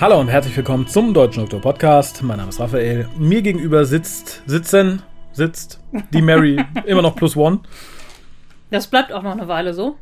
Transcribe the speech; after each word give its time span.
Hallo 0.00 0.18
und 0.18 0.28
herzlich 0.28 0.56
willkommen 0.56 0.86
zum 0.86 1.12
Deutschen 1.12 1.40
Doktor 1.40 1.60
Podcast. 1.60 2.22
Mein 2.22 2.38
Name 2.38 2.48
ist 2.48 2.58
Raphael. 2.58 3.06
Mir 3.18 3.42
gegenüber 3.42 3.84
sitzt, 3.84 4.42
sitzen, 4.46 5.02
sitzt 5.32 5.78
die 6.14 6.22
Mary 6.22 6.56
immer 6.86 7.02
noch 7.02 7.16
plus 7.16 7.36
one. 7.36 7.60
Das 8.70 8.86
bleibt 8.86 9.12
auch 9.12 9.22
noch 9.22 9.32
eine 9.32 9.46
Weile 9.46 9.74
so. 9.74 9.96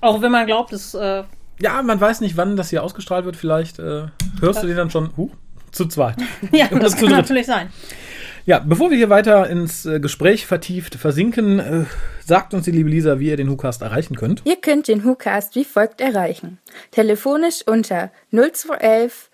Auch 0.00 0.22
wenn 0.22 0.32
man 0.32 0.46
glaubt, 0.46 0.72
es. 0.72 0.94
Äh, 0.94 1.24
Ja, 1.60 1.82
man 1.82 2.00
weiß 2.00 2.22
nicht, 2.22 2.38
wann 2.38 2.56
das 2.56 2.70
hier 2.70 2.82
ausgestrahlt 2.82 3.26
wird. 3.26 3.36
Vielleicht 3.36 3.78
äh, 3.78 4.06
hörst 4.40 4.62
du 4.62 4.66
den 4.66 4.76
dann 4.76 4.90
schon 4.90 5.10
huh, 5.18 5.28
zu 5.70 5.84
zweit. 5.84 6.16
ja, 6.50 6.70
Oder 6.70 6.80
das 6.80 6.92
zu 6.92 7.00
kann 7.00 7.08
dritt. 7.08 7.18
natürlich 7.18 7.46
sein. 7.46 7.68
Ja, 8.46 8.58
bevor 8.58 8.88
wir 8.90 8.96
hier 8.96 9.10
weiter 9.10 9.50
ins 9.50 9.84
äh, 9.84 10.00
Gespräch 10.00 10.46
vertieft 10.46 10.94
versinken, 10.94 11.58
äh, 11.58 11.84
sagt 12.24 12.54
uns 12.54 12.64
die 12.64 12.70
liebe 12.70 12.88
Lisa, 12.88 13.20
wie 13.20 13.28
ihr 13.28 13.36
den 13.36 13.50
WhoCast 13.50 13.82
erreichen 13.82 14.16
könnt. 14.16 14.40
Ihr 14.44 14.56
könnt 14.56 14.88
den 14.88 15.04
WhoCast 15.04 15.54
wie 15.56 15.64
folgt 15.64 16.00
erreichen. 16.00 16.58
Telefonisch 16.90 17.62
unter 17.66 18.10
0211 18.32 19.28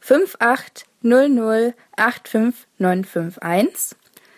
5800 0.00 1.74
85951. 1.96 3.96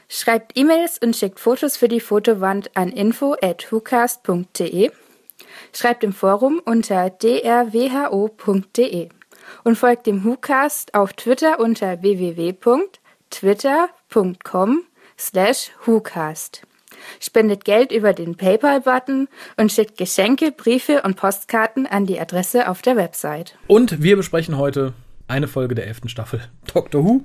Schreibt 0.08 0.58
E-Mails 0.58 0.98
und 0.98 1.16
schickt 1.16 1.40
Fotos 1.40 1.78
für 1.78 1.88
die 1.88 2.00
Fotowand 2.00 2.76
an 2.76 2.90
info 2.90 3.34
at 3.40 3.72
whocast.de. 3.72 4.90
Schreibt 5.72 6.04
im 6.04 6.12
Forum 6.12 6.60
unter 6.64 7.08
drwho.de 7.08 9.08
und 9.64 9.76
folgt 9.76 10.06
dem 10.06 10.24
WhoCast 10.24 10.94
auf 10.94 11.14
Twitter 11.14 11.58
unter 11.60 12.02
www.twitter.com 12.02 14.82
slash 15.18 15.70
WhoCast. 15.84 16.62
Spendet 17.20 17.64
Geld 17.64 17.90
über 17.90 18.12
den 18.12 18.36
PayPal-Button 18.36 19.28
und 19.56 19.72
schickt 19.72 19.98
Geschenke, 19.98 20.52
Briefe 20.52 21.02
und 21.02 21.16
Postkarten 21.16 21.86
an 21.86 22.06
die 22.06 22.20
Adresse 22.20 22.68
auf 22.68 22.82
der 22.82 22.94
Website. 22.96 23.56
Und 23.66 24.02
wir 24.02 24.16
besprechen 24.16 24.58
heute 24.58 24.92
eine 25.32 25.48
Folge 25.48 25.74
der 25.74 25.86
elften 25.86 26.08
Staffel 26.08 26.40
Doctor 26.72 27.04
Who. 27.04 27.24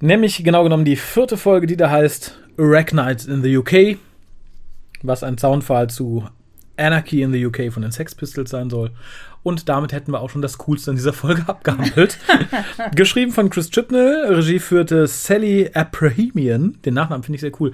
Nämlich 0.00 0.42
genau 0.42 0.62
genommen 0.64 0.84
die 0.84 0.96
vierte 0.96 1.36
Folge, 1.36 1.66
die 1.66 1.76
da 1.76 1.90
heißt 1.90 2.38
Arachnides 2.56 3.26
in 3.26 3.42
the 3.42 3.56
UK. 3.56 3.98
Was 5.02 5.22
ein 5.22 5.38
Soundfall 5.38 5.90
zu 5.90 6.24
Anarchy 6.76 7.22
in 7.22 7.32
the 7.32 7.44
UK 7.44 7.72
von 7.72 7.82
den 7.82 7.92
Sex 7.92 8.14
Pistols 8.14 8.50
sein 8.50 8.70
soll. 8.70 8.92
Und 9.42 9.68
damit 9.68 9.92
hätten 9.92 10.12
wir 10.12 10.20
auch 10.20 10.30
schon 10.30 10.42
das 10.42 10.58
Coolste 10.58 10.90
in 10.90 10.96
dieser 10.96 11.12
Folge 11.12 11.44
abgehandelt. 11.48 12.18
Geschrieben 12.94 13.32
von 13.32 13.50
Chris 13.50 13.70
Chibnall, 13.70 14.34
Regie 14.34 14.58
führte 14.58 15.06
Sally 15.06 15.70
Abrahamian. 15.74 16.78
Den 16.84 16.94
Nachnamen 16.94 17.22
finde 17.22 17.36
ich 17.36 17.42
sehr 17.42 17.60
cool. 17.60 17.72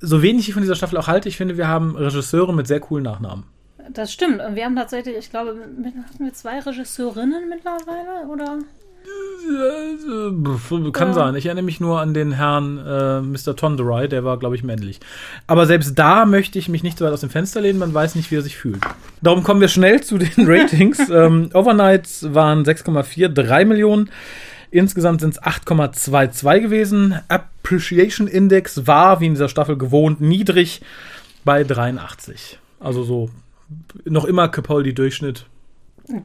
So 0.00 0.22
wenig 0.22 0.48
ich 0.48 0.54
von 0.54 0.62
dieser 0.62 0.76
Staffel 0.76 0.98
auch 0.98 1.06
halte, 1.06 1.28
ich 1.28 1.36
finde, 1.36 1.56
wir 1.56 1.68
haben 1.68 1.96
Regisseure 1.96 2.52
mit 2.52 2.66
sehr 2.66 2.80
coolen 2.80 3.04
Nachnamen. 3.04 3.44
Das 3.92 4.12
stimmt. 4.12 4.40
Und 4.42 4.54
wir 4.56 4.64
haben 4.64 4.76
tatsächlich, 4.76 5.16
ich 5.16 5.30
glaube, 5.30 5.54
mit, 5.54 5.94
hatten 5.94 6.24
wir 6.24 6.32
zwei 6.32 6.58
Regisseurinnen 6.60 7.48
mittlerweile? 7.48 8.26
Oder? 8.28 8.58
Äh, 9.48 10.90
Kann 10.92 11.08
Ja. 11.08 11.14
sein. 11.14 11.34
Ich 11.36 11.46
erinnere 11.46 11.64
mich 11.64 11.78
nur 11.80 12.00
an 12.00 12.12
den 12.14 12.32
Herrn 12.32 12.78
äh, 12.78 13.20
Mr. 13.20 13.54
Tonderai, 13.54 14.08
der 14.08 14.24
war, 14.24 14.38
glaube 14.38 14.56
ich, 14.56 14.64
männlich. 14.64 14.98
Aber 15.46 15.66
selbst 15.66 15.96
da 15.98 16.24
möchte 16.26 16.58
ich 16.58 16.68
mich 16.68 16.82
nicht 16.82 16.98
so 16.98 17.04
weit 17.04 17.12
aus 17.12 17.20
dem 17.20 17.30
Fenster 17.30 17.60
lehnen, 17.60 17.78
man 17.78 17.94
weiß 17.94 18.14
nicht, 18.16 18.30
wie 18.30 18.36
er 18.36 18.42
sich 18.42 18.56
fühlt. 18.56 18.80
Darum 19.22 19.42
kommen 19.44 19.60
wir 19.60 19.68
schnell 19.68 20.02
zu 20.02 20.18
den 20.18 20.32
Ratings. 20.48 21.08
ähm, 21.10 21.50
Overnights 21.54 22.34
waren 22.34 22.64
6,43 22.64 23.64
Millionen. 23.64 24.10
Insgesamt 24.72 25.20
sind 25.20 25.34
es 25.34 25.42
8,22 25.42 26.60
gewesen. 26.60 27.14
Appreciation 27.28 28.26
Index 28.26 28.86
war, 28.86 29.20
wie 29.20 29.26
in 29.26 29.34
dieser 29.34 29.48
Staffel 29.48 29.78
gewohnt, 29.78 30.20
niedrig 30.20 30.82
bei 31.44 31.62
83. 31.62 32.58
Also 32.80 33.04
so 33.04 33.30
noch 34.04 34.24
immer 34.24 34.48
Capaldi-Durchschnitt. 34.48 35.46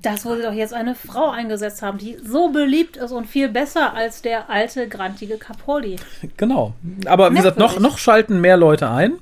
Das, 0.03 0.25
wo 0.25 0.35
sie 0.35 0.43
doch 0.43 0.53
jetzt 0.53 0.75
eine 0.75 0.93
Frau 0.93 1.31
eingesetzt 1.31 1.81
haben, 1.81 1.97
die 1.97 2.17
so 2.23 2.49
beliebt 2.49 2.97
ist 2.97 3.11
und 3.11 3.25
viel 3.25 3.49
besser 3.49 3.95
als 3.95 4.21
der 4.21 4.49
alte, 4.49 4.87
grantige 4.87 5.37
Capaldi. 5.37 5.95
Genau. 6.37 6.75
Aber 7.05 7.31
wie 7.31 7.37
gesagt, 7.37 7.57
noch, 7.57 7.79
noch 7.79 7.97
schalten 7.97 8.41
mehr 8.41 8.57
Leute 8.57 8.89
ein. 8.89 9.13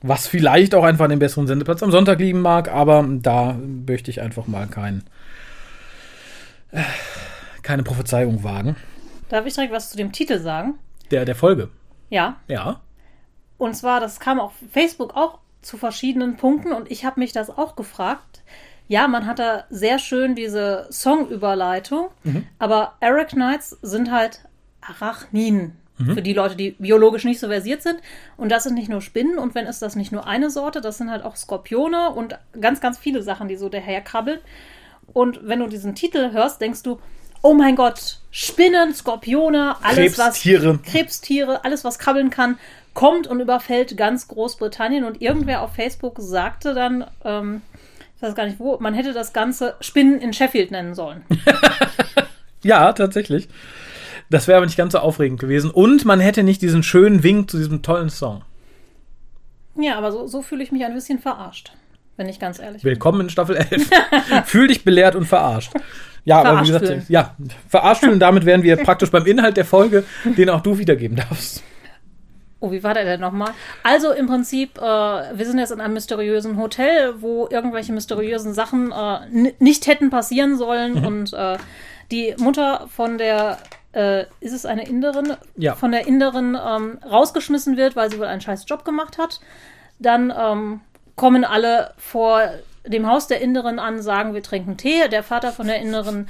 Was 0.00 0.28
vielleicht 0.28 0.76
auch 0.76 0.84
einfach 0.84 1.06
an 1.06 1.10
dem 1.10 1.18
besseren 1.18 1.48
Sendeplatz 1.48 1.82
am 1.82 1.90
Sonntag 1.90 2.20
liegen 2.20 2.40
mag, 2.40 2.68
aber 2.68 3.04
da 3.08 3.54
möchte 3.54 4.12
ich 4.12 4.20
einfach 4.20 4.46
mal 4.46 4.68
kein, 4.68 5.02
äh, 6.70 6.82
keine 7.62 7.82
Prophezeiung 7.82 8.44
wagen. 8.44 8.76
Darf 9.28 9.44
ich 9.46 9.54
direkt 9.54 9.72
was 9.72 9.90
zu 9.90 9.96
dem 9.96 10.12
Titel 10.12 10.38
sagen? 10.38 10.78
Der, 11.10 11.24
der 11.24 11.34
Folge. 11.34 11.70
Ja. 12.10 12.36
Ja. 12.46 12.80
Und 13.56 13.74
zwar, 13.74 13.98
das 13.98 14.20
kam 14.20 14.38
auf 14.38 14.52
Facebook 14.70 15.16
auch 15.16 15.40
zu 15.62 15.76
verschiedenen 15.76 16.36
Punkten 16.36 16.72
und 16.72 16.90
ich 16.90 17.04
habe 17.04 17.20
mich 17.20 17.32
das 17.32 17.50
auch 17.50 17.76
gefragt. 17.76 18.42
Ja, 18.86 19.06
man 19.06 19.26
hat 19.26 19.38
da 19.38 19.64
sehr 19.70 19.98
schön 19.98 20.34
diese 20.34 20.86
Songüberleitung, 20.90 22.08
aber 22.58 22.94
Arachnids 23.00 23.76
sind 23.82 24.10
halt 24.10 24.40
Arachniden. 24.80 25.76
Für 26.14 26.22
die 26.22 26.32
Leute, 26.32 26.54
die 26.54 26.76
biologisch 26.78 27.24
nicht 27.24 27.40
so 27.40 27.48
versiert 27.48 27.82
sind. 27.82 27.98
Und 28.36 28.50
das 28.52 28.62
sind 28.62 28.74
nicht 28.74 28.88
nur 28.88 29.00
Spinnen 29.00 29.36
und 29.36 29.56
wenn 29.56 29.66
ist 29.66 29.82
das 29.82 29.96
nicht 29.96 30.12
nur 30.12 30.28
eine 30.28 30.48
Sorte, 30.48 30.80
das 30.80 30.96
sind 30.96 31.10
halt 31.10 31.24
auch 31.24 31.34
Skorpione 31.34 32.10
und 32.10 32.38
ganz, 32.60 32.80
ganz 32.80 32.98
viele 32.98 33.20
Sachen, 33.20 33.48
die 33.48 33.56
so 33.56 33.68
daherkrabbeln. 33.68 34.38
Und 35.12 35.40
wenn 35.42 35.58
du 35.58 35.66
diesen 35.66 35.96
Titel 35.96 36.30
hörst, 36.30 36.60
denkst 36.60 36.84
du, 36.84 37.00
oh 37.42 37.52
mein 37.52 37.74
Gott, 37.74 38.20
Spinnen, 38.30 38.94
Skorpione, 38.94 39.74
alles 39.82 40.14
Krebstiere. 40.14 40.78
was 40.78 40.82
Krebstiere, 40.82 41.64
alles 41.64 41.84
was 41.84 41.98
krabbeln 41.98 42.30
kann, 42.30 42.58
kommt 42.98 43.28
und 43.28 43.38
überfällt 43.38 43.96
ganz 43.96 44.26
Großbritannien. 44.26 45.04
Und 45.04 45.22
irgendwer 45.22 45.62
auf 45.62 45.72
Facebook 45.72 46.16
sagte 46.18 46.74
dann, 46.74 47.04
ähm, 47.24 47.62
ich 48.16 48.22
weiß 48.22 48.34
gar 48.34 48.44
nicht 48.44 48.58
wo, 48.58 48.76
man 48.80 48.92
hätte 48.92 49.12
das 49.12 49.32
Ganze 49.32 49.76
Spinnen 49.80 50.20
in 50.20 50.32
Sheffield 50.32 50.70
nennen 50.70 50.94
sollen. 50.94 51.22
Ja, 52.64 52.92
tatsächlich. 52.92 53.48
Das 54.30 54.48
wäre 54.48 54.56
aber 54.56 54.66
nicht 54.66 54.76
ganz 54.76 54.92
so 54.92 54.98
aufregend 54.98 55.38
gewesen. 55.38 55.70
Und 55.70 56.04
man 56.04 56.18
hätte 56.18 56.42
nicht 56.42 56.60
diesen 56.60 56.82
schönen 56.82 57.22
Wink 57.22 57.48
zu 57.48 57.56
diesem 57.56 57.82
tollen 57.82 58.10
Song. 58.10 58.42
Ja, 59.76 59.96
aber 59.96 60.10
so, 60.10 60.26
so 60.26 60.42
fühle 60.42 60.64
ich 60.64 60.72
mich 60.72 60.84
ein 60.84 60.92
bisschen 60.92 61.20
verarscht, 61.20 61.72
wenn 62.16 62.28
ich 62.28 62.40
ganz 62.40 62.58
ehrlich 62.58 62.82
bin. 62.82 62.90
Willkommen 62.90 63.20
in 63.20 63.30
Staffel 63.30 63.56
11. 63.58 63.90
Fühl 64.46 64.66
dich 64.66 64.82
belehrt 64.82 65.14
und 65.14 65.24
verarscht. 65.24 65.70
Ja, 66.24 66.40
aber 66.40 66.48
wie 66.48 66.50
Verarscht 66.50 66.66
gesagt, 66.66 66.86
fühlen. 66.88 67.06
ja, 67.08 67.36
verarscht 67.68 68.00
fühlen, 68.02 68.18
damit 68.18 68.44
wären 68.44 68.64
wir 68.64 68.76
praktisch 68.76 69.12
beim 69.12 69.24
Inhalt 69.24 69.56
der 69.56 69.64
Folge, 69.64 70.02
den 70.24 70.50
auch 70.50 70.60
du 70.60 70.78
wiedergeben 70.78 71.16
darfst. 71.16 71.62
Oh, 72.60 72.72
wie 72.72 72.82
war 72.82 72.94
der 72.94 73.04
denn 73.04 73.20
nochmal? 73.20 73.52
Also 73.84 74.10
im 74.10 74.26
Prinzip, 74.26 74.78
äh, 74.78 74.82
wir 74.82 75.46
sind 75.46 75.58
jetzt 75.58 75.70
in 75.70 75.80
einem 75.80 75.94
mysteriösen 75.94 76.56
Hotel, 76.56 77.14
wo 77.20 77.46
irgendwelche 77.48 77.92
mysteriösen 77.92 78.52
Sachen 78.52 78.90
äh, 78.90 79.52
nicht 79.60 79.86
hätten 79.86 80.10
passieren 80.10 80.56
sollen. 80.56 81.04
Und 81.04 81.32
äh, 81.34 81.56
die 82.10 82.34
Mutter 82.38 82.88
von 82.88 83.16
der, 83.16 83.58
äh, 83.92 84.24
ist 84.40 84.52
es 84.52 84.66
eine 84.66 84.88
Inderin? 84.88 85.36
Ja. 85.56 85.76
Von 85.76 85.92
der 85.92 86.08
Inderin 86.08 86.58
ähm, 86.60 86.98
rausgeschmissen 87.08 87.76
wird, 87.76 87.94
weil 87.94 88.10
sie 88.10 88.18
wohl 88.18 88.26
einen 88.26 88.40
scheiß 88.40 88.64
Job 88.66 88.84
gemacht 88.84 89.18
hat. 89.18 89.40
Dann 90.00 90.32
ähm, 90.36 90.80
kommen 91.14 91.44
alle 91.44 91.92
vor 91.96 92.42
dem 92.84 93.06
Haus 93.06 93.28
der 93.28 93.40
Inderin 93.40 93.78
an, 93.78 94.02
sagen, 94.02 94.34
wir 94.34 94.42
trinken 94.42 94.76
Tee. 94.76 95.08
Der 95.08 95.22
Vater 95.22 95.52
von 95.52 95.68
der 95.68 95.78
Inderin 95.78 96.26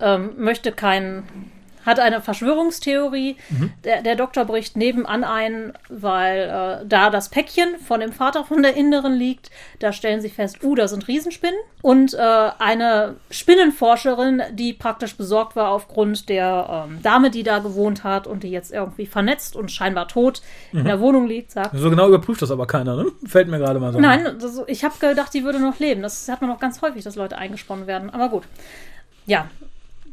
ähm, 0.00 0.30
möchte 0.38 0.72
keinen 0.72 1.52
hat 1.88 1.98
eine 1.98 2.20
Verschwörungstheorie. 2.20 3.36
Der, 3.84 4.02
der 4.02 4.14
Doktor 4.14 4.44
bricht 4.44 4.76
nebenan 4.76 5.24
ein, 5.24 5.72
weil 5.88 6.82
äh, 6.82 6.86
da 6.86 7.10
das 7.10 7.30
Päckchen 7.30 7.78
von 7.78 8.00
dem 8.00 8.12
Vater 8.12 8.44
von 8.44 8.62
der 8.62 8.76
Inneren 8.76 9.14
liegt. 9.14 9.50
Da 9.78 9.92
stellen 9.92 10.20
sie 10.20 10.28
fest, 10.28 10.62
uh, 10.62 10.74
da 10.74 10.86
sind 10.86 11.08
Riesenspinnen. 11.08 11.58
Und 11.82 12.14
äh, 12.14 12.18
eine 12.58 13.16
Spinnenforscherin, 13.30 14.42
die 14.52 14.72
praktisch 14.72 15.16
besorgt 15.16 15.56
war 15.56 15.70
aufgrund 15.70 16.28
der 16.28 16.86
ähm, 16.88 17.02
Dame, 17.02 17.30
die 17.30 17.42
da 17.42 17.60
gewohnt 17.60 18.04
hat 18.04 18.26
und 18.26 18.42
die 18.42 18.50
jetzt 18.50 18.72
irgendwie 18.72 19.06
vernetzt 19.06 19.56
und 19.56 19.70
scheinbar 19.70 20.08
tot 20.08 20.42
in 20.72 20.84
der 20.84 21.00
Wohnung 21.00 21.26
liegt, 21.26 21.52
sagt, 21.52 21.70
So 21.74 21.88
genau 21.90 22.08
überprüft 22.08 22.42
das 22.42 22.50
aber 22.50 22.66
keiner, 22.66 22.96
ne? 22.96 23.06
Fällt 23.24 23.48
mir 23.48 23.58
gerade 23.58 23.78
mal 23.78 23.92
so. 23.92 23.98
ein. 23.98 24.02
Nein, 24.02 24.36
das, 24.40 24.60
ich 24.66 24.84
habe 24.84 24.94
gedacht, 25.00 25.32
die 25.32 25.44
würde 25.44 25.60
noch 25.60 25.78
leben. 25.78 26.02
Das 26.02 26.28
hat 26.28 26.40
man 26.40 26.50
noch 26.50 26.60
ganz 26.60 26.82
häufig, 26.82 27.04
dass 27.04 27.16
Leute 27.16 27.38
eingesponnen 27.38 27.86
werden. 27.86 28.10
Aber 28.10 28.28
gut. 28.28 28.44
Ja. 29.26 29.48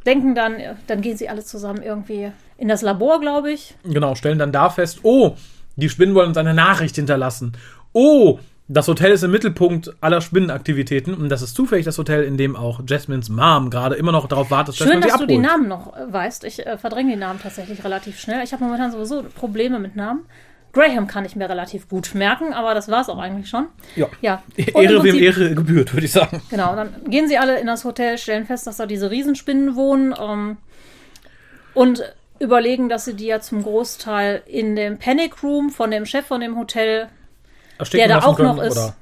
Denken 0.06 0.36
dann, 0.36 0.58
dann 0.88 1.02
gehen 1.02 1.18
sie 1.18 1.30
alle 1.30 1.44
zusammen 1.44 1.82
irgendwie 1.82 2.32
in 2.58 2.68
das 2.68 2.82
Labor, 2.82 3.20
glaube 3.20 3.52
ich. 3.52 3.76
Genau, 3.84 4.16
stellen 4.16 4.40
dann 4.40 4.52
da 4.52 4.70
fest, 4.70 5.00
oh, 5.04 5.36
die 5.76 5.90
Spinnen 5.90 6.16
wollen 6.16 6.30
uns 6.30 6.38
eine 6.38 6.54
Nachricht 6.54 6.96
hinterlassen. 6.96 7.54
Oh, 7.94 8.40
das 8.68 8.88
Hotel 8.88 9.12
ist 9.12 9.24
im 9.24 9.32
Mittelpunkt 9.32 9.94
aller 10.02 10.22
Spinnenaktivitäten 10.22 11.14
und 11.14 11.30
das 11.30 11.42
ist 11.42 11.56
zufällig 11.56 11.86
das 11.86 11.98
Hotel, 11.98 12.24
in 12.24 12.38
dem 12.38 12.56
auch 12.56 12.82
Jasmines 12.88 13.30
Mom 13.30 13.70
gerade 13.70 13.96
immer 13.96 14.12
noch 14.12 14.28
darauf 14.28 14.50
wartet, 14.50 14.70
dass 14.70 14.78
Schön, 14.78 15.00
man 15.00 15.04
sie 15.04 15.10
dass 15.10 15.20
du 15.20 15.28
die 15.28 15.36
abholt. 15.36 15.48
Namen 15.48 15.68
noch 15.68 15.96
äh, 15.96 16.12
weißt. 16.12 16.44
Ich 16.46 16.66
äh, 16.66 16.78
verdränge 16.78 17.14
die 17.14 17.20
Namen 17.20 17.40
tatsächlich 17.42 17.84
relativ 17.84 18.20
schnell. 18.20 18.44
Ich 18.44 18.54
habe 18.54 18.64
momentan 18.64 18.92
sowieso 18.92 19.24
Probleme 19.24 19.80
mit 19.80 19.96
Namen. 19.96 20.22
Graham 20.76 21.08
kann 21.08 21.26
ich 21.26 21.36
mir 21.36 21.50
relativ 21.50 21.88
gut 21.90 22.14
merken, 22.14 22.54
aber 22.54 22.74
das 22.76 22.90
war 22.90 23.02
es 23.02 23.10
auch 23.10 23.18
eigentlich 23.18 23.50
schon. 23.50 23.68
Ja. 23.96 24.10
Ja. 24.22 24.44
Und 24.74 24.84
im 24.84 24.92
Ehre 24.92 25.04
wem 25.04 25.16
Ehre 25.16 25.56
gebührt, 25.56 25.94
würde 25.94 26.06
ich 26.06 26.12
sagen. 26.12 26.42
Genau, 26.50 26.76
dann 26.76 26.94
gehen 27.08 27.28
sie 27.28 27.38
alle 27.38 27.60
in 27.60 27.66
das 27.66 27.86
Hotel, 27.86 28.18
stellen 28.18 28.46
fest, 28.46 28.68
dass 28.68 28.78
da 28.78 28.86
diese 28.86 29.10
Riesenspinnen 29.10 29.76
wohnen 29.76 30.14
ähm, 30.20 30.58
und 31.74 32.04
überlegen, 32.40 32.90
dass 32.90 33.06
sie 33.06 33.14
die 33.14 33.28
ja 33.28 33.40
zum 33.40 33.64
Großteil 33.64 34.44
in 34.46 34.76
dem 34.76 35.00
Panic 35.00 35.42
Room 35.42 35.70
von 35.70 35.90
dem 35.92 36.06
Chef 36.06 36.26
von 36.26 36.42
dem 36.42 36.58
Hotel, 36.58 37.08
der 37.94 38.08
da 38.10 38.20
auch 38.20 38.38
noch 38.38 38.58
können, 38.58 38.68
ist. 38.68 38.78
Oder? 38.78 38.96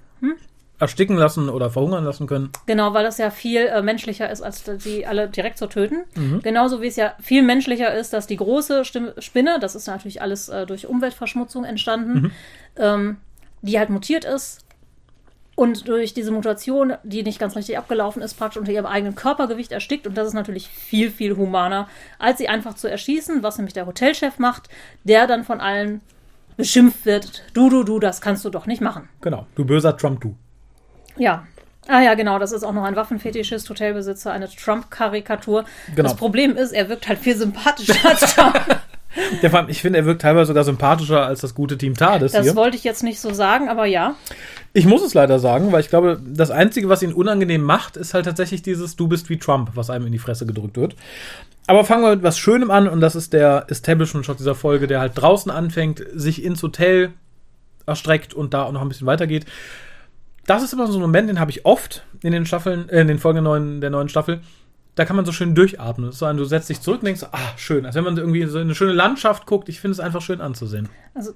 Ersticken 0.79 1.15
lassen 1.15 1.49
oder 1.49 1.69
verhungern 1.69 2.03
lassen 2.03 2.27
können. 2.27 2.49
Genau, 2.65 2.93
weil 2.93 3.03
das 3.03 3.17
ja 3.17 3.29
viel 3.29 3.61
äh, 3.67 3.81
menschlicher 3.81 4.29
ist, 4.29 4.41
als 4.41 4.63
die 4.83 5.05
alle 5.05 5.29
direkt 5.29 5.57
zu 5.57 5.67
töten. 5.67 6.03
Mhm. 6.15 6.41
Genauso 6.41 6.81
wie 6.81 6.87
es 6.87 6.95
ja 6.95 7.13
viel 7.21 7.41
menschlicher 7.43 7.93
ist, 7.93 8.11
dass 8.11 8.27
die 8.27 8.37
große 8.37 8.83
Stimme, 8.83 9.13
Spinne, 9.19 9.59
das 9.59 9.75
ist 9.75 9.87
natürlich 9.87 10.21
alles 10.21 10.49
äh, 10.49 10.65
durch 10.65 10.87
Umweltverschmutzung 10.87 11.63
entstanden, 11.63 12.13
Mhm. 12.13 12.31
ähm, 12.77 13.17
die 13.61 13.77
halt 13.79 13.89
mutiert 13.89 14.25
ist 14.25 14.59
und 15.55 15.87
durch 15.87 16.13
diese 16.15 16.31
Mutation, 16.31 16.93
die 17.03 17.21
nicht 17.23 17.39
ganz 17.39 17.55
richtig 17.55 17.77
abgelaufen 17.77 18.21
ist, 18.23 18.33
praktisch 18.33 18.57
unter 18.59 18.71
ihrem 18.71 18.87
eigenen 18.87 19.13
Körpergewicht 19.15 19.71
erstickt. 19.71 20.07
Und 20.07 20.17
das 20.17 20.27
ist 20.27 20.33
natürlich 20.33 20.67
viel, 20.67 21.11
viel 21.11 21.37
humaner, 21.37 21.87
als 22.17 22.39
sie 22.39 22.49
einfach 22.49 22.73
zu 22.73 22.89
erschießen, 22.89 23.43
was 23.43 23.57
nämlich 23.57 23.73
der 23.75 23.85
Hotelchef 23.85 24.39
macht, 24.39 24.67
der 25.03 25.27
dann 25.27 25.43
von 25.43 25.61
allen 25.61 26.01
beschimpft 26.57 27.05
wird. 27.05 27.43
Du, 27.53 27.69
du, 27.69 27.83
du, 27.83 27.99
das 27.99 28.19
kannst 28.19 28.43
du 28.45 28.49
doch 28.49 28.65
nicht 28.65 28.81
machen. 28.81 29.09
Genau. 29.21 29.45
Du 29.55 29.63
böser 29.63 29.95
Trump, 29.95 30.21
du. 30.21 30.35
Ja. 31.17 31.45
Ah 31.87 32.01
ja, 32.01 32.13
genau, 32.13 32.39
das 32.39 32.53
ist 32.53 32.63
auch 32.63 32.71
noch 32.71 32.83
ein 32.83 32.95
Waffenfetischist, 32.95 33.69
Hotelbesitzer, 33.69 34.31
eine 34.31 34.49
Trump-Karikatur. 34.49 35.65
Genau. 35.95 36.03
Das 36.07 36.15
Problem 36.15 36.55
ist, 36.55 36.71
er 36.71 36.87
wirkt 36.87 37.07
halt 37.09 37.19
viel 37.19 37.35
sympathischer 37.35 38.09
als 38.09 38.21
Trump. 38.35 38.57
Der, 39.41 39.49
vor 39.51 39.59
allem, 39.59 39.69
ich 39.69 39.81
finde, 39.81 39.99
er 39.99 40.05
wirkt 40.05 40.23
teilweise 40.23 40.47
sogar 40.47 40.63
sympathischer 40.63 41.25
als 41.25 41.41
das 41.41 41.53
gute 41.53 41.77
Team 41.77 41.95
TARDIS 41.95 42.31
Das 42.31 42.45
hier. 42.45 42.55
wollte 42.55 42.77
ich 42.77 42.83
jetzt 42.83 43.03
nicht 43.03 43.19
so 43.19 43.31
sagen, 43.33 43.69
aber 43.69 43.85
ja. 43.85 44.15
Ich 44.71 44.85
muss 44.85 45.03
es 45.03 45.13
leider 45.13 45.37
sagen, 45.39 45.71
weil 45.71 45.81
ich 45.81 45.89
glaube, 45.89 46.19
das 46.25 46.49
Einzige, 46.49 46.89
was 46.89 47.03
ihn 47.03 47.13
unangenehm 47.13 47.61
macht, 47.61 47.95
ist 47.95 48.13
halt 48.15 48.25
tatsächlich 48.25 48.63
dieses 48.63 48.95
Du 48.95 49.07
bist 49.07 49.29
wie 49.29 49.37
Trump, 49.37 49.71
was 49.75 49.89
einem 49.91 50.07
in 50.07 50.13
die 50.13 50.19
Fresse 50.19 50.47
gedrückt 50.47 50.77
wird. 50.77 50.95
Aber 51.67 51.85
fangen 51.85 52.01
wir 52.03 52.15
mit 52.15 52.23
was 52.23 52.39
Schönem 52.39 52.71
an 52.71 52.87
und 52.87 53.01
das 53.01 53.15
ist 53.15 53.33
der 53.33 53.65
Establishment-Shot 53.69 54.39
dieser 54.39 54.55
Folge, 54.55 54.87
der 54.87 54.99
halt 54.99 55.11
draußen 55.15 55.51
anfängt, 55.51 56.03
sich 56.13 56.43
ins 56.43 56.63
Hotel 56.63 57.11
erstreckt 57.85 58.33
und 58.33 58.53
da 58.53 58.63
auch 58.63 58.71
noch 58.71 58.81
ein 58.81 58.89
bisschen 58.89 59.07
weitergeht. 59.07 59.45
Das 60.45 60.63
ist 60.63 60.73
immer 60.73 60.87
so 60.87 60.97
ein 60.97 61.01
Moment, 61.01 61.29
den 61.29 61.39
habe 61.39 61.51
ich 61.51 61.65
oft 61.65 62.03
in 62.21 62.31
den 62.31 62.45
Staffeln, 62.45 62.89
äh, 62.89 63.01
in 63.01 63.07
den 63.07 63.19
Folgen 63.19 63.37
der 63.37 63.43
neuen, 63.43 63.81
der 63.81 63.89
neuen 63.89 64.09
Staffel. 64.09 64.41
Da 64.95 65.05
kann 65.05 65.15
man 65.15 65.25
so 65.25 65.31
schön 65.31 65.55
durchatmen. 65.55 66.07
Das 66.07 66.15
ist 66.15 66.19
so 66.19 66.25
ein, 66.25 66.37
du 66.37 66.45
setzt 66.45 66.69
dich 66.69 66.81
zurück 66.81 66.99
und 67.01 67.05
denkst, 67.05 67.23
ah, 67.31 67.57
schön. 67.57 67.85
Als 67.85 67.95
wenn 67.95 68.03
man 68.03 68.17
irgendwie 68.17 68.45
so 68.45 68.59
in 68.59 68.65
eine 68.65 68.75
schöne 68.75 68.93
Landschaft 68.93 69.45
guckt. 69.45 69.69
Ich 69.69 69.79
finde 69.79 69.93
es 69.93 69.99
einfach 69.99 70.21
schön 70.21 70.39
anzusehen. 70.39 70.87
Also, 71.15 71.33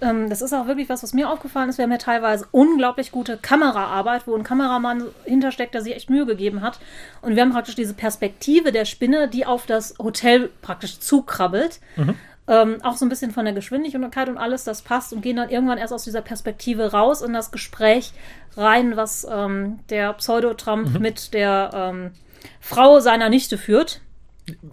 ähm, 0.00 0.30
das 0.30 0.40
ist 0.40 0.54
auch 0.54 0.66
wirklich 0.66 0.88
was, 0.88 1.02
was 1.02 1.12
mir 1.12 1.28
aufgefallen 1.28 1.68
ist. 1.68 1.76
Wir 1.76 1.82
haben 1.82 1.92
ja 1.92 1.98
teilweise 1.98 2.46
unglaublich 2.50 3.10
gute 3.10 3.36
Kameraarbeit, 3.36 4.26
wo 4.26 4.34
ein 4.34 4.42
Kameramann 4.42 5.04
hintersteckt, 5.24 5.74
der 5.74 5.82
sich 5.82 5.94
echt 5.94 6.08
Mühe 6.08 6.24
gegeben 6.24 6.62
hat. 6.62 6.80
Und 7.20 7.36
wir 7.36 7.42
haben 7.42 7.52
praktisch 7.52 7.74
diese 7.74 7.94
Perspektive 7.94 8.72
der 8.72 8.86
Spinne, 8.86 9.28
die 9.28 9.44
auf 9.44 9.66
das 9.66 9.96
Hotel 9.98 10.50
praktisch 10.62 10.98
zukrabbelt. 10.98 11.80
Ähm, 12.46 12.76
auch 12.82 12.96
so 12.96 13.06
ein 13.06 13.08
bisschen 13.08 13.30
von 13.30 13.46
der 13.46 13.54
Geschwindigkeit 13.54 14.28
und 14.28 14.36
alles, 14.36 14.64
das 14.64 14.82
passt 14.82 15.14
und 15.14 15.22
gehen 15.22 15.36
dann 15.36 15.48
irgendwann 15.48 15.78
erst 15.78 15.94
aus 15.94 16.04
dieser 16.04 16.20
Perspektive 16.20 16.92
raus 16.92 17.22
in 17.22 17.32
das 17.32 17.50
Gespräch 17.50 18.12
rein, 18.56 18.96
was 18.96 19.26
ähm, 19.30 19.78
der 19.88 20.12
Pseudo-Trump 20.12 21.00
mit 21.00 21.32
der 21.32 21.70
ähm, 21.74 22.10
Frau 22.60 23.00
seiner 23.00 23.30
Nichte 23.30 23.56
führt. 23.56 24.02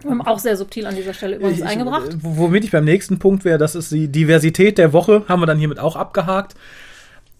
Ähm, 0.04 0.20
auch 0.20 0.38
sehr 0.38 0.58
subtil 0.58 0.86
an 0.86 0.94
dieser 0.96 1.14
Stelle 1.14 1.36
übrigens 1.36 1.60
Ich- 1.60 1.64
eingebracht. 1.66 2.10
Womit 2.20 2.64
ich 2.64 2.70
beim 2.70 2.84
nächsten 2.84 3.18
Punkt 3.18 3.46
wäre, 3.46 3.56
das 3.56 3.74
ist 3.74 3.90
die 3.90 4.08
Diversität 4.08 4.76
der 4.76 4.92
Woche, 4.92 5.24
haben 5.26 5.40
wir 5.40 5.46
dann 5.46 5.56
hiermit 5.58 5.78
auch 5.78 5.96
abgehakt. 5.96 6.54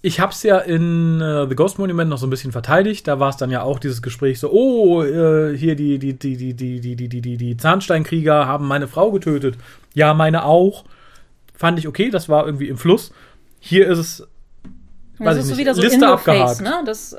Ich 0.04 0.18
habe 0.18 0.32
es 0.32 0.42
ja 0.42 0.58
in 0.58 1.20
äh, 1.20 1.46
The 1.48 1.54
Ghost 1.54 1.78
Monument 1.78 2.10
noch 2.10 2.18
so 2.18 2.26
ein 2.26 2.30
bisschen 2.30 2.50
verteidigt. 2.50 3.06
Da 3.06 3.20
war 3.20 3.30
es 3.30 3.36
dann 3.36 3.50
ja 3.52 3.62
auch 3.62 3.78
dieses 3.78 4.02
Gespräch 4.02 4.40
so, 4.40 4.50
oh, 4.50 5.02
äh, 5.04 5.56
hier 5.56 5.76
die, 5.76 5.98
die, 6.00 6.14
die, 6.18 6.36
die, 6.36 6.54
die, 6.54 6.80
die, 6.80 6.96
die, 7.08 7.20
die, 7.20 7.36
die, 7.36 7.56
Zahnsteinkrieger 7.56 8.46
haben 8.46 8.66
meine 8.66 8.88
Frau 8.88 9.12
getötet. 9.12 9.56
Ja, 9.94 10.12
meine 10.12 10.44
auch. 10.44 10.84
Fand 11.54 11.78
ich 11.78 11.86
okay, 11.86 12.10
das 12.10 12.28
war 12.28 12.44
irgendwie 12.46 12.68
im 12.68 12.78
Fluss. 12.78 13.12
Hier 13.60 13.86
ist 13.86 13.98
es, 13.98 14.28
Das 15.18 15.26
weiß 15.26 15.36
ist 15.36 15.42
ich 15.44 15.44
so 15.44 15.50
nicht, 15.52 15.60
wieder 15.60 15.74
so 15.76 15.82
Liste 15.82 16.08
abgehakt. 16.08 16.60
ne? 16.62 16.82
Das 16.84 17.16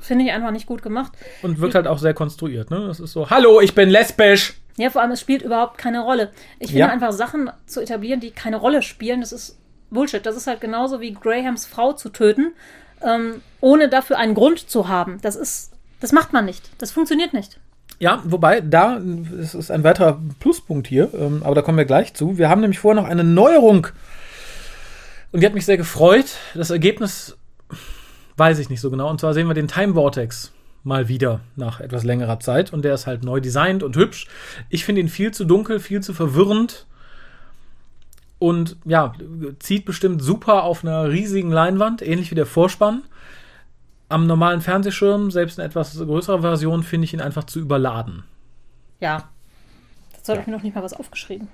finde 0.00 0.24
ich 0.24 0.32
einfach 0.32 0.50
nicht 0.50 0.66
gut 0.66 0.82
gemacht. 0.82 1.12
und 1.42 1.60
wirkt 1.60 1.76
halt 1.76 1.86
auch 1.86 1.98
sehr 1.98 2.14
konstruiert. 2.14 2.70
Ne? 2.70 2.86
Das 2.88 2.98
ist 2.98 3.12
so, 3.12 3.30
hallo, 3.30 3.60
ich 3.60 3.74
bin 3.76 3.90
lesbisch. 3.90 4.54
Ja, 4.76 4.90
vor 4.90 5.02
allem, 5.02 5.10
es 5.12 5.20
spielt 5.20 5.42
überhaupt 5.42 5.78
keine 5.78 6.00
Rolle. 6.00 6.30
Ich 6.58 6.68
finde 6.68 6.80
Ja. 6.80 6.88
einfach 6.88 7.12
Sachen 7.12 7.50
zu 7.66 7.80
etablieren, 7.80 8.20
die 8.20 8.30
keine 8.30 8.56
Rolle 8.56 8.82
spielen, 8.82 9.20
das 9.20 9.32
ist 9.32 9.57
Bullshit. 9.90 10.24
Das 10.24 10.36
ist 10.36 10.46
halt 10.46 10.60
genauso 10.60 11.00
wie 11.00 11.12
Grahams 11.12 11.66
Frau 11.66 11.92
zu 11.92 12.10
töten, 12.10 12.52
ähm, 13.02 13.42
ohne 13.60 13.88
dafür 13.88 14.18
einen 14.18 14.34
Grund 14.34 14.70
zu 14.70 14.88
haben. 14.88 15.18
Das 15.22 15.36
ist, 15.36 15.72
das 16.00 16.12
macht 16.12 16.32
man 16.32 16.44
nicht. 16.44 16.70
Das 16.78 16.90
funktioniert 16.90 17.32
nicht. 17.32 17.58
Ja, 18.00 18.22
wobei, 18.24 18.60
da 18.60 18.98
es 18.98 19.54
ist 19.54 19.70
ein 19.70 19.82
weiterer 19.82 20.20
Pluspunkt 20.38 20.86
hier, 20.86 21.10
ähm, 21.14 21.42
aber 21.44 21.56
da 21.56 21.62
kommen 21.62 21.78
wir 21.78 21.84
gleich 21.84 22.14
zu. 22.14 22.38
Wir 22.38 22.48
haben 22.48 22.60
nämlich 22.60 22.78
vorher 22.78 23.00
noch 23.00 23.08
eine 23.08 23.24
Neuerung. 23.24 23.88
Und 25.32 25.40
die 25.40 25.46
hat 25.46 25.54
mich 25.54 25.66
sehr 25.66 25.76
gefreut. 25.76 26.36
Das 26.54 26.70
Ergebnis 26.70 27.36
weiß 28.36 28.58
ich 28.60 28.70
nicht 28.70 28.80
so 28.80 28.90
genau. 28.90 29.10
Und 29.10 29.20
zwar 29.20 29.34
sehen 29.34 29.48
wir 29.48 29.54
den 29.54 29.68
Time 29.68 29.94
Vortex 29.94 30.52
mal 30.84 31.08
wieder 31.08 31.40
nach 31.56 31.80
etwas 31.80 32.04
längerer 32.04 32.38
Zeit. 32.38 32.72
Und 32.72 32.84
der 32.84 32.94
ist 32.94 33.06
halt 33.06 33.24
neu 33.24 33.40
designt 33.40 33.82
und 33.82 33.96
hübsch. 33.96 34.26
Ich 34.70 34.84
finde 34.84 35.00
ihn 35.00 35.08
viel 35.08 35.32
zu 35.32 35.44
dunkel, 35.44 35.80
viel 35.80 36.00
zu 36.00 36.14
verwirrend. 36.14 36.86
Und 38.38 38.76
ja, 38.84 39.14
zieht 39.58 39.84
bestimmt 39.84 40.22
super 40.22 40.62
auf 40.62 40.84
einer 40.84 41.08
riesigen 41.08 41.50
Leinwand, 41.50 42.02
ähnlich 42.02 42.30
wie 42.30 42.36
der 42.36 42.46
Vorspann. 42.46 43.02
Am 44.08 44.26
normalen 44.26 44.60
Fernsehschirm, 44.60 45.30
selbst 45.30 45.58
in 45.58 45.64
etwas 45.64 45.98
größerer 45.98 46.40
Version, 46.40 46.82
finde 46.82 47.04
ich 47.04 47.14
ihn 47.14 47.20
einfach 47.20 47.44
zu 47.44 47.58
überladen. 47.58 48.24
Ja. 49.00 49.28
Dazu 50.14 50.32
habe 50.32 50.40
ich 50.40 50.46
mir 50.46 50.54
noch 50.54 50.62
nicht 50.62 50.74
mal 50.74 50.82
was 50.82 50.94
aufgeschrieben. 50.94 51.48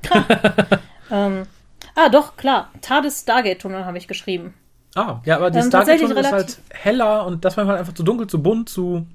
ähm, 1.10 1.42
ah, 1.94 2.08
doch, 2.10 2.36
klar. 2.36 2.70
TARDIS 2.80 3.22
Stargate-Tunnel 3.22 3.84
habe 3.84 3.98
ich 3.98 4.06
geschrieben. 4.06 4.54
Ah, 4.94 5.20
ja, 5.24 5.36
aber 5.36 5.50
die 5.50 5.58
Ähm, 5.58 5.66
Stargate 5.66 6.00
Tunnel 6.00 6.18
ist 6.18 6.32
halt 6.32 6.58
heller 6.70 7.26
und 7.26 7.44
das 7.44 7.56
war 7.56 7.66
halt 7.66 7.80
einfach 7.80 7.94
zu 7.94 8.02
dunkel, 8.02 8.26
zu 8.26 8.42
bunt, 8.42 8.68
zu. 8.68 9.06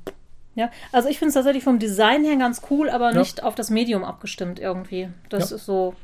Ja, 0.60 0.70
also 0.92 1.08
ich 1.08 1.18
finde 1.20 1.30
es 1.30 1.36
tatsächlich 1.36 1.64
vom 1.64 1.80
Design 1.80 2.26
her 2.26 2.36
ganz 2.36 2.62
cool, 2.70 2.90
aber 2.90 3.14
Ja. 3.14 3.20
nicht 3.20 3.44
auf 3.44 3.56
das 3.56 3.70
Medium 3.70 4.04
abgestimmt 4.04 4.60
irgendwie. 4.60 5.08
Das 5.30 5.52
Ja. 5.52 5.56
ist 5.56 5.66
so. 5.66 5.96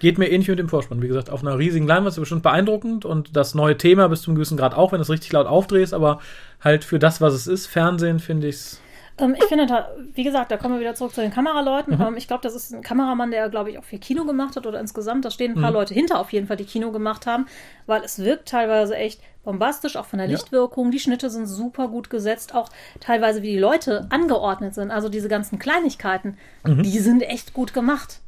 Geht 0.00 0.18
mir 0.18 0.26
ähnlich 0.30 0.48
mit 0.48 0.58
dem 0.58 0.68
Vorspann. 0.68 1.00
Wie 1.00 1.06
gesagt, 1.08 1.30
auf 1.30 1.42
einer 1.42 1.56
riesigen 1.58 1.86
Leinwand 1.86 2.08
ist 2.08 2.18
bestimmt 2.18 2.42
beeindruckend 2.42 3.04
und 3.04 3.36
das 3.36 3.54
neue 3.54 3.76
Thema 3.78 4.08
bis 4.08 4.22
zum 4.22 4.34
gewissen 4.34 4.56
Grad 4.56 4.74
auch, 4.74 4.90
wenn 4.90 4.98
du 4.98 5.02
es 5.02 5.10
richtig 5.10 5.30
laut 5.32 5.46
aufdrehst, 5.46 5.94
aber 5.94 6.20
halt 6.60 6.82
für 6.84 6.98
das, 6.98 7.20
was 7.20 7.34
es 7.34 7.46
ist, 7.46 7.66
Fernsehen, 7.68 8.18
finde 8.18 8.48
ich's. 8.48 8.80
Ähm, 9.18 9.36
ich 9.38 9.44
finde, 9.44 9.66
da, 9.66 9.90
wie 10.14 10.24
gesagt, 10.24 10.50
da 10.50 10.56
kommen 10.56 10.74
wir 10.74 10.80
wieder 10.80 10.94
zurück 10.94 11.14
zu 11.14 11.20
den 11.20 11.30
Kameraleuten. 11.30 11.94
Mhm. 11.96 12.00
Ähm, 12.02 12.16
ich 12.16 12.26
glaube, 12.26 12.42
das 12.42 12.54
ist 12.56 12.72
ein 12.72 12.82
Kameramann, 12.82 13.30
der, 13.30 13.48
glaube 13.50 13.70
ich, 13.70 13.78
auch 13.78 13.84
viel 13.84 13.98
Kino 13.98 14.24
gemacht 14.24 14.56
hat 14.56 14.66
oder 14.66 14.80
insgesamt. 14.80 15.24
Da 15.24 15.30
stehen 15.30 15.52
ein 15.52 15.58
Mhm. 15.58 15.62
paar 15.62 15.70
Leute 15.72 15.94
hinter 15.94 16.18
auf 16.18 16.32
jeden 16.32 16.46
Fall, 16.46 16.56
die 16.56 16.64
Kino 16.64 16.90
gemacht 16.90 17.26
haben, 17.26 17.46
weil 17.86 18.02
es 18.02 18.18
wirkt 18.18 18.48
teilweise 18.48 18.96
echt 18.96 19.20
bombastisch, 19.44 19.96
auch 19.96 20.06
von 20.06 20.18
der 20.18 20.28
Ja. 20.28 20.34
Lichtwirkung. 20.34 20.90
Die 20.90 21.00
Schnitte 21.00 21.30
sind 21.30 21.46
super 21.46 21.88
gut 21.88 22.10
gesetzt, 22.10 22.54
auch 22.54 22.68
teilweise, 23.00 23.42
wie 23.42 23.52
die 23.52 23.58
Leute 23.58 24.06
angeordnet 24.10 24.74
sind. 24.74 24.90
Also 24.90 25.08
diese 25.08 25.28
ganzen 25.28 25.58
Kleinigkeiten, 25.58 26.36
Mhm. 26.66 26.82
die 26.82 26.98
sind 26.98 27.22
echt 27.22 27.54
gut 27.54 27.72
gemacht, 27.72 28.20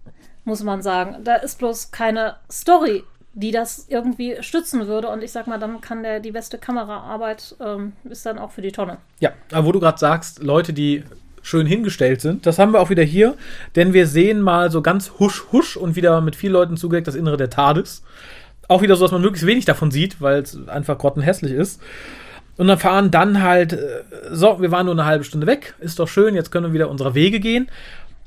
muss 0.44 0.62
man 0.62 0.82
sagen. 0.82 1.16
Da 1.24 1.36
ist 1.36 1.58
bloß 1.58 1.90
keine 1.90 2.36
Story 2.50 3.04
die 3.34 3.50
das 3.50 3.86
irgendwie 3.88 4.36
stützen 4.42 4.86
würde 4.86 5.08
und 5.08 5.22
ich 5.22 5.32
sag 5.32 5.46
mal, 5.46 5.58
dann 5.58 5.80
kann 5.80 6.02
der 6.02 6.20
die 6.20 6.32
beste 6.32 6.58
Kameraarbeit 6.58 7.56
ähm, 7.64 7.92
ist 8.04 8.26
dann 8.26 8.38
auch 8.38 8.50
für 8.50 8.60
die 8.60 8.72
Tonne. 8.72 8.98
Ja, 9.20 9.30
aber 9.52 9.66
wo 9.68 9.72
du 9.72 9.80
gerade 9.80 9.96
sagst, 9.98 10.42
Leute, 10.42 10.74
die 10.74 11.02
schön 11.40 11.66
hingestellt 11.66 12.20
sind, 12.20 12.44
das 12.44 12.58
haben 12.58 12.74
wir 12.74 12.80
auch 12.80 12.90
wieder 12.90 13.02
hier, 13.02 13.34
denn 13.74 13.94
wir 13.94 14.06
sehen 14.06 14.42
mal 14.42 14.70
so 14.70 14.82
ganz 14.82 15.12
husch 15.18 15.44
husch 15.50 15.78
und 15.78 15.96
wieder 15.96 16.20
mit 16.20 16.36
vielen 16.36 16.52
Leuten 16.52 16.76
zugedeckt 16.76 17.08
das 17.08 17.14
Innere 17.14 17.38
der 17.38 17.48
TARDIS. 17.48 18.02
Auch 18.72 18.80
wieder 18.80 18.96
so, 18.96 19.04
dass 19.04 19.12
man 19.12 19.20
möglichst 19.20 19.46
wenig 19.46 19.66
davon 19.66 19.90
sieht, 19.90 20.22
weil 20.22 20.40
es 20.40 20.56
einfach 20.66 20.96
grottenhässlich 20.96 21.52
ist. 21.52 21.78
Und 22.56 22.68
dann 22.68 22.78
fahren 22.78 23.10
dann 23.10 23.42
halt, 23.42 23.74
äh, 23.74 24.02
so, 24.30 24.62
wir 24.62 24.70
waren 24.70 24.86
nur 24.86 24.94
eine 24.94 25.04
halbe 25.04 25.24
Stunde 25.24 25.46
weg, 25.46 25.74
ist 25.80 25.98
doch 25.98 26.08
schön, 26.08 26.34
jetzt 26.34 26.50
können 26.50 26.68
wir 26.68 26.72
wieder 26.72 26.88
unserer 26.88 27.14
Wege 27.14 27.38
gehen. 27.38 27.68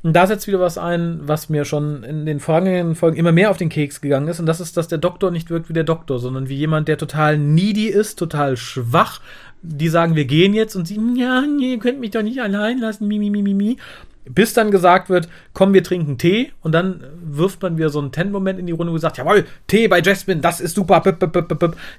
Und 0.04 0.14
da 0.14 0.28
setzt 0.28 0.46
wieder 0.46 0.60
was 0.60 0.78
ein, 0.78 1.22
was 1.24 1.50
mir 1.50 1.66
schon 1.66 2.04
in 2.04 2.28
den 2.28 2.40
vergangenen 2.40 2.94
Folgen 2.94 3.18
immer 3.18 3.32
mehr 3.32 3.50
auf 3.50 3.58
den 3.58 3.70
Keks 3.70 4.02
gegangen 4.02 4.28
ist. 4.28 4.40
Und 4.40 4.46
das 4.46 4.60
ist, 4.60 4.78
dass 4.78 4.88
der 4.88 5.00
Doktor 5.00 5.32
nicht 5.32 5.50
wirkt 5.50 5.68
wie 5.68 5.74
der 5.74 5.84
Doktor, 5.84 6.20
sondern 6.20 6.48
wie 6.48 6.58
jemand, 6.58 6.88
der 6.88 7.00
total 7.00 7.40
needy 7.40 7.88
ist, 7.88 8.20
total 8.20 8.56
schwach. 8.56 9.20
Die 9.64 9.90
sagen, 9.90 10.16
wir 10.16 10.26
gehen 10.26 10.54
jetzt 10.54 10.76
und 10.76 10.88
sie, 10.88 11.00
ja, 11.16 11.42
nee, 11.42 11.72
ihr 11.72 11.80
könnt 11.80 12.00
mich 12.00 12.12
doch 12.12 12.22
nicht 12.22 12.40
allein 12.40 12.78
lassen, 12.78 13.08
mi, 13.08 13.18
mi, 13.18 13.32
mi, 13.32 13.42
mi, 13.42 13.56
mi. 13.56 13.78
Bis 14.28 14.54
dann 14.54 14.72
gesagt 14.72 15.10
wird, 15.10 15.30
komm, 15.54 15.74
wir 15.74 15.84
trinken 15.84 16.18
Tee. 16.18 16.52
Und 16.62 16.72
dann 16.72 17.04
wirft 17.22 17.62
man 17.62 17.78
wieder 17.78 17.90
so 17.90 18.00
einen 18.00 18.12
Ten-Moment 18.12 18.60
in 18.60 18.66
die 18.66 18.74
Runde, 18.74 18.92
wo 18.92 18.98
sagt, 18.98 19.18
jawohl, 19.18 19.46
Tee 19.68 19.88
bei 19.88 20.02
Jasmine, 20.02 20.42
das 20.42 20.60
ist 20.60 20.76
super. 20.76 21.04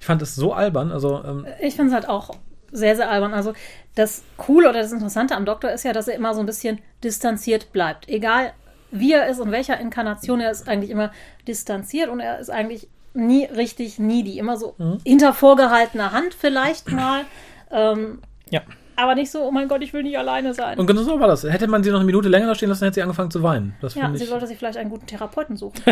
Ich 0.01 0.07
fand 0.07 0.23
das 0.23 0.35
so 0.35 0.53
albern. 0.53 0.91
Also, 0.93 1.23
ähm, 1.25 1.47
Ich 1.61 1.75
finde 1.77 1.91
es 1.91 1.95
halt 1.95 2.09
auch 2.09 2.31
sehr, 2.73 2.97
sehr 2.97 3.11
albern. 3.11 3.33
Also 3.33 3.53
das 3.95 4.23
Coole 4.37 4.69
oder 4.69 4.83
das 4.83 4.93
Interessante 4.93 5.35
am 5.35 5.45
Doktor 5.45 5.71
ist 5.71 5.85
ja, 5.85 5.93
dass 5.93 6.09
er 6.09 6.15
immer 6.15 6.35
so 6.35 6.41
ein 6.41 6.47
bisschen 6.47 6.79
distanziert 7.03 7.73
bleibt. 7.73 8.09
Egal 8.09 8.53
wie 8.91 9.13
er 9.13 9.29
ist 9.29 9.41
und 9.41 9.51
welcher 9.51 9.79
Inkarnation, 9.81 10.41
er 10.41 10.51
ist 10.51 10.69
eigentlich 10.69 10.91
immer 10.91 11.11
distanziert 11.47 12.09
und 12.09 12.21
er 12.21 12.39
ist 12.39 12.51
eigentlich 12.51 12.89
nie 13.15 13.45
richtig 13.45 13.99
needy. 13.99 14.39
Immer 14.39 14.57
so 14.57 14.75
hinter 15.05 15.33
vorgehaltener 15.33 16.13
Hand 16.13 16.35
vielleicht 16.35 16.91
mal. 16.93 17.25
Ähm, 17.71 18.21
ja. 18.51 18.63
Aber 18.97 19.15
nicht 19.15 19.31
so, 19.31 19.43
oh 19.43 19.51
mein 19.51 19.69
Gott, 19.69 19.83
ich 19.83 19.93
will 19.93 20.03
nicht 20.03 20.19
alleine 20.19 20.55
sein. 20.55 20.79
Und 20.79 20.87
genau 20.87 21.03
so 21.03 21.21
war 21.21 21.29
das. 21.29 21.45
Hätte 21.45 21.69
man 21.69 21.83
sie 21.85 21.91
noch 21.91 21.99
eine 21.99 22.07
Minute 22.07 22.29
länger 22.29 22.47
da 22.47 22.55
stehen 22.55 22.69
lassen, 22.69 22.85
hätte 22.85 22.95
sie 22.95 23.03
angefangen 23.03 23.31
zu 23.31 23.43
weinen. 23.43 23.77
Das 23.81 23.95
ja, 23.95 24.05
finde 24.05 24.19
sie 24.19 24.25
ich. 24.25 24.31
sollte 24.31 24.47
sich 24.47 24.59
vielleicht 24.59 24.79
einen 24.79 24.91
guten 24.91 25.07
Therapeuten 25.07 25.57
suchen. 25.57 25.83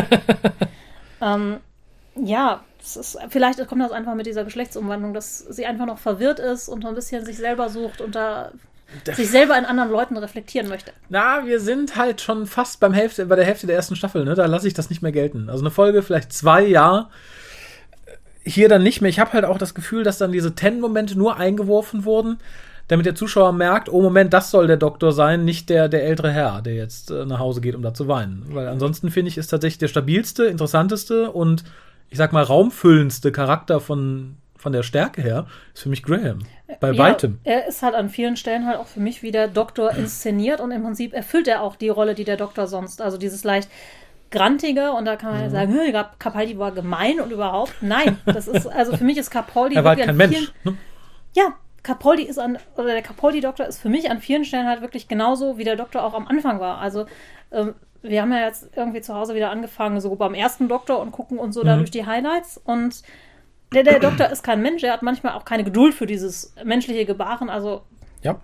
ähm, 1.21 1.57
ja, 2.15 2.63
ist, 2.81 3.17
vielleicht 3.29 3.65
kommt 3.67 3.81
das 3.81 3.91
einfach 3.91 4.15
mit 4.15 4.25
dieser 4.25 4.43
Geschlechtsumwandlung, 4.43 5.13
dass 5.13 5.39
sie 5.39 5.65
einfach 5.65 5.85
noch 5.85 5.97
verwirrt 5.97 6.39
ist 6.39 6.67
und 6.69 6.81
so 6.81 6.87
ein 6.87 6.95
bisschen 6.95 7.25
sich 7.25 7.37
selber 7.37 7.69
sucht 7.69 8.01
und 8.01 8.15
da 8.15 8.51
sich 9.03 9.29
selber 9.29 9.57
in 9.57 9.65
anderen 9.65 9.89
Leuten 9.89 10.15
reflektieren 10.17 10.69
möchte. 10.69 10.91
Na, 11.09 11.45
wir 11.45 11.59
sind 11.59 11.95
halt 11.95 12.21
schon 12.21 12.45
fast 12.45 12.79
beim 12.79 12.93
Hälfte, 12.93 13.25
bei 13.25 13.35
der 13.35 13.45
Hälfte 13.45 13.67
der 13.67 13.75
ersten 13.75 13.95
Staffel, 13.95 14.23
ne? 14.23 14.35
Da 14.35 14.45
lasse 14.45 14.67
ich 14.67 14.73
das 14.73 14.89
nicht 14.89 15.01
mehr 15.01 15.11
gelten. 15.11 15.49
Also 15.49 15.63
eine 15.63 15.71
Folge, 15.71 16.01
vielleicht 16.03 16.31
zwei, 16.31 16.63
ja. 16.65 17.09
Hier 18.43 18.69
dann 18.69 18.83
nicht 18.83 19.01
mehr. 19.01 19.09
Ich 19.09 19.19
habe 19.19 19.33
halt 19.33 19.43
auch 19.43 19.57
das 19.57 19.73
Gefühl, 19.73 20.03
dass 20.03 20.19
dann 20.19 20.31
diese 20.31 20.53
Ten-Momente 20.53 21.17
nur 21.17 21.37
eingeworfen 21.37 22.05
wurden, 22.05 22.37
damit 22.87 23.05
der 23.05 23.15
Zuschauer 23.15 23.51
merkt, 23.51 23.89
oh 23.91 24.01
Moment, 24.01 24.33
das 24.33 24.51
soll 24.51 24.67
der 24.67 24.77
Doktor 24.77 25.11
sein, 25.11 25.43
nicht 25.45 25.69
der, 25.69 25.89
der 25.89 26.03
ältere 26.03 26.31
Herr, 26.31 26.61
der 26.61 26.75
jetzt 26.75 27.09
äh, 27.11 27.25
nach 27.25 27.39
Hause 27.39 27.61
geht, 27.61 27.75
um 27.75 27.81
da 27.81 27.93
zu 27.93 28.07
weinen. 28.07 28.45
Weil 28.49 28.67
ansonsten 28.67 29.09
finde 29.09 29.29
ich, 29.29 29.37
ist 29.37 29.47
tatsächlich 29.47 29.79
der 29.79 29.87
stabilste, 29.87 30.45
interessanteste 30.45 31.31
und 31.31 31.63
ich 32.09 32.17
sag 32.17 32.31
mal 32.33 32.43
raumfüllendste 32.43 33.31
Charakter 33.31 33.79
von, 33.79 34.37
von 34.57 34.71
der 34.71 34.83
Stärke 34.83 35.21
her, 35.21 35.47
ist 35.73 35.81
für 35.83 35.89
mich 35.89 36.03
Graham. 36.03 36.39
Bei 36.79 36.91
Ja, 36.91 36.97
weitem. 36.99 37.39
Er 37.43 37.67
ist 37.67 37.81
halt 37.81 37.95
an 37.95 38.09
vielen 38.09 38.37
Stellen 38.37 38.67
halt 38.67 38.77
auch 38.77 38.87
für 38.87 38.99
mich 38.99 39.23
wie 39.23 39.31
der 39.31 39.47
Doktor 39.47 39.91
inszeniert 39.97 40.61
und 40.61 40.71
im 40.71 40.83
Prinzip 40.83 41.13
erfüllt 41.13 41.47
er 41.47 41.61
auch 41.61 41.75
die 41.75 41.89
Rolle, 41.89 42.13
die 42.13 42.23
der 42.23 42.37
Doktor 42.37 42.67
sonst, 42.67 43.01
also 43.01 43.17
dieses 43.17 43.43
leicht 43.43 43.69
grantige 44.31 44.91
und 44.91 45.05
da 45.05 45.15
kann 45.15 45.31
man 45.33 45.41
ja 45.43 45.49
sagen, 45.49 45.73
"Hm, 45.73 45.91
Cap- 45.91 46.19
Capaldi 46.19 46.57
war 46.57 46.71
gemein 46.71 47.19
und 47.21 47.31
überhaupt. 47.31 47.73
Nein, 47.81 48.17
das 48.25 48.47
ist, 48.47 48.67
also 48.67 48.97
für 48.97 49.03
mich 49.03 49.17
ist 49.17 49.29
Capaldi 49.29 49.75
Er 49.75 49.83
war 49.83 49.95
halt 49.95 50.05
kein 50.05 50.17
Mensch. 50.17 50.51
Ne? 50.63 50.75
ja, 51.35 51.53
Capaldi 51.85 52.23
ist 52.23 52.39
an, 52.39 52.57
oder 52.75 52.87
der 52.87 53.01
Capaldi-Doktor 53.03 53.65
ist 53.67 53.77
für 53.79 53.89
mich 53.89 54.09
an 54.09 54.19
vielen 54.19 54.43
Stellen 54.43 54.67
halt 54.67 54.81
wirklich 54.81 55.07
genauso, 55.07 55.57
wie 55.59 55.63
der 55.63 55.75
Doktor 55.75 56.03
auch 56.03 56.15
am 56.15 56.27
Anfang 56.27 56.59
war. 56.59 56.79
Also, 56.79 57.05
ähm, 57.51 57.75
wir 58.01 58.21
haben 58.21 58.31
ja 58.33 58.39
jetzt 58.45 58.69
irgendwie 58.75 59.01
zu 59.01 59.13
Hause 59.13 59.35
wieder 59.35 59.51
angefangen, 59.51 60.01
so 60.01 60.13
beim 60.15 60.33
ersten 60.33 60.67
Doktor 60.67 60.99
und 60.99 61.11
gucken 61.11 61.37
und 61.37 61.53
so 61.53 61.63
da 61.63 61.75
Mhm. 61.75 61.79
durch 61.79 61.91
die 61.91 62.05
Highlights. 62.05 62.59
Und 62.63 63.03
der, 63.73 63.83
der 63.83 63.99
Doktor 63.99 64.29
ist 64.29 64.43
kein 64.43 64.61
Mensch, 64.61 64.83
er 64.83 64.93
hat 64.93 65.03
manchmal 65.03 65.33
auch 65.33 65.45
keine 65.45 65.63
Geduld 65.63 65.93
für 65.93 66.05
dieses 66.07 66.53
menschliche 66.63 67.05
Gebaren. 67.05 67.49
Also, 67.49 67.83
Ja. 68.23 68.35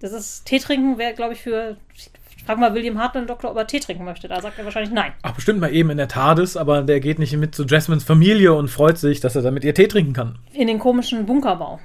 das 0.00 0.12
ist 0.12 0.44
Tee 0.46 0.58
trinken 0.58 0.96
wäre, 0.98 1.12
glaube 1.14 1.34
ich, 1.34 1.40
für. 1.42 1.76
Ich 1.94 2.10
frag 2.44 2.58
mal 2.58 2.72
William 2.74 2.98
Hartnell, 2.98 3.26
Doktor, 3.26 3.50
ob 3.50 3.56
er 3.58 3.66
Tee 3.66 3.80
trinken 3.80 4.04
möchte. 4.04 4.28
Da 4.28 4.40
sagt 4.40 4.58
er 4.58 4.64
wahrscheinlich 4.64 4.92
nein. 4.94 5.12
Ach, 5.22 5.32
bestimmt 5.34 5.60
mal 5.60 5.72
eben 5.74 5.90
in 5.90 5.98
der 5.98 6.08
TARDIS, 6.08 6.56
aber 6.56 6.80
der 6.82 7.00
geht 7.00 7.18
nicht 7.18 7.36
mit 7.36 7.54
zu 7.54 7.64
Jasmines 7.66 8.04
Familie 8.04 8.54
und 8.54 8.68
freut 8.68 8.96
sich, 8.96 9.20
dass 9.20 9.36
er 9.36 9.42
dann 9.42 9.52
mit 9.52 9.64
ihr 9.64 9.74
Tee 9.74 9.88
trinken 9.88 10.14
kann. 10.14 10.38
In 10.54 10.66
den 10.66 10.78
komischen 10.78 11.26
Bunkerbau. 11.26 11.78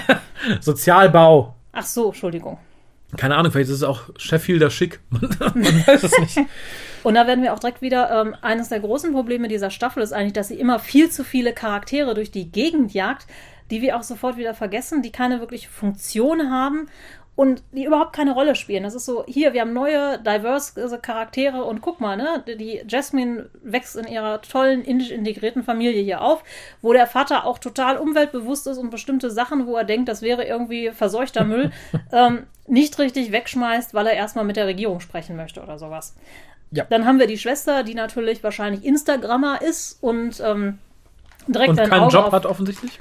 Sozialbau. 0.60 1.54
Ach 1.72 1.86
so, 1.86 2.06
Entschuldigung. 2.08 2.58
Keine 3.16 3.36
Ahnung, 3.36 3.52
vielleicht 3.52 3.70
ist 3.70 3.76
es 3.76 3.82
auch 3.82 4.02
Sheffielder 4.16 4.70
Schick. 4.70 5.00
Man, 5.10 5.28
man 5.38 5.86
weiß 5.86 6.02
es 6.02 6.18
nicht. 6.18 6.38
Und 7.02 7.14
da 7.14 7.26
werden 7.26 7.44
wir 7.44 7.52
auch 7.52 7.58
direkt 7.58 7.82
wieder, 7.82 8.10
ähm, 8.20 8.34
eines 8.40 8.70
der 8.70 8.80
großen 8.80 9.12
Probleme 9.12 9.48
dieser 9.48 9.70
Staffel 9.70 10.02
ist 10.02 10.12
eigentlich, 10.12 10.32
dass 10.32 10.48
sie 10.48 10.58
immer 10.58 10.78
viel 10.78 11.10
zu 11.10 11.22
viele 11.22 11.52
Charaktere 11.52 12.14
durch 12.14 12.30
die 12.30 12.50
Gegend 12.50 12.94
jagt, 12.94 13.26
die 13.70 13.82
wir 13.82 13.96
auch 13.96 14.02
sofort 14.02 14.36
wieder 14.36 14.54
vergessen, 14.54 15.02
die 15.02 15.12
keine 15.12 15.40
wirkliche 15.40 15.68
Funktion 15.68 16.50
haben 16.50 16.88
und 17.36 17.62
die 17.72 17.84
überhaupt 17.84 18.14
keine 18.14 18.32
Rolle 18.32 18.54
spielen. 18.54 18.84
Das 18.84 18.94
ist 18.94 19.06
so, 19.06 19.24
hier, 19.26 19.52
wir 19.52 19.62
haben 19.62 19.72
neue, 19.72 20.18
diverse 20.18 20.98
Charaktere 20.98 21.64
und 21.64 21.80
guck 21.80 22.00
mal, 22.00 22.16
ne, 22.16 22.44
die 22.46 22.82
Jasmine 22.86 23.50
wächst 23.62 23.96
in 23.96 24.06
ihrer 24.06 24.40
tollen 24.40 24.82
indisch 24.84 25.10
integrierten 25.10 25.64
Familie 25.64 26.00
hier 26.02 26.20
auf, 26.20 26.44
wo 26.80 26.92
der 26.92 27.08
Vater 27.08 27.44
auch 27.44 27.58
total 27.58 27.96
umweltbewusst 27.96 28.68
ist 28.68 28.78
und 28.78 28.90
bestimmte 28.90 29.30
Sachen, 29.30 29.66
wo 29.66 29.76
er 29.76 29.84
denkt, 29.84 30.08
das 30.08 30.22
wäre 30.22 30.44
irgendwie 30.44 30.90
verseuchter 30.92 31.44
Müll, 31.44 31.72
ähm, 32.12 32.44
nicht 32.68 32.98
richtig 32.98 33.32
wegschmeißt, 33.32 33.94
weil 33.94 34.06
er 34.06 34.14
erstmal 34.14 34.44
mit 34.44 34.56
der 34.56 34.66
Regierung 34.66 35.00
sprechen 35.00 35.34
möchte 35.36 35.60
oder 35.60 35.78
sowas. 35.78 36.14
Ja. 36.70 36.84
Dann 36.88 37.04
haben 37.04 37.18
wir 37.18 37.26
die 37.26 37.38
Schwester, 37.38 37.82
die 37.82 37.94
natürlich 37.94 38.42
wahrscheinlich 38.44 38.84
Instagrammer 38.84 39.60
ist 39.60 39.98
und 40.02 40.40
ähm, 40.40 40.78
direkt 41.48 41.70
Und 41.70 41.80
ein 41.80 41.88
keinen 41.88 42.02
Auge 42.04 42.14
Job 42.14 42.32
hat 42.32 42.46
offensichtlich. 42.46 42.98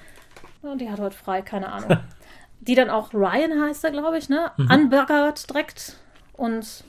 Die 0.79 0.89
hat 0.89 0.99
heute 0.99 1.15
frei, 1.15 1.41
keine 1.41 1.71
Ahnung. 1.71 1.97
die 2.67 2.75
dann 2.75 2.89
auch 2.89 3.13
Ryan 3.13 3.61
heißt 3.61 3.83
er, 3.83 3.91
glaube 3.91 4.17
ich, 4.17 4.29
ne? 4.29 4.51
Mhm. 4.57 4.69
Anbaggert 4.69 5.49
direkt. 5.49 5.97
Und 6.33 6.83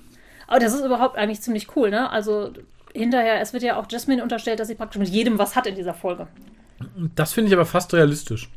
aber 0.47 0.61
das 0.61 0.75
ist 0.75 0.85
überhaupt 0.85 1.17
eigentlich 1.17 1.41
ziemlich 1.41 1.75
cool, 1.77 1.91
ne? 1.91 2.11
Also 2.11 2.53
hinterher, 2.93 3.41
es 3.41 3.53
wird 3.53 3.63
ja 3.63 3.77
auch 3.77 3.87
Jasmine 3.91 4.23
unterstellt, 4.23 4.61
dass 4.61 4.69
sie 4.69 4.75
praktisch 4.75 4.99
mit 4.99 5.09
jedem 5.09 5.39
was 5.39 5.57
hat 5.57 5.67
in 5.67 5.75
dieser 5.75 5.95
Folge. 5.95 6.29
Das 7.15 7.33
finde 7.33 7.49
ich 7.49 7.55
aber 7.55 7.67
fast 7.67 7.93
realistisch. 7.95 8.49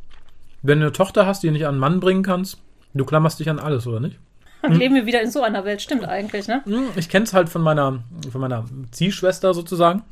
Wenn 0.62 0.80
du 0.80 0.86
eine 0.86 0.92
Tochter 0.94 1.26
hast, 1.26 1.44
die 1.44 1.48
du 1.48 1.54
nicht 1.54 1.66
an 1.66 1.76
einen 1.76 1.80
Mann 1.80 2.00
bringen 2.00 2.24
kannst, 2.24 2.58
du 2.94 3.06
klammerst 3.06 3.40
dich 3.40 3.50
an 3.50 3.60
alles, 3.60 3.88
oder 3.88 4.00
nicht? 4.00 4.20
Und 4.64 4.76
leben 4.76 4.96
wir 4.96 5.06
wieder 5.06 5.22
in 5.22 5.32
so 5.32 5.44
einer 5.44 5.66
Welt, 5.66 5.82
stimmt 5.82 6.06
eigentlich, 6.06 6.48
ne? 6.48 6.62
Hm, 6.66 6.90
Ich 6.96 7.10
kenne 7.10 7.26
es 7.26 7.34
halt 7.34 7.48
von 7.48 7.62
meiner, 7.62 8.04
von 8.32 8.42
meiner 8.42 8.66
Ziehschwester 8.92 9.54
sozusagen. 9.54 10.04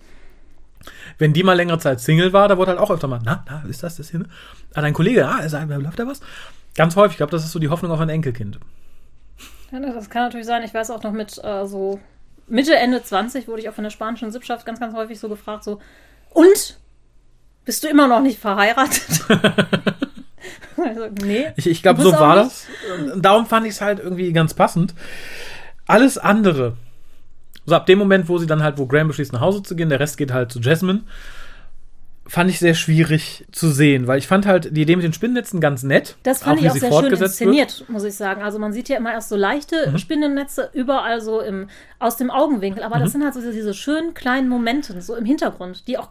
Wenn 1.18 1.34
die 1.34 1.44
mal 1.44 1.54
längere 1.54 1.80
Zeit 1.80 2.00
Single 2.00 2.32
war, 2.32 2.48
da 2.48 2.58
wurde 2.58 2.72
halt 2.72 2.80
auch 2.80 2.92
öfter 2.92 3.08
mal, 3.08 3.20
na, 3.24 3.44
na, 3.48 3.64
ist 3.68 3.82
das 3.82 3.98
das 3.98 4.12
hier? 4.12 4.20
Ne? 4.20 4.28
Ah, 4.76 4.82
dein 4.82 4.94
Kollege, 4.94 5.28
ah, 5.28 5.40
ist, 5.40 5.54
läuft 5.54 6.00
da 6.00 6.06
was? 6.06 6.22
Ganz 6.76 6.96
häufig, 6.96 7.14
ich 7.14 7.18
glaube, 7.18 7.32
das 7.32 7.44
ist 7.46 7.52
so 7.52 7.60
die 7.60 7.70
Hoffnung 7.70 7.92
auf 7.92 8.00
ein 8.00 8.10
Enkelkind. 8.10 8.60
Ja, 9.72 9.80
das 9.80 10.10
kann 10.10 10.24
natürlich 10.24 10.46
sein. 10.46 10.64
Ich 10.64 10.74
weiß 10.74 10.92
auch 10.92 11.04
noch 11.04 11.12
mit 11.12 11.42
äh, 11.44 11.66
so 11.66 12.00
Mitte, 12.48 12.76
Ende 12.76 13.02
20 13.02 13.48
wurde 13.48 13.62
ich 13.62 13.70
auch 13.70 13.74
von 13.74 13.84
der 13.84 13.92
spanischen 13.92 14.32
Sippschaft 14.32 14.66
ganz, 14.66 14.80
ganz 14.80 14.94
häufig 14.94 15.20
so 15.20 15.30
gefragt, 15.30 15.64
so, 15.64 15.80
und? 16.32 16.78
Bist 17.64 17.84
du 17.84 17.88
immer 17.88 18.08
noch 18.08 18.22
nicht 18.22 18.40
verheiratet? 18.40 19.26
also, 20.78 21.08
nee. 21.24 21.48
Ich, 21.56 21.68
ich 21.68 21.82
glaube, 21.82 22.02
so 22.04 22.12
war 22.12 22.44
nicht- 22.44 22.68
das. 23.08 23.20
Darum 23.22 23.46
fand 23.46 23.66
ich 23.66 23.74
es 23.74 23.82
halt 23.82 24.00
irgendwie 24.00 24.32
ganz 24.34 24.54
passend. 24.54 24.94
Alles 25.88 26.18
andere, 26.18 26.78
so 27.66 27.76
ab 27.76 27.86
dem 27.86 28.00
Moment, 28.00 28.30
wo 28.30 28.38
sie 28.38 28.48
dann 28.48 28.62
halt, 28.64 28.78
wo 28.78 28.86
Graham 28.86 29.08
beschließt, 29.08 29.34
nach 29.34 29.42
Hause 29.42 29.64
zu 29.64 29.76
gehen, 29.76 29.90
der 29.90 30.00
Rest 30.00 30.18
geht 30.18 30.32
halt 30.32 30.52
zu 30.52 30.60
Jasmine, 30.60 31.04
fand 32.28 32.50
ich 32.50 32.58
sehr 32.60 32.74
schwierig 32.74 33.46
zu 33.52 33.70
sehen, 33.70 34.08
weil 34.08 34.18
ich 34.18 34.28
fand 34.28 34.46
halt 34.48 34.76
die 34.76 34.82
Idee 34.82 34.96
mit 34.96 35.06
den 35.06 35.14
Spinnennetzen 35.14 35.62
ganz 35.62 35.84
nett. 35.84 36.16
Das 36.24 36.42
fand 36.42 36.60
wie 36.60 36.66
ich 36.66 36.72
auch 36.72 36.76
sehr 36.76 36.82
schön 36.90 36.92
fortgesetzt 36.92 37.40
wird. 37.40 37.50
inszeniert, 37.52 37.86
muss 37.90 38.04
ich 38.04 38.16
sagen. 38.16 38.42
Also 38.42 38.58
man 38.58 38.74
sieht 38.74 38.90
ja 38.90 38.98
immer 38.98 39.12
erst 39.14 39.30
so 39.30 39.36
leichte 39.36 39.92
Mhm. 39.92 39.98
Spinnennetze 40.00 40.70
überall 40.74 41.22
so 41.22 41.40
im, 41.40 41.68
aus 42.00 42.18
dem 42.18 42.32
Augenwinkel. 42.32 42.82
Aber 42.84 42.98
Mhm. 42.98 43.02
das 43.04 43.12
sind 43.12 43.24
halt 43.24 43.34
so 43.36 43.40
diese, 43.42 43.54
diese 43.54 43.74
schönen 43.76 44.14
kleinen 44.16 44.50
Momente, 44.50 45.00
so 45.02 45.16
im 45.16 45.26
Hintergrund, 45.26 45.88
die 45.88 45.98
auch 46.00 46.10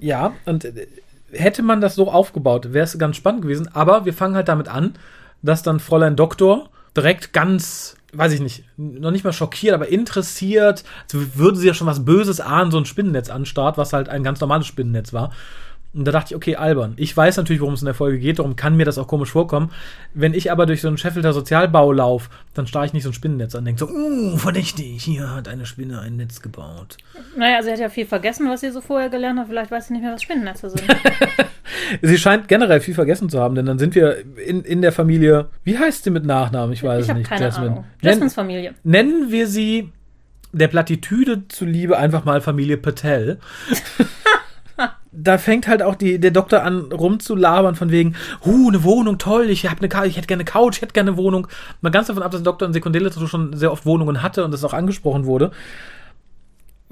Ja, 0.00 0.32
und 0.46 0.64
äh, 0.64 0.86
hätte 1.30 1.62
man 1.62 1.80
das 1.80 1.94
so 1.94 2.10
aufgebaut, 2.10 2.72
wäre 2.72 2.84
es 2.84 2.98
ganz 2.98 3.16
spannend 3.16 3.42
gewesen. 3.42 3.68
Aber 3.72 4.04
wir 4.04 4.12
fangen 4.14 4.34
halt 4.34 4.48
damit 4.48 4.68
an, 4.68 4.94
dass 5.42 5.62
dann 5.62 5.78
Fräulein 5.80 6.16
Doktor 6.16 6.70
direkt 6.96 7.32
ganz, 7.32 7.94
weiß 8.12 8.32
ich 8.32 8.40
nicht, 8.40 8.64
noch 8.76 9.10
nicht 9.10 9.24
mal 9.24 9.32
schockiert, 9.32 9.74
aber 9.74 9.88
interessiert, 9.88 10.84
als 11.08 11.36
würde 11.36 11.58
sie 11.58 11.66
ja 11.66 11.74
schon 11.74 11.86
was 11.86 12.04
Böses 12.04 12.40
ahnen, 12.40 12.70
so 12.70 12.78
ein 12.78 12.84
Spinnennetz 12.84 13.30
anstarrt, 13.30 13.78
was 13.78 13.92
halt 13.92 14.08
ein 14.08 14.22
ganz 14.22 14.40
normales 14.40 14.66
Spinnennetz 14.66 15.12
war. 15.12 15.32
Und 15.94 16.06
da 16.06 16.12
dachte 16.12 16.32
ich, 16.32 16.36
okay, 16.36 16.56
albern. 16.56 16.94
Ich 16.96 17.14
weiß 17.14 17.36
natürlich, 17.36 17.60
worum 17.60 17.74
es 17.74 17.82
in 17.82 17.86
der 17.86 17.94
Folge 17.94 18.18
geht, 18.18 18.38
darum 18.38 18.56
kann 18.56 18.76
mir 18.76 18.86
das 18.86 18.96
auch 18.96 19.06
komisch 19.06 19.30
vorkommen. 19.30 19.70
Wenn 20.14 20.32
ich 20.32 20.50
aber 20.50 20.64
durch 20.64 20.80
so 20.80 20.88
einen 20.88 20.96
Scheffelter 20.96 21.34
Sozialbau 21.34 21.92
laufe, 21.92 22.30
dann 22.54 22.66
starre 22.66 22.86
ich 22.86 22.94
nicht 22.94 23.02
so 23.02 23.10
ein 23.10 23.14
Spinnennetz 23.14 23.54
an 23.54 23.60
und 23.60 23.64
denke 23.66 23.80
so, 23.80 23.88
uh, 23.88 24.36
verdächtig, 24.38 25.02
hier 25.02 25.34
hat 25.34 25.48
eine 25.48 25.66
Spinne 25.66 26.00
ein 26.00 26.16
Netz 26.16 26.40
gebaut. 26.40 26.96
Naja, 27.36 27.62
sie 27.62 27.70
hat 27.70 27.78
ja 27.78 27.90
viel 27.90 28.06
vergessen, 28.06 28.48
was 28.48 28.60
sie 28.60 28.70
so 28.70 28.80
vorher 28.80 29.10
gelernt 29.10 29.38
hat. 29.38 29.48
Vielleicht 29.48 29.70
weiß 29.70 29.88
sie 29.88 29.92
nicht 29.92 30.02
mehr, 30.02 30.14
was 30.14 30.22
Spinnennetze 30.22 30.70
sind. 30.70 30.84
Sie 32.02 32.18
scheint 32.18 32.48
generell 32.48 32.80
viel 32.80 32.94
vergessen 32.94 33.28
zu 33.28 33.40
haben, 33.40 33.54
denn 33.54 33.66
dann 33.66 33.78
sind 33.78 33.94
wir 33.94 34.24
in, 34.36 34.62
in 34.62 34.82
der 34.82 34.92
Familie. 34.92 35.48
Wie 35.64 35.78
heißt 35.78 36.04
sie 36.04 36.10
mit 36.10 36.24
Nachnamen? 36.24 36.72
Ich 36.72 36.82
weiß 36.82 37.04
ich 37.04 37.10
es 37.10 37.16
nicht. 37.16 37.28
keine 37.28 37.46
Jasmine. 37.46 37.70
Ahnung. 37.70 37.84
Jasmines 38.00 38.34
Familie. 38.34 38.74
nennen 38.82 39.30
wir 39.30 39.46
sie 39.46 39.90
der 40.52 40.68
Plattitüde 40.68 41.48
zuliebe 41.48 41.98
einfach 41.98 42.24
mal 42.24 42.40
Familie 42.40 42.76
Patel. 42.76 43.38
da 45.12 45.36
fängt 45.36 45.68
halt 45.68 45.82
auch 45.82 45.94
die, 45.94 46.18
der 46.18 46.30
Doktor 46.30 46.62
an 46.62 46.90
rumzulabern 46.90 47.74
von 47.74 47.90
wegen, 47.90 48.16
huh, 48.44 48.68
eine 48.68 48.82
Wohnung, 48.82 49.18
toll, 49.18 49.50
ich, 49.50 49.66
hab 49.66 49.82
eine, 49.82 50.06
ich 50.06 50.16
hätte 50.16 50.26
gerne 50.26 50.40
eine 50.40 50.50
Couch, 50.50 50.76
ich 50.76 50.82
hätte 50.82 50.94
gerne 50.94 51.10
eine 51.10 51.18
Wohnung. 51.18 51.46
Mal 51.82 51.90
ganz 51.90 52.06
davon 52.06 52.22
ab, 52.22 52.30
dass 52.30 52.40
der 52.40 52.50
Doktor 52.50 52.66
in 52.66 52.72
Sekundärliteratur 52.72 53.28
schon 53.28 53.54
sehr 53.54 53.70
oft 53.70 53.84
Wohnungen 53.84 54.22
hatte 54.22 54.44
und 54.44 54.52
das 54.52 54.64
auch 54.64 54.72
angesprochen 54.72 55.26
wurde. 55.26 55.52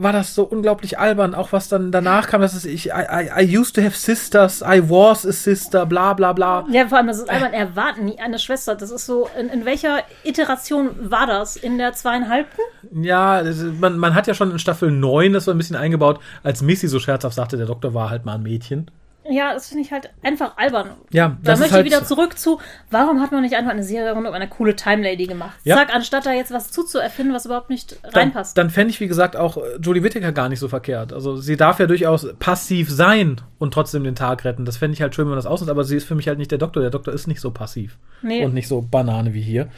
War 0.03 0.13
das 0.13 0.35
so 0.35 0.45
unglaublich 0.45 0.99
albern, 0.99 1.35
auch 1.35 1.53
was 1.53 1.69
dann 1.69 1.93
danach 1.93 2.27
kam, 2.27 2.41
dass 2.41 2.55
es 2.55 2.65
ich, 2.65 2.87
I, 2.87 2.91
I, 2.91 3.43
I 3.45 3.59
used 3.59 3.77
to 3.77 3.83
have 3.83 3.95
sisters, 3.95 4.63
I 4.63 4.81
was 4.89 5.27
a 5.27 5.33
sister, 5.33 5.85
bla 5.85 6.15
bla 6.15 6.33
bla. 6.33 6.65
Ja, 6.71 6.89
vor 6.89 6.97
allem, 6.97 7.09
das 7.09 7.19
ist 7.19 7.29
albern. 7.29 7.53
Er 7.53 7.77
war 7.77 7.99
nie 7.99 8.19
eine 8.19 8.39
Schwester. 8.39 8.75
Das 8.75 8.91
ist 8.91 9.05
so, 9.05 9.29
in, 9.39 9.51
in 9.51 9.67
welcher 9.67 9.99
Iteration 10.25 10.89
war 11.11 11.27
das? 11.27 11.57
In 11.57 11.77
der 11.77 11.93
zweieinhalbten? 11.93 12.65
Ja, 13.03 13.43
das 13.43 13.59
man, 13.79 13.99
man 13.99 14.15
hat 14.15 14.27
ja 14.27 14.33
schon 14.33 14.51
in 14.51 14.59
Staffel 14.59 14.91
9 14.91 15.35
das 15.35 15.45
so 15.45 15.51
ein 15.51 15.59
bisschen 15.59 15.77
eingebaut, 15.77 16.19
als 16.43 16.63
Missy 16.63 16.89
so 16.89 16.99
scherzhaft 16.99 17.37
sagte, 17.37 17.59
der 17.59 17.67
Doktor 17.67 17.93
war 17.93 18.09
halt 18.09 18.25
mal 18.25 18.37
ein 18.37 18.43
Mädchen. 18.43 18.91
Ja, 19.29 19.53
das 19.53 19.69
finde 19.69 19.83
ich 19.85 19.93
halt 19.93 20.11
einfach 20.23 20.57
albern. 20.57 20.91
Ja, 21.13 21.29
Da 21.29 21.37
das 21.43 21.55
ist 21.55 21.61
möchte 21.61 21.75
halt, 21.75 21.87
ich 21.87 21.93
wieder 21.93 22.05
zurück 22.05 22.39
zu, 22.39 22.59
warum 22.91 23.21
hat 23.21 23.33
man 23.33 23.43
nicht 23.43 23.55
einfach 23.55 23.71
eine 23.71 23.83
Serie 23.83 24.13
rund 24.13 24.27
um 24.27 24.33
eine 24.33 24.49
coole 24.49 24.75
Time 24.77 25.03
Lady 25.03 25.27
gemacht? 25.27 25.59
Ja. 25.63 25.77
Zack, 25.77 25.95
anstatt 25.95 26.25
da 26.25 26.33
jetzt 26.33 26.53
was 26.53 26.71
zuzuerfinden, 26.71 27.35
was 27.35 27.45
überhaupt 27.45 27.69
nicht 27.69 27.99
dann, 28.03 28.13
reinpasst. 28.13 28.57
dann 28.57 28.71
fände 28.71 28.91
ich, 28.91 29.01
wie 29.01 29.09
gesagt, 29.09 29.37
auch 29.37 29.59
äh, 29.59 29.77
Jodie 29.81 30.03
Whittaker 30.03 30.33
gar 30.33 30.49
nicht 30.49 30.59
so 30.59 30.69
verkehrt. 30.69 31.13
Also 31.13 31.37
sie 31.37 31.57
darf 31.57 31.79
ja 31.79 31.87
durchaus 31.87 32.27
passiv 32.39 32.91
sein 32.91 33.41
und 33.59 33.75
trotzdem 33.75 34.05
den 34.05 34.15
Tag 34.15 34.45
retten. 34.45 34.65
Das 34.65 34.79
fände 34.79 34.95
ich 34.95 35.03
halt 35.03 35.15
schön, 35.15 35.27
wenn 35.27 35.31
man 35.31 35.39
das 35.39 35.47
ausnutzt, 35.47 35.71
aber 35.71 35.85
sie 35.85 35.97
ist 35.97 36.07
für 36.07 36.15
mich 36.15 36.27
halt 36.27 36.39
nicht 36.39 36.51
der 36.51 36.59
Doktor. 36.59 36.81
Der 36.81 36.91
Doktor 36.91 37.13
ist 37.13 37.27
nicht 37.27 37.41
so 37.41 37.51
passiv 37.51 37.99
nee, 38.23 38.45
und 38.45 38.55
nicht 38.55 38.69
so 38.69 38.81
Banane 38.81 39.35
wie 39.35 39.43
hier. 39.43 39.69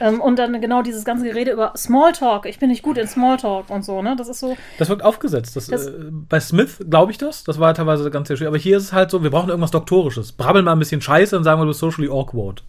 Ähm, 0.00 0.20
und 0.20 0.38
dann 0.38 0.60
genau 0.60 0.82
dieses 0.82 1.04
ganze 1.04 1.24
Gerede 1.24 1.50
über 1.52 1.72
Smalltalk. 1.76 2.46
Ich 2.46 2.58
bin 2.58 2.68
nicht 2.70 2.82
gut 2.82 2.98
in 2.98 3.06
Smalltalk 3.08 3.70
und 3.70 3.84
so, 3.84 4.00
ne? 4.02 4.14
Das 4.16 4.28
ist 4.28 4.40
so. 4.40 4.56
Das 4.78 4.88
wirkt 4.88 5.04
aufgesetzt. 5.04 5.56
Das, 5.56 5.66
Das- 5.66 5.86
äh, 5.86 5.92
bei 6.10 6.40
Smith 6.40 6.78
glaube 6.88 7.12
ich 7.12 7.18
das. 7.18 7.44
Das 7.44 7.58
war 7.58 7.72
teilweise 7.74 8.10
ganz 8.10 8.28
sehr 8.28 8.36
schön. 8.36 8.46
Aber 8.46 8.58
hier 8.58 8.76
ist 8.76 8.84
es 8.84 8.92
halt 8.92 9.10
so, 9.10 9.22
wir 9.22 9.30
brauchen 9.30 9.48
irgendwas 9.48 9.70
Doktorisches. 9.72 10.32
Brabbeln 10.32 10.64
mal 10.64 10.72
ein 10.72 10.78
bisschen 10.78 11.00
Scheiße 11.00 11.36
und 11.36 11.44
sagen 11.44 11.60
wir, 11.60 11.64
du 11.64 11.70
bist 11.70 11.80
socially 11.80 12.08
awkward. 12.08 12.62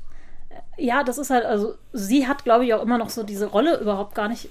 Ja, 0.78 1.04
das 1.04 1.18
ist 1.18 1.30
halt, 1.30 1.46
also 1.46 1.74
sie 1.94 2.28
hat, 2.28 2.44
glaube 2.46 2.66
ich, 2.66 2.74
auch 2.74 2.82
immer 2.82 2.98
noch 2.98 3.10
so 3.10 3.24
diese 3.24 3.48
Rolle 3.48 3.80
überhaupt 3.80 4.16
gar 4.16 4.28
nicht 4.30 4.50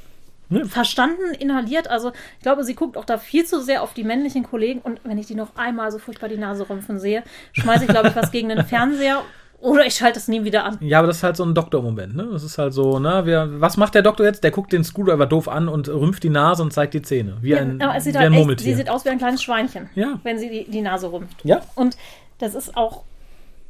Ne? 0.50 0.64
verstanden, 0.64 1.34
inhaliert. 1.38 1.90
Also 1.90 2.10
ich 2.38 2.42
glaube, 2.42 2.64
sie 2.64 2.74
guckt 2.74 2.96
auch 2.96 3.04
da 3.04 3.18
viel 3.18 3.44
zu 3.44 3.60
sehr 3.60 3.82
auf 3.82 3.92
die 3.92 4.02
männlichen 4.02 4.44
Kollegen 4.44 4.80
und 4.80 4.98
wenn 5.04 5.18
ich 5.18 5.26
die 5.26 5.34
noch 5.34 5.56
einmal 5.56 5.92
so 5.92 5.98
furchtbar 5.98 6.30
die 6.30 6.38
Nase 6.38 6.66
rümpfen 6.70 6.98
sehe, 6.98 7.22
schmeiße 7.52 7.84
ich, 7.84 7.90
glaube 7.90 8.08
ich, 8.08 8.16
was 8.16 8.30
gegen 8.30 8.48
den 8.48 8.64
Fernseher 8.64 9.20
oder 9.60 9.84
ich 9.86 9.94
schalte 9.94 10.18
es 10.18 10.28
nie 10.28 10.44
wieder 10.44 10.64
an. 10.64 10.78
Ja, 10.80 10.98
aber 10.98 11.08
das 11.08 11.16
ist 11.18 11.22
halt 11.24 11.36
so 11.36 11.44
ein 11.44 11.54
Doktor-Moment, 11.54 12.14
ne? 12.14 12.28
Das 12.32 12.42
ist 12.44 12.58
halt 12.58 12.72
so, 12.72 12.98
ne? 12.98 13.26
Wir, 13.26 13.60
was 13.60 13.76
macht 13.76 13.94
der 13.94 14.02
Doktor 14.02 14.24
jetzt? 14.26 14.44
Der 14.44 14.50
guckt 14.52 14.72
den 14.72 14.84
Screwdriver 14.84 15.26
doof 15.26 15.48
an 15.48 15.68
und 15.68 15.88
rümpft 15.88 16.22
die 16.22 16.28
Nase 16.30 16.62
und 16.62 16.72
zeigt 16.72 16.94
die 16.94 17.02
Zähne. 17.02 17.38
Wie 17.40 17.56
ein, 17.56 17.80
aber 17.82 17.96
es 17.96 18.04
sieht 18.04 18.14
wie 18.14 18.18
halt 18.18 18.32
ein 18.32 18.48
echt, 18.50 18.60
sie 18.60 18.74
sieht 18.74 18.88
aus 18.88 19.04
wie 19.04 19.08
ein 19.10 19.18
kleines 19.18 19.42
Schweinchen, 19.42 19.90
Ja. 19.94 20.20
wenn 20.22 20.38
sie 20.38 20.48
die, 20.48 20.70
die 20.70 20.80
Nase 20.80 21.10
rümpft. 21.12 21.44
ja. 21.44 21.60
Und 21.74 21.96
das 22.38 22.54
ist 22.54 22.76
auch, 22.76 23.02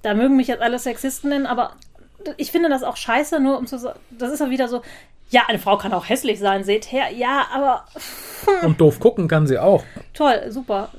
da 0.02 0.12
mögen 0.14 0.36
mich 0.36 0.48
jetzt 0.48 0.60
alle 0.60 0.78
Sexisten 0.78 1.30
nennen, 1.30 1.46
aber 1.46 1.72
ich 2.36 2.52
finde 2.52 2.68
das 2.68 2.82
auch 2.82 2.96
scheiße, 2.96 3.40
nur 3.40 3.56
um 3.56 3.66
zu 3.66 3.78
sagen, 3.78 3.98
das 4.10 4.30
ist 4.30 4.40
ja 4.40 4.50
wieder 4.50 4.68
so, 4.68 4.82
ja, 5.30 5.42
eine 5.48 5.58
Frau 5.58 5.76
kann 5.78 5.92
auch 5.94 6.08
hässlich 6.08 6.38
sein, 6.38 6.64
seht 6.64 6.92
her, 6.92 7.04
ja, 7.16 7.46
aber 7.54 7.84
Und 8.62 8.80
doof 8.80 9.00
gucken 9.00 9.26
kann 9.28 9.46
sie 9.46 9.58
auch. 9.58 9.84
toll, 10.12 10.34
super. 10.50 10.90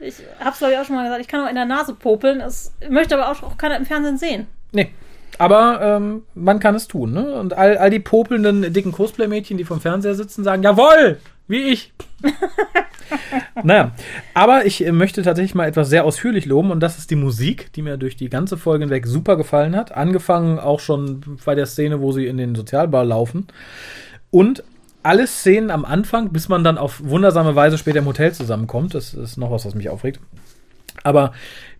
Ich 0.00 0.16
hab's 0.42 0.58
glaube 0.58 0.74
ich 0.74 0.78
auch 0.78 0.84
schon 0.84 0.96
mal 0.96 1.04
gesagt, 1.04 1.20
ich 1.20 1.28
kann 1.28 1.44
auch 1.44 1.48
in 1.48 1.54
der 1.54 1.64
Nase 1.64 1.94
popeln, 1.94 2.40
es 2.40 2.74
möchte 2.88 3.16
aber 3.16 3.30
auch, 3.30 3.42
auch 3.42 3.56
keiner 3.56 3.76
im 3.76 3.86
Fernsehen 3.86 4.18
sehen. 4.18 4.46
Nee. 4.72 4.90
Aber 5.38 5.80
ähm, 5.82 6.22
man 6.34 6.60
kann 6.60 6.76
es 6.76 6.86
tun, 6.86 7.12
ne? 7.12 7.34
Und 7.34 7.54
all, 7.54 7.76
all 7.76 7.90
die 7.90 7.98
popelnden, 7.98 8.72
dicken 8.72 8.92
Cosplay-Mädchen, 8.92 9.56
die 9.56 9.64
vom 9.64 9.80
Fernseher 9.80 10.14
sitzen, 10.14 10.44
sagen, 10.44 10.62
jawohl, 10.62 11.18
wie 11.48 11.64
ich. 11.64 11.92
naja, 13.62 13.92
aber 14.32 14.64
ich 14.64 14.86
äh, 14.86 14.92
möchte 14.92 15.22
tatsächlich 15.22 15.54
mal 15.54 15.66
etwas 15.66 15.88
sehr 15.88 16.04
ausführlich 16.04 16.46
loben 16.46 16.70
und 16.70 16.80
das 16.80 16.98
ist 16.98 17.10
die 17.10 17.16
Musik, 17.16 17.72
die 17.72 17.82
mir 17.82 17.96
durch 17.96 18.16
die 18.16 18.30
ganze 18.30 18.56
Folge 18.56 18.84
hinweg 18.84 19.06
super 19.06 19.36
gefallen 19.36 19.76
hat. 19.76 19.92
Angefangen 19.92 20.58
auch 20.58 20.80
schon 20.80 21.38
bei 21.44 21.54
der 21.54 21.66
Szene, 21.66 22.00
wo 22.00 22.12
sie 22.12 22.26
in 22.26 22.36
den 22.36 22.54
Sozialball 22.54 23.06
laufen. 23.06 23.48
Und 24.30 24.62
alle 25.04 25.26
Szenen 25.26 25.70
am 25.70 25.84
Anfang, 25.84 26.32
bis 26.32 26.48
man 26.48 26.64
dann 26.64 26.78
auf 26.78 27.02
wundersame 27.04 27.54
Weise 27.54 27.78
später 27.78 27.98
im 27.98 28.06
Hotel 28.06 28.32
zusammenkommt, 28.32 28.94
das 28.94 29.14
ist 29.14 29.36
noch 29.36 29.50
was, 29.50 29.64
was 29.66 29.74
mich 29.74 29.90
aufregt. 29.90 30.18
Aber 31.02 31.32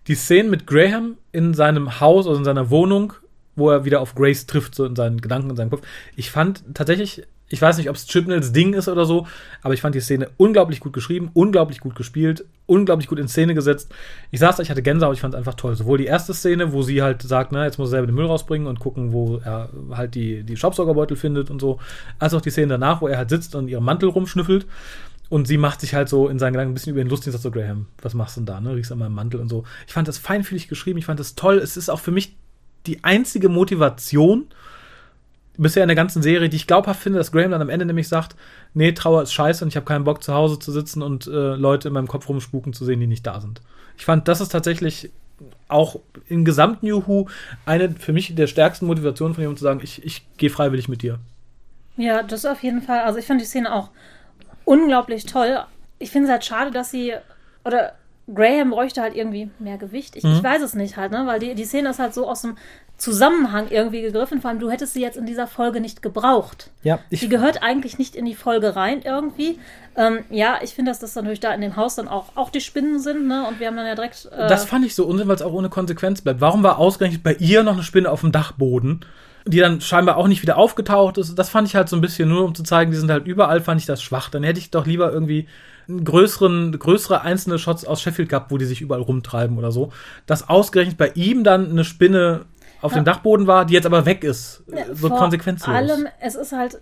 die 0.07 0.15
Szenen 0.15 0.49
mit 0.49 0.67
Graham 0.67 1.17
in 1.31 1.53
seinem 1.53 1.99
Haus 1.99 2.27
oder 2.27 2.37
in 2.37 2.45
seiner 2.45 2.69
Wohnung, 2.69 3.13
wo 3.55 3.71
er 3.71 3.83
wieder 3.83 4.01
auf 4.01 4.13
Grace 4.13 4.45
trifft, 4.45 4.75
so 4.75 4.85
in 4.85 4.95
seinen 4.95 5.21
Gedanken, 5.21 5.49
in 5.49 5.55
seinem 5.55 5.71
Kopf. 5.71 5.85
Ich 6.15 6.29
fand 6.29 6.63
tatsächlich, 6.73 7.23
ich 7.47 7.61
weiß 7.61 7.77
nicht, 7.77 7.89
ob 7.89 7.95
es 7.95 8.07
Chibnalls 8.07 8.51
Ding 8.51 8.73
ist 8.73 8.87
oder 8.87 9.05
so, 9.05 9.27
aber 9.61 9.75
ich 9.75 9.81
fand 9.81 9.93
die 9.93 9.99
Szene 9.99 10.29
unglaublich 10.37 10.79
gut 10.79 10.93
geschrieben, 10.93 11.29
unglaublich 11.33 11.79
gut 11.79 11.95
gespielt, 11.95 12.45
unglaublich 12.65 13.07
gut 13.07 13.19
in 13.19 13.27
Szene 13.27 13.53
gesetzt. 13.53 13.93
Ich 14.31 14.39
saß 14.39 14.55
da, 14.55 14.63
ich 14.63 14.71
hatte 14.71 14.81
Gänsehaut, 14.81 15.13
ich 15.13 15.21
fand 15.21 15.35
es 15.35 15.37
einfach 15.37 15.53
toll. 15.53 15.75
Sowohl 15.75 15.99
die 15.99 16.05
erste 16.05 16.33
Szene, 16.33 16.73
wo 16.73 16.81
sie 16.81 17.03
halt 17.03 17.21
sagt, 17.21 17.51
na, 17.51 17.65
jetzt 17.65 17.77
muss 17.77 17.89
er 17.89 17.91
selber 17.91 18.07
den 18.07 18.15
Müll 18.15 18.25
rausbringen 18.25 18.67
und 18.67 18.79
gucken, 18.79 19.13
wo 19.13 19.37
er 19.37 19.69
halt 19.91 20.15
die, 20.15 20.43
die 20.43 20.57
Staubsaugerbeutel 20.57 21.15
findet 21.15 21.51
und 21.51 21.61
so, 21.61 21.79
als 22.17 22.33
auch 22.33 22.41
die 22.41 22.49
Szene 22.49 22.67
danach, 22.67 23.01
wo 23.01 23.07
er 23.07 23.17
halt 23.17 23.29
sitzt 23.29 23.53
und 23.53 23.67
ihren 23.67 23.83
Mantel 23.83 24.09
rumschnüffelt. 24.09 24.65
Und 25.29 25.47
sie 25.47 25.57
macht 25.57 25.81
sich 25.81 25.95
halt 25.95 26.07
so 26.07 26.27
in 26.29 26.37
seinen 26.37 26.53
Gedanken 26.53 26.71
ein 26.71 26.75
bisschen 26.75 26.93
über 26.93 27.01
ihn 27.01 27.09
lustig 27.09 27.33
und 27.33 27.41
so, 27.41 27.51
Graham, 27.51 27.87
was 28.01 28.13
machst 28.13 28.37
du 28.37 28.41
denn 28.41 28.45
da, 28.45 28.61
ne? 28.61 28.75
Riechst 28.75 28.91
an 28.91 28.99
meinem 28.99 29.15
Mantel 29.15 29.39
und 29.39 29.49
so. 29.49 29.63
Ich 29.87 29.93
fand 29.93 30.07
das 30.07 30.19
feinfühlig 30.19 30.67
geschrieben, 30.67 30.99
ich 30.99 31.05
fand 31.05 31.19
das 31.19 31.35
toll. 31.35 31.57
Es 31.57 31.77
ist 31.77 31.89
auch 31.89 31.99
für 31.99 32.11
mich 32.11 32.35
die 32.85 33.03
einzige 33.03 33.49
Motivation 33.49 34.45
bisher 35.57 35.83
in 35.83 35.87
der 35.87 35.95
ganzen 35.95 36.21
Serie, 36.21 36.49
die 36.49 36.57
ich 36.57 36.67
glaubhaft 36.67 37.01
finde, 37.01 37.19
dass 37.19 37.31
Graham 37.31 37.51
dann 37.51 37.61
am 37.61 37.69
Ende 37.69 37.85
nämlich 37.85 38.07
sagt, 38.07 38.35
nee, 38.73 38.91
Trauer 38.91 39.23
ist 39.23 39.33
scheiße 39.33 39.63
und 39.63 39.69
ich 39.69 39.75
habe 39.75 39.85
keinen 39.85 40.03
Bock 40.03 40.23
zu 40.23 40.33
Hause 40.33 40.59
zu 40.59 40.71
sitzen 40.71 41.01
und 41.01 41.27
äh, 41.27 41.55
Leute 41.55 41.89
in 41.89 41.93
meinem 41.93 42.07
Kopf 42.07 42.27
rumspuken 42.29 42.73
zu 42.73 42.85
sehen, 42.85 42.99
die 42.99 43.07
nicht 43.07 43.25
da 43.25 43.41
sind. 43.41 43.61
Ich 43.97 44.05
fand, 44.05 44.27
das 44.27 44.41
ist 44.41 44.49
tatsächlich 44.49 45.11
auch 45.67 45.99
im 46.27 46.45
gesamten 46.45 46.85
Juhu 46.85 47.27
eine 47.65 47.91
für 47.91 48.13
mich 48.13 48.35
der 48.35 48.47
stärksten 48.47 48.85
Motivationen 48.85 49.33
von 49.33 49.41
jemandem 49.41 49.57
zu 49.57 49.63
sagen, 49.63 49.79
ich, 49.83 50.03
ich 50.05 50.25
gehe 50.37 50.49
freiwillig 50.49 50.87
mit 50.87 51.01
dir. 51.01 51.19
Ja, 51.97 52.23
das 52.23 52.45
auf 52.45 52.63
jeden 52.63 52.81
Fall. 52.81 53.01
Also 53.01 53.19
ich 53.19 53.25
fand 53.25 53.41
die 53.41 53.45
Szene 53.45 53.73
auch 53.73 53.89
unglaublich 54.65 55.25
toll. 55.25 55.59
Ich 55.99 56.11
finde 56.11 56.27
es 56.27 56.31
halt 56.31 56.45
schade, 56.45 56.71
dass 56.71 56.91
sie, 56.91 57.13
oder 57.63 57.93
Graham 58.33 58.71
bräuchte 58.71 59.01
halt 59.01 59.15
irgendwie 59.15 59.49
mehr 59.59 59.77
Gewicht. 59.77 60.15
Ich, 60.15 60.23
ich 60.23 60.43
weiß 60.43 60.61
es 60.61 60.73
nicht 60.73 60.97
halt, 60.97 61.11
ne? 61.11 61.23
Weil 61.25 61.39
die, 61.39 61.53
die 61.53 61.65
Szene 61.65 61.89
ist 61.89 61.99
halt 61.99 62.13
so 62.13 62.27
aus 62.27 62.41
dem 62.41 62.57
Zusammenhang 62.97 63.67
irgendwie 63.69 64.01
gegriffen. 64.01 64.39
Vor 64.41 64.49
allem, 64.49 64.59
du 64.59 64.69
hättest 64.71 64.93
sie 64.93 65.01
jetzt 65.01 65.17
in 65.17 65.25
dieser 65.25 65.47
Folge 65.47 65.81
nicht 65.81 66.01
gebraucht. 66.01 66.71
Ja, 66.83 66.99
ich, 67.09 67.19
Die 67.19 67.29
gehört 67.29 67.61
eigentlich 67.61 67.97
nicht 67.97 68.15
in 68.15 68.25
die 68.25 68.35
Folge 68.35 68.75
rein 68.75 69.01
irgendwie. 69.03 69.59
Ähm, 69.97 70.19
ja, 70.29 70.59
ich 70.61 70.73
finde, 70.73 70.91
dass 70.91 70.99
das 70.99 71.13
natürlich 71.15 71.39
da 71.41 71.53
in 71.53 71.61
dem 71.61 71.75
Haus 71.75 71.95
dann 71.95 72.07
auch, 72.07 72.27
auch 72.35 72.49
die 72.49 72.61
Spinnen 72.61 72.99
sind, 72.99 73.27
ne? 73.27 73.45
Und 73.47 73.59
wir 73.59 73.67
haben 73.67 73.75
dann 73.75 73.85
ja 73.85 73.95
direkt. 73.95 74.29
Äh, 74.31 74.47
Das 74.47 74.65
fand 74.65 74.85
ich 74.85 74.95
so 74.95 75.05
unsinn, 75.05 75.27
weil 75.27 75.35
es 75.35 75.41
auch 75.41 75.53
ohne 75.53 75.69
Konsequenz 75.69 76.21
bleibt. 76.21 76.39
Warum 76.41 76.63
war 76.63 76.77
ausgerechnet 76.79 77.21
bei 77.23 77.33
ihr 77.35 77.63
noch 77.63 77.73
eine 77.73 77.83
Spinne 77.83 78.09
auf 78.09 78.21
dem 78.21 78.31
Dachboden, 78.31 79.01
die 79.45 79.59
dann 79.59 79.81
scheinbar 79.81 80.15
auch 80.17 80.27
nicht 80.27 80.41
wieder 80.41 80.57
aufgetaucht 80.57 81.17
ist? 81.17 81.35
Das 81.35 81.49
fand 81.49 81.67
ich 81.67 81.75
halt 81.75 81.89
so 81.89 81.97
ein 81.97 82.01
bisschen, 82.01 82.29
nur 82.29 82.45
um 82.45 82.55
zu 82.55 82.63
zeigen, 82.63 82.91
die 82.91 82.97
sind 82.97 83.11
halt 83.11 83.27
überall, 83.27 83.59
fand 83.61 83.81
ich 83.81 83.85
das 83.87 84.01
schwach. 84.01 84.29
Dann 84.29 84.43
hätte 84.43 84.59
ich 84.59 84.71
doch 84.71 84.85
lieber 84.85 85.11
irgendwie 85.11 85.47
einen 85.87 86.03
größeren, 86.03 86.77
größere 86.79 87.21
einzelne 87.21 87.59
Shots 87.59 87.85
aus 87.85 88.01
Sheffield 88.01 88.29
gehabt, 88.29 88.51
wo 88.51 88.57
die 88.57 88.65
sich 88.65 88.81
überall 88.81 89.01
rumtreiben 89.01 89.57
oder 89.57 89.71
so. 89.71 89.91
Dass 90.25 90.49
ausgerechnet 90.49 90.97
bei 90.97 91.11
ihm 91.13 91.43
dann 91.43 91.69
eine 91.69 91.83
Spinne 91.83 92.45
auf 92.85 92.93
dem 92.93 93.05
Dachboden 93.05 93.47
war, 93.47 93.65
die 93.65 93.73
jetzt 93.73 93.85
aber 93.85 94.05
weg 94.05 94.23
ist. 94.23 94.63
so 94.93 95.09
vor 95.09 95.17
konsequenzlos. 95.17 95.75
allem, 95.75 96.07
es 96.19 96.35
ist 96.35 96.51
halt 96.51 96.79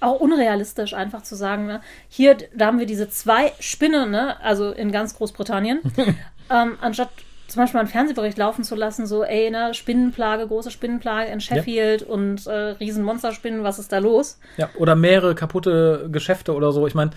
auch 0.00 0.20
unrealistisch, 0.20 0.94
einfach 0.94 1.22
zu 1.22 1.34
sagen, 1.34 1.66
ne? 1.66 1.80
Hier, 2.08 2.36
da 2.54 2.66
haben 2.66 2.78
wir 2.78 2.86
diese 2.86 3.10
zwei 3.10 3.52
Spinnen, 3.58 4.10
ne? 4.10 4.40
Also 4.40 4.70
in 4.70 4.92
ganz 4.92 5.16
Großbritannien. 5.16 5.80
ähm, 6.50 6.76
anstatt 6.80 7.08
zum 7.48 7.62
Beispiel 7.62 7.80
einen 7.80 7.88
Fernsehbericht 7.88 8.36
laufen 8.36 8.62
zu 8.62 8.74
lassen, 8.74 9.06
so, 9.06 9.24
ey, 9.24 9.50
ne, 9.50 9.72
Spinnenplage, 9.72 10.46
große 10.46 10.70
Spinnenplage 10.70 11.30
in 11.30 11.40
Sheffield 11.40 12.02
und 12.02 12.46
äh, 12.46 12.52
riesen 12.52 13.02
Monsterspinnen, 13.02 13.64
was 13.64 13.78
ist 13.78 13.90
da 13.90 13.98
los? 13.98 14.38
Ja, 14.58 14.68
oder 14.76 14.94
mehrere 14.94 15.34
kaputte 15.34 16.08
Geschäfte 16.12 16.54
oder 16.54 16.72
so. 16.72 16.86
Ich 16.86 16.94
meine, 16.94 17.12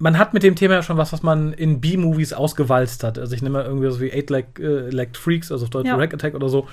man 0.00 0.18
hat 0.18 0.34
mit 0.34 0.42
dem 0.42 0.56
Thema 0.56 0.74
ja 0.74 0.82
schon 0.82 0.96
was, 0.96 1.12
was 1.12 1.22
man 1.22 1.52
in 1.52 1.80
B-Movies 1.80 2.32
ausgewalzt 2.32 3.04
hat. 3.04 3.18
Also 3.18 3.34
ich 3.34 3.42
nehme 3.42 3.58
mal 3.58 3.66
irgendwie 3.66 3.90
so 3.90 4.00
wie 4.00 4.12
Eight-Legged 4.12 4.58
äh, 4.58 4.90
Legged 4.90 5.16
Freaks, 5.16 5.52
also 5.52 5.64
auf 5.64 5.70
Deutsch 5.70 5.86
Ja. 5.86 5.96
Rack 5.96 6.12
Attack 6.12 6.34
oder 6.34 6.48
so. 6.48 6.66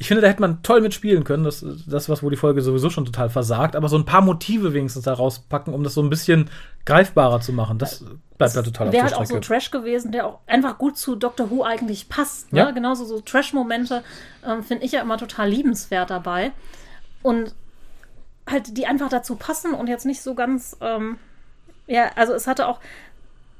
Ich 0.00 0.08
finde, 0.08 0.22
da 0.22 0.28
hätte 0.28 0.40
man 0.40 0.62
toll 0.62 0.80
mitspielen 0.80 1.24
können. 1.24 1.44
Das 1.44 1.62
das 1.86 2.08
was, 2.08 2.22
wo 2.22 2.30
die 2.30 2.36
Folge 2.36 2.62
sowieso 2.62 2.88
schon 2.88 3.04
total 3.04 3.28
versagt. 3.28 3.76
Aber 3.76 3.90
so 3.90 3.98
ein 3.98 4.06
paar 4.06 4.22
Motive 4.22 4.72
wenigstens 4.72 5.04
da 5.04 5.12
rauspacken, 5.12 5.74
um 5.74 5.84
das 5.84 5.92
so 5.92 6.02
ein 6.02 6.08
bisschen 6.08 6.48
greifbarer 6.86 7.42
zu 7.42 7.52
machen. 7.52 7.76
Das 7.76 8.02
bleibt 8.38 8.56
da 8.56 8.62
total 8.62 8.88
auf 8.88 8.92
Wäre 8.94 9.08
der 9.08 9.16
halt 9.18 9.22
auch 9.22 9.30
so. 9.30 9.38
Trash 9.40 9.70
gewesen, 9.70 10.10
der 10.10 10.26
auch 10.26 10.38
einfach 10.46 10.78
gut 10.78 10.96
zu 10.96 11.16
Doctor 11.16 11.50
Who 11.50 11.64
eigentlich 11.64 12.08
passt. 12.08 12.50
Ne? 12.50 12.60
Ja. 12.60 12.70
Genauso 12.70 13.04
so 13.04 13.20
Trash-Momente 13.20 14.02
ähm, 14.46 14.62
finde 14.62 14.86
ich 14.86 14.92
ja 14.92 15.02
immer 15.02 15.18
total 15.18 15.50
liebenswert 15.50 16.08
dabei. 16.08 16.52
Und 17.22 17.54
halt, 18.48 18.78
die 18.78 18.86
einfach 18.86 19.10
dazu 19.10 19.36
passen 19.36 19.74
und 19.74 19.86
jetzt 19.86 20.06
nicht 20.06 20.22
so 20.22 20.34
ganz, 20.34 20.78
ähm, 20.80 21.18
ja, 21.86 22.10
also 22.16 22.32
es 22.32 22.46
hatte 22.46 22.68
auch, 22.68 22.80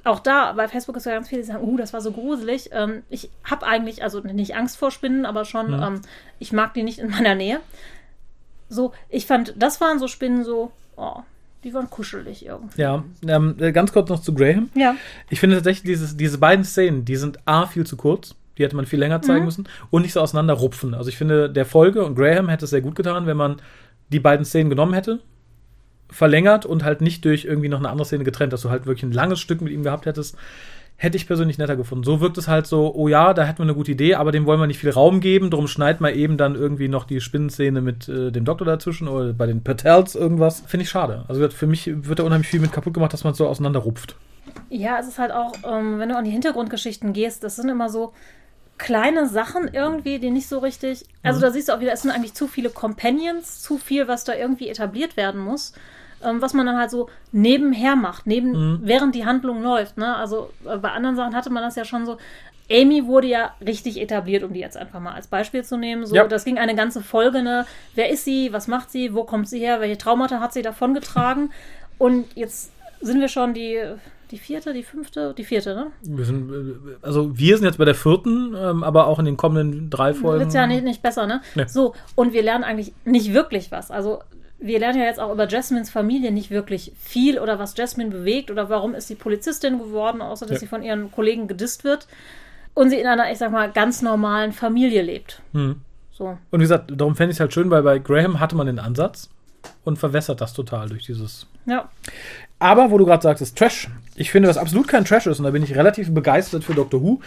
auch 0.04 0.20
da, 0.20 0.52
bei 0.52 0.68
Facebook 0.68 0.96
ist 0.96 1.06
ja 1.06 1.12
ganz 1.12 1.28
viele, 1.28 1.42
die 1.42 1.46
sagen, 1.46 1.64
uh, 1.64 1.76
das 1.76 1.92
war 1.92 2.00
so 2.00 2.12
gruselig. 2.12 2.70
Ähm, 2.72 3.02
ich 3.10 3.30
habe 3.44 3.66
eigentlich, 3.66 4.02
also 4.02 4.20
nicht 4.20 4.56
Angst 4.56 4.76
vor 4.76 4.90
Spinnen, 4.90 5.26
aber 5.26 5.44
schon, 5.44 5.72
Ja. 5.72 5.88
ähm, 5.88 6.00
ich 6.38 6.52
mag 6.52 6.74
die 6.74 6.82
nicht 6.82 6.98
in 6.98 7.10
meiner 7.10 7.34
Nähe. 7.34 7.60
So, 8.68 8.92
ich 9.08 9.26
fand, 9.26 9.54
das 9.56 9.80
waren 9.80 9.98
so 9.98 10.06
Spinnen 10.08 10.44
so, 10.44 10.70
oh, 10.96 11.16
die 11.64 11.74
waren 11.74 11.90
kuschelig 11.90 12.46
irgendwie. 12.46 12.80
Ja, 12.80 13.04
ähm, 13.26 13.56
äh, 13.58 13.72
ganz 13.72 13.92
kurz 13.92 14.08
noch 14.08 14.22
zu 14.22 14.32
Graham. 14.34 14.70
Ja. 14.74 14.94
Ich 15.28 15.40
finde 15.40 15.56
tatsächlich, 15.56 15.84
dieses, 15.84 16.16
diese 16.16 16.38
beiden 16.38 16.64
Szenen, 16.64 17.04
die 17.04 17.16
sind 17.16 17.38
A, 17.46 17.66
viel 17.66 17.84
zu 17.86 17.96
kurz. 17.96 18.34
Die 18.58 18.64
hätte 18.64 18.76
man 18.76 18.84
viel 18.84 18.98
länger 18.98 19.22
zeigen 19.22 19.46
müssen 19.46 19.66
und 19.88 20.02
nicht 20.02 20.12
so 20.12 20.20
auseinanderrupfen. 20.20 20.92
Also 20.92 21.08
ich 21.08 21.16
finde, 21.16 21.48
der 21.48 21.64
Folge 21.64 22.04
und 22.04 22.14
Graham 22.14 22.50
hätte 22.50 22.66
es 22.66 22.70
sehr 22.70 22.82
gut 22.82 22.94
getan, 22.94 23.24
wenn 23.24 23.36
man 23.36 23.56
die 24.10 24.20
beiden 24.20 24.44
Szenen 24.44 24.68
genommen 24.68 24.92
hätte, 24.92 25.20
verlängert 26.11 26.66
und 26.66 26.85
halt 26.85 27.01
nicht 27.01 27.25
durch 27.25 27.44
irgendwie 27.44 27.68
noch 27.68 27.79
eine 27.79 27.88
andere 27.88 28.07
Szene 28.07 28.25
getrennt, 28.25 28.53
dass 28.53 28.62
du 28.62 28.70
halt 28.70 28.87
wirklich 28.87 29.03
ein 29.05 29.12
langes 29.12 29.40
Stück 29.40 29.61
mit 29.61 29.73
ihm 29.73 29.83
gehabt 29.83 30.07
hättest. 30.07 30.37
Hätte 30.96 31.16
ich 31.16 31.27
persönlich 31.27 31.57
netter 31.57 31.77
gefunden. 31.77 32.05
So 32.05 32.20
wirkt 32.20 32.37
es 32.37 32.46
halt 32.46 32.66
so, 32.66 32.94
oh 32.94 33.09
ja, 33.09 33.33
da 33.33 33.44
hätten 33.44 33.59
wir 33.61 33.62
eine 33.62 33.75
gute 33.75 33.92
Idee, 33.92 34.16
aber 34.16 34.33
dem 34.33 34.44
wollen 34.44 34.61
wir 34.61 34.66
nicht 34.66 34.79
viel 34.81 34.90
Raum 34.90 35.20
geben, 35.20 35.51
drum 35.51 35.66
schneid 35.66 36.03
mal 36.03 36.14
eben 36.14 36.37
dann 36.37 36.55
irgendwie 36.57 36.88
noch 36.88 37.05
die 37.05 37.23
Spinnenszene 37.23 37.81
mit 37.81 38.07
äh, 38.09 38.31
dem 38.31 38.44
Doktor 38.44 38.66
dazwischen 38.66 39.09
oder 39.09 39.33
bei 39.33 39.46
den 39.46 39.62
Patels 39.64 40.14
irgendwas. 40.14 40.62
Finde 40.66 40.83
ich 40.85 40.90
schade. 40.90 41.25
Also 41.29 41.49
für 41.49 41.66
mich 41.66 41.90
wird 41.90 42.18
da 42.18 42.25
unheimlich 42.25 42.49
viel 42.49 42.61
mit 42.61 42.73
kaputt 42.73 42.92
gemacht, 42.92 43.14
dass 43.14 43.25
man 43.25 43.31
es 43.33 43.38
so 43.38 43.49
auseinanderrupft. 43.49 44.16
Ja, 44.68 44.99
es 44.99 45.09
ist 45.09 45.18
halt 45.18 45.33
auch, 45.33 45.53
ähm, 45.66 45.99
wenn 45.99 46.11
du 46.11 46.16
an 46.16 46.25
die 46.25 46.31
Hintergrundgeschichten 46.33 47.14
gehst, 47.14 47.44
das 47.44 47.57
sind 47.57 47.70
immer 47.70 47.88
so 47.88 48.12
kleine 48.77 49.27
Sachen 49.27 49.68
irgendwie, 49.73 50.18
die 50.18 50.31
nicht 50.31 50.49
so 50.49 50.59
richtig. 50.59 51.05
Also 51.23 51.38
Mhm. 51.38 51.42
da 51.42 51.51
siehst 51.51 51.68
du 51.68 51.73
auch 51.75 51.81
wieder, 51.81 51.92
es 51.92 52.03
sind 52.03 52.11
eigentlich 52.11 52.35
zu 52.35 52.46
viele 52.46 52.68
Companions, 52.70 53.61
zu 53.62 53.79
viel, 53.79 54.07
was 54.09 54.25
da 54.25 54.35
irgendwie 54.35 54.68
etabliert 54.68 55.16
werden 55.16 55.40
muss. 55.40 55.73
Ähm, 56.22 56.42
was 56.42 56.52
man 56.54 56.66
dann 56.66 56.76
halt 56.76 56.90
so 56.90 57.09
nebenher 57.33 57.96
macht, 57.96 58.26
neben, 58.26 58.50
Mhm. 58.52 58.80
während 58.83 59.14
die 59.14 59.24
Handlung 59.24 59.62
läuft. 59.62 59.96
Ne? 59.96 60.14
Also 60.16 60.50
äh, 60.66 60.76
bei 60.76 60.90
anderen 60.90 61.16
Sachen 61.16 61.35
hatte 61.35 61.50
man 61.50 61.62
das 61.62 61.76
ja 61.76 61.85
schon 61.85 62.04
so. 62.06 62.18
Amy 62.70 63.04
wurde 63.06 63.26
ja 63.26 63.54
richtig 63.66 64.00
etabliert, 64.00 64.44
um 64.44 64.52
die 64.52 64.61
jetzt 64.61 64.76
einfach 64.76 65.00
mal 65.00 65.14
als 65.14 65.26
Beispiel 65.26 65.64
zu 65.64 65.76
nehmen. 65.76 66.06
So, 66.06 66.14
Ja. 66.14 66.28
das 66.28 66.44
ging 66.44 66.56
eine 66.59 66.76
ganze 66.76 67.00
Folge, 67.00 67.42
ne? 67.42 67.66
Wer 67.96 68.11
ist 68.11 68.24
sie? 68.24 68.52
Was 68.52 68.68
macht 68.68 68.90
sie? 68.92 69.12
Wo 69.14 69.24
kommt 69.24 69.48
sie 69.48 69.59
her? 69.59 69.80
Welche 69.80 69.98
Traumata 69.98 70.38
hat 70.40 70.52
sie 70.52 70.62
davongetragen? 70.62 71.50
Und 71.98 72.26
jetzt 72.37 72.70
sind 73.00 73.20
wir 73.20 73.26
schon 73.28 73.54
die, 73.54 73.80
die 74.30 74.38
vierte, 74.38 74.72
die 74.72 74.85
fünfte, 74.85 75.35
die 75.37 75.42
vierte, 75.42 75.74
ne? 75.74 75.87
Wir 76.02 76.24
sind, 76.24 76.48
äh, 76.52 76.96
also 77.02 77.37
wir 77.37 77.56
sind 77.56 77.66
jetzt 77.66 77.78
bei 77.78 77.85
der 77.87 77.96
vierten, 77.96 78.54
ähm, 78.56 78.85
aber 78.85 79.09
auch 79.09 79.18
in 79.18 79.24
den 79.24 79.37
kommenden 79.37 79.90
drei 79.90 80.14
Folgen. 80.14 80.40
Wird's 80.40 80.54
ja 80.54 80.66
nicht, 80.68 80.85
nicht 80.85 81.02
besser, 81.02 81.26
ne? 81.26 81.40
Nee. 81.56 81.64
So, 81.66 81.94
und 82.14 82.33
wir 82.33 82.42
lernen 82.44 82.62
eigentlich 82.62 82.92
nicht 83.04 83.33
wirklich 83.35 83.72
was. 83.72 83.90
Also, 83.90 84.20
wir 84.61 84.79
lernen 84.79 84.99
ja 84.99 85.05
jetzt 85.07 85.18
auch 85.20 85.33
über 85.33 85.49
Jasmines 85.49 85.90
Familie 85.90 86.33
nicht 86.33 86.51
wirklich 86.51 86.92
viel 87.01 87.38
oder 87.38 87.59
was 87.59 87.77
Jasmine 87.77 88.11
bewegt 88.11 88.51
oder 88.51 88.68
warum 88.68 88.94
ist 88.94 89.09
sie 89.09 89.14
Polizistin 89.14 89.79
geworden, 89.79 90.20
außer 90.23 90.46
dass 90.46 90.57
Ja. 90.57 90.61
sie 90.61 90.66
von 90.66 90.83
ihren 90.83 91.11
Kollegen 91.11 91.49
gedisst 91.49 91.83
wird 91.85 92.07
und 92.75 92.90
sie 92.90 92.96
in 93.01 93.07
einer, 93.07 93.31
ich 93.33 93.38
sag 93.38 93.51
mal, 93.53 93.70
ganz 93.73 94.03
normalen 94.03 94.53
Familie 94.53 95.03
lebt. 95.03 95.40
Hm. 95.53 95.81
So. 96.12 96.37
Und 96.51 96.61
wie 96.61 96.64
gesagt, 96.64 96.92
darum 96.94 97.16
fände 97.16 97.31
ich 97.31 97.37
es 97.37 97.40
halt 97.40 97.55
schön, 97.55 97.70
weil 97.70 97.83
bei 97.83 97.99
Graham 97.99 98.38
hatte 98.40 98.55
man 98.55 98.66
den 98.66 98.79
Ansatz 98.79 99.31
und 99.85 99.99
verwässert 99.99 100.40
das 100.40 100.53
total 100.53 100.88
durch 100.90 101.05
dieses. 101.07 101.46
Ja. 101.66 101.88
Aber 102.61 102.90
wo 102.90 102.99
du 102.99 103.07
gerade 103.07 103.23
sagst, 103.23 103.42
ist 103.42 103.59
Trash. 103.59 103.88
Ich 104.14 104.31
finde, 104.31 104.49
was 104.49 104.59
absolut 104.59 104.87
kein 104.87 105.05
Trash 105.05 105.27
ist, 105.27 105.38
und 105.38 105.44
da 105.44 105.51
bin 105.51 105.62
ich 105.62 105.75
relativ 105.75 106.12
begeistert 106.12 106.62
für 106.62 106.75
Doctor 106.75 107.03
Who. 107.03 107.20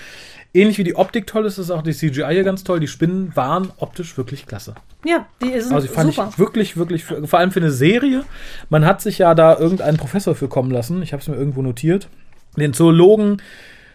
Ähnlich 0.54 0.78
wie 0.78 0.84
die 0.84 0.96
Optik 0.96 1.26
toll 1.26 1.48
ist, 1.48 1.58
ist 1.58 1.72
auch 1.72 1.82
die 1.82 1.94
CGI 1.94 2.28
hier 2.30 2.44
ganz 2.44 2.64
toll. 2.64 2.80
Die 2.80 2.88
Spinnen 2.88 3.36
waren 3.36 3.72
optisch 3.78 4.16
wirklich 4.16 4.46
klasse. 4.46 4.76
Ja, 5.04 5.26
die 5.42 5.60
sind 5.60 5.74
Also 5.74 5.88
ich 5.88 5.92
fand 5.92 6.14
super. 6.14 6.30
ich 6.32 6.40
wirklich, 6.40 6.78
wirklich, 6.78 7.04
für, 7.04 7.28
vor 7.28 7.40
allem 7.40 7.52
für 7.52 7.60
eine 7.60 7.72
Serie. 7.72 8.24
Man 8.70 8.86
hat 8.86 9.02
sich 9.02 9.18
ja 9.18 9.34
da 9.34 9.58
irgendeinen 9.58 9.98
Professor 9.98 10.36
für 10.36 10.48
kommen 10.48 10.70
lassen. 10.70 11.02
Ich 11.02 11.12
habe 11.12 11.22
es 11.22 11.28
mir 11.28 11.36
irgendwo 11.36 11.64
notiert. 11.64 12.08
Den 12.56 12.74
Zoologen 12.74 13.42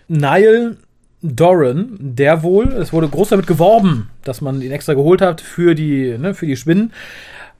Niall 0.09 0.77
Doran, 1.23 1.97
der 1.99 2.43
wohl, 2.45 2.69
es 2.69 2.93
wurde 2.93 3.09
groß 3.09 3.31
damit 3.31 3.47
geworben, 3.47 4.09
dass 4.23 4.41
man 4.41 4.63
ihn 4.63 4.71
extra 4.71 4.95
geholt 4.95 5.21
hat 5.21 5.41
für 5.41 5.75
die, 5.75 6.17
ne, 6.17 6.33
für 6.33 6.47
die 6.47 6.57
Spinnen. 6.57 6.93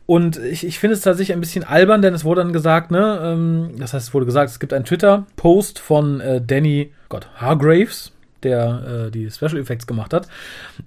Und 0.09 0.39
ich, 0.39 0.67
ich 0.67 0.79
finde 0.79 0.95
es 0.95 1.03
tatsächlich 1.03 1.35
ein 1.35 1.41
bisschen 1.41 1.65
albern, 1.65 2.01
denn 2.01 2.15
es 2.15 2.25
wurde 2.25 2.41
dann 2.41 2.55
gesagt, 2.55 2.91
ne, 2.91 3.21
ähm, 3.23 3.73
das 3.77 3.93
heißt, 3.93 4.09
es 4.09 4.15
wurde 4.15 4.25
gesagt, 4.25 4.51
es 4.51 4.59
gibt 4.59 4.73
einen 4.73 4.87
Twitter-Post 4.87 5.79
von 5.79 6.23
äh, 6.23 6.41
Danny 6.41 6.93
Gott, 7.11 7.29
Hargraves, 7.37 8.13
der 8.43 9.09
äh, 9.09 9.11
die 9.11 9.31
Special 9.31 9.59
Effects 9.59 9.87
gemacht 9.87 10.15
hat. 10.15 10.27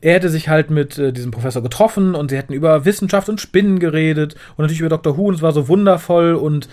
Er 0.01 0.15
hätte 0.15 0.29
sich 0.29 0.49
halt 0.49 0.71
mit 0.71 0.97
äh, 0.97 1.13
diesem 1.13 1.29
Professor 1.29 1.61
getroffen 1.61 2.15
und 2.15 2.31
sie 2.31 2.37
hätten 2.37 2.53
über 2.53 2.83
Wissenschaft 2.83 3.29
und 3.29 3.39
Spinnen 3.39 3.77
geredet 3.77 4.33
und 4.57 4.63
natürlich 4.63 4.79
über 4.79 4.89
Dr. 4.89 5.15
Who 5.15 5.27
und 5.27 5.35
es 5.35 5.43
war 5.43 5.51
so 5.51 5.67
wundervoll 5.67 6.33
und 6.33 6.67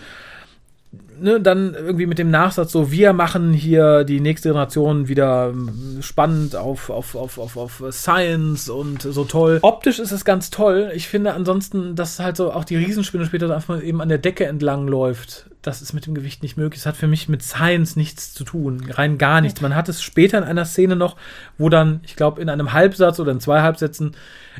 ne, 1.20 1.40
dann 1.40 1.74
irgendwie 1.74 2.06
mit 2.06 2.18
dem 2.18 2.30
Nachsatz 2.30 2.72
so, 2.72 2.90
wir 2.90 3.12
machen 3.12 3.52
hier 3.52 4.04
die 4.04 4.20
nächste 4.20 4.48
Generation 4.48 5.08
wieder 5.08 5.50
ähm, 5.50 5.98
spannend 6.00 6.56
auf, 6.56 6.90
auf, 6.90 7.14
auf, 7.14 7.38
auf, 7.38 7.56
auf 7.56 7.82
Science 7.90 8.68
und 8.68 9.02
so 9.02 9.24
toll. 9.24 9.58
Optisch 9.62 9.98
ist 9.98 10.12
es 10.12 10.24
ganz 10.24 10.50
toll. 10.50 10.90
Ich 10.94 11.08
finde 11.08 11.34
ansonsten, 11.34 11.94
dass 11.96 12.18
halt 12.18 12.36
so 12.36 12.52
auch 12.52 12.64
die 12.64 12.76
Riesenspinne 12.76 13.26
später 13.26 13.54
einfach 13.54 13.76
mal 13.76 13.82
eben 13.82 14.00
an 14.00 14.08
der 14.08 14.18
Decke 14.18 14.46
entlang 14.46 14.88
läuft. 14.88 15.46
Das 15.62 15.82
ist 15.82 15.92
mit 15.92 16.06
dem 16.06 16.14
Gewicht 16.14 16.42
nicht 16.42 16.56
möglich. 16.56 16.80
Es 16.80 16.86
hat 16.86 16.96
für 16.96 17.08
mich 17.08 17.28
mit 17.28 17.42
Science 17.42 17.96
nichts 17.96 18.32
zu 18.32 18.44
tun. 18.44 18.88
Rein 18.90 19.18
gar 19.18 19.40
nichts. 19.40 19.60
Man 19.60 19.74
hat 19.74 19.88
es 19.88 20.02
später 20.02 20.38
in 20.38 20.44
einer 20.44 20.64
Szene 20.64 20.96
noch, 20.96 21.16
wo 21.58 21.68
dann, 21.68 22.00
ich 22.04 22.16
glaube, 22.16 22.40
in 22.40 22.48
einem 22.48 22.72
Halbsatz 22.72 23.18
oder 23.20 23.32
in 23.32 23.40
zwei 23.40 23.62
Halbsätzen 23.62 24.12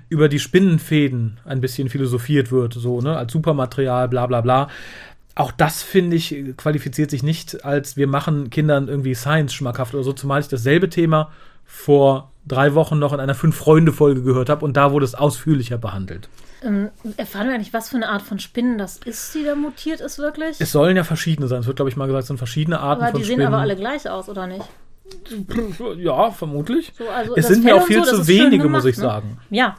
über 0.09 0.29
die 0.29 0.39
Spinnenfäden 0.39 1.39
ein 1.45 1.61
bisschen 1.61 1.89
philosophiert 1.89 2.53
wird, 2.53 2.75
so, 2.75 3.01
ne, 3.01 3.17
als 3.17 3.33
Supermaterial, 3.33 4.09
bla 4.09 4.27
bla 4.27 4.41
bla. 4.41 4.69
Auch 5.39 5.53
das, 5.53 5.85
finde 5.85 6.17
ich, 6.17 6.35
qualifiziert 6.57 7.13
sich 7.13 7.23
nicht 7.23 7.65
als 7.65 7.97
wir 7.97 8.09
machen 8.09 8.51
Kindern 8.51 8.89
irgendwie 8.89 9.15
Science 9.15 9.55
schmackhaft 9.55 9.95
oder 9.95 10.03
so, 10.03 10.13
zumal 10.13 10.41
ich 10.41 10.49
dasselbe 10.49 10.89
Thema 10.89 11.31
vor 11.65 12.33
drei 12.45 12.75
Wochen 12.75 12.99
noch 12.99 13.13
in 13.13 13.21
einer 13.21 13.37
Fünf-Freunde-Folge 13.37 14.23
gehört 14.23 14.49
habe 14.49 14.65
und 14.65 14.77
da 14.77 14.91
wurde 14.91 15.05
es 15.05 15.15
ausführlicher 15.15 15.79
behandelt. 15.79 16.29
Ähm, 16.65 16.89
erfahren 17.17 17.47
wir 17.47 17.55
eigentlich, 17.55 17.73
was 17.73 17.91
für 17.91 17.97
eine 17.97 18.09
Art 18.09 18.23
von 18.23 18.41
Spinnen 18.41 18.79
das 18.79 18.97
ist, 18.97 19.33
die 19.33 19.45
da 19.45 19.55
mutiert 19.55 20.01
ist, 20.01 20.19
wirklich? 20.19 20.57
Es 20.59 20.73
sollen 20.73 20.97
ja 20.97 21.05
verschiedene 21.05 21.47
sein. 21.47 21.61
Es 21.61 21.69
wird, 21.69 21.77
glaube 21.77 21.89
ich, 21.89 21.97
mal 21.97 22.07
gesagt, 22.07 22.23
es 22.23 22.29
sind 22.29 22.39
verschiedene 22.39 22.81
Arten 22.81 23.03
aber 23.03 23.13
von 23.13 23.21
die 23.21 23.27
sehen 23.27 23.35
Spinnen. 23.35 23.47
aber 23.47 23.63
alle 23.63 23.77
gleich 23.77 24.11
aus, 24.11 24.29
oder 24.29 24.49
nicht? 24.49 24.65
Ja, 25.99 26.33
vermutlich. 26.33 26.93
So, 26.99 27.09
also 27.09 27.37
es 27.37 27.47
sind 27.47 27.63
mir 27.63 27.77
auch 27.77 27.87
viel 27.87 28.05
so, 28.05 28.17
zu 28.17 28.27
wenige, 28.27 28.65
gemacht, 28.65 28.83
muss 28.83 28.91
ich 28.91 28.97
ne? 28.97 29.03
sagen. 29.03 29.39
Ja. 29.51 29.77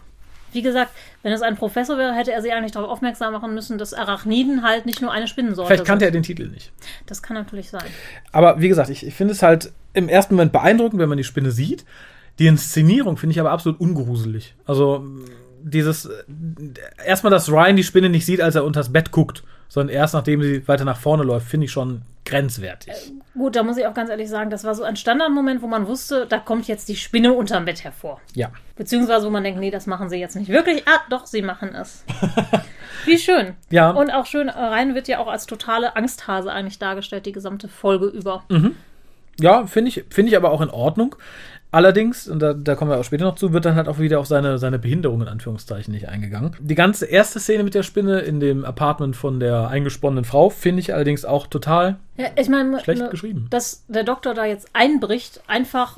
Wie 0.51 0.61
gesagt, 0.61 0.91
wenn 1.23 1.31
es 1.31 1.41
ein 1.41 1.55
Professor 1.55 1.97
wäre, 1.97 2.13
hätte 2.13 2.31
er 2.31 2.41
sie 2.41 2.51
eigentlich 2.51 2.71
darauf 2.71 2.89
aufmerksam 2.89 3.33
machen 3.33 3.53
müssen, 3.53 3.77
dass 3.77 3.93
Arachniden 3.93 4.63
halt 4.63 4.85
nicht 4.85 5.01
nur 5.01 5.11
eine 5.11 5.27
Spinnensorte 5.27 5.67
Vielleicht 5.67 5.85
kannte 5.85 6.05
er 6.05 6.11
sind. 6.11 6.25
den 6.25 6.35
Titel 6.35 6.49
nicht. 6.49 6.71
Das 7.05 7.21
kann 7.21 7.35
natürlich 7.35 7.69
sein. 7.69 7.85
Aber 8.31 8.59
wie 8.61 8.69
gesagt, 8.69 8.89
ich, 8.89 9.05
ich 9.05 9.13
finde 9.13 9.33
es 9.33 9.41
halt 9.43 9.71
im 9.93 10.09
ersten 10.09 10.35
Moment 10.35 10.51
beeindruckend, 10.51 10.99
wenn 10.99 11.09
man 11.09 11.17
die 11.17 11.23
Spinne 11.23 11.51
sieht. 11.51 11.85
Die 12.39 12.47
Inszenierung 12.47 13.17
finde 13.17 13.33
ich 13.33 13.39
aber 13.39 13.51
absolut 13.51 13.79
ungruselig. 13.79 14.55
Also 14.65 15.03
dieses 15.61 16.05
äh, 16.05 16.23
erstmal, 17.05 17.31
dass 17.31 17.51
Ryan 17.51 17.75
die 17.75 17.83
Spinne 17.83 18.09
nicht 18.09 18.25
sieht, 18.25 18.41
als 18.41 18.55
er 18.55 18.63
unters 18.63 18.91
Bett 18.91 19.11
guckt, 19.11 19.43
sondern 19.69 19.95
erst 19.95 20.13
nachdem 20.13 20.41
sie 20.41 20.67
weiter 20.67 20.83
nach 20.83 20.97
vorne 20.97 21.23
läuft, 21.23 21.47
finde 21.47 21.65
ich 21.65 21.71
schon 21.71 22.01
grenzwertig. 22.25 22.93
Gut, 23.33 23.55
da 23.55 23.63
muss 23.63 23.77
ich 23.77 23.87
auch 23.87 23.93
ganz 23.93 24.09
ehrlich 24.09 24.29
sagen, 24.29 24.49
das 24.49 24.63
war 24.63 24.75
so 24.75 24.83
ein 24.83 24.95
Standardmoment, 24.95 25.61
wo 25.61 25.67
man 25.67 25.87
wusste, 25.87 26.25
da 26.27 26.37
kommt 26.37 26.67
jetzt 26.67 26.89
die 26.89 26.95
Spinne 26.95 27.33
unterm 27.33 27.65
Bett 27.65 27.83
hervor. 27.83 28.19
Ja. 28.35 28.51
Beziehungsweise, 28.75 29.25
wo 29.25 29.29
man 29.29 29.43
denkt, 29.43 29.59
nee, 29.59 29.71
das 29.71 29.87
machen 29.87 30.09
sie 30.09 30.17
jetzt 30.17 30.35
nicht 30.35 30.49
wirklich. 30.49 30.83
Ah, 30.87 30.99
doch, 31.09 31.25
sie 31.25 31.41
machen 31.41 31.73
es. 31.73 32.03
Wie 33.05 33.17
schön. 33.17 33.55
Ja. 33.69 33.91
Und 33.91 34.11
auch 34.11 34.25
schön, 34.25 34.49
äh, 34.49 34.51
Ryan 34.51 34.93
wird 34.93 35.07
ja 35.07 35.19
auch 35.19 35.27
als 35.27 35.45
totale 35.45 35.95
Angsthase 35.95 36.51
eigentlich 36.51 36.79
dargestellt, 36.79 37.25
die 37.25 37.31
gesamte 37.31 37.67
Folge 37.67 38.07
über. 38.07 38.43
Ja, 39.39 39.65
finde 39.67 39.89
ich, 39.89 40.03
finde 40.09 40.31
ich 40.31 40.37
aber 40.37 40.51
auch 40.51 40.61
in 40.61 40.69
Ordnung. 40.69 41.15
Allerdings, 41.71 42.27
und 42.27 42.39
da, 42.39 42.53
da 42.53 42.73
kommen 42.75 42.89
wir 42.89 42.97
auch 42.97 43.03
später 43.03 43.25
noch 43.25 43.35
zu, 43.35 43.53
wird 43.53 43.63
dann 43.65 43.75
halt 43.75 43.87
auch 43.87 43.99
wieder 43.99 44.19
auf 44.19 44.25
seine, 44.25 44.57
seine 44.57 44.79
Behinderung 44.79 45.21
in 45.21 45.27
Anführungszeichen 45.27 45.93
nicht 45.93 46.09
eingegangen. 46.09 46.55
Die 46.59 46.73
ganze 46.73 47.05
erste 47.05 47.39
Szene 47.39 47.63
mit 47.63 47.75
der 47.75 47.83
Spinne 47.83 48.19
in 48.21 48.39
dem 48.39 48.65
Apartment 48.65 49.15
von 49.15 49.39
der 49.39 49.67
eingesponnenen 49.67 50.25
Frau 50.25 50.49
finde 50.49 50.79
ich 50.79 50.93
allerdings 50.95 51.25
auch 51.25 51.45
total 51.45 51.97
Ja, 52.17 52.27
ich 52.35 52.49
meine, 52.49 52.79
Schlecht 52.79 53.03
ne, 53.03 53.09
geschrieben. 53.09 53.47
dass 53.51 53.85
der 53.87 54.03
Doktor 54.03 54.33
da 54.33 54.45
jetzt 54.45 54.69
einbricht, 54.73 55.41
einfach 55.45 55.97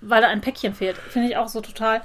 weil 0.00 0.22
da 0.22 0.28
ein 0.28 0.40
Päckchen 0.40 0.74
fehlt, 0.74 0.96
finde 0.98 1.28
ich 1.28 1.36
auch 1.36 1.48
so 1.48 1.60
total. 1.60 2.02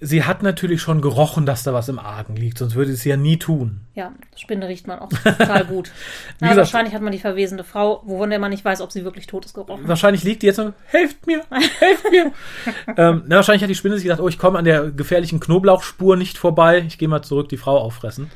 Sie 0.00 0.22
hat 0.22 0.44
natürlich 0.44 0.80
schon 0.80 1.00
gerochen, 1.00 1.44
dass 1.44 1.64
da 1.64 1.74
was 1.74 1.88
im 1.88 1.98
Argen 1.98 2.36
liegt, 2.36 2.58
sonst 2.58 2.76
würde 2.76 2.90
sie 2.92 2.96
es 2.98 3.04
ja 3.04 3.16
nie 3.16 3.36
tun. 3.36 3.80
Ja, 3.94 4.12
Spinne 4.36 4.68
riecht 4.68 4.86
man 4.86 5.00
auch 5.00 5.08
total 5.08 5.64
gut. 5.64 5.90
Na, 6.40 6.48
gesagt- 6.50 6.56
wahrscheinlich 6.58 6.94
hat 6.94 7.02
man 7.02 7.10
die 7.10 7.18
verwesende 7.18 7.64
Frau, 7.64 8.02
wovon 8.04 8.30
der 8.30 8.38
man 8.38 8.50
nicht 8.50 8.64
weiß, 8.64 8.80
ob 8.80 8.92
sie 8.92 9.02
wirklich 9.04 9.26
tot 9.26 9.44
ist, 9.44 9.54
gerochen. 9.54 9.88
Wahrscheinlich 9.88 10.22
liegt 10.22 10.42
die 10.42 10.46
jetzt 10.46 10.58
noch, 10.58 10.72
helft 10.86 11.26
mir, 11.26 11.42
helft 11.80 12.04
mir. 12.12 12.32
ähm, 12.96 13.24
na, 13.26 13.36
wahrscheinlich 13.36 13.62
hat 13.62 13.70
die 13.70 13.74
Spinne 13.74 13.96
sich 13.96 14.04
gedacht, 14.04 14.20
oh, 14.20 14.28
ich 14.28 14.38
komme 14.38 14.58
an 14.58 14.64
der 14.64 14.90
gefährlichen 14.92 15.40
Knoblauchspur 15.40 16.16
nicht 16.16 16.38
vorbei, 16.38 16.84
ich 16.86 16.98
gehe 16.98 17.08
mal 17.08 17.22
zurück, 17.22 17.48
die 17.48 17.56
Frau 17.56 17.76
auffressen. 17.78 18.30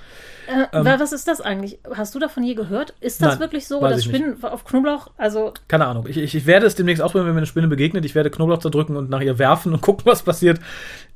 Äh, 0.48 0.84
wa- 0.84 0.98
was 0.98 1.12
ist 1.12 1.28
das 1.28 1.40
eigentlich? 1.40 1.78
Hast 1.94 2.14
du 2.14 2.18
davon 2.18 2.42
je 2.42 2.54
gehört? 2.54 2.94
Ist 3.00 3.22
das 3.22 3.30
Nein, 3.32 3.40
wirklich 3.40 3.66
so, 3.68 3.80
dass 3.80 4.00
ich 4.00 4.06
nicht. 4.08 4.16
Spinnen 4.16 4.42
auf 4.44 4.64
Knoblauch, 4.64 5.10
also 5.16 5.52
Keine 5.68 5.86
Ahnung. 5.86 6.06
Ich, 6.08 6.16
ich, 6.16 6.34
ich 6.34 6.46
werde 6.46 6.66
es 6.66 6.74
demnächst 6.74 7.02
ausprobieren, 7.02 7.28
wenn 7.28 7.34
mir 7.34 7.40
eine 7.40 7.46
Spinne 7.46 7.68
begegnet. 7.68 8.04
Ich 8.04 8.14
werde 8.14 8.30
Knoblauch 8.30 8.58
zerdrücken 8.58 8.96
und 8.96 9.08
nach 9.10 9.20
ihr 9.20 9.38
werfen 9.38 9.72
und 9.72 9.80
gucken, 9.82 10.04
was 10.06 10.22
passiert. 10.22 10.58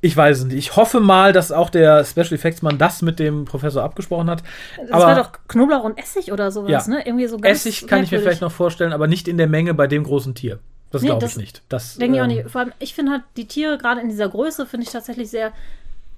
Ich 0.00 0.16
weiß 0.16 0.38
es 0.38 0.44
nicht. 0.44 0.56
Ich 0.56 0.76
hoffe 0.76 1.00
mal, 1.00 1.32
dass 1.32 1.50
auch 1.52 1.70
der 1.70 2.04
Special 2.04 2.32
Effects 2.34 2.62
Mann 2.62 2.78
das 2.78 3.02
mit 3.02 3.18
dem 3.18 3.44
Professor 3.46 3.82
abgesprochen 3.82 4.30
hat. 4.30 4.42
das 4.80 4.90
aber 4.92 5.06
war 5.06 5.14
doch 5.16 5.30
Knoblauch 5.48 5.84
und 5.84 5.98
Essig 5.98 6.30
oder 6.32 6.50
sowas, 6.50 6.86
Ja. 6.86 6.94
ne? 6.94 7.06
Irgendwie 7.06 7.26
so 7.26 7.38
ganz 7.38 7.58
Essig 7.66 7.86
kann 7.86 8.02
ich 8.04 8.10
mir 8.10 8.18
merkwürdig. 8.18 8.22
vielleicht 8.22 8.40
noch 8.42 8.52
vorstellen, 8.52 8.92
aber 8.92 9.06
nicht 9.06 9.26
in 9.28 9.38
der 9.38 9.46
Menge 9.48 9.74
bei 9.74 9.86
dem 9.86 10.04
großen 10.04 10.34
Tier. 10.34 10.58
Das 10.92 11.02
Nee, 11.02 11.08
glaube 11.08 11.26
ich 11.26 11.36
nicht. 11.36 11.62
Das 11.68 11.96
Denke 11.96 12.16
ich 12.16 12.22
auch 12.22 12.26
ähm, 12.28 12.36
nicht. 12.36 12.48
Vor 12.50 12.60
allem, 12.60 12.72
ich 12.78 12.94
finde 12.94 13.10
halt 13.12 13.22
die 13.36 13.46
Tiere 13.48 13.76
gerade 13.76 14.00
in 14.00 14.08
dieser 14.08 14.28
Größe, 14.28 14.66
finde 14.66 14.86
ich 14.86 14.92
tatsächlich 14.92 15.28
sehr 15.30 15.52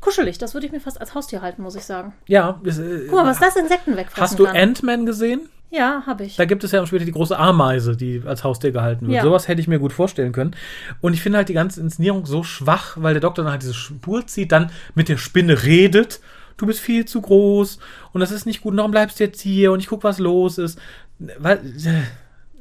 kuschelig. 0.01 0.39
Das 0.39 0.55
würde 0.55 0.67
ich 0.67 0.73
mir 0.73 0.81
fast 0.81 1.01
als 1.01 1.15
Haustier 1.15 1.43
halten, 1.43 1.63
muss 1.63 1.75
ich 1.77 1.85
sagen. 1.85 2.13
Ja, 2.27 2.61
das, 2.65 2.79
äh, 2.79 3.07
Guck 3.09 3.19
mal, 3.19 3.27
was 3.27 3.39
das 3.39 3.57
Insekten 3.57 3.97
wegfressen 3.97 4.23
hast 4.23 4.39
du 4.39 4.45
kann. 4.45 4.57
Ant-Man 4.57 5.07
gesehen? 5.07 5.49
Ja, 5.71 6.03
habe 6.07 6.25
ich. 6.25 6.37
Da 6.37 6.47
gibt 6.47 6.65
es 6.65 6.73
ja 6.73 6.87
später 6.87 7.05
die 7.05 7.13
große 7.13 7.39
Ameise, 7.39 7.95
die 7.95 8.23
als 8.25 8.43
Haustier 8.43 8.73
gehalten 8.73 9.07
wird. 9.07 9.17
Ja. 9.17 9.23
Sowas 9.23 9.49
hätte 9.49 9.61
ich 9.61 9.69
mir 9.69 9.79
gut 9.79 9.93
vorstellen 9.93 10.33
können. 10.33 10.57
Und 11.03 11.13
ich 11.13 11.23
finde 11.23 11.39
halt 11.39 11.51
die 11.51 11.55
ganze 11.55 11.81
Inszenierung 11.81 12.25
so 12.25 12.43
schwach, 12.43 12.97
weil 12.99 13.13
der 13.13 13.21
Doktor 13.21 13.43
dann 13.43 13.53
halt 13.53 13.63
diese 13.63 13.75
Spur 13.75 14.27
zieht, 14.27 14.53
dann 14.53 14.71
mit 14.95 15.09
der 15.11 15.19
Spinne 15.19 15.65
redet. 15.65 16.21
Du 16.57 16.67
bist 16.67 16.81
viel 16.81 17.05
zu 17.05 17.21
groß 17.21 17.79
und 18.13 18.21
das 18.21 18.33
ist 18.33 18.47
nicht 18.47 18.63
gut. 18.63 18.73
Und 18.73 18.79
Warum 18.79 18.91
bleibst 18.91 19.21
du 19.21 19.25
jetzt 19.25 19.41
hier? 19.41 19.71
Und 19.71 19.81
ich 19.81 19.89
guck, 19.89 20.05
was 20.05 20.19
los 20.19 20.57
ist. 20.57 20.79
Weil, 21.19 21.59
äh, 21.59 22.03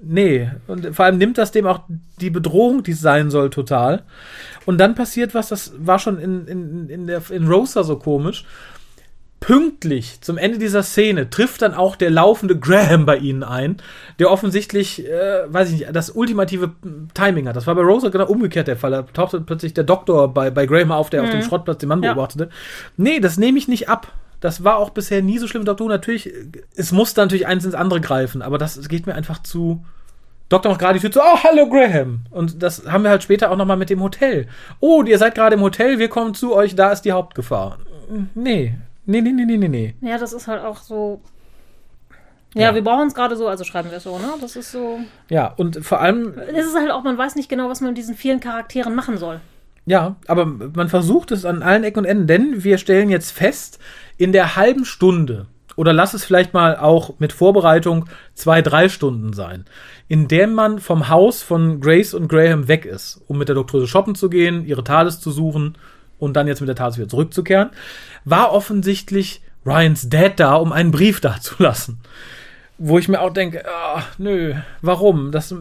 nee. 0.03 0.51
Und 0.67 0.93
vor 0.93 1.05
allem 1.05 1.17
nimmt 1.17 1.37
das 1.37 1.51
dem 1.51 1.65
auch 1.65 1.83
die 2.19 2.29
Bedrohung, 2.29 2.83
die 2.83 2.91
es 2.91 2.99
sein 2.99 3.31
soll, 3.31 3.49
total. 3.49 4.03
Und 4.67 4.77
dann 4.79 4.95
passiert 4.95 5.33
was, 5.33 5.47
das 5.47 5.71
war 5.77 5.97
schon 5.97 6.19
in, 6.19 6.45
in, 6.45 6.89
in, 6.89 7.07
der, 7.07 7.21
in 7.31 7.47
Rosa 7.47 7.83
so 7.83 7.95
komisch 7.95 8.43
pünktlich 9.39 10.19
zum 10.21 10.37
Ende 10.37 10.57
dieser 10.57 10.83
Szene 10.83 11.29
trifft 11.29 11.61
dann 11.61 11.73
auch 11.73 11.95
der 11.95 12.09
laufende 12.09 12.57
Graham 12.57 13.05
bei 13.05 13.17
ihnen 13.17 13.43
ein, 13.43 13.77
der 14.19 14.29
offensichtlich, 14.29 15.07
äh, 15.07 15.43
weiß 15.47 15.71
ich 15.71 15.79
nicht, 15.79 15.95
das 15.95 16.09
ultimative 16.09 16.71
Timing 17.13 17.47
hat. 17.47 17.55
Das 17.55 17.67
war 17.67 17.75
bei 17.75 17.81
Rosa 17.81 18.09
genau 18.09 18.25
umgekehrt 18.25 18.67
der 18.67 18.77
Fall. 18.77 18.91
Da 18.91 19.03
tauchte 19.03 19.39
plötzlich 19.39 19.73
der 19.73 19.83
Doktor 19.83 20.33
bei, 20.33 20.49
bei 20.49 20.65
Graham 20.65 20.91
auf, 20.91 21.09
der 21.09 21.23
auf 21.23 21.29
dem 21.29 21.43
Schrottplatz 21.43 21.77
den 21.77 21.89
Mann 21.89 22.01
Ja. 22.03 22.13
beobachtete. 22.13 22.49
Nee, 22.97 23.19
das 23.19 23.37
nehme 23.37 23.57
ich 23.57 23.67
nicht 23.67 23.87
ab. 23.87 24.11
Das 24.39 24.63
war 24.63 24.77
auch 24.77 24.89
bisher 24.89 25.21
nie 25.21 25.37
so 25.37 25.47
schlimm. 25.47 25.65
Doktor 25.65 25.87
natürlich, 25.87 26.31
es 26.75 26.91
muss 26.91 27.13
da 27.13 27.23
natürlich 27.23 27.47
eins 27.47 27.63
ins 27.63 27.73
andere 27.73 28.01
greifen, 28.01 28.41
aber 28.41 28.57
das 28.57 28.89
geht 28.89 29.05
mir 29.07 29.15
einfach 29.15 29.41
zu 29.43 29.83
Doktor 30.49 30.69
macht 30.69 30.79
gerade 30.79 30.93
die 30.93 31.01
Tür 31.01 31.11
zu, 31.11 31.19
oh, 31.19 31.37
hallo 31.43 31.67
Graham. 31.69 32.21
Und 32.31 32.63
das 32.63 32.85
haben 32.87 33.03
wir 33.03 33.09
halt 33.09 33.23
später 33.23 33.51
auch 33.51 33.57
nochmal 33.57 33.75
mit 33.77 33.89
dem 33.89 34.01
Hotel. 34.01 34.47
Oh, 34.79 35.03
ihr 35.03 35.17
seid 35.17 35.35
gerade 35.35 35.55
im 35.55 35.61
Hotel, 35.61 35.99
wir 35.99 36.07
kommen 36.07 36.33
zu 36.33 36.53
euch, 36.55 36.75
da 36.75 36.91
ist 36.91 37.01
die 37.01 37.11
Hauptgefahr. 37.11 37.79
Nee, 38.33 38.75
nee, 39.05 39.21
nee, 39.21 39.31
nee, 39.33 39.45
nee, 39.45 39.57
nee, 39.57 39.67
nee. 39.67 39.95
Ja, 40.01 40.17
das 40.17 40.31
ist 40.31 40.47
halt 40.47 40.63
auch 40.63 40.77
so. 40.77 41.19
Ja, 42.53 42.69
Ja. 42.69 42.75
wir 42.75 42.83
brauchen 42.83 43.07
es 43.07 43.13
gerade 43.13 43.35
so, 43.35 43.47
also 43.47 43.65
schreiben 43.65 43.89
wir 43.91 43.97
es 43.97 44.03
so, 44.03 44.17
ne? 44.17 44.29
Das 44.39 44.55
ist 44.55 44.71
so. 44.71 44.99
Ja, 45.29 45.53
und 45.57 45.85
vor 45.85 45.99
allem, 45.99 46.33
Es 46.55 46.65
ist 46.65 46.75
halt 46.75 46.91
auch, 46.91 47.03
man 47.03 47.17
weiß 47.17 47.35
nicht 47.35 47.49
genau, 47.49 47.69
was 47.69 47.81
man 47.81 47.89
mit 47.89 47.97
diesen 47.97 48.15
vielen 48.15 48.39
Charakteren 48.39 48.95
machen 48.95 49.17
soll. 49.17 49.41
ja, 49.85 50.15
aber 50.27 50.45
man 50.45 50.87
versucht 50.87 51.31
es 51.31 51.43
an 51.45 51.61
allen 51.61 51.83
Ecken 51.83 51.99
und 51.99 52.05
Enden, 52.05 52.27
denn 52.27 52.63
wir 52.63 52.77
stellen 52.77 53.09
jetzt 53.09 53.31
fest, 53.31 53.79
in 54.17 54.31
der 54.31 54.55
halben 54.55 54.85
Stunde, 54.85 55.45
oder 55.77 55.93
lass 55.93 56.13
es 56.13 56.25
vielleicht 56.25 56.53
mal 56.53 56.75
auch 56.75 57.13
mit 57.19 57.31
Vorbereitung 57.31 58.05
zwei, 58.33 58.61
drei 58.61 58.89
Stunden 58.89 59.31
sein, 59.31 59.63
in 60.09 60.27
dem 60.27 60.53
man 60.53 60.79
vom 60.79 61.07
Haus 61.07 61.41
von 61.43 61.79
Grace 61.79 62.13
und 62.13 62.27
Graham 62.27 62.67
weg 62.67 62.85
ist, 62.85 63.21
um 63.27 63.37
mit 63.37 63.47
der 63.47 63.55
Doktorse 63.55 63.87
shoppen 63.87 64.15
zu 64.15 64.29
gehen, 64.29 64.65
ihre 64.65 64.83
TARDIS 64.83 65.21
zu 65.21 65.31
suchen 65.31 65.77
und 66.19 66.33
dann 66.33 66.47
jetzt 66.47 66.59
mit 66.59 66.67
der 66.67 66.75
TARDIS 66.75 66.97
wieder 66.97 67.07
zurückzukehren, 67.07 67.69
war 68.25 68.51
offensichtlich 68.51 69.41
Ryans 69.65 70.09
Dad 70.09 70.39
da, 70.39 70.55
um 70.55 70.71
einen 70.73 70.91
Brief 70.91 71.21
dazulassen. 71.21 71.99
Wo 72.79 72.99
ich 72.99 73.07
mir 73.07 73.21
auch 73.21 73.33
denke, 73.33 73.63
ah, 73.67 74.03
nö, 74.17 74.53
warum? 74.81 75.31
Das, 75.31 75.53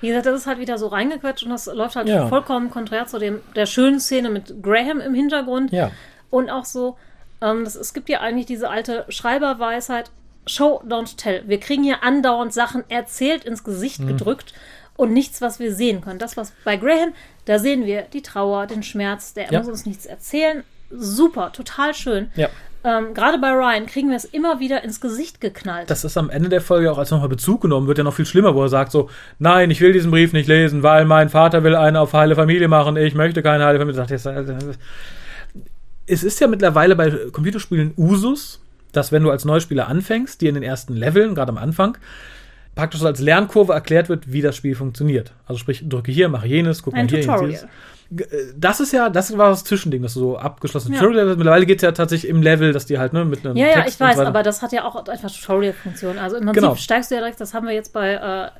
Wie 0.00 0.08
gesagt, 0.08 0.26
das 0.26 0.40
ist 0.42 0.46
halt 0.46 0.58
wieder 0.58 0.78
so 0.78 0.86
reingequetscht 0.88 1.44
und 1.44 1.50
das 1.50 1.66
läuft 1.66 1.96
halt 1.96 2.08
Ja. 2.08 2.26
vollkommen 2.28 2.70
konträr 2.70 3.06
zu 3.06 3.18
dem, 3.18 3.40
der 3.54 3.66
schönen 3.66 4.00
Szene 4.00 4.30
mit 4.30 4.62
Graham 4.62 5.00
im 5.00 5.14
Hintergrund. 5.14 5.72
ja. 5.72 5.90
Und 6.30 6.48
auch 6.48 6.64
so, 6.64 6.96
ähm, 7.42 7.64
das, 7.64 7.74
es 7.76 7.92
gibt 7.92 8.08
ja 8.08 8.20
eigentlich 8.20 8.46
diese 8.46 8.70
alte 8.70 9.04
Schreiberweisheit, 9.08 10.10
Show, 10.46 10.82
don't 10.88 11.16
tell. 11.16 11.42
Wir 11.46 11.60
kriegen 11.60 11.84
hier 11.84 12.02
andauernd 12.02 12.52
Sachen 12.52 12.82
erzählt, 12.88 13.44
ins 13.44 13.62
Gesicht 13.62 14.00
Mhm. 14.00 14.08
gedrückt 14.08 14.54
und 14.96 15.12
nichts, 15.12 15.40
was 15.40 15.60
wir 15.60 15.72
sehen 15.74 16.00
können. 16.00 16.18
Das, 16.18 16.36
was 16.36 16.52
bei 16.64 16.76
Graham, 16.76 17.12
da 17.44 17.58
sehen 17.58 17.86
wir 17.86 18.02
die 18.12 18.22
Trauer, 18.22 18.66
den 18.66 18.82
Schmerz, 18.82 19.34
der 19.34 19.50
Ja. 19.52 19.58
muss 19.60 19.68
uns 19.68 19.86
nichts 19.86 20.04
erzählen. 20.06 20.64
Super, 20.90 21.52
total 21.52 21.94
schön. 21.94 22.30
Ja. 22.34 22.48
Ähm, 22.84 23.14
Gerade 23.14 23.38
bei 23.38 23.52
Ryan 23.52 23.86
kriegen 23.86 24.08
wir 24.10 24.16
es 24.16 24.24
immer 24.24 24.58
wieder 24.58 24.82
ins 24.82 25.00
Gesicht 25.00 25.40
geknallt. 25.40 25.88
Das 25.88 26.02
ist 26.04 26.16
am 26.18 26.28
Ende 26.28 26.48
der 26.48 26.60
Folge 26.60 26.90
auch, 26.90 26.98
als 26.98 27.12
nochmal 27.12 27.28
Bezug 27.28 27.60
genommen 27.60 27.86
wird, 27.86 27.98
ja 27.98 28.04
noch 28.04 28.12
viel 28.14 28.26
schlimmer, 28.26 28.56
wo 28.56 28.62
er 28.62 28.68
sagt 28.68 28.90
so, 28.90 29.08
nein, 29.38 29.70
ich 29.70 29.80
will 29.80 29.92
diesen 29.92 30.10
Brief 30.10 30.32
nicht 30.32 30.48
lesen, 30.48 30.82
weil 30.82 31.04
mein 31.04 31.28
Vater 31.28 31.62
will 31.62 31.76
eine 31.76 32.00
auf 32.00 32.12
heile 32.12 32.34
Familie 32.34 32.66
machen, 32.66 32.96
ich 32.96 33.14
möchte 33.14 33.40
keine 33.42 33.64
heile 33.64 33.78
Familie. 33.78 33.94
Sagt, 34.04 34.10
es 36.12 36.22
ist 36.24 36.40
ja 36.40 36.46
mittlerweile 36.46 36.94
bei 36.96 37.10
Computerspielen 37.32 37.94
Usus, 37.96 38.60
dass 38.92 39.10
wenn 39.12 39.22
du 39.22 39.30
als 39.30 39.44
Neuspieler 39.44 39.88
anfängst, 39.88 40.40
dir 40.40 40.50
in 40.50 40.54
den 40.54 40.64
ersten 40.64 40.94
Leveln, 40.94 41.34
gerade 41.34 41.50
am 41.50 41.58
Anfang, 41.58 41.96
praktisch 42.74 43.00
so 43.00 43.06
als 43.06 43.20
Lernkurve 43.20 43.72
erklärt 43.72 44.08
wird, 44.08 44.32
wie 44.32 44.42
das 44.42 44.56
Spiel 44.56 44.74
funktioniert. 44.74 45.32
Also 45.46 45.58
sprich, 45.58 45.84
drücke 45.88 46.12
hier, 46.12 46.28
mache 46.28 46.46
jenes, 46.46 46.82
guck 46.82 46.94
mal 46.94 47.06
hier, 47.06 47.20
Tutorial. 47.22 47.68
äh, 48.18 48.24
Das 48.56 48.80
ist 48.80 48.92
ja, 48.92 49.10
das 49.10 49.36
war 49.36 49.50
das 49.50 49.64
Zwischending, 49.64 50.02
das 50.02 50.14
so 50.14 50.38
abgeschlossene 50.38 50.94
Ja. 50.96 51.00
Tutorial. 51.02 51.36
Mittlerweile 51.36 51.66
geht 51.66 51.78
es 51.78 51.82
ja 51.82 51.92
tatsächlich 51.92 52.30
im 52.30 52.42
Level, 52.42 52.72
dass 52.72 52.86
die 52.86 52.98
halt 52.98 53.12
ne, 53.12 53.24
mit 53.24 53.44
einem 53.44 53.56
Ja, 53.56 53.66
ja, 53.66 53.74
Text 53.82 53.94
ich 53.96 54.00
und 54.00 54.06
weiß, 54.08 54.18
aber 54.20 54.42
das 54.42 54.62
hat 54.62 54.72
ja 54.72 54.84
auch 54.84 55.06
einfach 55.06 55.30
Tutorial-Funktion. 55.30 56.18
Also 56.18 56.36
im 56.36 56.44
Prinzip 56.46 56.62
Genau. 56.62 56.74
steigst 56.76 57.10
du 57.10 57.14
ja 57.14 57.20
direkt, 57.20 57.40
das 57.40 57.52
haben 57.54 57.66
wir 57.66 57.74
jetzt 57.74 57.92
bei 57.92 58.14
äh, 58.14 58.50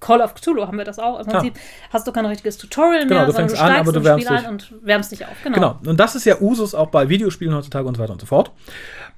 Call 0.00 0.20
of 0.20 0.34
Cthulhu, 0.34 0.66
haben 0.66 0.78
wir 0.78 0.84
das 0.84 0.98
auch. 0.98 1.20
Im 1.20 1.26
Prinzip 1.26 1.54
hast 1.92 2.06
du 2.06 2.12
kein 2.12 2.26
richtiges 2.26 2.56
Tutorial 2.56 3.06
Genau, 3.06 3.14
mehr, 3.20 3.26
du 3.26 3.32
sondern 3.32 3.48
fängst 3.50 3.62
du 3.62 3.66
an, 3.66 3.76
aber 3.76 3.92
du 3.92 4.04
wärmst 4.04 4.26
Spiel 4.26 4.36
dich. 4.36 4.46
ein 4.46 4.52
und 4.52 4.72
wärmst 4.82 5.12
dich 5.12 5.24
auf. 5.26 5.36
Genau. 5.44 5.54
Genau. 5.54 5.78
Und 5.86 6.00
das 6.00 6.16
ist 6.16 6.24
ja 6.24 6.40
Usus 6.40 6.74
auch 6.74 6.88
bei 6.88 7.08
Videospielen 7.08 7.54
heutzutage 7.54 7.86
und 7.86 7.96
so 7.96 8.02
weiter 8.02 8.12
und 8.12 8.20
so 8.20 8.26
fort. 8.26 8.50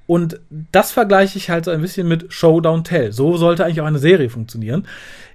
Und 0.05 0.39
das 0.71 0.91
vergleiche 0.91 1.37
ich 1.37 1.49
halt 1.49 1.65
so 1.65 1.71
ein 1.71 1.81
bisschen 1.81 2.07
mit 2.07 2.31
Showdown 2.33 2.83
Tell. 2.83 3.11
So 3.13 3.37
sollte 3.37 3.63
eigentlich 3.63 3.79
auch 3.81 3.85
eine 3.85 3.99
Serie 3.99 4.29
funktionieren. 4.29 4.85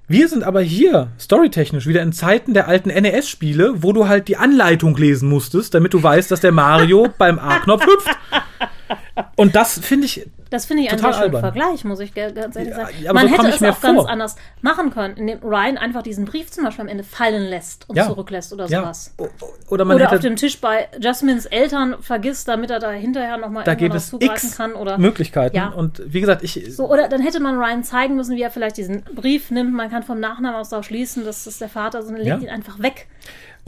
Wir 0.07 0.29
sind 0.29 0.43
aber 0.43 0.61
hier 0.63 1.09
storytechnisch 1.21 1.87
wieder 1.87 2.01
in 2.03 2.13
Zeiten 2.13 2.55
der 2.55 2.67
alten 2.69 2.89
NES-Spiele, 2.89 3.83
wo 3.83 3.93
du 3.93 4.09
halt 4.09 4.29
die 4.29 4.37
Anleitung 4.39 4.97
lesen 4.97 5.29
musstest, 5.29 5.75
damit 5.75 5.93
du 5.95 6.03
weißt, 6.03 6.31
dass 6.31 6.41
der 6.41 6.53
Mario 6.53 7.09
beim 7.19 7.39
A-Knopf 7.39 7.85
hüpft. 7.85 8.09
Und 9.37 9.55
das 9.55 9.79
finde 9.79 10.07
ich, 10.07 10.29
Das 10.51 10.67
finde 10.67 10.83
ich 10.85 10.89
einen 10.91 10.99
Total 10.99 11.13
sehr 11.15 11.23
schönen 11.25 11.37
albern. 11.37 11.53
Vergleich, 11.53 11.85
muss 11.85 12.01
ich 12.01 12.15
ganz 12.15 12.35
ehrlich 12.57 12.71
Ja, 12.71 12.77
sagen. 12.77 12.95
aber 13.09 13.13
Man 13.15 13.29
so 13.29 13.35
hätte 13.35 13.49
es 13.49 13.63
auch 13.63 13.81
ganz 13.81 14.01
vor. 14.01 14.09
anders 14.11 14.37
machen 14.63 14.91
können, 14.91 15.17
indem 15.17 15.39
Ryan 15.41 15.77
einfach 15.79 16.03
diesen 16.03 16.25
Brief 16.25 16.51
zum 16.51 16.65
Beispiel 16.65 16.83
am 16.83 16.89
Ende 16.89 17.05
fallen 17.05 17.43
lässt 17.45 17.89
und 17.89 17.97
Ja. 17.97 18.07
zurücklässt 18.07 18.53
oder 18.53 18.67
ja. 18.67 18.81
sowas. 18.83 19.15
Oder 19.69 19.85
man 19.85 19.97
Oder 19.97 20.13
auf 20.13 20.21
dem 20.21 20.37
Tisch 20.37 20.61
bei 20.61 20.89
Jasmines 21.01 21.47
Eltern 21.47 21.97
vergisst, 22.01 22.49
damit 22.49 22.71
er 22.71 22.79
da 22.79 22.91
hinterher 22.91 23.37
nochmal 23.37 23.65
da 23.65 23.75
gibt 23.75 23.95
es 23.95 24.09
zugreifen 24.09 24.49
x 24.49 24.57
kann. 24.57 24.73
Oder 24.75 24.97
Möglichkeiten. 24.99 25.57
Ja. 25.57 25.69
Und 25.69 26.03
wie 26.07 26.21
gesagt, 26.21 26.43
ich, 26.43 26.75
So, 26.75 26.89
oder 26.91 27.09
dann 27.09 27.21
hätte 27.21 27.41
man 27.41 27.57
Ryan 27.59 27.85
zeigen 27.85 28.17
müssen, 28.17 28.37
wie 28.37 28.43
er 28.43 28.51
vielleicht 28.51 28.77
diesen 28.79 29.03
Brief 29.05 29.51
nimmt. 29.51 29.73
Man 29.75 29.91
kann 29.91 30.03
vom 30.03 30.19
Nachnamen 30.21 30.59
aus 30.59 30.71
darauf 30.71 30.87
schließen, 30.87 31.25
dass 31.25 31.45
das 31.45 31.59
der 31.59 31.69
Vater 31.69 31.99
ist 32.01 32.07
und 32.09 32.17
legt 32.17 32.27
Ja. 32.27 32.37
ihn 32.39 32.49
einfach 32.49 32.79
weg. 32.81 33.07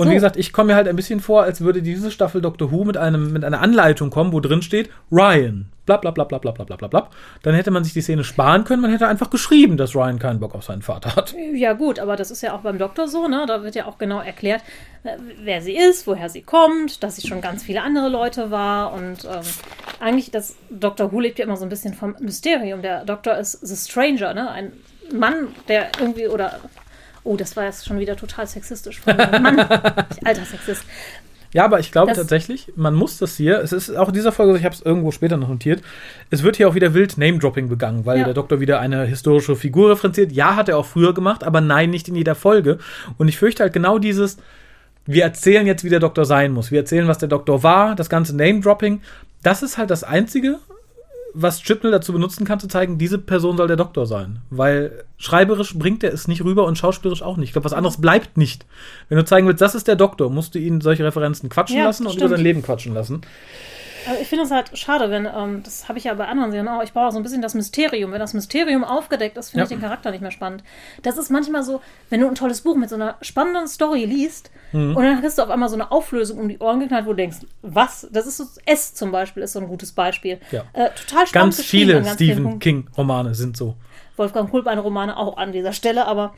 Und 0.00 0.06
So. 0.06 0.12
wie 0.12 0.14
gesagt, 0.14 0.38
ich 0.38 0.54
komme 0.54 0.68
mir 0.68 0.76
halt 0.76 0.88
ein 0.88 0.96
bisschen 0.96 1.20
vor, 1.20 1.42
als 1.42 1.60
würde 1.60 1.82
diese 1.82 2.10
Staffel 2.10 2.40
Doctor 2.40 2.72
Who 2.72 2.84
mit, 2.84 2.96
einem, 2.96 3.34
mit 3.34 3.44
einer 3.44 3.60
Anleitung 3.60 4.08
kommen, 4.08 4.32
wo 4.32 4.40
drin 4.40 4.62
steht, 4.62 4.88
Ryan, 5.12 5.66
bla 5.84 5.98
bla 5.98 6.10
bla 6.10 6.24
bla 6.24 6.38
bla 6.38 6.52
bla 6.52 6.64
bla 6.64 6.88
bla. 6.88 7.10
Dann 7.42 7.54
hätte 7.54 7.70
man 7.70 7.84
sich 7.84 7.92
die 7.92 8.00
Szene 8.00 8.24
sparen 8.24 8.64
können, 8.64 8.80
man 8.80 8.90
hätte 8.90 9.06
einfach 9.08 9.28
geschrieben, 9.28 9.76
dass 9.76 9.94
Ryan 9.94 10.18
keinen 10.18 10.40
Bock 10.40 10.54
auf 10.54 10.64
seinen 10.64 10.80
Vater 10.80 11.16
hat. 11.16 11.34
Ja, 11.52 11.74
gut, 11.74 11.98
aber 11.98 12.16
das 12.16 12.30
ist 12.30 12.40
ja 12.40 12.54
auch 12.54 12.60
beim 12.60 12.78
Doktor 12.78 13.08
so, 13.08 13.28
ne? 13.28 13.44
Da 13.46 13.62
wird 13.62 13.74
ja 13.74 13.84
auch 13.84 13.98
genau 13.98 14.22
erklärt, 14.22 14.62
wer 15.42 15.60
sie 15.60 15.76
ist, 15.76 16.06
woher 16.06 16.30
sie 16.30 16.40
kommt, 16.40 17.02
dass 17.02 17.16
sie 17.16 17.28
schon 17.28 17.42
ganz 17.42 17.62
viele 17.62 17.82
andere 17.82 18.08
Leute 18.08 18.50
war. 18.50 18.94
Und 18.94 19.26
ähm, 19.26 19.42
eigentlich, 20.00 20.30
das 20.30 20.56
Doctor 20.70 21.12
Who 21.12 21.20
lebt 21.20 21.38
ja 21.38 21.44
immer 21.44 21.58
so 21.58 21.66
ein 21.66 21.68
bisschen 21.68 21.92
vom 21.92 22.16
Mysterium. 22.20 22.80
Der 22.80 23.04
Doktor 23.04 23.36
ist 23.36 23.52
The 23.60 23.76
Stranger, 23.76 24.32
ne? 24.32 24.50
Ein 24.50 24.72
Mann, 25.12 25.48
der 25.68 25.88
irgendwie 26.00 26.26
oder. 26.26 26.58
Oh, 27.24 27.37
das 27.37 27.56
war 27.56 27.64
jetzt 27.64 27.87
schon 27.87 27.98
wieder 27.98 28.16
total 28.16 28.46
sexistisch 28.46 29.00
von 29.00 29.16
mir. 29.16 29.26
Mann, 29.40 29.59
alter 30.24 30.44
Sexist. 30.44 30.85
Ja, 31.52 31.64
aber 31.64 31.80
ich 31.80 31.90
glaube 31.90 32.09
Das- 32.09 32.18
tatsächlich, 32.18 32.72
man 32.76 32.94
muss 32.94 33.18
das 33.18 33.37
hier, 33.37 33.59
es 33.61 33.72
ist 33.72 33.90
auch 33.96 34.09
in 34.09 34.14
dieser 34.14 34.30
Folge, 34.30 34.56
ich 34.56 34.64
habe 34.64 34.74
es 34.74 34.83
irgendwo 34.83 35.11
später 35.11 35.37
noch 35.37 35.48
notiert, 35.48 35.83
es 36.30 36.44
wird 36.44 36.56
hier 36.56 36.68
auch 36.68 36.76
wieder 36.76 36.94
wild 36.94 37.18
Name-Dropping 37.18 37.68
begangen, 37.68 38.06
weil 38.06 38.18
Ja. 38.18 38.24
der 38.24 38.35
Doktor 38.35 38.61
wieder 38.61 38.78
eine 38.78 39.04
historische 39.04 39.56
Figur 39.56 39.90
referenziert. 39.90 40.30
Ja, 40.30 40.54
hat 40.54 40.68
er 40.68 40.78
auch 40.78 40.87
früher 40.87 41.12
gemacht, 41.12 41.42
aber 41.42 41.61
nein, 41.61 41.90
nicht 41.90 42.06
in 42.09 42.14
jeder 42.14 42.37
Folge. 42.37 42.78
Und 43.18 43.26
ich 43.26 43.37
fürchte 43.37 43.64
halt 43.64 43.72
genau 43.72 43.98
dieses, 43.98 44.37
wir 45.06 45.24
erzählen 45.24 45.66
jetzt, 45.66 45.83
wie 45.83 45.88
der 45.88 45.98
Doktor 45.98 46.24
sein 46.24 46.52
muss. 46.52 46.70
Wir 46.70 46.78
erzählen, 46.80 47.09
was 47.09 47.18
der 47.18 47.28
Doktor 47.28 47.64
war, 47.64 47.96
das 47.96 48.09
ganze 48.09 48.37
Name-Dropping. 48.37 49.00
Das 49.42 49.64
ist 49.64 49.76
halt 49.76 49.90
das 49.90 50.04
Einzige, 50.04 50.61
was 51.35 51.62
Chipnell 51.62 51.93
dazu 51.93 52.12
benutzen 52.12 52.45
kann, 52.45 52.61
zu 52.61 52.69
zeigen, 52.69 52.99
diese 52.99 53.19
Person 53.19 53.57
soll 53.57 53.69
der 53.69 53.77
Doktor 53.77 54.07
sein. 54.07 54.40
Weil 54.51 55.05
schreiberisch 55.16 55.79
bringt 55.79 56.03
er 56.05 56.12
es 56.12 56.29
nicht 56.29 56.43
rüber 56.45 56.66
und 56.66 56.77
schauspielerisch 56.79 57.23
auch 57.23 57.37
nicht. 57.37 57.49
Ich 57.49 57.53
glaube, 57.53 57.64
was 57.66 57.73
anderes 57.73 58.01
bleibt 58.01 58.37
nicht. 58.37 58.66
Wenn 59.09 59.19
du 59.19 59.25
zeigen 59.25 59.47
willst, 59.47 59.61
das 59.61 59.75
ist 59.75 59.88
der 59.88 59.97
Doktor, 59.97 60.31
musst 60.31 60.55
du 60.55 60.59
ihn 60.59 60.81
solche 60.81 61.05
Referenzen 61.05 61.49
quatschen 61.49 61.79
Ja, 61.79 61.85
lassen 61.85 62.07
und 62.07 62.12
stimmt. 62.12 62.27
über 62.27 62.37
sein 62.37 62.45
Leben 62.45 62.62
quatschen 62.62 62.95
lassen. 62.95 63.21
Also 64.08 64.20
ich 64.22 64.28
finde 64.28 64.44
es 64.44 64.50
halt 64.50 64.76
schade, 64.78 65.10
wenn, 65.10 65.26
ähm, 65.26 65.62
das 65.62 65.88
habe 65.88 65.98
ich 65.98 66.04
ja 66.04 66.14
bei 66.14 66.26
anderen 66.26 66.50
Serien 66.50 66.68
auch, 66.68 66.82
ich 66.82 66.92
brauche 66.92 67.12
so 67.12 67.18
ein 67.18 67.22
bisschen 67.22 67.42
das 67.42 67.54
Mysterium. 67.54 68.12
Wenn 68.12 68.18
das 68.20 68.34
Mysterium 68.34 68.84
aufgedeckt 68.84 69.36
ist, 69.36 69.50
finde 69.50 69.60
Ja. 69.60 69.64
ich 69.64 69.68
den 69.70 69.80
Charakter 69.80 70.10
nicht 70.10 70.20
mehr 70.20 70.30
spannend. 70.30 70.62
Das 71.02 71.16
ist 71.18 71.30
manchmal 71.30 71.62
so, 71.62 71.80
wenn 72.08 72.20
du 72.20 72.28
ein 72.28 72.34
tolles 72.34 72.60
Buch 72.62 72.76
mit 72.76 72.88
so 72.88 72.94
einer 72.96 73.16
spannenden 73.22 73.68
Story 73.68 74.04
liest 74.04 74.50
Mhm. 74.72 74.96
und 74.96 75.02
dann 75.04 75.20
kriegst 75.20 75.38
du 75.38 75.42
auf 75.42 75.50
einmal 75.50 75.68
so 75.68 75.74
eine 75.74 75.90
Auflösung 75.90 76.38
um 76.38 76.48
die 76.48 76.58
Ohren 76.58 76.80
geknallt, 76.80 77.04
wo 77.06 77.10
du 77.10 77.16
denkst, 77.16 77.38
was? 77.62 78.08
Das 78.12 78.26
ist 78.26 78.36
so, 78.36 78.44
S 78.66 78.94
zum 78.94 79.10
Beispiel 79.12 79.42
ist 79.42 79.52
so 79.54 79.58
ein 79.60 79.68
gutes 79.68 79.92
Beispiel. 79.92 80.38
Ja. 80.50 80.62
Äh, 80.72 80.90
total 80.90 81.26
spannend 81.26 81.56
Ganz 81.56 81.62
viele 81.62 81.96
an 81.98 82.04
ganz 82.04 82.14
Stephen. 82.14 82.58
King-Romane 82.58 83.34
sind 83.34 83.56
so. 83.56 83.74
Wolfgang 84.16 84.50
Kulbein-Romane 84.50 85.16
auch 85.16 85.36
an 85.38 85.52
dieser 85.52 85.72
Stelle, 85.72 86.06
aber 86.06 86.34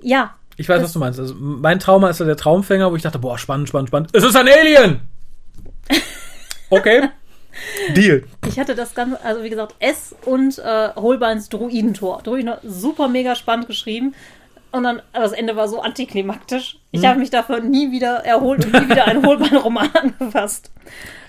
ja. 0.00 0.34
Ich 0.56 0.68
weiß, 0.68 0.82
was 0.82 0.92
du 0.94 0.98
meinst. 0.98 1.20
Also 1.20 1.34
mein 1.38 1.78
Trauma 1.78 2.08
ist 2.10 2.18
ja 2.20 2.24
der 2.26 2.36
Traumfänger, 2.36 2.90
wo 2.90 2.96
ich 2.96 3.02
dachte, 3.02 3.18
boah, 3.18 3.36
spannend, 3.38 3.68
spannend, 3.68 3.88
spannend. 3.88 4.10
Es 4.14 4.24
ist 4.24 4.34
ein 4.36 4.48
Alien! 4.48 5.00
Okay. 6.70 7.08
Deal. 7.94 8.24
Ich 8.46 8.58
hatte 8.58 8.74
das 8.74 8.94
Ganze, 8.94 9.22
also 9.24 9.42
wie 9.42 9.48
gesagt, 9.50 9.74
S 9.78 10.14
und 10.26 10.58
äh, 10.58 10.90
Holbeins 10.94 11.48
Druidentor. 11.48 12.20
Druidentor, 12.22 12.58
super 12.62 13.08
mega 13.08 13.34
spannend 13.34 13.66
geschrieben. 13.66 14.14
Und 14.72 14.82
dann, 14.82 15.00
das 15.14 15.32
Ende 15.32 15.56
war 15.56 15.68
so 15.68 15.80
antiklimaktisch. 15.80 16.78
Ich 16.90 17.00
Hm. 17.02 17.08
habe 17.08 17.18
mich 17.20 17.30
davon 17.30 17.70
nie 17.70 17.90
wieder 17.92 18.16
erholt 18.24 18.66
und 18.66 18.72
nie 18.74 18.90
wieder 18.90 19.06
einen 19.06 19.24
Holbein-Roman 19.26 19.88
angefasst. 19.94 20.70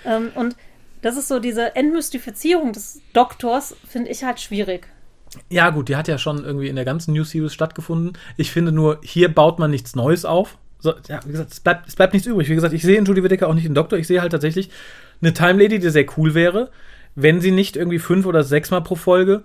Ähm, 0.06 0.32
und 0.36 0.56
das 1.02 1.16
ist 1.16 1.30
so 1.30 1.40
diese 1.40 1.76
Entmystifizierung 1.78 2.74
des 2.74 3.00
Doktors, 3.14 3.76
finde 3.88 4.10
ich 4.12 4.24
halt 4.24 4.42
schwierig. 4.42 4.88
Ja, 5.50 5.70
gut, 5.70 5.88
die 5.88 5.96
hat 5.96 6.08
ja 6.10 6.18
schon 6.18 6.44
irgendwie 6.44 6.68
in 6.68 6.76
der 6.76 6.84
ganzen 6.86 7.14
New 7.14 7.24
Series 7.24 7.54
stattgefunden. 7.54 8.18
Ich 8.36 8.52
finde 8.52 8.72
nur, 8.74 9.00
hier 9.04 9.34
baut 9.34 9.60
man 9.60 9.72
nichts 9.72 9.96
Neues 9.96 10.26
auf. 10.26 10.58
So, 10.80 10.94
ja, 11.08 11.20
wie 11.26 11.32
gesagt, 11.32 11.52
es 11.54 11.60
bleibt, 11.60 11.88
es 11.88 11.96
bleibt 11.96 12.14
nichts 12.14 12.28
übrig. 12.28 12.50
Wie 12.50 12.56
gesagt, 12.56 12.74
ich 12.74 12.82
sehe 12.82 12.98
in 12.98 13.06
Judy 13.06 13.24
Whittaker 13.24 13.48
auch 13.48 13.54
nicht 13.54 13.66
den 13.68 13.76
Doktor. 13.76 13.98
Ich 13.98 14.08
sehe 14.08 14.22
halt 14.22 14.32
tatsächlich 14.32 14.70
eine 15.22 15.34
Time 15.34 15.62
Lady, 15.62 15.80
die 15.80 15.90
sehr 15.90 16.06
cool 16.18 16.34
wäre, 16.34 16.70
wenn 17.16 17.42
sie 17.42 17.52
nicht 17.52 17.76
irgendwie 17.76 18.00
fünf 18.00 18.26
oder 18.26 18.44
sechsmal 18.44 18.82
pro 18.82 18.96
Folge 18.96 19.44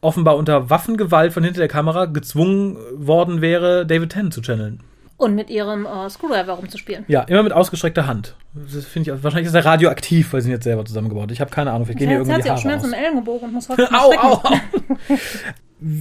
offenbar 0.00 0.36
unter 0.36 0.70
Waffengewalt 0.70 1.32
von 1.32 1.42
hinter 1.42 1.58
der 1.60 1.68
Kamera 1.68 2.06
gezwungen 2.06 2.76
worden 2.94 3.40
wäre, 3.40 3.84
David 3.86 4.10
Tennant 4.10 4.34
zu 4.34 4.40
channeln. 4.42 4.80
Und 5.16 5.34
mit 5.34 5.50
ihrem 5.50 5.84
äh, 5.84 6.08
Screwdriver 6.08 6.52
rumzuspielen. 6.52 7.04
Ja, 7.08 7.22
immer 7.22 7.42
mit 7.42 7.52
ausgestreckter 7.52 8.06
Hand. 8.06 8.36
Das 8.54 8.84
finde 8.84 9.10
ich, 9.10 9.24
wahrscheinlich 9.24 9.48
ist 9.48 9.54
er 9.54 9.64
radioaktiv, 9.64 10.32
weil 10.32 10.42
sie 10.42 10.50
ihn 10.50 10.52
jetzt 10.52 10.62
selber 10.62 10.84
zusammengebaut. 10.84 11.32
Ich 11.32 11.40
habe 11.40 11.50
keine 11.50 11.72
Ahnung, 11.72 11.86
vielleicht 11.86 11.98
gehen 11.98 12.08
hier 12.08 12.18
Jetzt 12.18 12.28
irgendwie 12.28 12.44
die 12.44 12.50
Haare 12.50 12.60
Schmerzen 12.60 12.86
im 12.86 12.92
Ellenbogen 12.92 13.48
und 13.48 13.54
muss 13.54 13.68
heute 13.68 13.88
Au, 13.92 14.12
au, 14.12 14.32
au. 14.34 14.50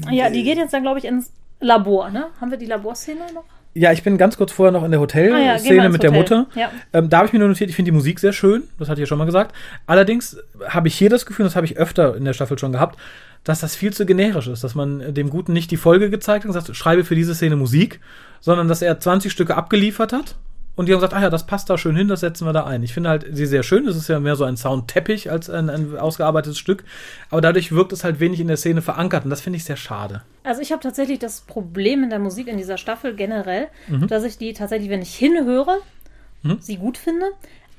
Ja, 0.12 0.30
die 0.30 0.44
geht 0.44 0.58
jetzt 0.58 0.74
dann, 0.74 0.84
glaube 0.84 1.00
ich, 1.00 1.06
ins 1.06 1.32
Labor, 1.60 2.10
ne? 2.12 2.28
Haben 2.40 2.52
wir 2.52 2.58
die 2.58 2.66
Laborszene 2.66 3.22
noch? 3.34 3.44
Ja, 3.78 3.92
ich 3.92 4.02
bin 4.04 4.18
ganz 4.18 4.38
kurz 4.38 4.52
vorher 4.52 4.72
noch 4.72 4.84
in 4.84 4.92
der 4.92 5.00
Ah 5.00 5.04
ja, 5.04 5.54
Hotelszene 5.54 5.90
mit 5.90 6.04
der 6.04 6.12
Hotel. 6.12 6.38
Mutter. 6.40 6.60
Ja. 6.60 6.72
Ähm, 6.94 7.10
da 7.10 7.18
habe 7.18 7.28
ich 7.28 7.34
mir 7.34 7.40
nur 7.40 7.48
notiert, 7.48 7.70
ich 7.70 7.76
finde 7.76 7.92
die 7.92 7.96
Musik 7.96 8.20
sehr 8.20 8.34
schön. 8.34 8.64
Das 8.80 8.90
hatte 8.90 9.00
ich 9.00 9.06
ja 9.06 9.08
schon 9.08 9.20
mal 9.20 9.26
gesagt. 9.26 9.56
Allerdings 9.86 10.38
habe 10.68 10.88
ich 10.88 10.96
hier 10.96 11.10
das 11.10 11.26
Gefühl, 11.26 11.46
das 11.46 11.56
habe 11.56 11.66
ich 11.66 11.78
öfter 11.78 12.16
in 12.16 12.26
der 12.26 12.34
Staffel 12.34 12.58
schon 12.58 12.72
gehabt, 12.72 13.00
dass 13.44 13.60
das 13.60 13.76
viel 13.76 13.94
zu 13.94 14.06
generisch 14.06 14.48
ist. 14.48 14.64
Dass 14.64 14.74
man 14.74 15.14
dem 15.14 15.30
Guten 15.30 15.54
nicht 15.54 15.70
die 15.70 15.78
Folge 15.78 16.10
gezeigt 16.10 16.44
hat 16.44 16.50
und 16.50 16.56
gesagt, 16.56 16.76
schreibe 16.76 17.04
für 17.04 17.16
diese 17.16 17.36
Szene 17.36 17.56
Musik, 17.56 18.00
sondern 18.42 18.68
dass 18.68 18.82
er 18.82 19.00
20 19.00 19.32
Stücke 19.32 19.56
abgeliefert 19.56 20.12
hat. 20.12 20.36
Und 20.78 20.86
die 20.88 20.94
haben 20.94 21.00
gesagt, 21.00 21.14
ah 21.16 21.22
ja, 21.22 21.30
das 21.30 21.46
passt 21.46 21.70
da 21.70 21.78
schön 21.78 21.96
hin, 21.98 22.08
das 22.08 22.22
setzen 22.22 22.46
wir 22.46 22.54
da 22.54 22.64
ein. 22.66 22.84
Ich 22.84 22.94
finde 22.94 23.10
halt 23.10 23.26
sie 23.32 23.46
sehr 23.48 23.64
schön. 23.64 23.86
Es 23.88 23.98
ist 23.98 24.08
ja 24.08 24.20
mehr 24.22 24.36
so 24.38 24.44
ein 24.46 24.56
Soundteppich 24.56 25.30
als 25.30 25.50
ein, 25.50 25.70
ein 25.70 25.98
ausgearbeitetes 25.98 26.58
Stück. 26.58 26.86
Aber 27.32 27.42
dadurch 27.42 27.72
wirkt 27.74 27.92
es 27.94 28.04
halt 28.06 28.20
wenig 28.22 28.40
in 28.40 28.48
der 28.48 28.58
Szene 28.58 28.82
verankert. 28.82 29.26
Und 29.26 29.32
das 29.32 29.42
finde 29.42 29.58
ich 29.58 29.64
sehr 29.66 29.76
schade. 29.76 30.22
Also 30.44 30.62
ich 30.62 30.72
habe 30.72 30.82
tatsächlich 30.82 31.20
das 31.20 31.42
Problem 31.42 32.04
in 32.04 32.10
der 32.10 32.20
Musik 32.20 32.48
in 32.48 32.58
dieser 32.58 32.78
Staffel 32.78 33.16
generell, 33.16 33.68
Mhm. 33.88 34.08
dass 34.08 34.24
ich 34.24 34.38
die 34.38 34.54
tatsächlich, 34.54 34.90
wenn 34.90 35.02
ich 35.02 35.14
hinhöre, 35.16 35.80
sie 36.62 36.78
gut 36.78 36.98
finde, 36.98 37.26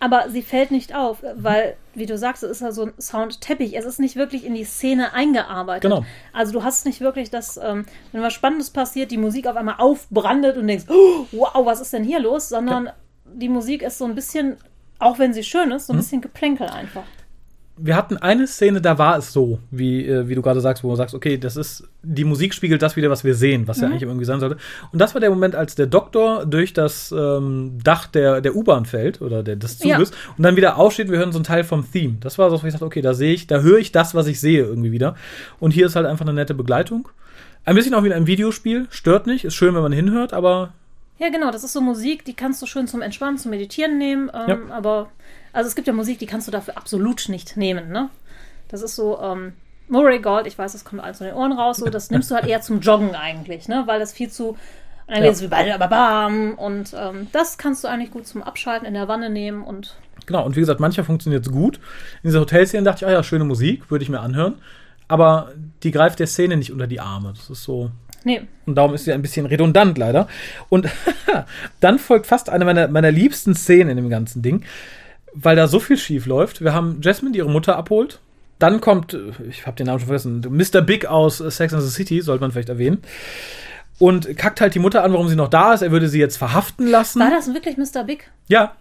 aber 0.00 0.30
sie 0.30 0.42
fällt 0.42 0.70
nicht 0.70 0.94
auf, 0.94 1.18
weil, 1.36 1.76
wie 1.94 2.06
du 2.06 2.16
sagst, 2.16 2.42
es 2.44 2.50
ist 2.52 2.60
ja 2.60 2.70
so 2.72 2.84
ein 2.86 2.92
Soundteppich. 3.00 3.76
Es 3.76 3.84
ist 3.84 3.98
nicht 3.98 4.14
wirklich 4.16 4.44
in 4.44 4.54
die 4.54 4.64
Szene 4.64 5.12
eingearbeitet. 5.12 5.82
Genau. 5.90 6.04
Also 6.32 6.52
du 6.52 6.62
hast 6.62 6.86
nicht 6.86 7.00
wirklich 7.00 7.30
das, 7.30 7.56
ähm, 7.56 7.84
wenn 8.12 8.22
was 8.22 8.32
Spannendes 8.32 8.70
passiert, 8.70 9.10
die 9.10 9.18
Musik 9.18 9.46
auf 9.48 9.56
einmal 9.56 9.76
aufbrandet 9.78 10.56
und 10.56 10.66
denkst, 10.68 10.84
oh, 10.88 11.26
wow, 11.32 11.64
was 11.66 11.80
ist 11.80 11.92
denn 11.92 12.04
hier 12.04 12.20
los? 12.20 12.48
Sondern 12.48 12.90
die 13.24 13.48
Musik 13.48 13.82
ist 13.82 13.98
so 13.98 14.04
ein 14.04 14.14
bisschen, 14.14 14.56
auch 15.00 15.18
wenn 15.18 15.32
sie 15.34 15.42
schön 15.42 15.70
ist, 15.72 15.86
so 15.88 15.92
ein 15.92 15.96
Mhm. 15.96 16.00
bisschen 16.00 16.20
Geplänkel 16.20 16.68
einfach. 16.68 17.02
Wir 17.80 17.96
hatten 17.96 18.16
eine 18.16 18.46
Szene, 18.46 18.80
da 18.80 18.98
war 18.98 19.18
es 19.18 19.32
so, 19.32 19.58
wie, 19.70 20.06
äh, 20.06 20.28
wie 20.28 20.34
du 20.34 20.42
gerade 20.42 20.60
sagst, 20.60 20.84
wo 20.84 20.90
du 20.90 20.96
sagst, 20.96 21.14
okay, 21.14 21.38
das 21.38 21.56
ist, 21.56 21.84
die 22.02 22.24
Musik 22.24 22.54
spiegelt 22.54 22.82
das 22.82 22.96
wieder, 22.96 23.10
was 23.10 23.24
wir 23.24 23.34
sehen, 23.34 23.68
was 23.68 23.80
ja 23.80 23.86
eigentlich 23.88 24.02
irgendwie 24.02 24.24
sein 24.24 24.40
sollte. 24.40 24.56
Und 24.92 24.98
das 25.00 25.14
war 25.14 25.20
der 25.20 25.30
Moment, 25.30 25.54
als 25.54 25.74
der 25.74 25.86
Doktor 25.86 26.46
durch 26.46 26.72
das 26.72 27.12
ähm, 27.16 27.78
Dach 27.82 28.06
der, 28.06 28.40
der 28.40 28.54
U-Bahn 28.56 28.84
fällt 28.84 29.20
oder 29.22 29.42
der, 29.42 29.56
des 29.56 29.82
Ja. 29.82 29.96
Zuges 29.96 30.10
und 30.36 30.42
dann 30.42 30.56
wieder 30.56 30.76
aufsteht, 30.76 31.10
wir 31.10 31.18
hören 31.18 31.32
so 31.32 31.38
einen 31.38 31.44
Teil 31.44 31.64
vom 31.64 31.90
Theme. 31.90 32.16
Das 32.20 32.38
war 32.38 32.50
so, 32.50 32.62
wo 32.62 32.66
ich 32.66 32.72
dachte, 32.72 32.84
okay, 32.86 33.02
da 33.02 33.14
sehe 33.14 33.32
ich, 33.32 33.46
da 33.46 33.60
höre 33.60 33.78
ich 33.78 33.92
das, 33.92 34.14
was 34.14 34.26
ich 34.26 34.40
sehe 34.40 34.62
irgendwie 34.62 34.92
wieder. 34.92 35.14
Und 35.60 35.72
hier 35.72 35.86
ist 35.86 35.96
halt 35.96 36.06
einfach 36.06 36.24
eine 36.26 36.34
nette 36.34 36.54
Begleitung. 36.54 37.08
Ein 37.64 37.74
bisschen 37.74 37.94
auch 37.94 38.02
wie 38.02 38.08
in 38.08 38.12
einem 38.12 38.26
Videospiel, 38.26 38.86
stört 38.90 39.26
nicht, 39.26 39.44
ist 39.44 39.54
schön, 39.54 39.74
wenn 39.74 39.82
man 39.82 39.92
hinhört, 39.92 40.32
aber 40.32 40.72
Ja, 41.18 41.30
genau, 41.30 41.50
das 41.50 41.64
ist 41.64 41.72
so 41.72 41.80
Musik, 41.80 42.24
die 42.24 42.34
kannst 42.34 42.62
du 42.62 42.66
schön 42.66 42.86
zum 42.86 43.02
Entspannen, 43.02 43.38
zum 43.38 43.50
Meditieren 43.50 43.98
nehmen, 43.98 44.30
ähm, 44.32 44.68
Ja. 44.68 44.74
aber 44.74 45.10
also 45.52 45.68
es 45.68 45.74
gibt 45.74 45.88
ja 45.88 45.92
Musik, 45.92 46.18
die 46.18 46.26
kannst 46.26 46.46
du 46.46 46.52
dafür 46.52 46.76
absolut 46.76 47.28
nicht 47.28 47.56
nehmen, 47.56 47.90
ne? 47.90 48.08
Das 48.68 48.82
ist 48.82 48.94
so, 48.94 49.18
ähm, 49.20 49.54
Murray 49.88 50.20
Gold, 50.20 50.46
ich 50.46 50.56
weiß, 50.58 50.72
das 50.72 50.84
kommt 50.84 51.02
alles 51.02 51.18
von 51.18 51.26
den 51.26 51.34
Ohren 51.36 51.52
raus, 51.52 51.78
so, 51.78 51.86
das 51.90 52.10
nimmst 52.12 52.30
du 52.30 52.34
halt 52.36 52.46
eher 52.46 52.60
zum 52.60 52.80
Joggen 52.80 53.14
eigentlich, 53.14 53.66
ne? 53.68 53.82
Weil 53.86 53.98
das 53.98 54.12
viel 54.12 54.30
zu, 54.30 54.50
und 54.50 54.56
dann 55.08 55.16
Ja. 55.16 55.22
geht 55.24 55.32
es 55.32 55.42
wie 55.42 55.48
bam 55.48 56.54
und 56.54 56.94
ähm, 56.96 57.28
das 57.32 57.58
kannst 57.58 57.82
du 57.82 57.88
eigentlich 57.88 58.10
gut 58.10 58.26
zum 58.26 58.42
Abschalten 58.42 58.86
in 58.86 58.94
der 58.94 59.08
Wanne 59.08 59.30
nehmen 59.30 59.64
und 59.64 59.96
Genau, 60.26 60.44
und 60.44 60.56
wie 60.56 60.60
gesagt, 60.60 60.78
mancher 60.80 61.04
funktioniert 61.04 61.46
es 61.46 61.50
gut. 61.52 61.76
In 62.22 62.28
dieser 62.28 62.40
Hotelszene 62.40 62.82
dachte 62.82 63.04
ich, 63.04 63.08
ah 63.08 63.12
ja, 63.12 63.22
schöne 63.22 63.44
Musik, 63.44 63.90
würde 63.90 64.02
ich 64.02 64.10
mir 64.10 64.20
anhören. 64.20 64.56
Aber 65.08 65.52
die 65.82 65.90
greift 65.90 66.18
der 66.18 66.26
Szene 66.26 66.58
nicht 66.58 66.70
unter 66.70 66.86
die 66.86 67.00
Arme. 67.00 67.32
Das 67.34 67.48
ist 67.48 67.62
so. 67.64 67.90
Nee, 68.28 68.42
Und 68.66 68.74
darum 68.74 68.94
ist 68.94 69.04
sie 69.04 69.12
ein 69.12 69.22
bisschen 69.22 69.46
redundant, 69.46 69.98
leider. 69.98 70.28
Und 70.68 70.86
dann 71.80 71.98
folgt 71.98 72.26
fast 72.26 72.50
eine 72.50 72.64
meiner, 72.64 72.88
meiner 72.88 73.10
liebsten 73.10 73.54
Szenen 73.54 73.90
in 73.90 73.96
dem 73.96 74.10
ganzen 74.10 74.42
Ding, 74.42 74.64
weil 75.34 75.56
da 75.56 75.66
so 75.66 75.80
viel 75.80 75.96
schief 75.96 76.26
läuft. 76.26 76.62
Wir 76.62 76.74
haben 76.74 77.00
Jasmine, 77.02 77.32
die 77.32 77.38
ihre 77.38 77.50
Mutter 77.50 77.76
abholt. 77.76 78.20
Dann 78.58 78.80
kommt, 78.80 79.14
äh, 79.14 79.32
ich 79.48 79.66
habe 79.66 79.76
den 79.76 79.86
Namen 79.86 80.00
schon 80.00 80.08
vergessen, 80.08 80.44
Mr. 80.48 80.82
Big 80.82 81.06
aus 81.06 81.40
äh, 81.40 81.50
Sex 81.50 81.72
and 81.72 81.82
the 81.82 81.90
City, 81.90 82.20
sollte 82.20 82.42
man 82.42 82.52
vielleicht 82.52 82.68
erwähnen. 82.68 83.02
Und 83.98 84.36
kackt 84.36 84.60
halt 84.60 84.74
die 84.74 84.78
Mutter 84.78 85.02
an, 85.02 85.12
warum 85.12 85.28
sie 85.28 85.34
noch 85.36 85.48
da 85.48 85.74
ist. 85.74 85.82
Er 85.82 85.90
würde 85.90 86.08
sie 86.08 86.20
jetzt 86.20 86.36
verhaften 86.36 86.86
lassen. 86.86 87.18
war 87.18 87.30
das 87.30 87.52
wirklich 87.52 87.76
Mr. 87.76 88.04
Big? 88.04 88.30
Ja, 88.46 88.74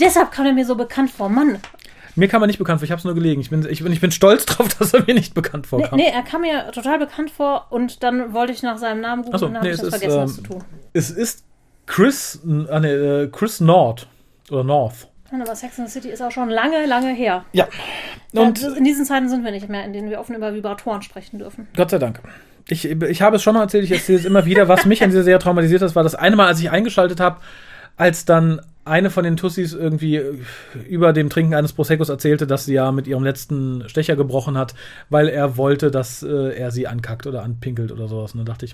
Deshalb 0.00 0.32
kam 0.32 0.46
er 0.46 0.52
mir 0.52 0.66
so 0.66 0.74
bekannt 0.74 1.10
vor, 1.10 1.28
Mann. 1.28 1.58
Mir 2.14 2.28
kam 2.28 2.42
er 2.42 2.46
nicht 2.46 2.58
bekannt 2.58 2.80
vor, 2.80 2.84
ich 2.84 2.90
habe 2.90 2.98
es 2.98 3.04
nur 3.04 3.14
gelegen. 3.14 3.40
Ich 3.40 3.50
bin, 3.50 3.66
ich, 3.68 3.82
bin, 3.82 3.92
ich 3.92 4.00
bin 4.00 4.10
stolz 4.10 4.44
drauf, 4.46 4.68
dass 4.78 4.92
er 4.94 5.04
mir 5.06 5.14
nicht 5.14 5.34
bekannt 5.34 5.64
Nee, 5.66 5.68
vorkam. 5.68 5.96
nee, 5.98 6.08
er 6.12 6.22
kam 6.22 6.42
mir 6.42 6.70
total 6.72 6.98
bekannt 6.98 7.30
vor 7.30 7.66
und 7.70 8.02
dann 8.02 8.32
wollte 8.32 8.52
ich 8.52 8.62
nach 8.62 8.78
seinem 8.78 9.00
Namen 9.00 9.22
googeln 9.22 9.34
Ach 9.36 9.40
so, 9.40 9.46
und 9.46 9.54
dann 9.54 9.62
nee, 9.62 9.72
habe 9.72 9.74
ich 9.76 9.82
es 9.82 9.90
das 9.90 9.94
ist, 9.94 9.98
vergessen, 10.00 10.18
ähm, 10.18 10.24
was 10.24 10.34
zu 10.34 10.42
tun. 10.42 10.64
Es 10.92 11.10
ist 11.10 11.44
Chris, 11.86 12.40
ah, 12.68 12.80
nee, 12.80 12.92
äh, 12.92 13.28
Chris 13.28 13.60
North 13.60 14.06
oder 14.50 14.64
North. 14.64 15.08
Aber 15.32 15.56
Sex 15.56 15.78
and 15.78 15.88
the 15.88 15.92
City 15.92 16.10
ist 16.12 16.20
auch 16.20 16.30
schon 16.30 16.50
lange, 16.50 16.84
lange 16.84 17.12
her. 17.14 17.46
Ja. 17.52 17.66
Und 18.32 18.62
Und 18.62 18.76
in 18.76 18.84
diesen 18.84 19.06
Zeiten 19.06 19.30
sind 19.30 19.44
wir 19.44 19.50
nicht 19.50 19.66
mehr, 19.68 19.82
in 19.84 19.94
denen 19.94 20.10
wir 20.10 20.20
offen 20.20 20.36
über 20.36 20.52
Vibratoren 20.54 21.00
sprechen 21.00 21.38
dürfen. 21.38 21.68
Gott 21.74 21.90
sei 21.90 21.98
Dank. 21.98 22.20
Ich, 22.68 22.84
ich 22.84 23.22
habe 23.22 23.36
es 23.36 23.42
schon 23.42 23.54
mal 23.54 23.62
erzählt, 23.62 23.84
ich 23.84 23.90
erzähle 23.92 24.18
es 24.18 24.24
immer 24.26 24.44
wieder. 24.44 24.68
Was 24.68 24.84
mich 24.84 25.02
an 25.02 25.08
dieser 25.10 25.22
Serie 25.22 25.38
traumatisiert 25.38 25.80
hat, 25.80 25.94
war 25.96 26.02
das 26.02 26.14
eine 26.14 26.36
Mal, 26.36 26.46
als 26.48 26.60
ich 26.60 26.70
eingeschaltet 26.70 27.18
habe, 27.18 27.40
als 27.96 28.24
dann 28.24 28.60
eine 28.84 29.10
von 29.10 29.24
den 29.24 29.36
Tussis 29.36 29.74
irgendwie 29.74 30.16
äh, 30.16 30.38
über 30.88 31.12
dem 31.12 31.30
Trinken 31.30 31.54
eines 31.54 31.72
Proseccos 31.72 32.08
erzählte, 32.08 32.46
dass 32.46 32.64
sie 32.64 32.74
ja 32.74 32.90
mit 32.90 33.06
ihrem 33.06 33.22
letzten 33.22 33.88
Stecher 33.88 34.16
gebrochen 34.16 34.58
hat, 34.58 34.74
weil 35.08 35.28
er 35.28 35.56
wollte, 35.56 35.90
dass 35.90 36.22
äh, 36.22 36.56
er 36.56 36.70
sie 36.70 36.88
ankackt 36.88 37.26
oder 37.26 37.42
anpinkelt 37.42 37.92
oder 37.92 38.08
sowas. 38.08 38.32
Und 38.32 38.38
dann 38.38 38.46
dachte 38.46 38.64
ich, 38.66 38.72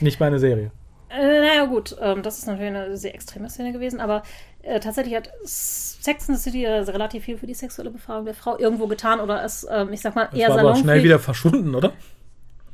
nicht 0.00 0.20
meine 0.20 0.38
Serie. 0.38 0.70
Äh, 1.10 1.40
naja, 1.40 1.64
gut, 1.66 1.96
ähm, 2.00 2.22
das 2.22 2.38
ist 2.38 2.46
natürlich 2.46 2.70
eine 2.70 2.96
sehr 2.96 3.14
extreme 3.14 3.48
Szene 3.48 3.72
gewesen, 3.72 4.00
aber 4.00 4.22
äh, 4.62 4.80
tatsächlich 4.80 5.14
hat 5.14 5.30
Sex 5.44 6.28
and 6.28 6.38
the 6.38 6.42
City 6.42 6.64
äh, 6.64 6.78
relativ 6.80 7.24
viel 7.24 7.38
für 7.38 7.46
die 7.46 7.54
sexuelle 7.54 7.90
Befragung 7.90 8.24
der 8.24 8.34
Frau 8.34 8.58
irgendwo 8.58 8.86
getan 8.86 9.20
oder 9.20 9.44
ist, 9.44 9.66
ähm, 9.70 9.92
ich 9.92 10.00
sag 10.00 10.14
mal, 10.14 10.28
Das 10.30 10.38
eher 10.38 10.50
war 10.50 10.58
aber 10.58 10.76
schnell 10.76 11.02
wieder 11.02 11.18
verschwunden, 11.18 11.74
oder? 11.74 11.92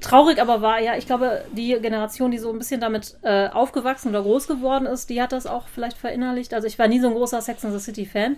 Traurig 0.00 0.40
aber 0.40 0.62
war, 0.62 0.80
ja, 0.80 0.96
ich 0.96 1.06
glaube, 1.06 1.44
die 1.52 1.78
Generation, 1.80 2.30
die 2.30 2.38
so 2.38 2.50
ein 2.50 2.58
bisschen 2.58 2.80
damit 2.80 3.18
äh, 3.22 3.48
aufgewachsen 3.48 4.08
oder 4.08 4.22
groß 4.22 4.46
geworden 4.46 4.86
ist, 4.86 5.10
die 5.10 5.20
hat 5.20 5.32
das 5.32 5.46
auch 5.46 5.68
vielleicht 5.68 5.98
verinnerlicht. 5.98 6.54
Also 6.54 6.66
ich 6.66 6.78
war 6.78 6.88
nie 6.88 7.00
so 7.00 7.08
ein 7.08 7.14
großer 7.14 7.42
Sex 7.42 7.64
and 7.64 7.74
the 7.74 7.80
City-Fan. 7.80 8.36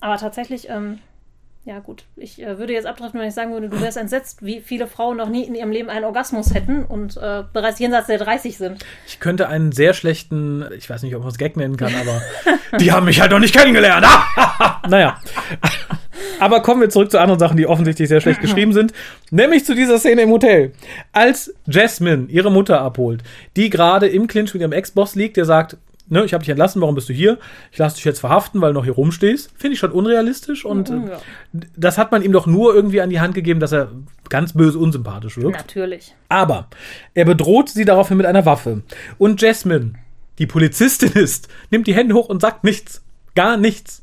Aber 0.00 0.18
tatsächlich, 0.18 0.68
ähm, 0.68 0.98
ja 1.66 1.80
gut, 1.80 2.04
ich 2.14 2.40
äh, 2.40 2.58
würde 2.58 2.72
jetzt 2.72 2.86
abdriften, 2.86 3.18
wenn 3.18 3.26
ich 3.26 3.34
sagen 3.34 3.52
würde, 3.52 3.68
du 3.68 3.80
wärst 3.80 3.96
entsetzt, 3.96 4.46
wie 4.46 4.60
viele 4.60 4.86
Frauen 4.86 5.16
noch 5.16 5.28
nie 5.28 5.42
in 5.42 5.56
ihrem 5.56 5.72
Leben 5.72 5.90
einen 5.90 6.04
Orgasmus 6.04 6.54
hätten 6.54 6.84
und 6.84 7.16
äh, 7.16 7.42
bereits 7.52 7.80
jenseits 7.80 8.06
der 8.06 8.18
30 8.18 8.56
sind. 8.56 8.84
Ich 9.08 9.18
könnte 9.18 9.48
einen 9.48 9.72
sehr 9.72 9.92
schlechten, 9.92 10.64
ich 10.78 10.88
weiß 10.88 11.02
nicht, 11.02 11.16
ob 11.16 11.22
man 11.22 11.30
es 11.32 11.38
Gag 11.38 11.56
nennen 11.56 11.76
kann, 11.76 11.92
aber 11.96 12.22
die 12.78 12.92
haben 12.92 13.04
mich 13.04 13.20
halt 13.20 13.32
noch 13.32 13.40
nicht 13.40 13.52
kennengelernt. 13.52 14.06
naja. 14.88 15.18
Aber 16.38 16.62
kommen 16.62 16.80
wir 16.82 16.88
zurück 16.88 17.10
zu 17.10 17.18
anderen 17.18 17.40
Sachen, 17.40 17.56
die 17.56 17.66
offensichtlich 17.66 18.08
sehr 18.08 18.20
schlecht 18.20 18.40
geschrieben 18.40 18.72
sind. 18.72 18.92
Nämlich 19.32 19.64
zu 19.64 19.74
dieser 19.74 19.98
Szene 19.98 20.22
im 20.22 20.30
Hotel. 20.30 20.72
Als 21.12 21.52
Jasmine 21.66 22.26
ihre 22.28 22.52
Mutter 22.52 22.80
abholt, 22.80 23.22
die 23.56 23.70
gerade 23.70 24.06
im 24.06 24.28
Clinch 24.28 24.54
mit 24.54 24.60
ihrem 24.60 24.72
Ex-Boss 24.72 25.16
liegt, 25.16 25.36
der 25.36 25.46
sagt, 25.46 25.78
ne, 26.08 26.24
ich 26.24 26.32
habe 26.34 26.42
dich 26.42 26.50
entlassen, 26.50 26.80
warum 26.80 26.94
bist 26.94 27.08
du 27.08 27.12
hier? 27.12 27.38
Ich 27.72 27.78
lasse 27.78 27.96
dich 27.96 28.04
jetzt 28.04 28.20
verhaften, 28.20 28.60
weil 28.60 28.72
du 28.72 28.78
noch 28.78 28.84
hier 28.84 28.94
rumstehst. 28.94 29.50
Finde 29.56 29.74
ich 29.74 29.78
schon 29.80 29.92
unrealistisch 29.92 30.64
und 30.64 30.90
Mhm, 30.90 31.08
ja. 31.08 31.18
das 31.76 31.98
hat 31.98 32.12
man 32.12 32.22
ihm 32.22 32.32
doch 32.32 32.46
nur 32.46 32.74
irgendwie 32.74 33.00
an 33.00 33.10
die 33.10 33.20
Hand 33.20 33.34
gegeben, 33.34 33.60
dass 33.60 33.72
er 33.72 33.90
ganz 34.28 34.52
böse 34.52 34.78
unsympathisch 34.78 35.36
wirkt. 35.38 35.56
Natürlich. 35.58 36.14
Aber 36.28 36.68
er 37.14 37.24
bedroht 37.24 37.68
sie 37.68 37.84
daraufhin 37.84 38.16
mit 38.16 38.26
einer 38.26 38.46
Waffe. 38.46 38.82
Und 39.18 39.42
Jasmine, 39.42 39.94
die 40.38 40.46
Polizistin 40.46 41.12
ist, 41.14 41.48
nimmt 41.70 41.86
die 41.86 41.94
Hände 41.94 42.14
hoch 42.14 42.28
und 42.28 42.40
sagt 42.40 42.64
nichts. 42.64 43.02
Gar 43.34 43.56
nichts. 43.56 44.02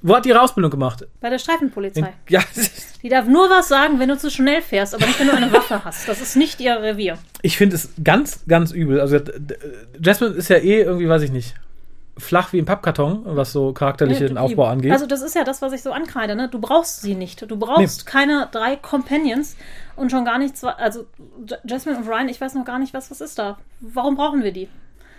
Wo 0.00 0.16
hat 0.16 0.24
die 0.24 0.30
ihre 0.30 0.40
Ausbildung 0.40 0.70
gemacht? 0.70 1.06
Bei 1.20 1.28
der 1.28 1.38
Streifenpolizei. 1.38 2.14
Ja, 2.28 2.40
Die 3.02 3.08
darf 3.10 3.26
nur 3.26 3.50
was 3.50 3.68
sagen, 3.68 3.98
wenn 3.98 4.08
du 4.08 4.16
zu 4.16 4.30
schnell 4.30 4.62
fährst, 4.62 4.94
aber 4.94 5.06
nicht, 5.06 5.20
wenn 5.20 5.26
du 5.26 5.34
eine 5.34 5.52
Waffe 5.52 5.84
hast. 5.84 6.08
Das 6.08 6.22
ist 6.22 6.34
nicht 6.34 6.60
ihr 6.60 6.80
Revier. 6.80 7.18
ich 7.42 7.56
finde 7.58 7.76
es 7.76 7.90
ganz, 8.02 8.44
ganz 8.48 8.72
übel. 8.72 9.00
Also 9.00 9.18
Jasmine 10.00 10.34
ist 10.34 10.48
ja 10.48 10.56
eh 10.56 10.80
irgendwie, 10.82 11.08
weiß 11.08 11.22
ich 11.22 11.30
nicht, 11.30 11.54
flach 12.18 12.54
wie 12.54 12.58
ein 12.58 12.64
Pappkarton, 12.64 13.22
was 13.26 13.52
so 13.52 13.74
charakterlichen 13.74 14.36
Ja, 14.36 14.40
Aufbau 14.40 14.64
angeht. 14.64 14.92
Also 14.92 15.06
das 15.06 15.20
ist 15.20 15.34
ja 15.34 15.44
das, 15.44 15.60
was 15.60 15.72
ich 15.74 15.82
so 15.82 15.92
ankreide. 15.92 16.34
Ne? 16.34 16.48
Du 16.48 16.58
brauchst 16.58 17.02
sie 17.02 17.14
nicht. 17.14 17.48
Du 17.50 17.56
brauchst 17.58 18.06
keine 18.06 18.48
drei 18.50 18.76
Companions 18.76 19.56
und 19.94 20.10
schon 20.10 20.24
gar 20.24 20.38
nicht 20.38 20.56
zwei. 20.56 20.70
Also 20.70 21.06
Jasmine 21.64 21.98
und 21.98 22.08
Ryan, 22.08 22.30
ich 22.30 22.40
weiß 22.40 22.54
noch 22.54 22.64
gar 22.64 22.78
nicht, 22.78 22.94
was 22.94 23.10
was 23.10 23.20
ist 23.20 23.38
da. 23.38 23.58
Warum 23.80 24.16
brauchen 24.16 24.42
wir 24.42 24.52
die? 24.52 24.68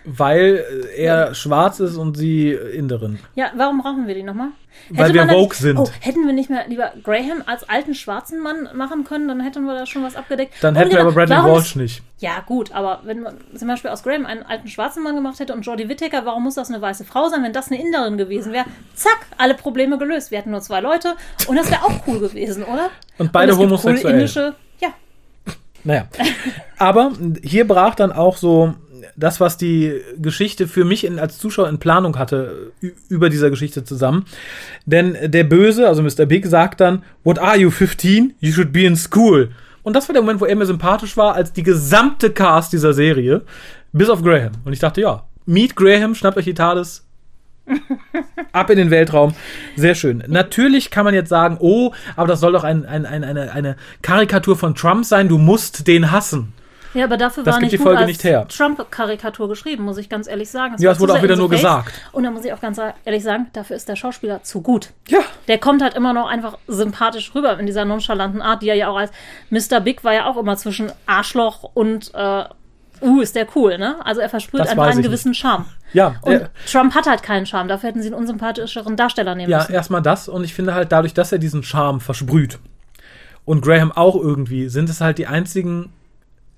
Weil 0.04 0.64
äh, 0.94 1.02
er 1.02 1.34
schwarz 1.34 1.80
ist 1.80 1.96
und 1.96 2.16
sie 2.16 2.50
Inderin. 2.52 3.18
Ja, 3.34 3.50
warum 3.56 3.82
brauchen 3.82 4.06
wir 4.06 4.14
die 4.14 4.22
nochmal? 4.22 4.48
Weil 4.90 5.12
wir 5.12 5.28
woke 5.28 5.56
sind. 5.56 5.76
Oh, 5.76 5.88
hätten 6.00 6.24
wir 6.26 6.32
nicht 6.32 6.50
mehr 6.50 6.68
lieber 6.68 6.92
Graham 7.02 7.42
als 7.46 7.68
alten 7.68 7.94
schwarzen 7.94 8.40
Mann 8.40 8.68
machen 8.74 9.02
können, 9.04 9.26
dann 9.26 9.40
hätten 9.40 9.64
wir 9.64 9.74
da 9.74 9.86
schon 9.86 10.04
was 10.04 10.14
abgedeckt. 10.14 10.54
Dann 10.60 10.74
Und 10.74 10.80
hätten 10.80 10.92
wir 10.92 11.00
aber 11.00 11.12
Bradley 11.12 11.36
Walsh 11.36 11.70
ist- 11.70 11.76
nicht. 11.76 12.02
Ja, 12.20 12.40
gut, 12.46 12.72
aber 12.72 13.00
wenn 13.04 13.20
man 13.22 13.34
zum 13.56 13.66
Beispiel 13.68 13.90
aus 13.90 14.02
Graham 14.02 14.24
einen 14.26 14.42
alten 14.44 14.68
schwarzen 14.68 15.02
Mann 15.02 15.14
gemacht 15.16 15.40
hätte 15.40 15.52
und 15.52 15.62
Jodie 15.62 15.88
Whittaker, 15.88 16.24
warum 16.24 16.44
muss 16.44 16.54
das 16.54 16.68
eine 16.68 16.80
weiße 16.80 17.04
Frau 17.04 17.28
sein, 17.28 17.42
wenn 17.42 17.52
das 17.52 17.70
eine 17.70 17.80
Inderin 17.80 18.18
gewesen 18.18 18.52
wäre? 18.52 18.64
Zack, 18.94 19.18
alle 19.36 19.54
Probleme 19.54 19.98
gelöst. 19.98 20.30
Wir 20.30 20.38
hätten 20.38 20.50
nur 20.52 20.60
zwei 20.60 20.80
Leute 20.80 21.14
und 21.48 21.56
das 21.56 21.70
wäre 21.70 21.82
auch 21.84 22.06
cool 22.06 22.20
gewesen, 22.20 22.62
oder? 22.64 22.90
Und 23.18 23.32
beide 23.32 23.52
gibt 23.52 23.62
homosexuell. 23.62 24.04
Cool 24.04 24.10
indische, 24.20 24.54
ja, 24.80 24.88
Naja. 25.84 26.06
Aber 26.78 27.12
hier 27.42 27.66
brach 27.66 27.94
dann 27.94 28.12
auch 28.12 28.36
so 28.36 28.74
das, 29.18 29.40
was 29.40 29.56
die 29.56 30.00
Geschichte 30.16 30.68
für 30.68 30.84
mich 30.84 31.04
in, 31.04 31.18
als 31.18 31.38
Zuschauer 31.38 31.68
in 31.68 31.78
Planung 31.78 32.18
hatte, 32.18 32.72
über 33.08 33.28
dieser 33.28 33.50
Geschichte 33.50 33.84
zusammen. 33.84 34.24
Denn 34.86 35.16
der 35.22 35.44
Böse, 35.44 35.88
also 35.88 36.02
Mr. 36.02 36.26
Big, 36.26 36.46
sagt 36.46 36.80
dann, 36.80 37.02
What 37.24 37.38
are 37.38 37.56
you, 37.56 37.70
15? 37.70 38.34
You 38.40 38.52
should 38.52 38.72
be 38.72 38.84
in 38.84 38.96
school. 38.96 39.50
Und 39.82 39.94
das 39.94 40.08
war 40.08 40.12
der 40.12 40.22
Moment, 40.22 40.40
wo 40.40 40.44
er 40.44 40.56
mir 40.56 40.66
sympathisch 40.66 41.16
war, 41.16 41.34
als 41.34 41.52
die 41.52 41.62
gesamte 41.62 42.30
Cast 42.30 42.72
dieser 42.72 42.92
Serie, 42.92 43.42
bis 43.92 44.08
auf 44.08 44.22
Graham. 44.22 44.52
Und 44.64 44.72
ich 44.72 44.78
dachte, 44.80 45.00
ja, 45.00 45.24
Meet 45.46 45.76
Graham, 45.76 46.14
schnappt 46.14 46.36
euch 46.36 46.44
die 46.44 46.54
TARDIS, 46.54 47.06
ab 48.52 48.70
in 48.70 48.76
den 48.76 48.90
Weltraum. 48.90 49.34
Sehr 49.76 49.94
schön. 49.94 50.22
Natürlich 50.26 50.90
kann 50.90 51.04
man 51.04 51.14
jetzt 51.14 51.28
sagen, 51.28 51.56
oh, 51.60 51.92
aber 52.16 52.28
das 52.28 52.40
soll 52.40 52.52
doch 52.52 52.64
ein, 52.64 52.84
ein, 52.84 53.06
ein, 53.06 53.24
eine, 53.24 53.52
eine 53.52 53.76
Karikatur 54.02 54.56
von 54.56 54.74
Trump 54.74 55.04
sein, 55.04 55.28
du 55.28 55.38
musst 55.38 55.86
den 55.86 56.10
hassen. 56.10 56.52
Ja, 56.94 57.04
aber 57.04 57.16
dafür 57.16 57.44
Das 57.44 57.54
war 57.54 57.60
nicht 57.60 57.72
die 57.72 57.78
Folge 57.78 58.04
nicht 58.06 58.24
her. 58.24 58.46
Trump-Karikatur 58.48 59.48
geschrieben, 59.48 59.84
muss 59.84 59.98
ich 59.98 60.08
ganz 60.08 60.26
ehrlich 60.26 60.50
sagen. 60.50 60.76
Ja, 60.78 60.86
war 60.88 60.92
es 60.94 61.00
wurde 61.00 61.14
auch 61.14 61.22
wieder 61.22 61.36
nur 61.36 61.50
gesagt. 61.50 61.92
Und 62.12 62.24
da 62.24 62.30
muss 62.30 62.44
ich 62.44 62.52
auch 62.52 62.60
ganz 62.60 62.80
ehrlich 63.04 63.22
sagen, 63.22 63.48
dafür 63.52 63.76
ist 63.76 63.88
der 63.88 63.96
Schauspieler 63.96 64.42
zu 64.42 64.62
gut. 64.62 64.90
Ja. 65.08 65.20
Der 65.48 65.58
kommt 65.58 65.82
halt 65.82 65.94
immer 65.94 66.12
noch 66.12 66.28
einfach 66.28 66.58
sympathisch 66.66 67.34
rüber 67.34 67.58
in 67.58 67.66
dieser 67.66 67.84
nonchalanten 67.84 68.40
Art, 68.40 68.62
die 68.62 68.68
er 68.68 68.74
ja 68.74 68.88
auch 68.88 68.96
als 68.96 69.10
Mr. 69.50 69.80
Big 69.80 70.02
war 70.04 70.14
ja 70.14 70.26
auch 70.26 70.36
immer 70.36 70.56
zwischen 70.56 70.90
Arschloch 71.06 71.62
und 71.74 72.10
äh, 72.14 72.44
uh, 73.02 73.20
ist 73.20 73.36
der 73.36 73.46
cool, 73.54 73.78
ne? 73.78 73.96
Also 74.04 74.20
er 74.20 74.28
versprüht 74.28 74.60
Das 74.60 74.70
einfach 74.70 74.86
einen 74.86 75.02
gewissen 75.02 75.34
Charme. 75.34 75.66
Ja, 75.92 76.16
Und 76.22 76.32
äh, 76.34 76.48
Trump 76.70 76.94
hat 76.94 77.06
halt 77.06 77.22
keinen 77.22 77.46
Charme, 77.46 77.68
dafür 77.68 77.88
hätten 77.90 78.02
sie 78.02 78.08
einen 78.08 78.16
unsympathischeren 78.16 78.96
Darsteller 78.96 79.34
nehmen 79.34 79.50
Ja, 79.50 79.58
müssen. 79.58 79.72
erstmal 79.72 80.02
das 80.02 80.28
und 80.28 80.44
ich 80.44 80.52
finde 80.54 80.74
halt 80.74 80.92
dadurch, 80.92 81.14
dass 81.14 81.32
er 81.32 81.38
diesen 81.38 81.62
Charme 81.62 82.00
versprüht 82.00 82.58
und 83.44 83.62
Graham 83.62 83.92
auch 83.92 84.14
irgendwie, 84.16 84.68
sind 84.68 84.90
es 84.90 85.00
halt 85.00 85.16
die 85.18 85.26
einzigen, 85.26 85.92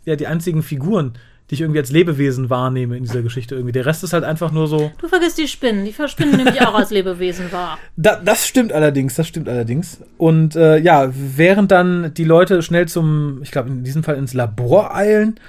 ja, 0.04 0.16
die 0.16 0.26
einzigen 0.26 0.62
Figuren, 0.62 1.14
die 1.50 1.54
ich 1.54 1.60
irgendwie 1.62 1.80
als 1.80 1.90
Lebewesen 1.90 2.48
wahrnehme 2.48 2.96
in 2.96 3.02
dieser 3.02 3.22
Geschichte 3.22 3.56
irgendwie. 3.56 3.72
Der 3.72 3.84
Rest 3.84 4.04
ist 4.04 4.12
halt 4.12 4.22
einfach 4.22 4.52
nur 4.52 4.68
so. 4.68 4.92
Du 4.98 5.08
vergisst 5.08 5.36
die 5.36 5.48
Spinnen, 5.48 5.84
die 5.84 5.92
Spinnen 5.92 6.36
nehme 6.36 6.50
ich 6.50 6.60
auch 6.60 6.74
als 6.74 6.90
Lebewesen 6.90 7.50
wahr. 7.50 7.78
Da, 7.96 8.16
das 8.16 8.46
stimmt 8.46 8.72
allerdings, 8.72 9.16
das 9.16 9.26
stimmt 9.26 9.48
allerdings. 9.48 10.00
Und 10.16 10.54
äh, 10.54 10.78
ja, 10.78 11.10
während 11.12 11.70
dann 11.72 12.14
die 12.14 12.24
Leute 12.24 12.62
schnell 12.62 12.86
zum, 12.86 13.40
ich 13.42 13.50
glaube 13.50 13.68
in 13.68 13.82
diesem 13.82 14.04
Fall 14.04 14.16
ins 14.16 14.32
Labor 14.32 14.94
eilen, 14.94 15.40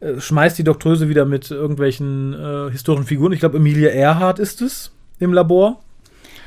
äh, 0.00 0.18
schmeißt 0.18 0.58
die 0.58 0.64
Doktröse 0.64 1.10
wieder 1.10 1.26
mit 1.26 1.50
irgendwelchen 1.50 2.32
äh, 2.32 2.70
historischen 2.70 3.06
Figuren. 3.06 3.32
Ich 3.32 3.40
glaube, 3.40 3.58
Emilia 3.58 3.90
Earhart 3.90 4.38
ist 4.38 4.62
es 4.62 4.92
im 5.18 5.34
Labor. 5.34 5.82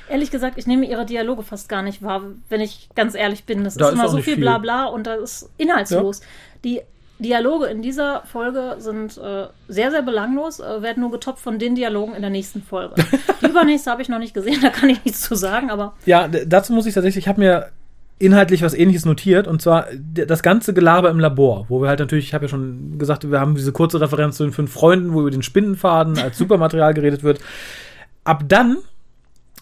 Ehrlich 0.09 0.32
gesagt, 0.32 0.57
ich 0.57 0.66
nehme 0.66 0.86
ihre 0.88 1.05
Dialoge 1.05 1.43
fast 1.43 1.70
gar 1.70 1.84
nicht 1.84 2.01
wahr, 2.01 2.24
wenn 2.49 2.61
ich 2.61 2.89
ganz 2.95 3.14
ehrlich 3.16 3.45
bin. 3.45 3.64
Das 3.64 3.76
Da 3.76 3.86
ist 3.86 3.93
ist 3.93 3.99
immer 3.99 4.09
so 4.09 4.18
viel 4.18 4.36
viel. 4.36 4.38
Blabla 4.38 4.86
und 4.86 5.05
das 5.05 5.43
ist 5.43 5.49
inhaltslos. 5.57 6.22
Die 6.64 6.82
Dialoge 7.24 7.65
in 7.65 7.82
dieser 7.82 8.21
Folge 8.32 8.76
sind 8.78 9.17
äh, 9.17 9.47
sehr, 9.67 9.89
sehr 9.89 10.03
belanglos, 10.03 10.59
äh, 10.59 10.82
werden 10.84 11.01
nur 11.01 11.11
getoppt 11.11 11.39
von 11.39 11.57
den 11.57 11.74
Dialogen 11.74 12.13
in 12.13 12.21
der 12.21 12.30
nächsten 12.30 12.61
Folge. 12.61 12.95
Die 13.41 13.47
übernächste 13.47 13.89
habe 13.89 14.03
ich 14.03 14.09
noch 14.09 14.19
nicht 14.19 14.36
gesehen, 14.36 14.59
da 14.61 14.69
kann 14.69 14.89
ich 14.89 15.03
nichts 15.03 15.21
zu 15.21 15.36
sagen, 15.36 15.71
aber 15.71 15.93
Ja, 16.05 16.28
dazu 16.28 16.74
muss 16.74 16.86
ich 16.86 16.93
tatsächlich, 16.93 17.26
ich 17.26 17.28
habe 17.28 17.41
mir 17.41 17.69
inhaltlich 18.19 18.61
was 18.61 18.74
ähnliches 18.74 19.05
notiert 19.05 19.47
und 19.47 19.61
zwar 19.61 19.88
das 19.91 20.43
ganze 20.43 20.74
Gelaber 20.74 21.09
im 21.09 21.19
Labor, 21.19 21.65
wo 21.67 21.82
wir 21.82 21.89
halt 21.89 21.99
natürlich, 21.99 22.26
ich 22.26 22.34
habe 22.34 22.45
ja 22.45 22.49
schon 22.49 22.97
gesagt, 22.99 23.30
wir 23.30 23.39
haben 23.39 23.55
diese 23.55 23.71
kurze 23.71 23.99
Referenz 23.99 24.38
zu 24.38 24.43
den 24.43 24.53
fünf 24.53 24.71
Freunden, 24.71 25.13
wo 25.13 25.21
über 25.21 25.32
den 25.32 25.43
Spinnenfaden 25.43 26.19
als 26.19 26.38
Supermaterial 26.38 26.93
geredet 26.93 27.24
wird. 27.24 27.39
Ab 28.24 28.43
dann 28.47 28.78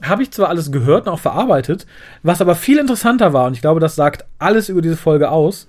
habe 0.04 0.24
ich 0.24 0.32
zwar 0.32 0.50
alles 0.50 0.72
gehört 0.72 1.08
und 1.08 1.14
auch 1.14 1.20
verarbeitet, 1.20 1.86
was 2.24 2.42
aber 2.42 2.56
viel 2.56 2.78
interessanter 2.78 3.34
war 3.34 3.48
und 3.48 3.54
ich 3.54 3.62
glaube, 3.62 3.80
das 3.80 3.96
sagt 3.96 4.26
alles 4.40 4.70
über 4.70 4.82
diese 4.82 4.98
Folge 4.98 5.30
aus. 5.30 5.68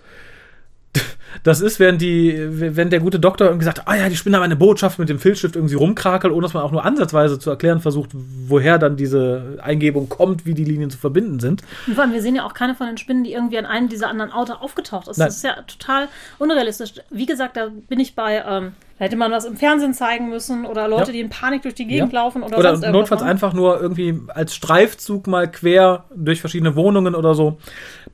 Das 1.43 1.61
ist, 1.61 1.79
während 1.81 2.01
die, 2.01 2.37
wenn 2.77 2.91
der 2.91 3.01
gute 3.01 3.19
Doktor 3.19 3.47
irgendwie 3.47 3.65
sagt, 3.65 3.87
ah 3.87 3.95
ja, 3.95 4.09
die 4.09 4.17
Spinne 4.17 4.37
haben 4.37 4.45
eine 4.45 4.57
Botschaft 4.57 4.99
mit 4.99 5.09
dem 5.09 5.19
Filzstift 5.19 5.57
irgendwie 5.57 5.75
rumkrakelt, 5.75 6.33
ohne 6.33 6.43
dass 6.43 6.55
man 6.55 6.63
auch 6.63 6.73
nur 6.73 6.85
ansatzweise 6.85 7.39
zu 7.39 7.51
erklären 7.51 7.81
versucht, 7.81 8.11
woher 8.13 8.79
dann 8.79 8.97
diese 8.97 9.59
Eingebung 9.63 10.09
kommt, 10.09 10.47
wie 10.47 10.55
die 10.55 10.65
Linien 10.65 10.91
zu 10.91 10.99
verbinden 10.99 11.41
sind. 11.41 11.63
und 11.87 11.95
vor 11.95 12.05
allem, 12.05 12.13
wir 12.13 12.23
sehen 12.23 12.37
ja 12.37 12.45
auch 12.45 12.55
keine 12.55 12.75
von 12.75 12.87
den 12.87 12.99
Spinnen, 12.99 13.25
die 13.25 13.33
irgendwie 13.33 13.59
an 13.59 13.67
einem 13.67 13.89
dieser 13.89 14.09
anderen 14.09 14.33
Orte 14.33 14.61
aufgetaucht 14.61 15.09
ist. 15.09 15.19
Nein. 15.19 15.29
Das 15.29 15.37
ist 15.37 15.45
ja 15.45 15.55
total 15.63 16.09
unrealistisch. 16.39 16.95
Wie 17.11 17.27
gesagt, 17.27 17.57
da 17.57 17.69
bin 17.89 18.01
ich 18.01 18.15
bei, 18.15 18.43
ähm, 18.47 18.73
da 19.03 19.07
hätte 19.07 19.17
man 19.17 19.33
was 19.33 19.47
im 19.47 19.57
Fernsehen 19.57 19.95
zeigen 19.95 20.29
müssen 20.29 20.65
oder 20.65 20.87
Leute, 20.87 21.07
Ja. 21.07 21.13
die 21.15 21.21
in 21.23 21.29
Panik 21.29 21.63
durch 21.63 21.75
die 21.75 21.89
Gegend 21.89 22.13
Ja. 22.13 22.21
laufen 22.21 22.45
oder, 22.45 22.57
Oder 22.57 22.69
sonst 22.71 22.85
irgendwas 22.85 23.11
notfalls 23.11 23.23
einfach 23.29 23.53
nur 23.53 23.81
irgendwie 23.81 24.17
als 24.29 24.55
Streifzug 24.55 25.27
mal 25.27 25.51
quer 25.51 26.05
durch 26.15 26.39
verschiedene 26.39 26.77
Wohnungen 26.77 27.17
oder 27.17 27.35
so. 27.35 27.59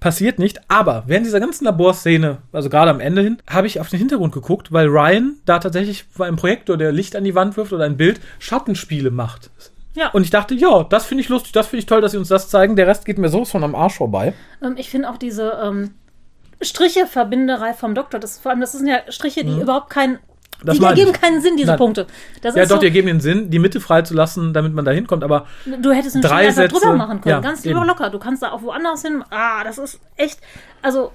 Passiert 0.00 0.38
nicht. 0.38 0.62
Aber 0.68 1.02
während 1.06 1.26
dieser 1.26 1.40
ganzen 1.40 1.66
Laborszene, 1.66 2.38
also 2.52 2.70
gerade 2.70 2.90
am 2.90 3.00
Ende 3.00 3.20
hin, 3.20 3.36
habe 3.50 3.66
ich 3.66 3.82
auf 3.82 3.90
den 3.90 3.98
Hintergrund 3.98 4.32
geguckt, 4.32 4.72
weil 4.72 4.86
Ryan 4.86 5.36
da 5.44 5.58
tatsächlich 5.58 6.06
bei 6.16 6.26
einem 6.26 6.38
Projektor, 6.38 6.78
der 6.78 6.90
Licht 6.90 7.14
an 7.16 7.24
die 7.24 7.34
Wand 7.34 7.58
wirft 7.58 7.74
oder 7.74 7.84
ein 7.84 7.98
Bild, 7.98 8.18
Schattenspiele 8.38 9.10
macht. 9.10 9.50
Ja. 9.94 10.08
Und 10.12 10.22
ich 10.22 10.30
dachte, 10.30 10.54
ja, 10.54 10.84
das 10.84 11.04
finde 11.04 11.20
ich 11.22 11.28
lustig, 11.28 11.52
das 11.52 11.66
finde 11.66 11.80
ich 11.80 11.86
toll, 11.86 12.00
dass 12.00 12.12
sie 12.12 12.18
uns 12.18 12.28
das 12.28 12.48
zeigen. 12.48 12.76
Der 12.76 12.86
Rest 12.86 13.04
geht 13.04 13.18
mir 13.18 13.28
sowas 13.28 13.50
von 13.50 13.62
am 13.62 13.74
Arsch 13.74 13.96
vorbei. 13.98 14.32
Ähm, 14.62 14.76
ich 14.78 14.88
finde 14.88 15.10
auch 15.10 15.18
diese 15.18 15.52
ähm, 15.62 15.90
Stricheverbinderei 16.62 17.74
vom 17.74 17.94
Doktor, 17.94 18.18
das, 18.20 18.38
vor 18.38 18.52
allem, 18.52 18.60
das 18.62 18.72
sind 18.72 18.86
ja 18.86 19.00
Striche, 19.10 19.44
die 19.44 19.60
überhaupt 19.60 19.90
keinen. 19.90 20.18
Das 20.64 20.78
die 20.78 20.84
ergeben 20.84 21.12
keinen 21.12 21.40
Sinn, 21.40 21.56
diese 21.56 21.68
Nein. 21.68 21.78
Punkte. 21.78 22.06
Das 22.42 22.54
Ja, 22.54 22.62
doch, 22.62 22.70
so, 22.70 22.78
die 22.78 22.86
ergeben 22.86 23.06
den 23.06 23.20
Sinn, 23.20 23.50
die 23.50 23.58
Mitte 23.58 23.80
freizulassen, 23.80 24.52
damit 24.52 24.74
man 24.74 24.84
da 24.84 24.90
hinkommt, 24.90 25.22
aber 25.22 25.46
du 25.64 25.92
hättest 25.92 26.16
einen 26.16 26.22
drei 26.22 26.50
Sätze, 26.50 26.74
drüber 26.74 26.94
machen 26.94 27.20
können. 27.20 27.36
ja, 27.36 27.40
ganz 27.40 27.64
eben. 27.64 27.84
locker. 27.84 28.10
Du 28.10 28.18
kannst 28.18 28.42
da 28.42 28.50
auch 28.50 28.62
woanders 28.62 29.02
hin. 29.02 29.22
Ah, 29.30 29.62
das 29.62 29.78
ist 29.78 30.00
echt. 30.16 30.40
Also, 30.82 31.12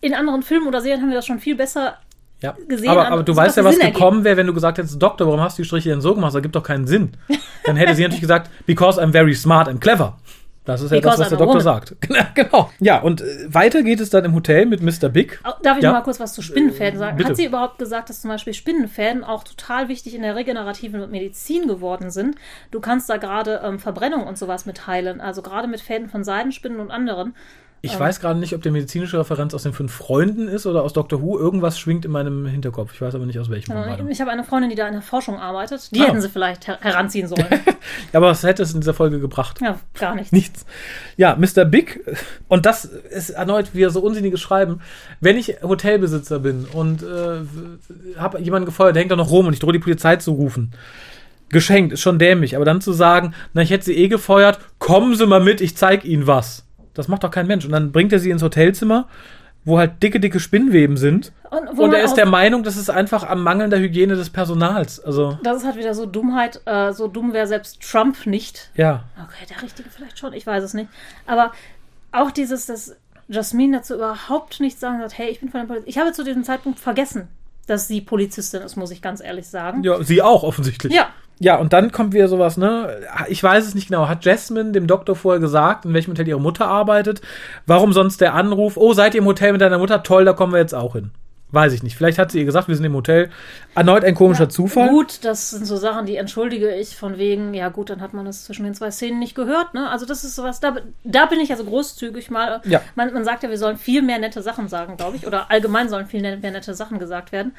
in 0.00 0.14
anderen 0.14 0.42
Filmen 0.42 0.68
oder 0.68 0.80
Serien 0.80 1.02
haben 1.02 1.08
wir 1.08 1.16
das 1.16 1.26
schon 1.26 1.40
viel 1.40 1.56
besser. 1.56 1.98
Ja, 2.40 2.54
gesehen 2.68 2.90
aber, 2.90 3.08
aber 3.08 3.22
du 3.22 3.34
weißt 3.34 3.56
ja, 3.56 3.64
was 3.64 3.76
Sinn 3.76 3.92
gekommen 3.92 4.22
wäre, 4.22 4.36
wenn 4.36 4.46
du 4.46 4.52
gesagt 4.52 4.76
hättest, 4.76 5.00
Doktor, 5.02 5.26
warum 5.26 5.40
hast 5.40 5.58
du 5.58 5.62
die 5.62 5.66
Striche 5.66 5.88
denn 5.88 6.02
so 6.02 6.14
gemacht? 6.14 6.28
Das 6.28 6.34
ergibt 6.36 6.54
doch 6.54 6.62
keinen 6.62 6.86
Sinn. 6.86 7.12
Dann 7.64 7.76
hätte 7.76 7.94
sie 7.94 8.02
natürlich 8.02 8.20
gesagt, 8.20 8.50
because 8.66 9.00
I'm 9.00 9.10
very 9.10 9.34
smart 9.34 9.68
and 9.68 9.80
clever. 9.80 10.18
Das 10.66 10.82
ist 10.82 10.90
ja 10.90 10.96
Because 10.98 11.16
das, 11.16 11.20
was 11.20 11.28
der 11.30 11.38
Doktor 11.38 11.48
woman. 11.54 11.62
sagt. 11.62 11.96
genau. 12.34 12.70
Ja, 12.80 13.00
und 13.00 13.22
äh, 13.22 13.24
weiter 13.48 13.82
geht 13.82 14.00
es 14.00 14.10
dann 14.10 14.24
im 14.24 14.34
Hotel 14.34 14.66
mit 14.66 14.82
Mr. 14.82 15.08
Big. 15.08 15.40
Darf 15.62 15.78
ich 15.78 15.82
Ja. 15.84 15.90
noch 15.92 15.98
mal 15.98 16.04
kurz 16.04 16.20
was 16.20 16.34
zu 16.34 16.42
Spinnenfäden 16.42 16.98
sagen? 16.98 17.16
bitte. 17.16 17.30
Hat 17.30 17.36
sie 17.36 17.46
überhaupt 17.46 17.78
gesagt, 17.78 18.10
dass 18.10 18.20
zum 18.20 18.30
Beispiel 18.30 18.52
Spinnenfäden 18.52 19.24
auch 19.24 19.44
total 19.44 19.88
wichtig 19.88 20.14
in 20.14 20.22
der 20.22 20.36
regenerativen 20.36 21.10
Medizin 21.10 21.68
geworden 21.68 22.10
sind? 22.10 22.36
Du 22.70 22.80
kannst 22.80 23.08
da 23.08 23.16
gerade 23.16 23.60
ähm, 23.64 23.78
Verbrennung 23.78 24.26
und 24.26 24.36
sowas 24.36 24.66
mit 24.66 24.86
heilen. 24.86 25.20
Also 25.20 25.40
gerade 25.40 25.68
mit 25.68 25.80
Fäden 25.80 26.08
von 26.08 26.24
Seidenspinnen 26.24 26.80
und 26.80 26.90
anderen. 26.90 27.34
Ich 27.82 27.98
weiß 27.98 28.18
gerade 28.18 28.40
nicht, 28.40 28.52
ob 28.54 28.62
der 28.62 28.72
medizinische 28.72 29.18
Referenz 29.18 29.54
aus 29.54 29.62
den 29.62 29.72
fünf 29.72 29.92
Freunden 29.92 30.48
ist 30.48 30.66
oder 30.66 30.82
aus 30.82 30.92
Doctor 30.92 31.22
Who. 31.22 31.38
Irgendwas 31.38 31.78
schwingt 31.78 32.04
in 32.04 32.10
meinem 32.10 32.44
Hinterkopf. 32.46 32.92
Ich 32.92 33.00
weiß 33.00 33.14
aber 33.14 33.26
nicht 33.26 33.38
aus 33.38 33.48
welchem. 33.48 33.72
von 33.72 33.84
beidem. 33.84 34.08
Ich 34.08 34.20
habe 34.20 34.30
eine 34.32 34.42
Freundin, 34.42 34.70
die 34.70 34.76
da 34.76 34.86
in 34.88 34.94
der 34.94 35.02
Forschung 35.02 35.38
arbeitet. 35.38 35.94
Die 35.94 36.00
Ah. 36.00 36.06
hätten 36.06 36.20
sie 36.20 36.28
vielleicht 36.28 36.66
her 36.66 36.78
heranziehen 36.80 37.28
sollen. 37.28 37.46
Aber 38.12 38.26
was 38.28 38.42
hätte 38.42 38.64
es 38.64 38.74
in 38.74 38.80
dieser 38.80 38.94
Folge 38.94 39.20
gebracht? 39.20 39.60
ja, 39.60 39.78
gar 39.98 40.16
nichts. 40.16 40.32
Nichts. 40.32 40.66
Ja, 41.16 41.36
Mr. 41.36 41.64
Big, 41.64 42.00
und 42.48 42.66
das 42.66 42.84
ist 42.86 43.30
erneut 43.30 43.72
wieder 43.74 43.90
so 43.90 44.00
unsinniges 44.00 44.40
Schreiben. 44.40 44.80
Wenn 45.20 45.36
ich 45.36 45.62
Hotelbesitzer 45.62 46.40
bin 46.40 46.64
und 46.72 47.02
äh, 47.04 48.18
habe 48.18 48.40
jemanden 48.40 48.66
gefeuert, 48.66 48.96
der 48.96 49.00
hängt 49.02 49.12
da 49.12 49.16
noch 49.16 49.30
rum 49.30 49.46
und 49.46 49.52
ich 49.52 49.60
drohe 49.60 49.72
die 49.72 49.78
Polizei 49.78 50.16
zu 50.16 50.32
rufen. 50.32 50.72
Geschenkt, 51.50 51.92
ist 51.92 52.00
schon 52.00 52.18
dämlich. 52.18 52.56
Aber 52.56 52.64
dann 52.64 52.80
zu 52.80 52.92
sagen, 52.92 53.32
na, 53.54 53.62
ich 53.62 53.70
hätte 53.70 53.84
sie 53.84 53.96
eh 53.96 54.08
gefeuert, 54.08 54.58
kommen 54.80 55.14
Sie 55.14 55.26
mal 55.26 55.40
mit, 55.40 55.60
ich 55.60 55.76
zeig 55.76 56.04
Ihnen 56.04 56.26
was. 56.26 56.65
Das 56.96 57.08
macht 57.08 57.24
doch 57.24 57.30
kein 57.30 57.46
Mensch. 57.46 57.64
Und 57.64 57.72
dann 57.72 57.92
bringt 57.92 58.12
er 58.12 58.18
sie 58.18 58.30
ins 58.30 58.42
Hotelzimmer, 58.42 59.06
wo 59.64 59.78
halt 59.78 60.02
dicke, 60.02 60.20
dicke 60.20 60.38
Spinnweben 60.40 60.96
sind. 60.96 61.32
Und, 61.50 61.76
wo 61.76 61.84
Und 61.84 61.92
er 61.92 62.02
ist 62.02 62.14
der 62.14 62.26
Meinung, 62.26 62.62
das 62.62 62.76
ist 62.76 62.88
einfach 62.90 63.24
am 63.28 63.42
mangelnder 63.42 63.78
Hygiene 63.78 64.14
des 64.14 64.30
Personals. 64.30 65.00
Also, 65.00 65.38
Das 65.42 65.58
ist 65.58 65.64
halt 65.64 65.76
wieder 65.76 65.94
so 65.94 66.06
Dummheit. 66.06 66.60
Äh, 66.66 66.92
so 66.92 67.08
dumm 67.08 67.32
wäre 67.32 67.46
selbst 67.46 67.80
Trump 67.82 68.26
nicht. 68.26 68.70
ja. 68.74 69.04
Okay, 69.16 69.46
der 69.50 69.62
Richtige 69.62 69.88
vielleicht 69.90 70.18
schon, 70.18 70.32
ich 70.32 70.46
weiß 70.46 70.62
es 70.62 70.74
nicht. 70.74 70.88
Aber 71.26 71.52
auch 72.12 72.30
dieses, 72.30 72.66
dass 72.66 72.96
Jasmine 73.28 73.78
dazu 73.78 73.94
überhaupt 73.94 74.60
nichts 74.60 74.80
sagen 74.80 75.00
sagt, 75.00 75.18
hey, 75.18 75.28
ich 75.30 75.40
bin 75.40 75.48
von 75.48 75.60
der 75.60 75.66
Polizei. 75.66 75.88
Ich 75.88 75.98
habe 75.98 76.12
zu 76.12 76.22
diesem 76.24 76.44
Zeitpunkt 76.44 76.78
vergessen, 76.78 77.26
dass 77.66 77.88
sie 77.88 78.00
Polizistin 78.00 78.62
ist, 78.62 78.76
muss 78.76 78.92
ich 78.92 79.02
ganz 79.02 79.20
ehrlich 79.20 79.48
sagen. 79.48 79.82
Ja, 79.82 80.00
sie 80.02 80.22
auch 80.22 80.44
offensichtlich. 80.44 80.92
Ja. 80.92 81.08
Ja, 81.38 81.56
und 81.56 81.72
dann 81.74 81.92
kommt 81.92 82.14
wieder 82.14 82.28
sowas, 82.28 82.56
ne? 82.56 82.88
Ich 83.28 83.42
weiß 83.42 83.66
es 83.66 83.74
nicht 83.74 83.88
genau. 83.88 84.08
Hat 84.08 84.24
Jasmine 84.24 84.72
dem 84.72 84.86
Doktor 84.86 85.14
vorher 85.14 85.40
gesagt, 85.40 85.84
in 85.84 85.92
welchem 85.92 86.12
Hotel 86.12 86.28
ihre 86.28 86.40
Mutter 86.40 86.66
arbeitet? 86.66 87.20
Warum 87.66 87.92
sonst 87.92 88.22
der 88.22 88.34
Anruf? 88.34 88.76
Oh, 88.76 88.94
seid 88.94 89.14
ihr 89.14 89.20
im 89.20 89.26
Hotel 89.26 89.52
mit 89.52 89.60
deiner 89.60 89.78
Mutter? 89.78 90.02
Toll, 90.02 90.24
da 90.24 90.32
kommen 90.32 90.52
wir 90.52 90.60
jetzt 90.60 90.74
auch 90.74 90.94
hin. 90.94 91.10
Weiß 91.56 91.72
ich 91.72 91.82
nicht. 91.82 91.96
Vielleicht 91.96 92.18
hat 92.18 92.30
sie 92.32 92.40
ihr 92.40 92.44
gesagt, 92.44 92.68
wir 92.68 92.76
sind 92.76 92.84
im 92.84 92.92
Hotel. 92.92 93.30
Erneut 93.74 94.04
ein 94.04 94.14
komischer 94.14 94.50
Zufall. 94.50 94.90
Gut, 94.90 95.20
das 95.24 95.48
sind 95.48 95.64
so 95.64 95.78
Sachen, 95.78 96.04
die 96.04 96.16
entschuldige 96.16 96.68
ich 96.74 96.96
von 96.96 97.16
wegen, 97.16 97.54
ja 97.54 97.70
gut, 97.70 97.88
dann 97.88 98.02
hat 98.02 98.12
man 98.12 98.26
das 98.26 98.44
zwischen 98.44 98.64
den 98.64 98.74
zwei 98.74 98.90
Szenen 98.90 99.18
nicht 99.18 99.34
gehört, 99.34 99.72
ne? 99.72 99.88
Also 99.88 100.04
das 100.04 100.22
ist 100.22 100.36
sowas, 100.36 100.60
da, 100.60 100.76
da 101.02 101.24
bin 101.24 101.40
ich 101.40 101.50
also 101.50 101.64
großzügig 101.64 102.30
mal. 102.30 102.60
Ja. 102.66 102.82
Man, 102.94 103.10
man 103.14 103.24
sagt 103.24 103.42
ja, 103.42 103.48
wir 103.48 103.56
sollen 103.56 103.78
viel 103.78 104.02
mehr 104.02 104.18
nette 104.18 104.42
Sachen 104.42 104.68
sagen, 104.68 104.98
glaube 104.98 105.16
ich. 105.16 105.26
Oder 105.26 105.50
allgemein 105.50 105.88
sollen 105.88 106.04
viel 106.04 106.20
mehr 106.20 106.36
nette 106.36 106.74
Sachen 106.74 106.98
gesagt 106.98 107.32
werden. 107.32 107.54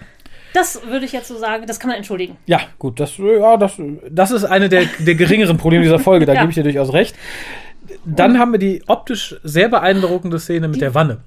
Das 0.54 0.86
würde 0.86 1.06
ich 1.06 1.12
jetzt 1.12 1.28
so 1.28 1.39
sagen, 1.39 1.66
das 1.66 1.80
kann 1.80 1.88
man 1.89 1.98
entschuldigen. 1.98 2.38
Ja, 2.45 2.60
gut, 2.78 3.00
das, 3.00 3.18
ja, 3.18 3.58
das, 3.58 3.82
das 4.12 4.30
ist 4.30 4.43
eine 4.43 4.70
der, 4.70 4.86
der 5.00 5.16
geringeren 5.16 5.58
Probleme 5.58 5.84
dieser 5.84 5.98
Folge, 5.98 6.28
da 6.28 6.34
Ja. 6.38 6.41
gebe 6.41 6.52
ich 6.52 6.56
dir 6.56 6.62
durchaus 6.64 6.93
recht. 6.93 7.16
Dann 8.06 8.38
haben 8.38 8.52
wir 8.52 8.60
die 8.60 8.84
optisch 8.86 9.38
sehr 9.43 9.70
beeindruckende 9.70 10.38
Szene 10.38 10.68
mit 10.68 10.82
der 10.82 10.93
Wanne. 10.93 11.18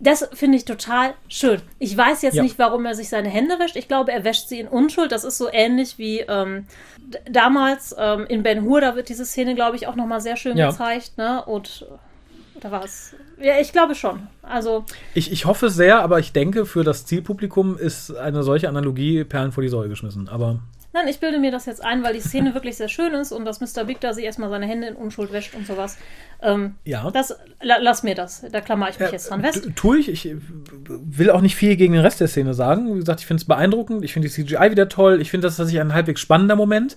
Das 0.00 0.28
finde 0.32 0.56
ich 0.58 0.64
total 0.64 1.14
schön. 1.28 1.60
Ich 1.80 1.96
weiß 1.96 2.22
jetzt 2.22 2.34
Ja. 2.34 2.42
nicht, 2.44 2.58
warum 2.58 2.86
er 2.86 2.94
sich 2.94 3.08
seine 3.08 3.28
Hände 3.28 3.58
wäscht. 3.58 3.74
Ich 3.74 3.88
glaube, 3.88 4.12
er 4.12 4.22
wäscht 4.24 4.48
sie 4.48 4.60
in 4.60 4.68
Unschuld. 4.68 5.10
Das 5.10 5.24
ist 5.24 5.38
so 5.38 5.48
ähnlich 5.52 5.98
wie 5.98 6.20
ähm, 6.20 6.66
damals 7.28 7.94
ähm, 7.98 8.24
in 8.28 8.42
Ben 8.42 8.62
Hur. 8.62 8.80
Da 8.80 8.94
wird 8.94 9.08
diese 9.08 9.24
Szene, 9.24 9.54
glaube 9.54 9.76
ich, 9.76 9.86
auch 9.88 9.96
nochmal 9.96 10.20
sehr 10.20 10.36
schön 10.36 10.56
Ja. 10.56 10.70
gezeigt. 10.70 11.18
Ne? 11.18 11.44
Und 11.44 11.86
Oder 12.56 12.70
war 12.70 12.84
es? 12.84 13.14
Ja, 13.40 13.60
ich 13.60 13.72
glaube 13.72 13.94
schon. 13.94 14.26
Also, 14.42 14.84
Ich, 15.14 15.30
ich 15.32 15.46
hoffe 15.46 15.68
sehr, 15.70 16.00
aber 16.00 16.18
ich 16.18 16.32
denke, 16.32 16.66
für 16.66 16.82
das 16.84 17.06
Zielpublikum 17.06 17.76
ist 17.78 18.14
eine 18.16 18.42
solche 18.42 18.68
Analogie 18.68 19.24
Perlen 19.24 19.52
vor 19.52 19.62
die 19.62 19.68
Säule 19.68 19.88
geschmissen. 19.88 20.28
Aber 20.28 20.58
nein, 20.98 21.08
ich 21.08 21.20
bilde 21.20 21.38
mir 21.38 21.50
das 21.50 21.66
jetzt 21.66 21.84
ein, 21.84 22.02
weil 22.02 22.14
die 22.14 22.20
Szene 22.20 22.54
wirklich 22.54 22.76
sehr 22.76 22.88
schön 22.88 23.12
ist 23.14 23.32
und 23.32 23.44
dass 23.44 23.60
Mr. 23.60 23.84
Big 23.84 24.00
da 24.00 24.12
sich 24.12 24.24
erstmal 24.24 24.50
seine 24.50 24.66
Hände 24.66 24.86
in 24.88 24.94
Unschuld 24.96 25.32
wäscht 25.32 25.54
und 25.54 25.66
sowas. 25.66 25.96
Ähm, 26.42 26.74
ja. 26.84 27.10
das, 27.10 27.36
la, 27.60 27.76
lass 27.80 28.02
mir 28.02 28.14
das. 28.14 28.44
Da 28.52 28.60
klammer 28.60 28.88
ich 28.88 28.98
mich 28.98 29.08
Ja, 29.08 29.12
jetzt 29.12 29.30
dran 29.30 29.42
fest. 29.42 29.64
tu- 29.64 29.70
Tue 29.70 29.98
ich. 29.98 30.08
Ich 30.08 30.34
will 30.88 31.30
auch 31.30 31.40
nicht 31.40 31.56
viel 31.56 31.76
gegen 31.76 31.92
den 31.94 32.02
Rest 32.02 32.20
der 32.20 32.28
Szene 32.28 32.54
sagen. 32.54 32.94
Wie 32.94 32.98
gesagt, 33.00 33.20
ich 33.20 33.26
finde 33.26 33.40
es 33.40 33.46
beeindruckend. 33.46 34.04
Ich 34.04 34.12
finde 34.12 34.28
die 34.28 34.34
CGI 34.34 34.70
wieder 34.70 34.88
toll. 34.88 35.20
Ich 35.20 35.30
finde 35.30 35.46
das 35.46 35.56
tatsächlich 35.56 35.80
ein 35.80 35.94
halbwegs 35.94 36.20
spannender 36.20 36.56
Moment. 36.56 36.96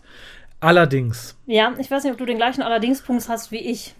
Allerdings, 0.63 1.35
Ja, 1.47 1.73
ich 1.79 1.89
weiß 1.89 2.03
nicht, 2.03 2.11
ob 2.11 2.19
du 2.19 2.25
den 2.25 2.37
gleichen 2.37 2.61
Allerdings-Punkt 2.61 3.27
hast 3.29 3.51
wie 3.51 3.57
ich. 3.57 3.95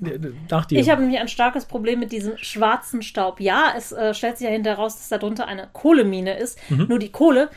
nach 0.52 0.66
dir. 0.66 0.80
Ich 0.80 0.92
habe 0.92 1.02
nämlich 1.02 1.20
ein 1.20 1.28
starkes 1.28 1.66
Problem 1.66 2.00
mit 2.00 2.12
diesem 2.12 2.38
schwarzen 2.38 3.02
Staub. 3.02 3.40
Ja, 3.40 3.74
es 3.76 3.92
äh, 3.92 4.14
stellt 4.14 4.38
sich 4.38 4.46
ja 4.46 4.54
hinterher 4.54 4.78
raus, 4.78 4.96
dass 4.98 5.10
darunter 5.10 5.48
eine 5.48 5.70
Kohlemine 5.74 6.38
ist. 6.38 6.60
Nur 6.70 7.00
die 7.00 7.10
Kohle 7.12 7.50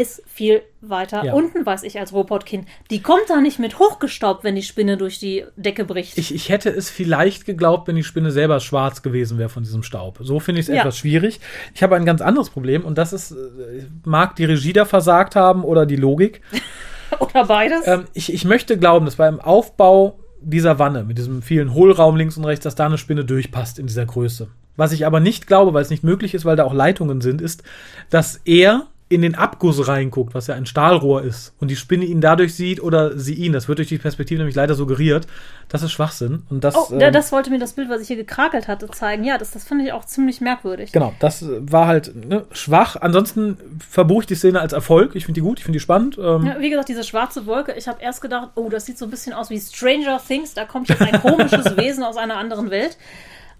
ist 0.00 0.22
viel 0.26 0.62
weiter. 0.80 1.24
Ja. 1.24 1.32
unten, 1.34 1.64
weiß 1.64 1.82
ich 1.84 1.98
als 1.98 2.12
Robotkind. 2.12 2.66
Die 2.90 3.00
kommt 3.00 3.24
da 3.28 3.40
nicht 3.40 3.58
mit 3.58 3.78
hochgestaubt, 3.78 4.44
wenn 4.44 4.54
die 4.56 4.62
Spinne 4.62 4.96
durch 4.96 5.18
die 5.18 5.44
Decke 5.56 5.84
bricht. 5.84 6.18
Ich, 6.18 6.34
ich 6.34 6.48
hätte 6.48 6.68
es 6.70 6.90
vielleicht 6.90 7.46
geglaubt, 7.46 7.88
wenn 7.88 7.96
die 7.96 8.04
Spinne 8.04 8.30
selber 8.30 8.60
schwarz 8.60 9.02
gewesen 9.02 9.38
wäre 9.38 9.48
von 9.48 9.62
diesem 9.62 9.82
Staub. 9.82 10.18
So 10.22 10.40
finde 10.40 10.60
ich 10.60 10.68
es 10.68 10.74
Ja. 10.74 10.80
etwas 10.80 10.98
schwierig. 10.98 11.40
Ich 11.74 11.82
habe 11.82 11.96
ein 11.96 12.04
ganz 12.04 12.20
anderes 12.20 12.50
Problem 12.50 12.84
und 12.84 12.98
das 12.98 13.12
ist, 13.12 13.32
äh, 13.32 13.86
mag 14.04 14.36
die 14.36 14.44
Regie 14.44 14.72
da 14.72 14.84
versagt 14.84 15.36
haben 15.36 15.64
oder 15.64 15.86
die 15.86 15.96
Logik. 15.96 16.40
Oder 17.20 17.44
beides. 17.44 17.86
Ähm, 17.86 18.06
ich, 18.12 18.32
ich 18.32 18.44
möchte 18.44 18.76
glauben, 18.76 19.04
dass 19.04 19.16
beim 19.16 19.38
Aufbau 19.40 20.18
dieser 20.40 20.80
Wanne 20.80 21.04
mit 21.04 21.16
diesem 21.16 21.42
vielen 21.42 21.72
Hohlraum 21.72 22.16
links 22.16 22.36
und 22.36 22.44
rechts, 22.44 22.64
dass 22.64 22.74
da 22.74 22.86
eine 22.86 22.98
Spinne 22.98 23.24
durchpasst 23.24 23.78
in 23.78 23.86
dieser 23.86 24.04
Größe. 24.04 24.48
Was 24.76 24.90
ich 24.90 25.06
aber 25.06 25.20
nicht 25.20 25.46
glaube, 25.46 25.72
weil 25.74 25.82
es 25.82 25.90
nicht 25.90 26.02
möglich 26.02 26.34
ist, 26.34 26.44
weil 26.44 26.56
da 26.56 26.64
auch 26.64 26.74
Leitungen 26.74 27.20
sind, 27.20 27.40
ist, 27.40 27.62
dass 28.10 28.40
er 28.44 28.88
in 29.10 29.20
den 29.20 29.34
Abguss 29.34 29.86
reinguckt, 29.86 30.34
was 30.34 30.46
ja 30.46 30.54
ein 30.54 30.64
Stahlrohr 30.64 31.22
ist, 31.22 31.54
und 31.60 31.70
die 31.70 31.76
Spinne 31.76 32.06
ihn 32.06 32.22
dadurch 32.22 32.54
sieht 32.54 32.82
oder 32.82 33.18
sie 33.18 33.34
ihn. 33.34 33.52
Das 33.52 33.68
wird 33.68 33.78
durch 33.78 33.88
die 33.88 33.98
Perspektive 33.98 34.38
nämlich 34.38 34.56
leider 34.56 34.74
suggeriert. 34.74 35.26
Das 35.68 35.82
ist 35.82 35.92
Schwachsinn. 35.92 36.44
Und 36.48 36.64
das, 36.64 36.74
oh, 36.74 36.88
ähm, 36.90 37.12
das 37.12 37.30
wollte 37.30 37.50
mir 37.50 37.58
das 37.58 37.74
Bild, 37.74 37.90
was 37.90 38.00
ich 38.00 38.08
hier 38.08 38.16
gekrakelt 38.16 38.66
hatte, 38.66 38.88
zeigen. 38.88 39.24
Ja, 39.24 39.36
das, 39.36 39.50
das 39.50 39.64
fand 39.64 39.82
ich 39.82 39.92
auch 39.92 40.06
ziemlich 40.06 40.40
merkwürdig. 40.40 40.90
Genau, 40.90 41.12
das 41.18 41.42
äh, 41.42 41.70
war 41.70 41.86
halt 41.86 42.14
ne, 42.16 42.46
schwach. 42.52 42.96
Ansonsten 42.96 43.58
verbuche 43.86 44.22
ich 44.22 44.26
die 44.26 44.36
Szene 44.36 44.60
als 44.60 44.72
Erfolg. 44.72 45.14
Ich 45.14 45.26
finde 45.26 45.40
die 45.40 45.46
gut, 45.46 45.58
ich 45.58 45.64
finde 45.64 45.76
die 45.76 45.82
spannend. 45.82 46.16
Ähm, 46.18 46.46
Ja, 46.46 46.58
wie 46.60 46.70
gesagt, 46.70 46.88
diese 46.88 47.04
schwarze 47.04 47.44
Wolke, 47.44 47.72
ich 47.72 47.86
habe 47.86 48.02
erst 48.02 48.22
gedacht, 48.22 48.52
oh, 48.54 48.70
das 48.70 48.86
sieht 48.86 48.96
so 48.96 49.04
ein 49.04 49.10
bisschen 49.10 49.34
aus 49.34 49.50
wie 49.50 49.60
Stranger 49.60 50.18
Things, 50.26 50.54
da 50.54 50.64
kommt 50.64 50.88
jetzt 50.88 51.02
ein 51.02 51.20
komisches 51.20 51.64
Wesen 51.76 52.04
aus 52.04 52.16
einer 52.16 52.38
anderen 52.38 52.70
Welt. 52.70 52.96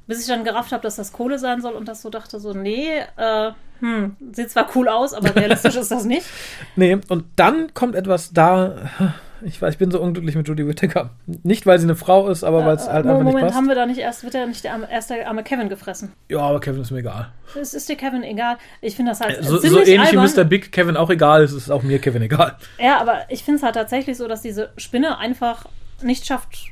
Bis 0.07 0.21
ich 0.21 0.27
dann 0.27 0.45
gerafft 0.45 0.73
habe, 0.73 0.83
dass 0.83 0.97
das 0.97 1.13
Kohle 1.13 1.39
sein 1.39 1.63
soll 1.63 1.73
und 1.73 1.89
das 1.89 2.03
so 2.03 2.11
dachte, 2.11 2.39
so, 2.39 2.53
nee, 2.53 2.91
äh, 3.17 3.53
hm, 3.85 4.17
sieht 4.33 4.51
zwar 4.51 4.69
cool 4.75 4.89
aus, 4.89 5.13
aber 5.15 5.35
realistisch 5.37 5.77
ist 5.77 5.91
das 5.91 6.05
nicht. 6.05 6.27
Nee, 6.77 6.97
und 7.09 7.25
dann 7.37 7.73
kommt 7.75 7.95
etwas 7.95 8.33
da. 8.33 8.75
Ich 9.47 9.61
weiß, 9.61 9.75
ich 9.75 9.79
bin 9.79 9.91
so 9.91 10.01
unglücklich 10.01 10.37
mit 10.37 10.49
Judy 10.49 10.67
Whittaker. 10.67 11.11
Nicht, 11.43 11.67
weil 11.67 11.79
sie 11.79 11.85
eine 11.85 11.97
Frau 11.97 12.29
ist, 12.31 12.45
aber 12.45 12.65
weil 12.65 12.77
es 12.77 12.89
halt 12.89 13.05
einfach 13.05 13.11
Äh, 13.11 13.25
Moment, 13.25 13.35
nicht 13.35 13.45
passt. 13.45 13.57
haben 13.57 13.69
wir 13.69 13.75
da 13.75 13.85
nicht 13.85 13.99
erst, 13.99 14.25
wird 14.25 14.33
ja 14.33 14.47
nicht 14.47 14.65
der 14.65 14.73
arme, 14.73 14.89
erst 14.91 15.11
der 15.11 15.29
arme 15.29 15.43
Kevin 15.43 15.69
gefressen? 15.69 16.13
Ja, 16.31 16.39
aber 16.39 16.61
Kevin 16.61 16.81
ist 16.81 16.91
mir 16.93 17.01
egal. 17.01 17.31
Es 17.61 17.75
ist 17.75 17.87
dir 17.91 17.97
Kevin 17.97 18.23
egal. 18.23 18.57
Ich 18.81 18.97
finde 18.97 19.11
das 19.11 19.21
halt 19.21 19.45
So, 19.45 19.57
so 19.57 19.59
ziemlich 19.59 19.89
ähnlich 19.89 20.09
albern. 20.17 20.31
wie 20.35 20.41
Mr. 20.41 20.45
Big 20.45 20.73
Kevin 20.73 20.97
auch 20.97 21.11
egal 21.11 21.43
ist, 21.45 21.53
ist 21.53 21.69
auch 21.71 21.83
mir 21.83 21.99
Kevin 21.99 22.23
egal. 22.23 22.57
Ja, 22.79 22.99
aber 23.03 23.19
ich 23.29 23.45
finde 23.45 23.59
es 23.59 23.63
halt 23.65 23.75
tatsächlich 23.75 24.17
so, 24.17 24.29
dass 24.29 24.41
diese 24.41 24.71
Spinne 24.79 25.19
einfach 25.19 25.67
nicht 26.01 26.25
schafft, 26.25 26.71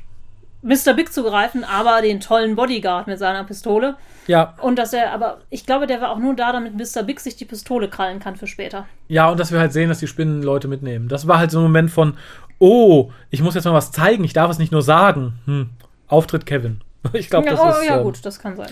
Mr. 0.63 0.93
Big 0.95 1.13
zu 1.13 1.21
greifen, 1.21 1.63
aber 1.63 2.01
den 2.01 2.21
tollen 2.21 2.55
Bodyguard 2.55 3.05
mit 3.05 3.19
seiner 3.19 3.43
Pistole. 3.43 3.97
Ja, 4.27 4.55
Und 4.61 4.77
dass 4.77 4.93
er, 4.93 5.11
aber 5.11 5.39
ich 5.49 5.65
glaube, 5.65 5.87
der 5.87 6.01
war 6.01 6.11
auch 6.11 6.19
nur 6.19 6.35
da, 6.35 6.51
damit 6.51 6.75
Mr. 6.75 7.03
Big 7.03 7.19
sich 7.19 7.35
die 7.35 7.45
Pistole 7.45 7.89
krallen 7.89 8.19
kann 8.19 8.35
für 8.35 8.47
später. 8.47 8.87
ja, 9.07 9.29
und 9.29 9.39
dass 9.39 9.51
wir 9.51 9.59
halt 9.59 9.73
sehen, 9.73 9.89
dass 9.89 9.99
die 9.99 10.07
Spinnen 10.07 10.41
Leute 10.43 10.67
mitnehmen. 10.67 11.07
Das 11.07 11.27
war 11.27 11.39
halt 11.39 11.51
so 11.51 11.59
ein 11.59 11.63
Moment 11.63 11.91
von, 11.91 12.17
oh, 12.59 13.11
ich 13.29 13.41
muss 13.41 13.55
jetzt 13.55 13.65
mal 13.65 13.73
was 13.73 13.91
zeigen, 13.91 14.23
ich 14.23 14.33
darf 14.33 14.49
es 14.49 14.59
nicht 14.59 14.71
nur 14.71 14.81
sagen. 14.81 15.33
Hm. 15.45 15.69
Auftritt 16.07 16.45
Kevin. 16.45 16.81
Ich 17.11 17.29
glaube, 17.29 17.49
das 17.49 17.59
ja, 17.59 17.65
oh, 17.65 17.69
ist. 17.69 17.89
ja 17.89 17.97
ähm, 17.97 18.03
gut, 18.03 18.25
das 18.25 18.39
kann 18.39 18.55
sein. 18.55 18.69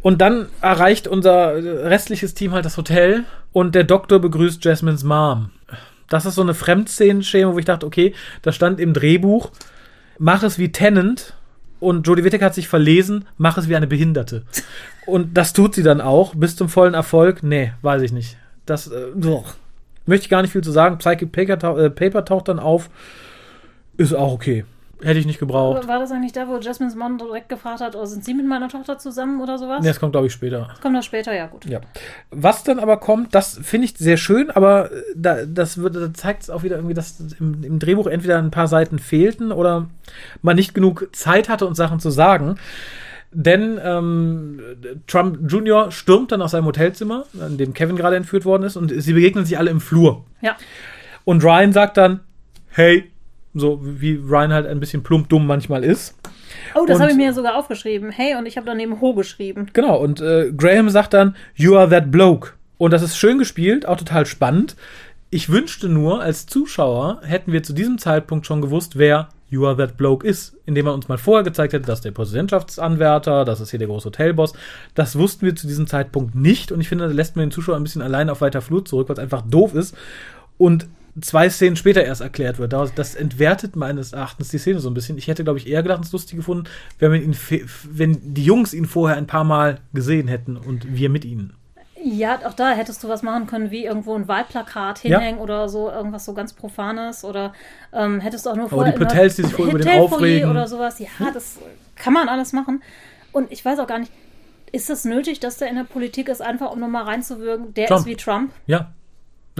Und 0.00 0.22
dann 0.22 0.48
erreicht 0.62 1.06
unser 1.06 1.54
restliches 1.54 2.32
Team 2.32 2.52
halt 2.52 2.64
das 2.64 2.78
Hotel 2.78 3.24
und 3.52 3.74
der 3.74 3.84
Doktor 3.84 4.18
begrüßt 4.18 4.64
Jasmines 4.64 5.04
Mom. 5.04 5.50
Das 6.08 6.24
ist 6.24 6.36
so 6.36 6.42
eine 6.42 6.54
Fremdszenenschema, 6.54 7.52
wo 7.52 7.58
ich 7.58 7.66
dachte, 7.66 7.84
okay, 7.84 8.14
da 8.40 8.50
stand 8.50 8.80
im 8.80 8.94
Drehbuch, 8.94 9.50
mach 10.18 10.42
es 10.42 10.58
wie 10.58 10.72
Tennant 10.72 11.34
und 11.80 12.06
Jodie 12.06 12.24
Whittaker 12.24 12.46
hat 12.46 12.54
sich 12.54 12.68
verlesen, 12.68 13.24
mach 13.38 13.58
es 13.58 13.68
wie 13.68 13.76
eine 13.76 13.86
Behinderte. 13.86 14.44
Und 15.06 15.36
das 15.36 15.52
tut 15.52 15.74
sie 15.74 15.82
dann 15.82 16.00
auch, 16.00 16.34
bis 16.34 16.54
zum 16.54 16.68
vollen 16.68 16.94
Erfolg. 16.94 17.42
Nee, 17.42 17.72
weiß 17.82 18.02
ich 18.02 18.12
nicht. 18.12 18.36
Das, 18.66 18.86
äh, 18.88 19.06
boah. 19.14 19.44
möchte 20.06 20.24
ich 20.24 20.30
gar 20.30 20.42
nicht 20.42 20.52
viel 20.52 20.62
zu 20.62 20.70
sagen. 20.70 20.98
Psychic 20.98 21.32
Paper, 21.32 21.78
äh, 21.78 21.90
Paper 21.90 22.24
taucht 22.24 22.48
dann 22.48 22.58
auf. 22.58 22.90
Ist 23.96 24.14
auch 24.14 24.32
okay. 24.32 24.64
Hätte 25.02 25.18
ich 25.18 25.26
nicht 25.26 25.38
gebraucht. 25.38 25.88
War 25.88 25.98
das 25.98 26.10
eigentlich 26.12 26.32
da, 26.32 26.46
wo 26.48 26.58
Jasmines 26.58 26.94
Mann 26.94 27.16
direkt 27.16 27.48
gefragt 27.48 27.80
hat, 27.80 27.96
oh, 27.96 28.04
sind 28.04 28.24
Sie 28.24 28.34
mit 28.34 28.46
meiner 28.46 28.68
Tochter 28.68 28.98
zusammen 28.98 29.40
oder 29.40 29.58
sowas? 29.58 29.80
Nee, 29.80 29.88
das 29.88 29.98
kommt, 29.98 30.12
glaube 30.12 30.26
ich, 30.26 30.32
später. 30.32 30.74
Kommt 30.82 30.96
das 30.96 31.06
später? 31.06 31.34
Ja, 31.34 31.46
gut. 31.46 31.64
Ja. 31.64 31.80
Was 32.30 32.64
dann 32.64 32.78
aber 32.78 32.98
kommt, 32.98 33.34
das 33.34 33.58
finde 33.62 33.86
ich 33.86 33.96
sehr 33.96 34.16
schön, 34.16 34.50
aber 34.50 34.90
äh, 34.92 35.02
da, 35.16 35.46
das 35.46 35.78
wird, 35.78 35.96
da 35.96 36.12
zeigt 36.12 36.42
es 36.42 36.50
auch 36.50 36.62
wieder 36.62 36.76
irgendwie, 36.76 36.94
dass 36.94 37.20
im, 37.38 37.64
im 37.64 37.78
Drehbuch 37.78 38.06
entweder 38.06 38.38
ein 38.38 38.50
paar 38.50 38.68
Seiten 38.68 38.98
fehlten 38.98 39.52
oder 39.52 39.88
man 40.42 40.56
nicht 40.56 40.74
genug 40.74 41.08
Zeit 41.12 41.48
hatte, 41.48 41.66
uns 41.66 41.78
Sachen 41.78 42.00
zu 42.00 42.10
sagen. 42.10 42.56
Denn 43.32 43.80
ähm, 43.82 44.60
Trump 45.06 45.50
Jr. 45.50 45.92
stürmt 45.92 46.32
dann 46.32 46.42
aus 46.42 46.50
seinem 46.50 46.66
Hotelzimmer, 46.66 47.26
in 47.46 47.58
dem 47.58 47.74
Kevin 47.74 47.96
gerade 47.96 48.16
entführt 48.16 48.44
worden 48.44 48.64
ist, 48.64 48.76
und 48.76 48.90
sie 48.90 49.12
begegnen 49.12 49.44
sich 49.44 49.56
alle 49.56 49.70
im 49.70 49.80
Flur. 49.80 50.24
Ja. 50.40 50.56
Und 51.24 51.44
Ryan 51.44 51.72
sagt 51.72 51.96
dann, 51.96 52.20
hey, 52.70 53.09
so 53.54 53.80
wie 53.82 54.14
Ryan 54.14 54.52
halt 54.52 54.66
ein 54.66 54.80
bisschen 54.80 55.02
plump 55.02 55.28
dumm 55.28 55.46
manchmal 55.46 55.84
ist. 55.84 56.16
Oh, 56.74 56.84
das 56.86 57.00
habe 57.00 57.10
ich 57.10 57.16
mir 57.16 57.32
sogar 57.32 57.56
aufgeschrieben. 57.56 58.10
Hey, 58.10 58.36
und 58.36 58.46
ich 58.46 58.56
habe 58.56 58.66
daneben 58.66 59.00
Ho 59.00 59.14
geschrieben. 59.14 59.66
Genau, 59.72 59.98
und 59.98 60.20
äh, 60.20 60.52
Graham 60.56 60.88
sagt 60.90 61.14
dann, 61.14 61.36
You 61.54 61.76
are 61.76 61.88
that 61.88 62.10
bloke. 62.10 62.52
Und 62.78 62.92
das 62.92 63.02
ist 63.02 63.16
schön 63.16 63.38
gespielt, 63.38 63.86
auch 63.86 63.96
total 63.96 64.26
spannend. 64.26 64.76
Ich 65.30 65.48
wünschte 65.50 65.88
nur, 65.88 66.22
als 66.22 66.46
Zuschauer 66.46 67.20
hätten 67.22 67.52
wir 67.52 67.62
zu 67.62 67.72
diesem 67.72 67.98
Zeitpunkt 67.98 68.46
schon 68.46 68.60
gewusst, 68.60 68.98
wer 68.98 69.28
You 69.48 69.66
are 69.66 69.76
that 69.76 69.96
bloke 69.96 70.26
ist, 70.26 70.56
indem 70.64 70.86
er 70.86 70.94
uns 70.94 71.08
mal 71.08 71.18
vorher 71.18 71.42
gezeigt 71.42 71.72
hätte, 71.72 71.86
dass 71.86 72.00
der 72.00 72.12
Präsidentschaftsanwärter, 72.12 73.44
das 73.44 73.60
ist 73.60 73.70
hier 73.70 73.80
der 73.80 73.88
große 73.88 74.06
Hotelboss. 74.06 74.52
Das 74.94 75.18
wussten 75.18 75.44
wir 75.44 75.56
zu 75.56 75.66
diesem 75.66 75.88
Zeitpunkt 75.88 76.36
nicht 76.36 76.70
und 76.70 76.80
ich 76.80 76.88
finde, 76.88 77.08
da 77.08 77.12
lässt 77.12 77.34
man 77.34 77.46
den 77.46 77.50
Zuschauer 77.50 77.76
ein 77.76 77.82
bisschen 77.82 78.02
allein 78.02 78.30
auf 78.30 78.40
weiter 78.40 78.60
Flur 78.60 78.84
zurück, 78.84 79.08
weil 79.08 79.14
es 79.14 79.22
einfach 79.22 79.42
doof 79.42 79.74
ist. 79.74 79.96
Und 80.56 80.86
zwei 81.20 81.50
Szenen 81.50 81.76
später 81.76 82.04
erst 82.04 82.20
erklärt 82.20 82.58
wird. 82.58 82.72
Das- 82.72 83.14
entwertet 83.14 83.76
meines 83.76 84.12
Erachtens 84.12 84.48
die 84.48 84.58
Szene 84.58 84.78
so 84.80 84.88
ein 84.90 84.94
bisschen. 84.94 85.18
Ich 85.18 85.28
hätte, 85.28 85.44
glaube 85.44 85.58
ich, 85.58 85.66
eher 85.68 85.82
gedacht, 85.82 86.04
es 86.04 86.12
lustig 86.12 86.36
gefunden, 86.36 86.64
wenn, 86.98 87.12
wir 87.12 87.22
ihn, 87.22 87.36
wenn 87.90 88.34
die 88.34 88.44
Jungs 88.44 88.72
ihn 88.74 88.86
vorher 88.86 89.16
ein 89.16 89.26
paar 89.26 89.44
Mal 89.44 89.78
gesehen 89.92 90.28
hätten 90.28 90.56
und 90.56 90.94
wir 90.94 91.10
mit 91.10 91.24
ihnen. 91.24 91.54
Ja, 92.02 92.38
auch 92.46 92.54
da 92.54 92.70
hättest 92.72 93.04
du 93.04 93.08
was 93.08 93.22
machen 93.22 93.46
können, 93.46 93.70
wie 93.70 93.84
irgendwo 93.84 94.14
ein 94.14 94.26
Wahlplakat 94.26 95.04
Ja. 95.04 95.18
hinhängen 95.18 95.40
oder 95.40 95.68
so, 95.68 95.90
irgendwas 95.90 96.24
so 96.24 96.32
ganz 96.32 96.54
Profanes. 96.54 97.24
Oder 97.24 97.52
ähm, 97.92 98.20
hättest 98.20 98.46
du 98.46 98.50
auch 98.50 98.54
nur 98.56 98.64
Aber 98.66 98.76
vorher 98.76 98.92
die 98.94 99.00
in 99.00 99.02
einer 99.06 99.14
Hotels, 99.14 99.36
die 99.36 99.42
sich 99.42 99.52
vorher 99.52 99.74
über 99.74 99.84
den 99.84 100.00
aufregen. 100.00 100.50
oder 100.50 100.66
sowas. 100.66 100.98
Ja, 100.98 101.08
das 101.34 101.58
kann 101.96 102.14
man 102.14 102.28
alles 102.30 102.54
machen. 102.54 102.82
Und 103.32 103.52
ich 103.52 103.62
weiß 103.62 103.78
auch 103.80 103.86
gar 103.86 103.98
nicht, 103.98 104.10
ist 104.72 104.88
das 104.88 105.04
nötig, 105.04 105.40
dass 105.40 105.58
der 105.58 105.68
in 105.68 105.74
der 105.76 105.84
Politik 105.84 106.28
ist, 106.30 106.40
einfach 106.40 106.70
um 106.72 106.80
nochmal 106.80 107.02
reinzuwirken, 107.04 107.74
der 107.74 107.86
Trump. 107.88 108.00
ist 108.00 108.06
wie 108.06 108.16
Trump? 108.16 108.52
Ja, 108.66 108.92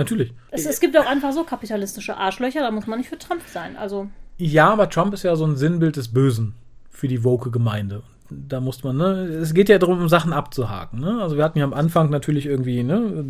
natürlich. 0.01 0.33
Es, 0.51 0.67
es 0.67 0.81
gibt 0.81 0.99
auch 0.99 1.07
einfach 1.07 1.33
so 1.33 1.45
kapitalistische 1.45 2.17
Arschlöcher, 2.17 2.61
da 2.61 2.71
muss 2.71 2.87
man 2.87 2.99
nicht 2.99 3.09
für 3.09 3.19
Trump 3.19 3.43
sein. 3.47 3.77
Also, 3.77 4.09
Ja, 4.39 4.71
aber 4.71 4.91
Trump 4.91 5.15
ist 5.15 5.23
ja 5.23 5.37
so 5.37 5.47
ein 5.47 5.57
Sinnbild 5.57 5.97
des 5.97 6.09
Bösen 6.09 6.55
für 6.91 7.07
die 7.09 7.23
woke 7.23 7.51
Gemeinde. 7.51 8.03
Da 8.31 8.61
muss 8.61 8.85
man, 8.85 8.97
ne, 8.97 9.05
es 9.43 9.55
geht 9.55 9.69
ja 9.69 9.79
darum, 9.79 10.01
um 10.01 10.09
Sachen 10.09 10.33
abzuhaken. 10.33 11.01
Ne? 11.01 11.21
Also 11.21 11.37
wir 11.37 11.43
hatten 11.45 11.59
ja 11.59 11.65
am 11.65 11.75
Anfang 11.75 12.11
natürlich 12.11 12.47
irgendwie 12.47 12.83
ne, 12.85 13.25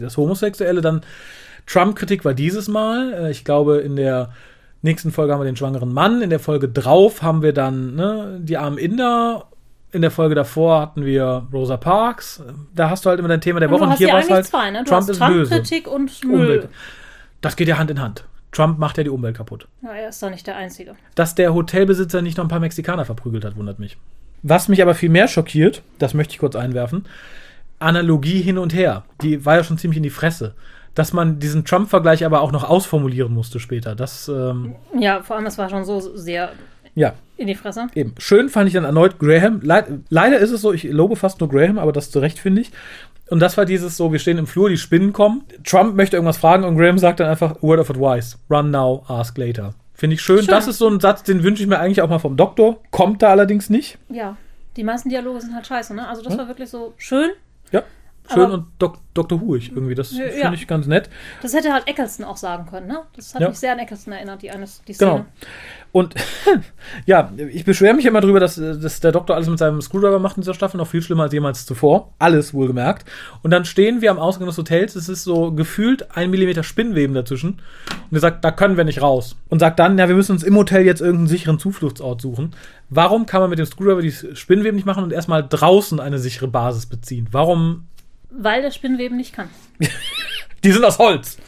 das 0.00 0.16
Homosexuelle, 0.16 0.80
dann 0.80 1.02
Trump-Kritik 1.66 2.24
war 2.24 2.34
dieses 2.34 2.68
Mal. 2.68 3.12
Äh, 3.12 3.30
Ich 3.30 3.44
glaube, 3.44 3.78
in 3.78 3.96
der 3.96 4.30
nächsten 4.82 5.12
Folge 5.12 5.32
haben 5.32 5.40
wir 5.40 5.44
den 5.44 5.56
schwangeren 5.56 5.92
Mann. 5.92 6.22
In 6.22 6.30
der 6.30 6.40
Folge 6.40 6.68
drauf 6.68 7.22
haben 7.22 7.42
wir 7.42 7.52
dann 7.52 7.94
ne, 7.96 8.38
die 8.42 8.56
armen 8.56 8.78
Inder. 8.78 9.49
In 9.92 10.02
der 10.02 10.10
Folge 10.10 10.34
davor 10.34 10.80
hatten 10.80 11.04
wir 11.04 11.46
Rosa 11.52 11.76
Parks. 11.76 12.42
Da 12.74 12.90
hast 12.90 13.04
du 13.04 13.10
halt 13.10 13.18
immer 13.18 13.28
dein 13.28 13.40
Thema 13.40 13.58
der 13.60 13.68
und 13.68 13.74
Woche. 13.74 13.84
Und 13.84 13.90
hast 13.90 13.98
hier 13.98 14.08
ja 14.08 14.14
war 14.14 14.20
es 14.20 14.30
halt, 14.30 14.46
zwei, 14.46 14.70
ne? 14.70 14.84
Trump 14.84 15.08
ist 15.08 15.18
böse. 15.18 15.50
Trump-Kritik 15.50 15.88
und 15.88 16.24
Müll. 16.24 16.40
Umwelt. 16.40 16.68
Das 17.40 17.56
geht 17.56 17.68
ja 17.68 17.78
Hand 17.78 17.90
in 17.90 18.00
Hand. 18.00 18.24
Trump 18.52 18.78
macht 18.78 18.98
ja 18.98 19.04
die 19.04 19.10
Umwelt 19.10 19.36
kaputt. 19.36 19.66
Ja, 19.82 19.90
er 19.92 20.08
ist 20.08 20.22
doch 20.22 20.30
nicht 20.30 20.46
der 20.46 20.56
Einzige. 20.56 20.94
Dass 21.14 21.34
der 21.34 21.54
Hotelbesitzer 21.54 22.22
nicht 22.22 22.36
noch 22.36 22.44
ein 22.44 22.48
paar 22.48 22.60
Mexikaner 22.60 23.04
verprügelt 23.04 23.44
hat, 23.44 23.56
wundert 23.56 23.78
mich. 23.78 23.96
Was 24.42 24.68
mich 24.68 24.82
aber 24.82 24.94
viel 24.94 25.10
mehr 25.10 25.28
schockiert, 25.28 25.82
das 25.98 26.14
möchte 26.14 26.32
ich 26.32 26.38
kurz 26.38 26.56
einwerfen, 26.56 27.06
Analogie 27.78 28.40
hin 28.40 28.58
und 28.58 28.74
her. 28.74 29.04
Die 29.22 29.44
war 29.44 29.56
ja 29.56 29.64
schon 29.64 29.78
ziemlich 29.78 29.96
in 29.98 30.02
die 30.02 30.10
Fresse. 30.10 30.54
Dass 30.94 31.12
man 31.12 31.38
diesen 31.38 31.64
Trump-Vergleich 31.64 32.24
aber 32.24 32.40
auch 32.40 32.50
noch 32.50 32.68
ausformulieren 32.68 33.32
musste 33.32 33.60
später. 33.60 33.94
Das, 33.94 34.28
ähm, 34.28 34.74
Ja, 34.98 35.22
vor 35.22 35.36
allem, 35.36 35.46
es 35.46 35.56
war 35.56 35.70
schon 35.70 35.84
so 35.84 36.00
sehr 36.16 36.50
Ja, 36.96 37.14
in 37.40 37.46
die 37.46 37.54
Fresse. 37.54 37.86
eben. 37.94 38.14
Schön 38.18 38.48
fand 38.48 38.68
ich 38.68 38.74
dann 38.74 38.84
erneut 38.84 39.18
Graham. 39.18 39.60
Leid, 39.62 39.86
leider 40.08 40.38
ist 40.38 40.50
es 40.50 40.60
so, 40.60 40.72
ich 40.72 40.84
lobe 40.84 41.16
fast 41.16 41.40
nur 41.40 41.48
Graham, 41.48 41.78
aber 41.78 41.92
das 41.92 42.10
zu 42.10 42.18
Recht 42.20 42.38
finde 42.38 42.60
ich. 42.62 42.70
Und 43.30 43.40
das 43.40 43.56
war 43.56 43.64
dieses 43.64 43.96
so, 43.96 44.12
wir 44.12 44.18
stehen 44.18 44.38
im 44.38 44.46
Flur, 44.46 44.68
die 44.68 44.76
Spinnen 44.76 45.12
kommen. 45.12 45.42
Trump 45.64 45.94
möchte 45.94 46.16
irgendwas 46.16 46.36
fragen 46.38 46.64
und 46.64 46.76
Graham 46.76 46.98
sagt 46.98 47.20
dann 47.20 47.28
einfach, 47.28 47.62
word 47.62 47.78
of 47.80 47.88
advice, 47.90 48.38
run 48.50 48.70
now, 48.70 49.04
ask 49.08 49.36
later. 49.38 49.74
Finde 49.94 50.14
ich 50.14 50.22
schön. 50.22 50.38
Schön. 50.38 50.46
Das 50.46 50.66
ist 50.66 50.78
so 50.78 50.88
ein 50.88 50.98
Satz, 51.00 51.22
den 51.22 51.42
wünsche 51.42 51.62
ich 51.62 51.68
mir 51.68 51.78
eigentlich 51.78 52.02
auch 52.02 52.08
mal 52.08 52.18
vom 52.18 52.36
Doktor. 52.36 52.78
Kommt 52.90 53.22
da 53.22 53.28
allerdings 53.30 53.70
nicht. 53.70 53.98
Ja, 54.08 54.36
die 54.76 54.84
meisten 54.84 55.10
Dialoge 55.10 55.40
sind 55.42 55.54
halt 55.54 55.66
scheiße, 55.66 55.94
ne? 55.94 56.08
Also 56.08 56.22
das 56.22 56.36
war 56.38 56.48
wirklich 56.48 56.70
so 56.70 56.94
schön. 56.96 57.30
Ja. 57.70 57.82
Schön 58.32 58.44
Aber- 58.44 58.54
und 58.54 58.66
Dok 58.78 58.98
Dr. 59.14 59.40
Huig 59.40 59.72
irgendwie. 59.74 59.94
Das 59.96 60.12
Ja, 60.12 60.24
finde 60.24 60.38
ja. 60.38 60.52
ich 60.52 60.66
ganz 60.68 60.86
nett. 60.86 61.10
Das 61.42 61.52
hätte 61.52 61.72
halt 61.72 61.88
Eccleston 61.88 62.24
auch 62.24 62.36
sagen 62.36 62.66
können, 62.70 62.86
ne? 62.86 63.00
Das 63.16 63.34
hat 63.34 63.42
Ja. 63.42 63.48
mich 63.48 63.58
sehr 63.58 63.72
an 63.72 63.78
Eccleston 63.80 64.12
erinnert, 64.12 64.40
die, 64.42 64.50
eine, 64.50 64.66
die 64.86 64.92
Szene. 64.94 65.10
Genau. 65.10 65.26
Und 65.92 66.14
ja, 67.06 67.32
ich 67.52 67.64
beschwere 67.64 67.94
mich 67.94 68.06
immer 68.06 68.20
drüber, 68.20 68.38
dass, 68.40 68.58
äh, 68.58 68.78
dass 68.78 69.00
der 69.00 69.12
Doktor 69.12 69.34
alles 69.34 69.48
mit 69.48 69.58
seinem 69.58 69.80
Screwdriver 69.80 70.18
macht 70.18 70.36
in 70.36 70.42
dieser 70.42 70.54
Staffel, 70.54 70.78
noch 70.78 70.86
viel 70.86 71.02
schlimmer 71.02 71.24
als 71.24 71.32
jemals 71.32 71.66
zuvor. 71.66 72.12
Alles 72.18 72.54
wohlgemerkt. 72.54 73.08
Und 73.42 73.50
dann 73.50 73.64
stehen 73.64 74.00
wir 74.00 74.10
am 74.10 74.18
Ausgang 74.18 74.46
des 74.46 74.58
Hotels, 74.58 74.94
es 74.94 75.08
ist 75.08 75.24
so 75.24 75.52
gefühlt 75.52 76.16
ein 76.16 76.30
Millimeter 76.30 76.62
Spinnweben 76.62 77.14
dazwischen. 77.14 77.60
Und 78.10 78.16
er 78.16 78.20
sagt, 78.20 78.44
da 78.44 78.52
können 78.52 78.76
wir 78.76 78.84
nicht 78.84 79.02
raus. 79.02 79.36
Und 79.48 79.58
sagt 79.58 79.78
dann, 79.78 79.98
ja, 79.98 80.08
wir 80.08 80.16
müssen 80.16 80.32
uns 80.32 80.42
im 80.42 80.56
Hotel 80.56 80.84
jetzt 80.84 81.00
irgendeinen 81.00 81.28
sicheren 81.28 81.58
Zufluchtsort 81.58 82.20
suchen. 82.20 82.54
Warum 82.88 83.26
kann 83.26 83.40
man 83.40 83.50
mit 83.50 83.58
dem 83.58 83.66
Screwdriver 83.66 84.02
die 84.02 84.36
Spinnweben 84.36 84.76
nicht 84.76 84.86
machen 84.86 85.04
und 85.04 85.12
erstmal 85.12 85.46
draußen 85.46 85.98
eine 86.00 86.18
sichere 86.18 86.48
Basis 86.48 86.86
beziehen? 86.86 87.28
Warum? 87.32 87.86
Weil 88.30 88.62
der 88.62 88.70
Spinnweben 88.70 89.16
nicht 89.16 89.32
kann. 89.32 89.48
Die 90.62 90.72
sind 90.72 90.84
aus 90.84 90.98
Holz. 90.98 91.38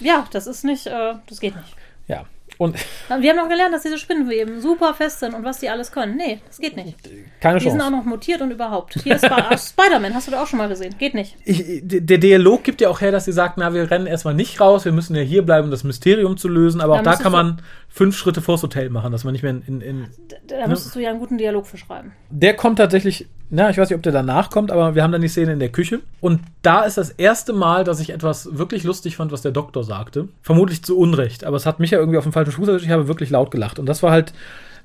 Ja, 0.00 0.26
das 0.32 0.46
ist 0.46 0.64
nicht, 0.64 0.86
äh, 0.86 1.14
das 1.28 1.40
geht 1.40 1.54
nicht. 1.54 1.76
Ja. 2.08 2.24
Und 2.58 2.76
Wir 3.20 3.30
haben 3.30 3.36
noch 3.38 3.48
gelernt, 3.48 3.72
dass 3.72 3.82
diese 3.82 3.98
Spinnenweben 3.98 4.60
super 4.60 4.92
fest 4.92 5.20
sind 5.20 5.32
und 5.34 5.44
was 5.44 5.58
die 5.60 5.70
alles 5.70 5.90
können. 5.92 6.16
Nee, 6.16 6.40
das 6.46 6.58
geht 6.58 6.76
nicht. 6.76 6.96
keine 7.40 7.58
Die 7.58 7.70
sind 7.70 7.80
auch 7.80 7.84
Chance. 7.86 7.96
noch 7.98 8.04
mutiert 8.04 8.40
und 8.42 8.50
überhaupt. 8.50 8.94
Hier 9.02 9.14
ist 9.16 9.24
Sp- 9.24 9.56
Spider-Man, 9.56 10.12
hast 10.14 10.26
du 10.26 10.32
da 10.32 10.42
auch 10.42 10.46
schon 10.46 10.58
mal 10.58 10.68
gesehen. 10.68 10.94
Geht 10.98 11.14
nicht. 11.14 11.36
ich, 11.44 11.80
der 11.84 12.18
Dialog 12.18 12.64
gibt 12.64 12.80
ja 12.80 12.88
auch 12.90 13.00
her, 13.00 13.12
dass 13.12 13.24
sie 13.24 13.32
sagt, 13.32 13.56
na, 13.58 13.72
wir 13.72 13.90
rennen 13.90 14.06
erstmal 14.06 14.34
nicht 14.34 14.60
raus, 14.60 14.84
wir 14.84 14.92
müssen 14.92 15.14
ja 15.16 15.22
hier 15.22 15.42
bleiben, 15.42 15.66
um 15.66 15.70
das 15.70 15.84
Mysterium 15.84 16.36
zu 16.36 16.48
lösen, 16.48 16.80
aber 16.80 16.94
Da 16.94 17.00
auch 17.00 17.04
da 17.04 17.22
kann 17.22 17.32
man 17.32 17.62
fünf 17.98 18.16
Schritte 18.16 18.40
vors 18.40 18.62
Hotel 18.62 18.90
machen, 18.90 19.10
dass 19.10 19.24
man 19.24 19.32
nicht 19.32 19.42
mehr 19.42 19.50
in, 19.50 19.62
in, 19.62 19.80
in 19.80 20.06
Da, 20.46 20.60
da 20.60 20.68
müsstest 20.68 20.94
du 20.94 21.00
ja 21.00 21.10
einen 21.10 21.18
guten 21.18 21.36
Dialog 21.36 21.66
für 21.66 21.76
schreiben. 21.76 22.12
der 22.30 22.54
kommt 22.54 22.78
tatsächlich, 22.78 23.26
na, 23.50 23.70
ich 23.70 23.76
weiß 23.76 23.90
nicht, 23.90 23.96
ob 23.96 24.04
der 24.04 24.12
danach 24.12 24.50
kommt, 24.50 24.70
aber 24.70 24.94
wir 24.94 25.02
haben 25.02 25.10
dann 25.10 25.20
die 25.20 25.26
Szene 25.28 25.52
in 25.52 25.58
der 25.58 25.70
Küche 25.70 26.00
und 26.20 26.40
da 26.62 26.84
ist 26.84 26.96
das 26.96 27.10
erste 27.10 27.52
Mal, 27.52 27.82
dass 27.82 27.98
ich 27.98 28.10
etwas 28.10 28.56
wirklich 28.56 28.84
lustig 28.84 29.16
fand, 29.16 29.32
was 29.32 29.42
der 29.42 29.50
Doktor 29.50 29.82
sagte. 29.82 30.28
Vermutlich 30.42 30.84
zu 30.84 30.96
Unrecht, 30.96 31.42
aber 31.42 31.56
es 31.56 31.66
hat 31.66 31.80
mich 31.80 31.90
ja 31.90 31.98
irgendwie 31.98 32.18
auf 32.18 32.24
den 32.24 32.32
falschen 32.32 32.52
Fuß 32.52 32.68
erwischt, 32.68 32.86
ich 32.86 32.92
habe 32.92 33.08
wirklich 33.08 33.30
laut 33.30 33.50
gelacht 33.50 33.80
und 33.80 33.86
das 33.86 34.00
war 34.04 34.12
halt 34.12 34.32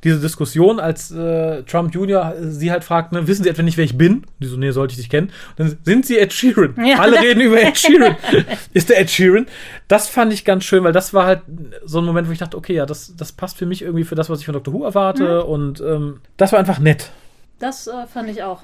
diese 0.03 0.19
Diskussion, 0.19 0.79
als 0.79 1.11
äh, 1.11 1.63
Trump 1.63 1.93
Jr. 1.93 2.35
sie 2.39 2.71
halt 2.71 2.83
fragt, 2.83 3.11
ne, 3.11 3.27
wissen 3.27 3.43
Sie 3.43 3.49
etwa 3.49 3.63
nicht, 3.63 3.77
wer 3.77 3.85
ich 3.85 3.97
bin? 3.97 4.25
Die 4.39 4.47
so, 4.47 4.57
nee, 4.57 4.71
sollte 4.71 4.93
ich 4.93 4.97
dich 4.97 5.09
kennen. 5.09 5.31
Und 5.57 5.59
dann 5.59 5.77
sind 5.83 6.05
Sie 6.05 6.17
Ed 6.17 6.33
Sheeran. 6.33 6.75
Ja. 6.83 6.99
Alle 6.99 7.21
reden 7.21 7.41
über 7.41 7.61
Ed 7.61 7.77
Sheeran. 7.77 8.15
Ist 8.73 8.89
der 8.89 8.99
Ed 8.99 9.09
Sheeran? 9.09 9.45
Das 9.87 10.09
fand 10.09 10.33
ich 10.33 10.43
ganz 10.43 10.65
schön, 10.65 10.83
weil 10.83 10.91
das 10.91 11.13
war 11.13 11.25
halt 11.25 11.41
so 11.85 11.99
ein 11.99 12.05
Moment, 12.05 12.27
wo 12.27 12.31
ich 12.31 12.39
dachte, 12.39 12.57
okay, 12.57 12.73
ja, 12.73 12.85
das, 12.85 13.15
das 13.15 13.31
passt 13.31 13.57
für 13.57 13.65
mich 13.65 13.81
irgendwie 13.81 14.03
für 14.03 14.15
das, 14.15 14.29
was 14.29 14.39
ich 14.39 14.45
von 14.45 14.53
Dr. 14.53 14.73
Who 14.73 14.83
erwarte. 14.83 15.45
Und 15.45 15.79
ähm, 15.81 16.19
das 16.35 16.51
war 16.51 16.59
einfach 16.59 16.79
nett. 16.79 17.11
Das 17.59 17.87
äh, 17.87 18.05
fand 18.07 18.29
ich 18.29 18.43
auch. 18.43 18.63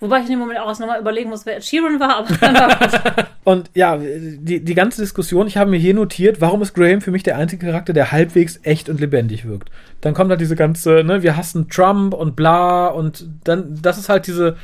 Wobei 0.00 0.18
ich 0.18 0.24
in 0.24 0.30
dem 0.30 0.38
Moment 0.38 0.58
auch 0.58 0.68
erst 0.68 0.80
nochmal 0.80 0.98
überlegen 0.98 1.28
muss, 1.28 1.44
wer 1.44 1.58
Ed 1.58 1.64
Sheeran 1.64 2.00
war, 2.00 2.16
aber 2.16 2.34
dann 2.34 2.54
war 2.54 2.68
gut. 2.68 3.26
Und 3.44 3.70
ja, 3.74 3.98
die, 3.98 4.64
die 4.64 4.74
ganze 4.74 5.02
Diskussion, 5.02 5.46
ich 5.46 5.58
habe 5.58 5.70
mir 5.70 5.78
hier 5.78 5.94
notiert, 5.94 6.40
warum 6.40 6.62
ist 6.62 6.74
Graham 6.74 7.00
für 7.02 7.10
mich 7.10 7.22
der 7.22 7.36
einzige 7.36 7.66
Charakter, 7.66 7.92
der 7.92 8.10
halbwegs 8.10 8.60
echt 8.62 8.88
und 8.88 9.00
lebendig 9.00 9.46
wirkt. 9.46 9.70
Dann 10.00 10.14
kommt 10.14 10.30
halt 10.30 10.40
diese 10.40 10.56
ganze, 10.56 11.04
ne, 11.04 11.22
wir 11.22 11.36
hassen 11.36 11.68
Trump 11.68 12.14
und 12.14 12.34
bla 12.34 12.88
und 12.88 13.28
dann, 13.44 13.78
das 13.82 13.98
ist 13.98 14.08
halt 14.08 14.26
diese 14.26 14.56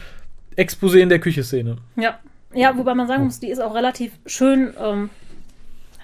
Exposé 0.56 0.98
in 0.98 1.10
der 1.10 1.18
Küche-Szene. 1.18 1.76
Ja. 1.96 2.18
Ja, 2.54 2.76
wobei 2.78 2.94
man 2.94 3.06
sagen 3.06 3.24
muss, 3.24 3.38
die 3.38 3.50
ist 3.50 3.60
auch 3.60 3.74
relativ 3.74 4.12
schön, 4.24 4.72
ähm, 4.82 5.10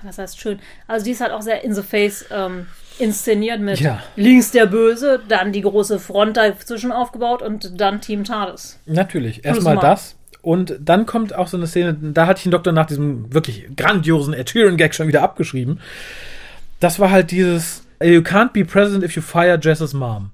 was 0.04 0.18
heißt 0.18 0.40
schön? 0.40 0.58
Also 0.86 1.04
die 1.04 1.12
ist 1.12 1.20
halt 1.20 1.32
auch 1.32 1.42
sehr 1.42 1.64
in 1.64 1.74
the 1.74 1.82
face 1.82 2.24
ähm, 2.30 2.66
inszeniert 2.98 3.60
mit 3.60 3.80
Ja. 3.80 4.02
links 4.16 4.50
der 4.50 4.66
Böse, 4.66 5.20
dann 5.28 5.52
die 5.52 5.62
große 5.62 5.98
Front 5.98 6.36
dazwischen 6.36 6.92
aufgebaut 6.92 7.42
und 7.42 7.80
dann 7.80 8.00
Team 8.00 8.24
TARDIS. 8.24 8.78
Natürlich, 8.86 9.44
erstmal 9.44 9.76
mal. 9.76 9.80
das. 9.80 10.16
Und 10.42 10.76
dann 10.80 11.06
kommt 11.06 11.34
auch 11.34 11.46
so 11.46 11.56
eine 11.56 11.66
Szene, 11.68 11.94
da 11.94 12.26
hatte 12.26 12.38
ich 12.38 12.42
den 12.42 12.50
Doktor 12.52 12.72
nach 12.72 12.86
diesem 12.86 13.32
wirklich 13.32 13.66
grandiosen 13.76 14.34
Ed 14.34 14.50
Sheeran-Gag 14.50 14.94
schon 14.94 15.06
wieder 15.06 15.22
abgeschrieben. 15.22 15.80
Das 16.80 16.98
war 16.98 17.10
halt 17.12 17.30
dieses, 17.30 17.84
you 18.02 18.20
can't 18.20 18.52
be 18.52 18.64
president 18.64 19.04
if 19.04 19.14
you 19.14 19.22
fire 19.22 19.56
Jess's 19.60 19.94
mom. 19.94 20.30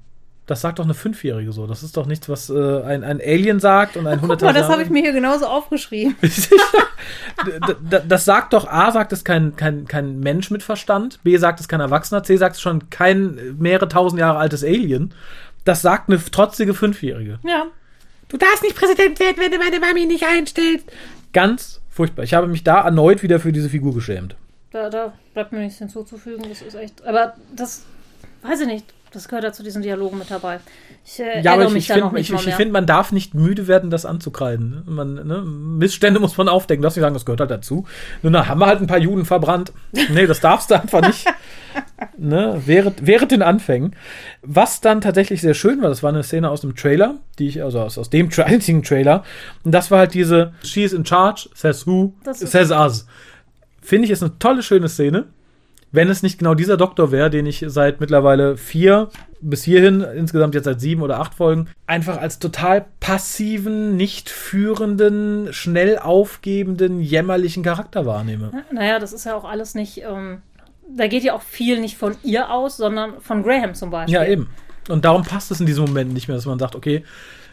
Das 0.48 0.62
sagt 0.62 0.78
doch 0.78 0.84
eine 0.84 0.94
Fünfjährige 0.94 1.52
so. 1.52 1.66
Das 1.66 1.82
ist 1.82 1.96
doch 1.98 2.06
nichts, 2.06 2.26
was 2.28 2.48
äh, 2.48 2.82
ein, 2.82 3.04
ein 3.04 3.20
Alien 3.20 3.60
sagt 3.60 3.96
und 3.98 4.06
ein 4.06 4.18
Guck 4.18 4.40
mal, 4.40 4.52
das 4.54 4.68
habe 4.68 4.80
100.000 4.80 4.84
ich 4.84 4.90
mir 4.90 5.02
hier 5.02 5.12
genauso 5.12 5.46
aufgeschrieben. 5.46 6.16
D- 7.46 7.74
d- 7.78 8.00
das 8.08 8.24
sagt 8.24 8.52
doch, 8.54 8.66
A 8.66 8.90
sagt 8.90 9.12
es 9.12 9.24
kein, 9.24 9.56
kein, 9.56 9.86
kein 9.86 10.18
Mensch 10.20 10.50
mit 10.50 10.62
Verstand, 10.62 11.22
B 11.22 11.36
sagt 11.36 11.60
es 11.60 11.68
kein 11.68 11.80
Erwachsener, 11.80 12.22
C 12.22 12.36
sagt 12.36 12.56
es 12.56 12.62
schon 12.62 12.88
kein 12.90 13.56
mehrere 13.58 13.88
tausend 13.88 14.18
Jahre 14.20 14.38
altes 14.38 14.64
Alien. 14.64 15.14
Das 15.64 15.82
sagt 15.82 16.08
eine 16.08 16.18
trotzige 16.18 16.72
Fünfjährige. 16.74 17.38
Ja. 17.44 17.66
Du 18.28 18.36
darfst 18.38 18.62
nicht 18.62 18.74
Präsident 18.76 19.20
werden, 19.20 19.36
wenn 19.38 19.50
du 19.52 19.58
meine 19.58 19.78
Mami 19.80 20.06
nicht 20.06 20.24
einstellst. 20.24 20.86
Ganz 21.34 21.80
furchtbar. 21.90 22.22
Ich 22.24 22.32
habe 22.34 22.46
mich 22.46 22.64
da 22.64 22.80
erneut 22.82 23.22
wieder 23.22 23.38
für 23.38 23.52
diese 23.52 23.68
Figur 23.68 23.94
geschämt. 23.94 24.34
Da, 24.70 24.88
da 24.90 25.12
bleibt 25.34 25.52
mir 25.52 25.58
nichts 25.60 25.78
hinzuzufügen. 25.78 26.46
Das 26.48 26.62
ist 26.62 26.74
echt. 26.74 27.04
Aber 27.06 27.34
das 27.54 27.84
weiß 28.42 28.62
ich 28.62 28.66
nicht. 28.66 28.86
Das 29.12 29.28
gehört 29.28 29.44
ja 29.44 29.52
zu 29.52 29.62
diesen 29.62 29.82
Dialogen 29.82 30.18
mit 30.18 30.30
dabei. 30.30 30.60
Ich 31.04 31.20
äh, 31.20 31.40
Ja, 31.40 31.54
aber 31.54 31.64
ich, 31.66 31.72
mich 31.72 31.88
ich 31.88 31.92
finde, 31.94 32.20
ich, 32.20 32.32
ich 32.32 32.54
find, 32.54 32.72
man 32.72 32.86
darf 32.86 33.12
nicht 33.12 33.34
müde 33.34 33.66
werden, 33.66 33.90
das 33.90 34.04
anzukreiden. 34.04 34.82
Man, 34.86 35.14
ne? 35.14 35.42
Missstände 35.42 36.20
muss 36.20 36.36
man 36.36 36.48
aufdecken. 36.48 36.82
Du 36.82 36.86
darfst 36.86 36.96
nicht 36.96 37.02
sagen, 37.02 37.14
das 37.14 37.24
gehört 37.24 37.40
halt 37.40 37.50
dazu. 37.50 37.86
Nun, 38.22 38.32
da 38.32 38.46
haben 38.46 38.60
wir 38.60 38.66
halt 38.66 38.80
ein 38.80 38.86
paar 38.86 38.98
Juden 38.98 39.24
verbrannt. 39.24 39.72
Nee, 40.10 40.26
das 40.26 40.40
darfst 40.40 40.70
du 40.70 40.80
einfach 40.80 41.06
nicht. 41.06 41.26
ne? 42.16 42.62
während, 42.64 43.06
während 43.06 43.30
den 43.30 43.42
Anfängen. 43.42 43.94
Was 44.42 44.80
dann 44.80 45.00
tatsächlich 45.00 45.40
sehr 45.40 45.54
schön 45.54 45.82
war, 45.82 45.88
das 45.88 46.02
war 46.02 46.10
eine 46.10 46.22
Szene 46.22 46.50
aus 46.50 46.62
dem 46.62 46.74
Trailer, 46.74 47.16
die 47.38 47.48
ich, 47.48 47.62
also 47.62 47.80
aus, 47.80 47.98
aus 47.98 48.10
dem 48.10 48.30
tra 48.30 48.42
einzigen 48.44 48.82
Trailer. 48.82 49.24
Und 49.64 49.72
das 49.72 49.90
war 49.90 49.98
halt 50.00 50.14
diese 50.14 50.52
She 50.62 50.82
is 50.82 50.92
in 50.92 51.04
charge, 51.04 51.48
says 51.54 51.86
who, 51.86 52.14
says 52.32 52.70
us. 52.70 53.06
Finde 53.82 54.06
ich, 54.06 54.10
ist 54.10 54.22
eine 54.22 54.38
tolle, 54.38 54.62
schöne 54.62 54.88
Szene. 54.88 55.26
Wenn 55.90 56.08
es 56.10 56.22
nicht 56.22 56.38
genau 56.38 56.54
dieser 56.54 56.76
Doktor 56.76 57.12
wäre, 57.12 57.30
den 57.30 57.46
ich 57.46 57.64
seit 57.68 58.00
mittlerweile 58.00 58.56
vier 58.56 59.08
bis 59.40 59.62
hierhin, 59.64 60.02
insgesamt 60.02 60.54
jetzt 60.54 60.64
seit 60.64 60.80
sieben 60.80 61.00
oder 61.02 61.18
acht 61.20 61.34
Folgen, 61.34 61.68
einfach 61.86 62.20
als 62.20 62.38
total 62.38 62.84
passiven, 63.00 63.96
nicht 63.96 64.28
führenden, 64.28 65.52
schnell 65.52 65.98
aufgebenden, 65.98 67.00
jämmerlichen 67.00 67.62
Charakter 67.62 68.04
wahrnehme. 68.04 68.50
Naja, 68.72 68.98
das 68.98 69.12
ist 69.12 69.24
ja 69.24 69.34
auch 69.34 69.44
alles 69.44 69.74
nicht. 69.74 70.02
Ähm, 70.02 70.42
da 70.94 71.06
geht 71.06 71.22
ja 71.22 71.34
auch 71.34 71.42
viel 71.42 71.80
nicht 71.80 71.96
von 71.96 72.16
ihr 72.22 72.50
aus, 72.50 72.76
sondern 72.76 73.20
von 73.20 73.42
Graham 73.42 73.74
zum 73.74 73.90
Beispiel. 73.90 74.14
Ja, 74.14 74.24
eben. 74.24 74.50
Und 74.88 75.04
darum 75.04 75.22
passt 75.22 75.50
es 75.50 75.60
in 75.60 75.66
diesem 75.66 75.84
Moment 75.86 76.12
nicht 76.12 76.28
mehr, 76.28 76.36
dass 76.36 76.46
man 76.46 76.58
sagt, 76.58 76.74
okay, 76.74 77.04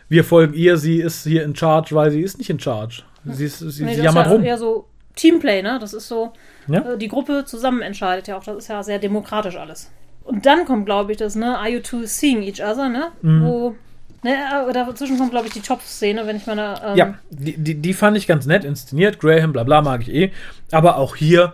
wir 0.10 0.24
folgen 0.24 0.54
ihr, 0.54 0.78
sie 0.78 0.98
ist 1.02 1.24
hier 1.24 1.44
in 1.44 1.56
charge, 1.56 1.96
weil 1.96 2.12
sie 2.12 2.22
ist 2.22 2.38
nicht 2.38 2.50
in 2.50 2.60
charge. 2.60 3.04
Sie, 3.26 3.46
ist, 3.46 3.60
sie, 3.60 3.84
Nee, 3.84 3.96
sie 3.96 4.02
jammert 4.04 4.26
ist 4.28 4.32
ja 4.32 4.36
rum. 4.38 4.44
eher 4.46 4.58
so 4.58 4.88
Teamplay, 5.16 5.62
ne? 5.62 5.78
Das 5.80 5.94
ist 5.94 6.08
so, 6.08 6.34
Ja? 6.68 6.94
äh, 6.94 6.98
die 6.98 7.08
Gruppe 7.08 7.46
zusammen 7.46 7.82
entscheidet 7.82 8.28
ja 8.28 8.38
auch. 8.38 8.44
Das 8.44 8.58
ist 8.58 8.68
ja 8.68 8.84
sehr 8.84 9.00
demokratisch 9.00 9.56
alles. 9.56 9.92
Und 10.24 10.46
dann 10.46 10.66
kommt, 10.66 10.86
glaube 10.86 11.12
ich, 11.12 11.18
das, 11.18 11.36
ne? 11.36 11.58
Are 11.58 11.70
you 11.70 11.80
two 11.80 12.06
seeing 12.06 12.42
each 12.42 12.62
other, 12.64 12.90
ne? 12.90 13.12
Mhm. 13.22 13.44
Wo. 13.46 13.76
Ne, 14.24 14.32
äh, 14.32 14.74
dazwischen 14.74 15.20
kommt, 15.20 15.30
glaube 15.30 15.46
ich, 15.46 15.54
die 15.54 15.60
Top-Szene, 15.62 16.26
wenn 16.26 16.36
ich 16.38 16.48
meine. 16.48 16.76
Ähm, 16.84 16.98
Ja, 16.98 17.14
die, 17.30 17.58
die, 17.58 17.76
die 17.76 17.94
fand 17.94 18.18
ich 18.18 18.26
ganz 18.26 18.48
nett 18.48 18.64
inszeniert. 18.64 19.20
Graham, 19.20 19.54
bla 19.54 19.64
bla, 19.64 19.84
mag 19.84 20.02
ich 20.02 20.12
eh. 20.12 20.32
Aber 20.72 20.98
auch 20.98 21.16
hier 21.16 21.54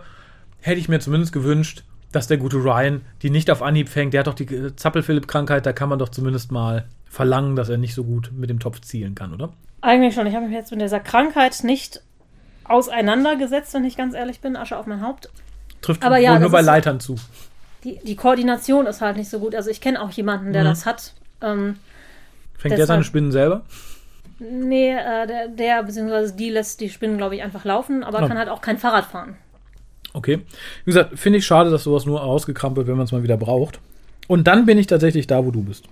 hätte 0.60 0.78
ich 0.80 0.88
mir 0.88 0.98
zumindest 0.98 1.34
gewünscht, 1.34 1.84
dass 2.12 2.28
der 2.28 2.38
gute 2.38 2.56
Ryan 2.56 3.02
die 3.20 3.28
nicht 3.28 3.50
auf 3.50 3.60
Anhieb 3.62 3.90
fängt. 3.90 4.14
Der 4.14 4.20
hat 4.20 4.26
doch 4.26 4.34
die 4.34 4.44
äh, 4.44 4.74
Zappel-Philipp-Krankheit, 4.74 5.66
da 5.66 5.74
kann 5.74 5.90
man 5.90 5.98
doch 5.98 6.08
zumindest 6.08 6.50
mal 6.50 6.86
verlangen, 7.10 7.56
dass 7.56 7.68
er 7.68 7.76
nicht 7.76 7.94
so 7.94 8.04
gut 8.04 8.30
mit 8.34 8.48
dem 8.48 8.58
Topf 8.58 8.80
zielen 8.80 9.14
kann, 9.14 9.34
oder? 9.34 9.52
Eigentlich 9.82 10.14
schon. 10.14 10.26
Ich 10.26 10.34
habe 10.34 10.46
mich 10.46 10.54
jetzt 10.54 10.70
mit 10.70 10.80
dieser 10.80 11.00
Krankheit 11.00 11.62
nicht 11.64 12.00
auseinandergesetzt, 12.64 13.74
wenn 13.74 13.84
ich 13.84 13.96
ganz 13.96 14.14
ehrlich 14.14 14.40
bin. 14.40 14.56
Asche 14.56 14.76
auf 14.76 14.86
mein 14.86 15.00
Haupt. 15.06 15.28
Trifft 15.80 16.04
Aber 16.04 16.18
ja, 16.18 16.38
nur 16.38 16.50
bei 16.50 16.60
Leitern 16.60 17.00
zu. 17.00 17.16
Die, 17.84 17.98
die 18.04 18.14
Koordination 18.16 18.86
ist 18.86 19.00
halt 19.00 19.16
nicht 19.16 19.28
so 19.28 19.40
gut. 19.40 19.54
Also 19.54 19.70
ich 19.70 19.80
kenne 19.80 20.00
auch 20.00 20.10
jemanden, 20.10 20.52
der 20.52 20.62
Mhm. 20.62 20.68
das 20.68 20.86
hat. 20.86 21.12
Ähm, 21.40 21.76
Fängt 22.56 22.70
der 22.72 22.78
Deshalb- 22.78 22.86
seine 22.86 23.04
Spinnen 23.04 23.32
selber? 23.32 23.62
nee, 24.38 24.90
äh, 24.92 25.26
der, 25.26 25.48
der 25.48 25.82
bzw. 25.84 26.32
die 26.36 26.50
lässt 26.50 26.80
die 26.80 26.90
Spinnen, 26.90 27.16
glaube 27.16 27.36
ich, 27.36 27.42
einfach 27.42 27.64
laufen, 27.64 28.02
aber 28.04 28.20
Ah. 28.22 28.28
kann 28.28 28.38
halt 28.38 28.48
auch 28.48 28.60
kein 28.60 28.78
Fahrrad 28.78 29.04
fahren. 29.06 29.36
Okay. 30.14 30.40
Wie 30.84 30.90
gesagt, 30.90 31.18
finde 31.18 31.38
ich 31.38 31.46
schade, 31.46 31.70
dass 31.70 31.84
sowas 31.84 32.06
nur 32.06 32.20
rausgekrampelt, 32.20 32.86
wenn 32.86 32.96
man 32.96 33.04
es 33.06 33.12
mal 33.12 33.22
wieder 33.22 33.36
braucht. 33.36 33.80
Und 34.28 34.46
dann 34.46 34.66
bin 34.66 34.78
ich 34.78 34.86
tatsächlich 34.86 35.26
da, 35.26 35.44
wo 35.44 35.50
du 35.50 35.62
bist. 35.62 35.84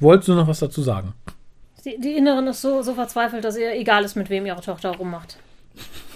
Wolltest 0.00 0.28
du 0.28 0.34
noch 0.34 0.48
was 0.48 0.58
dazu 0.60 0.82
sagen? 0.82 1.12
Die, 1.84 1.98
die 2.00 2.16
Innerin 2.16 2.46
ist 2.46 2.60
so, 2.62 2.82
so 2.82 2.94
verzweifelt, 2.94 3.44
dass 3.44 3.56
ihr 3.56 3.72
egal 3.74 4.04
ist, 4.04 4.16
mit 4.16 4.28
wem 4.28 4.44
ihre 4.44 4.60
Tochter 4.60 4.90
rummacht. 4.96 5.36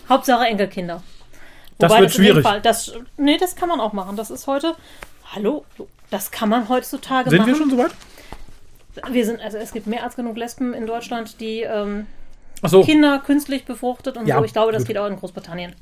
Hauptsache 0.08 0.46
Enkelkinder. 0.46 1.02
Das 1.78 1.90
Wobei 1.90 2.02
wird 2.02 2.14
in 2.16 2.22
dem 2.22 2.24
schwierig. 2.26 2.42
Fall, 2.46 2.60
das, 2.60 2.94
nee, 3.16 3.36
das 3.36 3.56
kann 3.56 3.68
man 3.68 3.80
auch 3.80 3.92
machen. 3.92 4.16
Das 4.16 4.30
ist 4.30 4.46
heute. 4.46 4.74
Hallo? 5.34 5.64
Das 6.10 6.30
kann 6.30 6.48
man 6.48 6.68
heutzutage 6.68 7.30
Sind 7.30 7.40
machen. 7.40 7.48
wir 7.50 7.56
schon 7.56 7.70
soweit? 7.70 7.90
Wir 9.10 9.24
sind, 9.24 9.40
also 9.40 9.58
es 9.58 9.72
gibt 9.72 9.86
mehr 9.88 10.04
als 10.04 10.14
genug 10.14 10.36
Lesben 10.36 10.72
in 10.72 10.86
Deutschland, 10.86 11.40
die 11.40 11.62
ähm, 11.62 12.06
so. 12.62 12.82
Kinder 12.84 13.18
künstlich 13.18 13.64
befruchtet 13.64 14.16
und 14.16 14.26
Ja, 14.26 14.38
so. 14.38 14.44
Ich 14.44 14.52
glaube, 14.52 14.70
das 14.70 14.82
gut. 14.82 14.88
geht 14.88 14.98
auch 14.98 15.08
in 15.08 15.16
Großbritannien. 15.16 15.74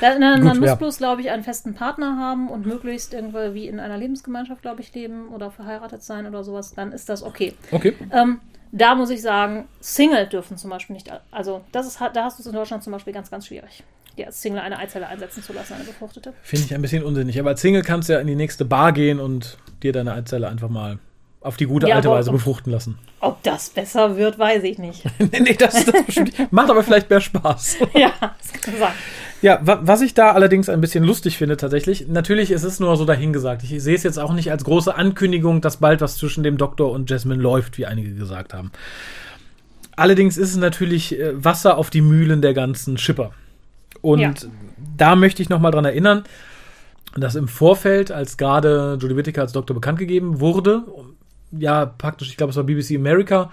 Da, 0.00 0.16
na, 0.18 0.36
man 0.36 0.52
Gut, 0.52 0.60
muss 0.60 0.68
ja. 0.68 0.74
bloß, 0.76 0.98
glaube 0.98 1.22
ich, 1.22 1.30
einen 1.30 1.42
festen 1.42 1.74
Partner 1.74 2.16
haben 2.18 2.48
und 2.48 2.66
möglichst 2.66 3.14
irgendwie 3.14 3.54
wie 3.54 3.66
in 3.66 3.80
einer 3.80 3.98
Lebensgemeinschaft, 3.98 4.62
glaube 4.62 4.82
ich, 4.82 4.94
leben 4.94 5.28
oder 5.28 5.50
verheiratet 5.50 6.02
sein 6.02 6.26
oder 6.26 6.44
sowas. 6.44 6.74
Dann 6.74 6.92
ist 6.92 7.08
das 7.08 7.22
okay. 7.22 7.54
Okay. 7.72 7.96
Ähm, 8.12 8.40
da 8.76 8.96
muss 8.96 9.10
ich 9.10 9.22
sagen, 9.22 9.68
Single 9.80 10.26
dürfen 10.26 10.56
zum 10.56 10.70
Beispiel 10.70 10.94
nicht. 10.94 11.08
Also, 11.30 11.62
das 11.70 11.86
ist, 11.86 12.00
da 12.00 12.24
hast 12.24 12.38
du 12.38 12.42
es 12.42 12.46
in 12.46 12.52
Deutschland 12.52 12.82
zum 12.82 12.92
Beispiel 12.92 13.12
ganz, 13.12 13.30
ganz 13.30 13.46
schwierig, 13.46 13.84
dir 14.18 14.26
als 14.26 14.42
Single 14.42 14.60
eine 14.60 14.78
Eizelle 14.78 15.06
einsetzen 15.06 15.44
zu 15.44 15.52
lassen, 15.52 15.74
eine 15.74 15.84
befruchtete. 15.84 16.32
Finde 16.42 16.64
ich 16.66 16.74
ein 16.74 16.82
bisschen 16.82 17.04
unsinnig. 17.04 17.38
Aber 17.38 17.50
als 17.50 17.60
Single 17.60 17.82
kannst 17.82 18.08
du 18.08 18.14
ja 18.14 18.18
in 18.18 18.26
die 18.26 18.34
nächste 18.34 18.64
Bar 18.64 18.92
gehen 18.92 19.20
und 19.20 19.58
dir 19.82 19.92
deine 19.92 20.12
Eizelle 20.12 20.48
einfach 20.48 20.68
mal 20.68 20.98
auf 21.40 21.56
die 21.56 21.66
gute 21.66 21.86
Ja, 21.86 21.96
alte 21.96 22.10
Weise 22.10 22.32
befruchten 22.32 22.72
lassen. 22.72 22.98
Ob 23.20 23.42
das 23.44 23.70
besser 23.70 24.16
wird, 24.16 24.38
weiß 24.38 24.64
ich 24.64 24.78
nicht. 24.78 25.04
nee, 25.18 25.40
nee, 25.40 25.54
das, 25.54 25.84
das 25.84 26.06
bestimmt, 26.06 26.52
macht 26.52 26.70
aber 26.70 26.82
vielleicht 26.82 27.08
mehr 27.08 27.20
Spaß. 27.20 27.76
ja, 27.94 28.12
das 28.18 28.60
kann 28.60 28.76
sein. 28.76 28.92
Ja, 29.44 29.58
wa 29.62 29.78
was 29.82 30.00
ich 30.00 30.14
da 30.14 30.32
allerdings 30.32 30.70
ein 30.70 30.80
bisschen 30.80 31.04
lustig 31.04 31.36
finde 31.36 31.58
tatsächlich, 31.58 32.08
natürlich 32.08 32.50
ist 32.50 32.62
es 32.64 32.80
nur 32.80 32.96
so 32.96 33.04
dahingesagt. 33.04 33.62
Ich 33.62 33.82
sehe 33.82 33.94
es 33.94 34.02
jetzt 34.02 34.18
auch 34.18 34.32
nicht 34.32 34.50
als 34.50 34.64
große 34.64 34.94
Ankündigung, 34.94 35.60
dass 35.60 35.76
bald 35.76 36.00
was 36.00 36.16
zwischen 36.16 36.42
dem 36.42 36.56
Doktor 36.56 36.90
und 36.90 37.10
Jasmine 37.10 37.42
läuft, 37.42 37.76
wie 37.76 37.84
einige 37.84 38.14
gesagt 38.14 38.54
haben. 38.54 38.72
Allerdings 39.96 40.38
ist 40.38 40.48
es 40.48 40.56
natürlich 40.56 41.20
äh, 41.20 41.44
Wasser 41.44 41.76
auf 41.76 41.90
die 41.90 42.00
Mühlen 42.00 42.40
der 42.40 42.54
ganzen 42.54 42.96
Schipper. 42.96 43.32
Und 44.00 44.20
Ja. 44.20 44.32
da 44.96 45.14
möchte 45.14 45.42
ich 45.42 45.50
nochmal 45.50 45.72
dran 45.72 45.84
erinnern, 45.84 46.24
dass 47.14 47.34
im 47.34 47.46
Vorfeld, 47.46 48.10
als 48.10 48.38
gerade 48.38 48.96
Jodie 48.98 49.16
Whittaker 49.16 49.42
als 49.42 49.52
Doktor 49.52 49.74
bekannt 49.74 49.98
gegeben 49.98 50.40
wurde, 50.40 50.84
ja, 51.52 51.84
praktisch, 51.84 52.30
ich 52.30 52.38
glaube, 52.38 52.52
es 52.52 52.56
war 52.56 52.64
BBC 52.64 52.96
America, 52.96 53.50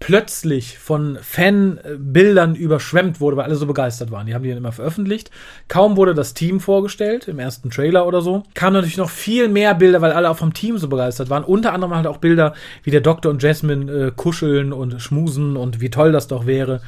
plötzlich 0.00 0.78
von 0.78 1.18
Fanbildern 1.20 2.54
überschwemmt 2.54 3.20
wurde, 3.20 3.36
weil 3.36 3.44
alle 3.46 3.56
so 3.56 3.66
begeistert 3.66 4.10
waren. 4.10 4.26
Die 4.26 4.34
haben 4.34 4.42
die 4.42 4.50
dann 4.50 4.58
immer 4.58 4.72
veröffentlicht. 4.72 5.30
Kaum 5.66 5.96
wurde 5.96 6.14
das 6.14 6.34
Team 6.34 6.60
vorgestellt, 6.60 7.26
im 7.28 7.38
ersten 7.38 7.70
Trailer 7.70 8.06
oder 8.06 8.20
so, 8.20 8.44
kamen 8.54 8.74
natürlich 8.74 8.96
noch 8.96 9.10
viel 9.10 9.48
mehr 9.48 9.74
Bilder, 9.74 10.00
weil 10.00 10.12
alle 10.12 10.30
auch 10.30 10.36
vom 10.36 10.54
Team 10.54 10.78
so 10.78 10.88
begeistert 10.88 11.30
waren. 11.30 11.44
Unter 11.44 11.72
anderem 11.72 11.94
halt 11.94 12.06
auch 12.06 12.18
Bilder, 12.18 12.54
wie 12.84 12.90
der 12.90 13.00
Doktor 13.00 13.30
und 13.30 13.42
Jasmine 13.42 13.92
äh, 13.92 14.12
kuscheln 14.14 14.72
und 14.72 15.00
schmusen 15.02 15.56
und 15.56 15.80
wie 15.80 15.90
toll 15.90 16.12
das 16.12 16.28
doch 16.28 16.46
wäre. 16.46 16.80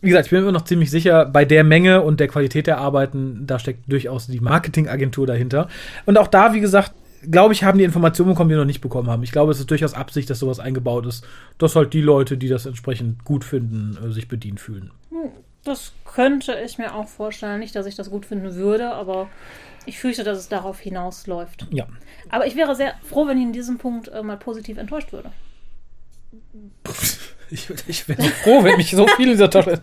Wie 0.00 0.08
gesagt, 0.08 0.26
ich 0.26 0.30
bin 0.30 0.44
mir 0.44 0.50
noch 0.50 0.64
ziemlich 0.64 0.90
sicher, 0.90 1.26
bei 1.26 1.44
der 1.44 1.62
Menge 1.62 2.02
und 2.02 2.18
der 2.18 2.26
Qualität 2.26 2.66
der 2.66 2.78
Arbeiten, 2.78 3.46
da 3.46 3.60
steckt 3.60 3.90
durchaus 3.90 4.26
die 4.26 4.40
Marketingagentur 4.40 5.28
dahinter. 5.28 5.68
Und 6.06 6.18
auch 6.18 6.26
da, 6.26 6.54
wie 6.54 6.60
gesagt, 6.60 6.92
glaube 7.30 7.54
ich, 7.54 7.64
haben 7.64 7.78
die 7.78 7.84
Informationen 7.84 8.30
bekommen, 8.30 8.48
die 8.48 8.54
wir 8.54 8.60
noch 8.60 8.66
nicht 8.66 8.80
bekommen 8.80 9.08
haben. 9.08 9.22
Ich 9.22 9.32
glaube, 9.32 9.52
es 9.52 9.60
ist 9.60 9.70
durchaus 9.70 9.94
Absicht, 9.94 10.28
dass 10.28 10.38
sowas 10.38 10.60
eingebaut 10.60 11.06
ist, 11.06 11.26
dass 11.58 11.76
halt 11.76 11.92
die 11.92 12.00
Leute, 12.00 12.36
die 12.36 12.48
das 12.48 12.66
entsprechend 12.66 13.24
gut 13.24 13.44
finden, 13.44 13.96
äh, 14.02 14.12
sich 14.12 14.28
bedient 14.28 14.60
fühlen. 14.60 14.90
Das 15.64 15.92
könnte 16.04 16.58
ich 16.64 16.78
mir 16.78 16.94
auch 16.94 17.08
vorstellen. 17.08 17.60
Nicht, 17.60 17.76
dass 17.76 17.86
ich 17.86 17.94
das 17.94 18.10
gut 18.10 18.26
finden 18.26 18.54
würde, 18.54 18.92
aber 18.92 19.28
ich 19.86 19.98
fürchte, 19.98 20.24
dass 20.24 20.38
es 20.38 20.48
darauf 20.48 20.80
hinausläuft. 20.80 21.66
Ja. 21.70 21.86
Aber 22.28 22.46
ich 22.46 22.56
wäre 22.56 22.74
sehr 22.74 22.94
froh, 23.04 23.26
wenn 23.26 23.38
ich 23.38 23.44
in 23.44 23.52
diesem 23.52 23.78
Punkt 23.78 24.08
äh, 24.08 24.22
mal 24.22 24.36
positiv 24.36 24.78
enttäuscht 24.78 25.12
würde. 25.12 25.30
Ich, 27.52 27.68
ich 27.86 28.08
wäre 28.08 28.22
froh, 28.22 28.64
wenn 28.64 28.76
mich 28.76 28.92
so 28.92 29.06
viel 29.06 29.26
in 29.26 29.32
dieser 29.32 29.50
Tasche. 29.50 29.80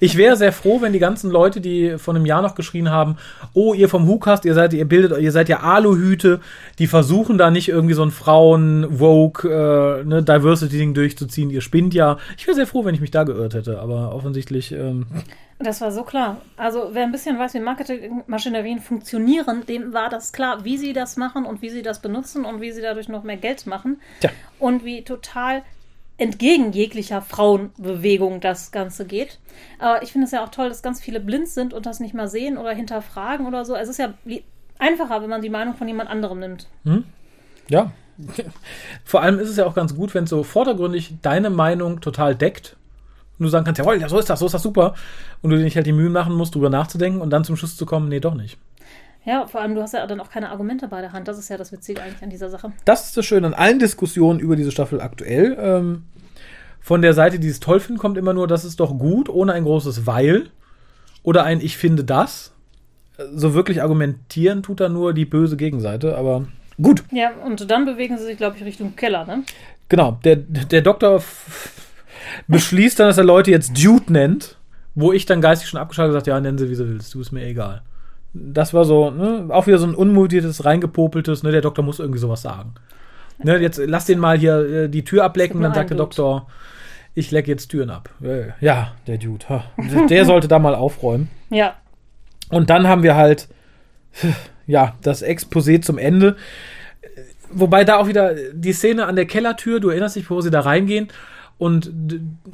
Ich 0.00 0.16
wäre 0.16 0.36
sehr 0.36 0.52
froh, 0.52 0.80
wenn 0.80 0.92
die 0.92 0.98
ganzen 0.98 1.30
Leute, 1.30 1.60
die 1.60 1.96
vor 1.98 2.14
einem 2.14 2.26
Jahr 2.26 2.42
noch 2.42 2.56
geschrien 2.56 2.90
haben, 2.90 3.16
oh, 3.54 3.74
ihr 3.74 3.88
vom 3.88 4.08
WhoCast, 4.08 4.44
ihr 4.44 4.54
seid, 4.54 4.72
ihr 4.72 4.84
bildet, 4.84 5.16
ihr 5.20 5.30
seid 5.30 5.48
ja 5.48 5.60
Aluhüte, 5.60 6.40
die 6.78 6.88
versuchen 6.88 7.38
da 7.38 7.50
nicht 7.50 7.68
irgendwie 7.68 7.94
so 7.94 8.02
ein 8.02 8.10
Frauen-Vogue, 8.10 9.50
äh, 9.50 10.04
ne, 10.04 10.22
Diversity-Ding 10.22 10.94
durchzuziehen, 10.94 11.50
ihr 11.50 11.60
spinnt 11.60 11.94
ja. 11.94 12.18
Ich 12.36 12.46
wäre 12.46 12.56
sehr 12.56 12.66
froh, 12.66 12.84
wenn 12.84 12.94
ich 12.94 13.00
mich 13.00 13.12
da 13.12 13.22
geirrt 13.22 13.54
hätte, 13.54 13.78
aber 13.78 14.14
offensichtlich, 14.14 14.72
ähm, 14.72 15.06
Das 15.58 15.80
war 15.80 15.92
so 15.92 16.02
klar. 16.02 16.38
Also 16.56 16.90
wer 16.92 17.04
ein 17.04 17.12
bisschen 17.12 17.38
weiß, 17.38 17.54
wie 17.54 17.60
Marketingmaschinerien 17.60 18.80
funktionieren, 18.80 19.64
dem 19.66 19.92
war 19.92 20.08
das 20.08 20.32
klar, 20.32 20.64
wie 20.64 20.76
sie 20.76 20.92
das 20.92 21.16
machen 21.16 21.44
und 21.44 21.62
wie 21.62 21.70
sie 21.70 21.82
das 21.82 22.02
benutzen 22.02 22.44
und 22.44 22.60
wie 22.60 22.72
sie 22.72 22.82
dadurch 22.82 23.08
noch 23.08 23.22
mehr 23.22 23.36
Geld 23.36 23.66
machen. 23.66 24.00
Tja. 24.20 24.30
Und 24.58 24.84
wie 24.84 25.04
total 25.04 25.62
entgegen 26.22 26.72
jeglicher 26.72 27.20
Frauenbewegung 27.20 28.40
das 28.40 28.70
Ganze 28.70 29.04
geht. 29.04 29.38
Aber 29.78 30.02
ich 30.02 30.12
finde 30.12 30.26
es 30.26 30.30
ja 30.30 30.44
auch 30.44 30.50
toll, 30.50 30.68
dass 30.68 30.82
ganz 30.82 31.00
viele 31.00 31.20
blind 31.20 31.48
sind 31.48 31.74
und 31.74 31.84
das 31.84 32.00
nicht 32.00 32.14
mal 32.14 32.28
sehen 32.28 32.56
oder 32.56 32.72
hinterfragen 32.72 33.46
oder 33.46 33.64
so. 33.64 33.74
Es 33.74 33.88
ist 33.88 33.98
ja 33.98 34.14
einfacher, 34.78 35.22
wenn 35.22 35.30
man 35.30 35.42
die 35.42 35.50
Meinung 35.50 35.74
von 35.74 35.88
jemand 35.88 36.08
anderem 36.08 36.38
nimmt. 36.38 36.68
ja. 37.68 37.92
Vor 39.04 39.22
allem 39.22 39.38
ist 39.38 39.48
es 39.48 39.56
ja 39.56 39.66
auch 39.66 39.74
ganz 39.74 39.96
gut, 39.96 40.14
wenn 40.14 40.26
so 40.26 40.42
vordergründig 40.42 41.14
deine 41.22 41.50
Meinung 41.50 42.00
total 42.00 42.36
deckt 42.36 42.76
und 43.38 43.44
du 43.44 43.50
sagen 43.50 43.64
kannst, 43.64 43.78
jawohl, 43.78 44.00
ja, 44.00 44.08
so 44.08 44.18
ist 44.18 44.30
das, 44.30 44.38
so 44.38 44.46
ist 44.46 44.52
das 44.52 44.62
super. 44.62 44.94
Und 45.40 45.50
du 45.50 45.56
dir 45.56 45.64
nicht 45.64 45.76
halt 45.76 45.86
die 45.86 45.92
Mühen 45.92 46.12
machen 46.12 46.34
musst, 46.34 46.54
drüber 46.54 46.70
nachzudenken 46.70 47.20
und 47.20 47.30
dann 47.30 47.44
zum 47.44 47.56
Schluss 47.56 47.76
zu 47.76 47.86
kommen, 47.86 48.08
nee, 48.08 48.20
doch 48.20 48.34
nicht. 48.34 48.58
Ja, 49.24 49.46
vor 49.46 49.60
allem, 49.60 49.74
du 49.74 49.82
hast 49.82 49.94
ja 49.94 50.04
dann 50.06 50.20
auch 50.20 50.30
keine 50.30 50.50
Argumente 50.50 50.88
bei 50.88 51.00
der 51.00 51.12
Hand. 51.12 51.28
Das 51.28 51.38
ist 51.38 51.48
ja 51.48 51.56
das 51.56 51.70
Witzige 51.70 52.02
eigentlich 52.02 52.22
an 52.22 52.30
dieser 52.30 52.50
Sache. 52.50 52.72
Das 52.84 53.06
ist 53.06 53.16
das 53.16 53.24
Schöne 53.24 53.46
an 53.46 53.54
allen 53.54 53.78
Diskussionen 53.78 54.40
über 54.40 54.56
diese 54.56 54.72
Staffel 54.72 55.00
aktuell. 55.00 55.56
Ähm, 55.60 56.04
von 56.82 57.00
der 57.00 57.14
Seite, 57.14 57.38
die 57.38 57.48
es 57.48 57.60
toll 57.60 57.80
finden, 57.80 58.00
kommt 58.00 58.18
immer 58.18 58.34
nur, 58.34 58.48
das 58.48 58.64
ist 58.64 58.80
doch 58.80 58.98
gut, 58.98 59.28
ohne 59.28 59.52
ein 59.52 59.64
großes 59.64 60.06
Weil 60.06 60.50
oder 61.22 61.44
ein 61.44 61.60
Ich 61.60 61.76
finde 61.76 62.04
das. 62.04 62.52
So 63.34 63.54
wirklich 63.54 63.82
argumentieren 63.82 64.62
tut 64.62 64.80
da 64.80 64.88
nur 64.88 65.12
die 65.12 65.26
böse 65.26 65.56
Gegenseite, 65.56 66.16
aber 66.16 66.46
gut. 66.80 67.04
Ja, 67.12 67.30
und 67.44 67.70
dann 67.70 67.84
bewegen 67.84 68.18
sie 68.18 68.24
sich, 68.24 68.36
glaube 68.36 68.56
ich, 68.56 68.64
Richtung 68.64 68.96
Keller, 68.96 69.24
ne? 69.26 69.44
Genau, 69.88 70.18
der, 70.24 70.36
der 70.36 70.80
Doktor 70.80 71.22
beschließt 72.48 72.98
dann, 72.98 73.08
dass 73.08 73.18
er 73.18 73.24
Leute 73.24 73.50
jetzt 73.50 73.76
Dude 73.76 74.12
nennt, 74.12 74.56
wo 74.94 75.12
ich 75.12 75.26
dann 75.26 75.40
geistig 75.40 75.68
schon 75.68 75.80
abgeschaltet 75.80 76.12
gesagt 76.12 76.26
ja, 76.26 76.40
nennen 76.40 76.58
sie, 76.58 76.70
wie 76.70 76.74
sie 76.74 76.88
willst, 76.88 77.14
du 77.14 77.20
ist 77.20 77.32
mir 77.32 77.44
egal. 77.44 77.82
Das 78.34 78.72
war 78.72 78.84
so, 78.84 79.10
ne, 79.10 79.46
auch 79.50 79.66
wieder 79.66 79.78
so 79.78 79.86
ein 79.86 79.94
unmutiertes, 79.94 80.64
reingepopeltes, 80.64 81.42
ne, 81.42 81.52
der 81.52 81.60
Doktor 81.60 81.82
muss 81.82 81.98
irgendwie 81.98 82.18
sowas 82.18 82.42
sagen. 82.42 82.74
Ne, 83.38 83.58
jetzt 83.58 83.80
lass 83.84 84.06
den 84.06 84.18
mal 84.18 84.38
hier 84.38 84.58
äh, 84.58 84.88
die 84.88 85.04
Tür 85.04 85.24
ablecken, 85.24 85.60
dann 85.60 85.74
sagt 85.74 85.90
der. 85.90 85.98
Doktor, 85.98 86.46
ich 87.14 87.30
leck 87.30 87.48
jetzt 87.48 87.68
Türen 87.68 87.90
ab. 87.90 88.10
Ja, 88.60 88.92
der 89.06 89.18
Dude, 89.18 89.62
der 90.08 90.24
sollte 90.24 90.48
da 90.48 90.58
mal 90.58 90.74
aufräumen. 90.74 91.28
Ja, 91.50 91.74
Und 92.48 92.70
dann 92.70 92.88
haben 92.88 93.02
wir 93.02 93.14
halt, 93.14 93.46
ja, 94.66 94.94
das 95.02 95.22
Exposé 95.22 95.82
zum 95.82 95.98
Ende. 95.98 96.36
Wobei 97.50 97.84
da 97.84 97.98
auch 97.98 98.08
wieder 98.08 98.34
die 98.54 98.72
Szene 98.72 99.04
an 99.04 99.16
der 99.16 99.26
Kellertür, 99.26 99.80
du 99.80 99.90
erinnerst 99.90 100.16
dich, 100.16 100.24
bevor 100.24 100.40
sie 100.40 100.50
da 100.50 100.60
reingehen 100.60 101.08
und 101.58 101.92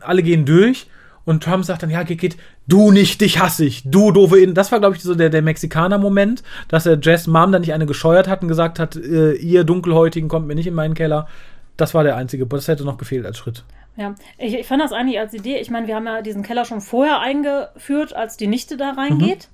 alle 0.01 0.25
gehen 0.25 0.45
durch 0.45 0.89
und 1.29 1.45
Trump 1.45 1.65
sagt 1.65 1.83
dann, 1.83 1.91
ja, 1.91 2.03
geht, 2.03 2.21
geht, 2.21 2.37
du 2.67 2.91
nicht, 2.91 3.21
dich 3.21 3.39
hasse 3.39 3.65
ich, 3.65 3.83
du 3.85 4.11
doofe 4.11 4.41
In. 4.41 4.55
Das 4.55 4.73
war, 4.73 4.81
glaube 4.81 4.97
ich, 4.97 5.03
so 5.03 5.15
der, 5.15 5.29
der 5.31 5.43
Mexikaner-Moment, 5.43 6.43
dass 6.69 6.87
er 6.87 6.99
Jess 7.01 7.27
Mom 7.27 7.53
dann 7.53 7.61
nicht 7.61 7.75
eine 7.75 7.87
gescheuert 7.87 8.27
hat 8.27 8.43
und 8.43 8.49
gesagt 8.49 8.79
hat, 8.79 8.97
äh, 8.97 9.35
ihr 9.35 9.65
Dunkelhäutigen 9.65 10.29
kommt 10.29 10.47
mir 10.49 10.55
nicht 10.55 10.67
in 10.67 10.75
meinen 10.75 10.95
Keller. 10.95 11.29
Das 11.77 11.95
war 11.95 12.03
der 12.03 12.17
einzige, 12.17 12.47
das 12.47 12.67
hätte 12.67 12.85
noch 12.85 12.99
gefehlt 12.99 13.27
als 13.27 13.39
Schritt. 13.39 13.63
Ja. 13.99 14.15
Ich, 14.39 14.55
ich 14.55 14.67
fand 14.67 14.81
das 14.83 14.93
eigentlich 14.93 15.19
als 15.19 15.35
Idee. 15.35 15.59
Ich 15.59 15.71
meine, 15.71 15.87
wir 15.87 15.97
haben 15.97 16.07
ja 16.07 16.23
diesen 16.23 16.43
Keller 16.43 16.65
schon 16.65 16.81
vorher 16.81 17.21
eingeführt, 17.21 18.15
als 18.15 18.37
die 18.37 18.47
Nichte 18.47 18.77
da 18.77 18.93
reingeht. 18.93 19.49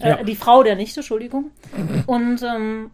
Ja. 0.00 0.16
Äh, 0.16 0.24
die 0.24 0.34
Frau 0.36 0.62
der 0.62 0.74
Nichte, 0.76 1.00
Entschuldigung. 1.00 1.50
Und 2.06 2.42
ähm, 2.42 2.90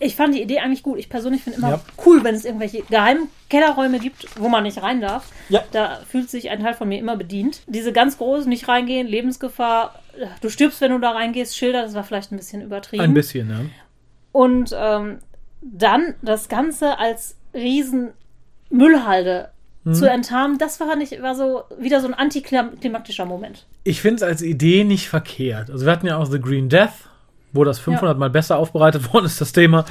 ich 0.00 0.16
fand 0.16 0.34
die 0.34 0.42
Idee 0.42 0.58
eigentlich 0.60 0.82
gut. 0.82 0.98
Ich 0.98 1.08
persönlich 1.08 1.42
finde 1.42 1.58
immer 1.58 1.70
Ja. 1.70 1.80
cool, 2.06 2.22
wenn 2.24 2.34
es 2.34 2.44
irgendwelche 2.44 2.82
geheimen 2.82 3.28
Kellerräume 3.50 3.98
gibt, 3.98 4.26
wo 4.38 4.48
man 4.48 4.62
nicht 4.64 4.82
rein 4.82 5.00
darf. 5.00 5.30
Ja. 5.48 5.62
Da 5.72 6.00
fühlt 6.08 6.28
sich 6.30 6.50
ein 6.50 6.60
Teil 6.60 6.74
von 6.74 6.88
mir 6.88 6.98
immer 6.98 7.16
bedient. 7.16 7.62
Diese 7.66 7.92
ganz 7.92 8.18
großen, 8.18 8.48
nicht 8.48 8.68
reingehen, 8.68 9.06
Lebensgefahr, 9.06 9.98
du 10.40 10.48
stirbst, 10.48 10.80
wenn 10.80 10.92
du 10.92 10.98
da 10.98 11.10
reingehst, 11.12 11.56
Schilder, 11.56 11.82
das 11.82 11.94
war 11.94 12.04
vielleicht 12.04 12.32
ein 12.32 12.36
bisschen 12.36 12.62
übertrieben. 12.62 13.02
Ein 13.02 13.14
bisschen, 13.14 13.50
ja. 13.50 13.60
Und 14.32 14.74
ähm, 14.76 15.18
dann 15.62 16.14
das 16.22 16.48
Ganze 16.48 16.98
als 16.98 17.36
riesen 17.54 18.12
Müllhalde 18.70 19.50
Mhm. 19.84 19.94
zu 19.94 20.08
enttarnen, 20.08 20.58
das 20.58 20.80
war 20.80 20.96
nicht, 20.96 21.20
war 21.20 21.34
so 21.34 21.64
wieder 21.78 22.00
so 22.00 22.08
ein 22.08 22.14
antiklimaktischer 22.14 23.26
Moment. 23.26 23.66
Ich 23.84 24.00
finde 24.00 24.16
es 24.16 24.22
als 24.22 24.42
Idee 24.42 24.84
nicht 24.84 25.08
verkehrt. 25.08 25.70
Also 25.70 25.84
wir 25.84 25.92
hatten 25.92 26.06
ja 26.06 26.16
auch 26.16 26.26
The 26.26 26.40
Green 26.40 26.70
Death, 26.70 27.08
wo 27.52 27.64
das 27.64 27.78
500 27.78 28.18
Mal 28.18 28.30
besser 28.30 28.56
aufbereitet 28.56 29.12
worden 29.12 29.26
ist, 29.26 29.40
das 29.40 29.52
Thema. 29.52 29.84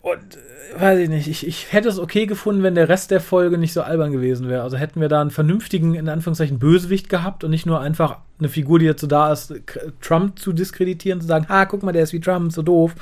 Und 0.00 0.36
äh, 0.36 0.80
weiß 0.80 0.98
ich 1.00 1.08
nicht, 1.10 1.28
ich, 1.28 1.46
ich 1.46 1.72
hätte 1.74 1.90
es 1.90 1.98
okay 1.98 2.24
gefunden, 2.24 2.62
wenn 2.62 2.74
der 2.74 2.88
Rest 2.88 3.10
der 3.10 3.20
Folge 3.20 3.58
nicht 3.58 3.74
so 3.74 3.82
albern 3.82 4.12
gewesen 4.12 4.48
wäre. 4.48 4.62
Also 4.62 4.78
hätten 4.78 5.02
wir 5.02 5.10
da 5.10 5.20
einen 5.20 5.30
vernünftigen, 5.30 5.94
in 5.94 6.08
Anführungszeichen, 6.08 6.58
Bösewicht 6.58 7.10
gehabt 7.10 7.44
und 7.44 7.50
nicht 7.50 7.66
nur 7.66 7.80
einfach 7.80 8.18
eine 8.38 8.48
Figur, 8.48 8.78
die 8.78 8.86
jetzt 8.86 9.02
so 9.02 9.06
da 9.06 9.30
ist, 9.30 9.54
Trump 10.00 10.38
zu 10.38 10.54
diskreditieren, 10.54 11.20
zu 11.20 11.26
sagen, 11.26 11.44
ah, 11.48 11.66
guck 11.66 11.82
mal, 11.82 11.92
der 11.92 12.04
ist 12.04 12.14
wie 12.14 12.20
Trump, 12.20 12.50
so 12.50 12.62
doof. 12.62 12.94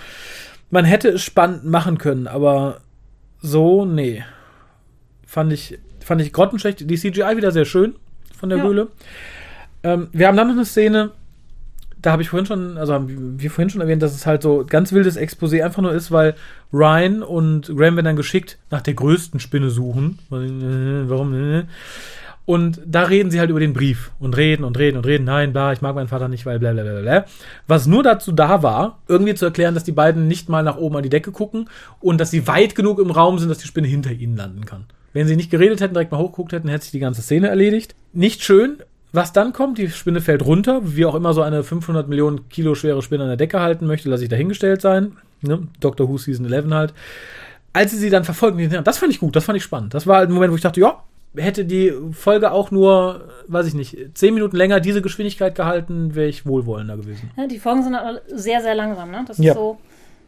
Man 0.71 0.85
hätte 0.85 1.09
es 1.09 1.23
spannend 1.23 1.65
machen 1.65 1.99
können, 1.99 2.27
aber 2.27 2.81
so, 3.41 3.85
nee. 3.85 4.25
Fand 5.25 5.53
ich, 5.53 5.79
fand 6.05 6.21
ich 6.21 6.33
grottenschlecht. 6.33 6.89
Die 6.89 6.97
CGI 6.97 7.37
wieder 7.37 7.53
sehr 7.53 7.65
schön 7.65 7.95
von 8.39 8.49
der 8.49 8.59
Ja. 8.59 8.65
Höhle. 8.65 8.89
Ähm, 9.83 10.09
wir 10.13 10.27
haben 10.27 10.37
dann 10.37 10.49
noch 10.49 10.55
eine 10.55 10.65
Szene, 10.65 11.13
da 12.03 12.13
habe 12.13 12.23
ich 12.23 12.31
vorhin 12.31 12.47
schon, 12.47 12.79
also 12.79 12.95
haben 12.95 13.39
wir 13.39 13.51
vorhin 13.51 13.71
schon 13.71 13.81
erwähnt, 13.81 14.03
dass 14.03 14.15
es 14.15 14.27
halt 14.27 14.43
so 14.43 14.65
ganz 14.69 14.93
wildes 14.93 15.19
Exposé 15.19 15.63
einfach 15.63 15.83
nur 15.83 15.93
ist, 15.93 16.11
weil 16.11 16.35
Ryan 16.73 17.23
und 17.23 17.67
Graham 17.69 17.97
werden 17.97 18.05
dann 18.05 18.17
geschickt 18.17 18.59
nach 18.71 18.81
der 18.81 18.95
größten 18.95 19.41
Spinne 19.41 19.71
suchen. 19.71 20.19
Warum? 20.31 21.67
Und 22.47 22.81
da 22.85 23.03
reden 23.05 23.31
sie 23.31 23.39
halt 23.39 23.51
über 23.51 23.61
den 23.61 23.75
Brief 23.75 24.11
und 24.19 24.37
reden 24.37 24.65
und 24.65 24.77
reden 24.79 24.97
und 24.97 25.07
reden. 25.07 25.25
Nein, 25.25 25.53
bla, 25.53 25.73
ich 25.73 25.83
mag 25.83 25.95
meinen 25.95 26.09
Vater 26.09 26.29
nicht, 26.29 26.47
weil 26.47 26.59
bla 26.59 26.73
bla 26.73 26.83
bla 26.83 27.01
bla. 27.01 27.25
Was 27.69 27.87
nur 27.87 28.03
dazu 28.03 28.33
da 28.33 28.63
war, 28.63 28.99
irgendwie 29.07 29.35
zu 29.35 29.45
erklären, 29.45 29.75
dass 29.75 29.85
die 29.85 29.93
beiden 29.93 30.27
nicht 30.27 30.49
mal 30.49 30.63
nach 30.63 30.77
oben 30.77 30.97
an 30.97 31.03
die 31.03 31.11
Decke 31.11 31.33
gucken 31.33 31.69
und 32.01 32.19
dass 32.19 32.31
sie 32.31 32.47
weit 32.49 32.75
genug 32.75 32.99
im 32.99 33.11
Raum 33.11 33.39
sind, 33.39 33.51
dass 33.51 33.59
die 33.59 33.69
Spinne 33.69 33.87
hinter 33.87 34.11
ihnen 34.11 34.37
landen 34.37 34.65
kann. 34.65 34.87
Wenn 35.13 35.27
sie 35.27 35.37
nicht 35.37 35.51
geredet 35.51 35.81
hätten, 35.81 35.95
direkt 35.95 36.13
mal 36.13 36.19
hochgeguckt 36.19 36.53
hätten, 36.53 36.69
hätte 36.69 36.85
sich 36.85 36.93
die 36.93 36.99
ganze 37.01 37.23
Szene 37.23 37.49
erledigt. 37.49 37.95
Nicht 38.13 38.43
schön. 38.43 38.79
Was 39.13 39.33
dann 39.33 39.53
kommt, 39.53 39.79
die 39.79 39.89
Spinne 39.89 40.21
fällt 40.21 40.45
runter. 40.45 40.81
Wie 40.85 41.05
auch 41.05 41.17
immer 41.17 41.33
so 41.35 41.43
eine 41.43 41.65
500 41.65 42.09
Millionen 42.09 42.49
Kilo 42.49 42.75
schwere 42.77 43.03
Spinne 43.03 43.25
an 43.25 43.29
der 43.31 43.37
Decke 43.37 43.61
halten 43.61 43.87
möchte, 43.87 44.09
lasse 44.09 44.23
ich 44.23 44.29
dahingestellt 44.29 44.81
sein. 44.81 45.17
Ne? 45.43 45.67
Doctor 45.81 46.09
Who 46.09 46.17
Season 46.19 46.51
11 46.51 46.71
halt. 46.73 46.95
Als 47.73 47.91
sie 47.91 47.99
sie 47.99 48.11
dann 48.11 48.25
verfolgen, 48.25 48.69
das 48.85 48.99
fand 48.99 49.13
ich 49.13 49.21
gut, 49.21 49.35
das 49.35 49.45
fand 49.45 49.57
ich 49.57 49.63
spannend. 49.65 49.95
Das 49.95 50.07
war 50.07 50.19
halt 50.19 50.29
ein 50.31 50.33
Moment, 50.33 50.53
wo 50.53 50.57
ich 50.57 50.63
dachte, 50.63 50.81
ja, 50.81 51.03
hätte 51.37 51.65
die 51.65 51.93
Folge 52.13 52.51
auch 52.51 52.71
nur, 52.71 53.29
weiß 53.49 53.67
ich 53.67 53.75
nicht, 53.75 53.97
zehn 54.15 54.35
Minuten 54.35 54.57
länger 54.57 54.81
diese 54.81 55.03
Geschwindigkeit 55.03 55.55
gehalten, 55.55 56.15
wäre 56.15 56.29
ich 56.29 56.47
wohlwollender 56.47 56.97
gewesen. 56.97 57.31
Ja, 57.37 57.47
die 57.47 57.59
Folgen 57.59 57.83
sind 57.85 57.95
aber 57.95 58.21
sehr, 58.29 58.61
sehr 58.61 58.75
langsam, 58.75 59.11
ne? 59.11 59.25
Das 59.27 59.39
ist 59.39 59.45
Ja. 59.45 59.55
so. 59.55 59.79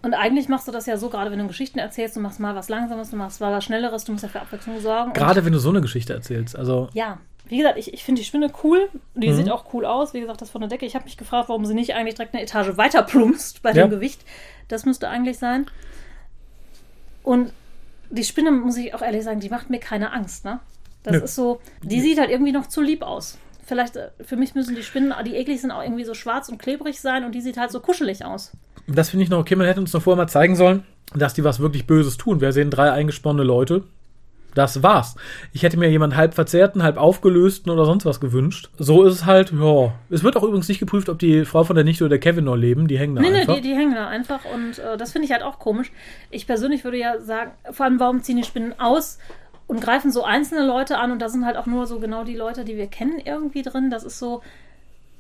Und 0.03 0.15
eigentlich 0.15 0.49
machst 0.49 0.67
du 0.67 0.73
das 0.73 0.87
ja 0.87 0.97
so, 0.97 1.09
gerade 1.11 1.31
wenn 1.31 1.39
du 1.39 1.47
Geschichten 1.47 1.79
erzählst, 1.79 2.17
du 2.17 2.21
machst 2.21 2.41
mal 2.41 2.55
was 2.57 2.69
Langsames, 2.69 3.11
du 3.11 3.17
machst 3.17 3.41
mal 3.41 3.53
was 3.53 3.65
Schnelleres, 3.65 4.05
du 4.05 4.13
musst 4.13 4.25
ja 4.25 4.29
für 4.29 4.41
Abwechslung 4.41 4.81
sorgen. 4.81 5.13
Gerade 5.13 5.45
wenn 5.45 5.53
du 5.53 5.59
so 5.61 5.69
eine 5.71 5.81
Geschichte 5.81 6.13
erzählst. 6.13 6.57
Also, 6.57 6.89
ja, 6.93 7.19
wie 7.47 7.59
gesagt, 7.59 7.79
ich, 7.79 7.95
ich 7.95 8.03
finde 8.03 8.21
die 8.21 8.25
Spinne 8.27 8.51
cool. 8.65 8.89
Die 9.15 9.29
Mhm. 9.29 9.35
sieht 9.35 9.51
auch 9.51 9.73
cool 9.75 9.85
aus. 9.87 10.13
Wie 10.15 10.21
gesagt, 10.21 10.41
das 10.41 10.51
von 10.51 10.61
der 10.61 10.69
Decke. 10.71 10.87
Ich 10.87 10.95
habe 10.97 11.05
mich 11.05 11.17
gefragt, 11.17 11.49
warum 11.49 11.65
sie 11.67 11.75
nicht 11.75 11.95
eigentlich 11.95 12.15
direkt 12.17 12.35
eine 12.35 12.43
Etage 12.43 12.77
weiter 12.77 13.03
plumpst 13.05 13.63
bei 13.63 13.71
Ja. 13.73 13.87
dem 13.87 13.91
Gewicht. 13.91 14.25
Das 14.69 14.85
müsste 14.85 15.09
eigentlich 15.09 15.39
sein. 15.39 15.67
Und 17.23 17.53
die 18.11 18.25
Spinne, 18.25 18.51
muss 18.51 18.77
ich 18.77 18.95
auch 18.95 19.03
ehrlich 19.03 19.23
sagen, 19.25 19.41
die 19.41 19.49
macht 19.49 19.71
mir 19.71 19.79
keine 19.79 20.13
Angst, 20.13 20.45
ne? 20.45 20.61
Das 21.05 21.13
Nö. 21.15 21.21
ist 21.21 21.35
so, 21.35 21.61
die 21.83 22.01
sieht 22.01 22.19
halt 22.19 22.31
irgendwie 22.31 22.53
noch 22.53 22.67
zu 22.67 22.81
lieb 22.81 23.03
aus. 23.03 23.39
Vielleicht, 23.65 23.97
äh, 23.97 24.11
für 24.25 24.37
mich 24.37 24.55
müssen 24.55 24.75
die 24.75 24.83
Spinnen, 24.83 25.13
die 25.25 25.35
eklig 25.37 25.61
sind, 25.61 25.71
auch 25.71 25.83
irgendwie 25.83 26.05
so 26.05 26.15
schwarz 26.15 26.49
und 26.49 26.59
klebrig 26.59 27.01
sein 27.01 27.25
und 27.25 27.33
die 27.35 27.41
sieht 27.41 27.57
halt 27.57 27.71
so 27.71 27.81
kuschelig 27.81 28.25
aus. 28.25 28.53
Das 28.87 29.11
finde 29.11 29.25
ich 29.25 29.31
noch 29.31 29.39
okay. 29.39 29.57
Man 29.57 29.67
hätte 29.67 29.81
uns 29.81 29.93
noch 29.93 30.03
vorher 30.03 30.23
mal 30.23 30.29
zeigen 30.29 30.57
sollen, 30.57 30.85
dass 31.15 31.35
die 31.35 31.45
was 31.45 31.61
wirklich 31.61 31.87
Böses 31.87 32.17
tun. 32.17 32.41
Wir 32.41 32.53
sehen 32.53 32.71
drei 32.71 32.91
eingesponnene 32.91 33.45
Leute. 33.45 33.85
Das 34.55 34.83
war's. 34.83 35.17
Ich 35.55 35.63
hätte 35.63 35.79
mir 35.79 35.89
jemanden 35.89 36.17
halb 36.17 36.35
verzerrten, 36.35 36.83
halb 36.83 36.99
aufgelösten 36.99 37.71
oder 37.73 37.87
sonst 37.87 38.05
was 38.05 38.21
gewünscht. 38.21 38.69
So 38.79 39.05
ist 39.05 39.15
es 39.15 39.25
halt, 39.25 39.51
ja. 39.53 39.95
Es 40.11 40.23
wird 40.23 40.37
auch 40.37 40.43
übrigens 40.43 40.69
nicht 40.69 40.79
geprüft, 40.79 41.09
ob 41.09 41.19
die 41.19 41.47
Frau 41.47 41.65
von 41.65 41.75
der 41.75 41.87
Nichte 41.87 42.05
oder 42.05 42.11
der 42.11 42.19
Kevin 42.19 42.45
noch 42.45 42.57
leben. 42.57 42.87
Die 42.87 42.99
hängen 42.99 43.17
da 43.17 43.23
Nee, 43.23 43.31
nee, 43.31 43.41
einfach. 43.41 43.55
die, 43.55 43.63
die 43.63 43.75
hängen 43.75 43.95
da 43.95 44.09
einfach 44.09 44.41
und 44.55 44.79
äh, 44.79 44.99
das 44.99 45.13
finde 45.13 45.25
ich 45.25 45.33
halt 45.33 45.43
auch 45.43 45.59
komisch. 45.59 45.91
Ich 46.31 46.47
persönlich 46.47 46.85
würde 46.85 46.99
ja 46.99 47.19
sagen, 47.21 47.53
vor 47.71 47.87
allem, 47.87 47.99
warum 47.99 48.23
ziehen 48.23 48.37
die 48.37 48.45
Spinnen 48.45 48.79
aus 48.79 49.19
und 49.69 49.81
greifen 49.81 50.13
so 50.13 50.23
einzelne 50.23 50.67
Leute 50.67 50.99
an 50.99 51.13
und 51.13 51.21
da 51.23 51.31
sind 51.31 51.47
halt 51.47 51.57
auch 51.57 51.67
nur 51.67 51.87
so 51.87 51.99
genau 51.99 52.25
die 52.25 52.37
Leute, 52.37 52.67
die 52.67 52.77
wir 52.77 52.89
kennen, 52.89 53.21
irgendwie 53.25 53.63
drin. 53.63 53.89
Das 53.89 54.05
ist 54.05 54.19
so 54.19 54.43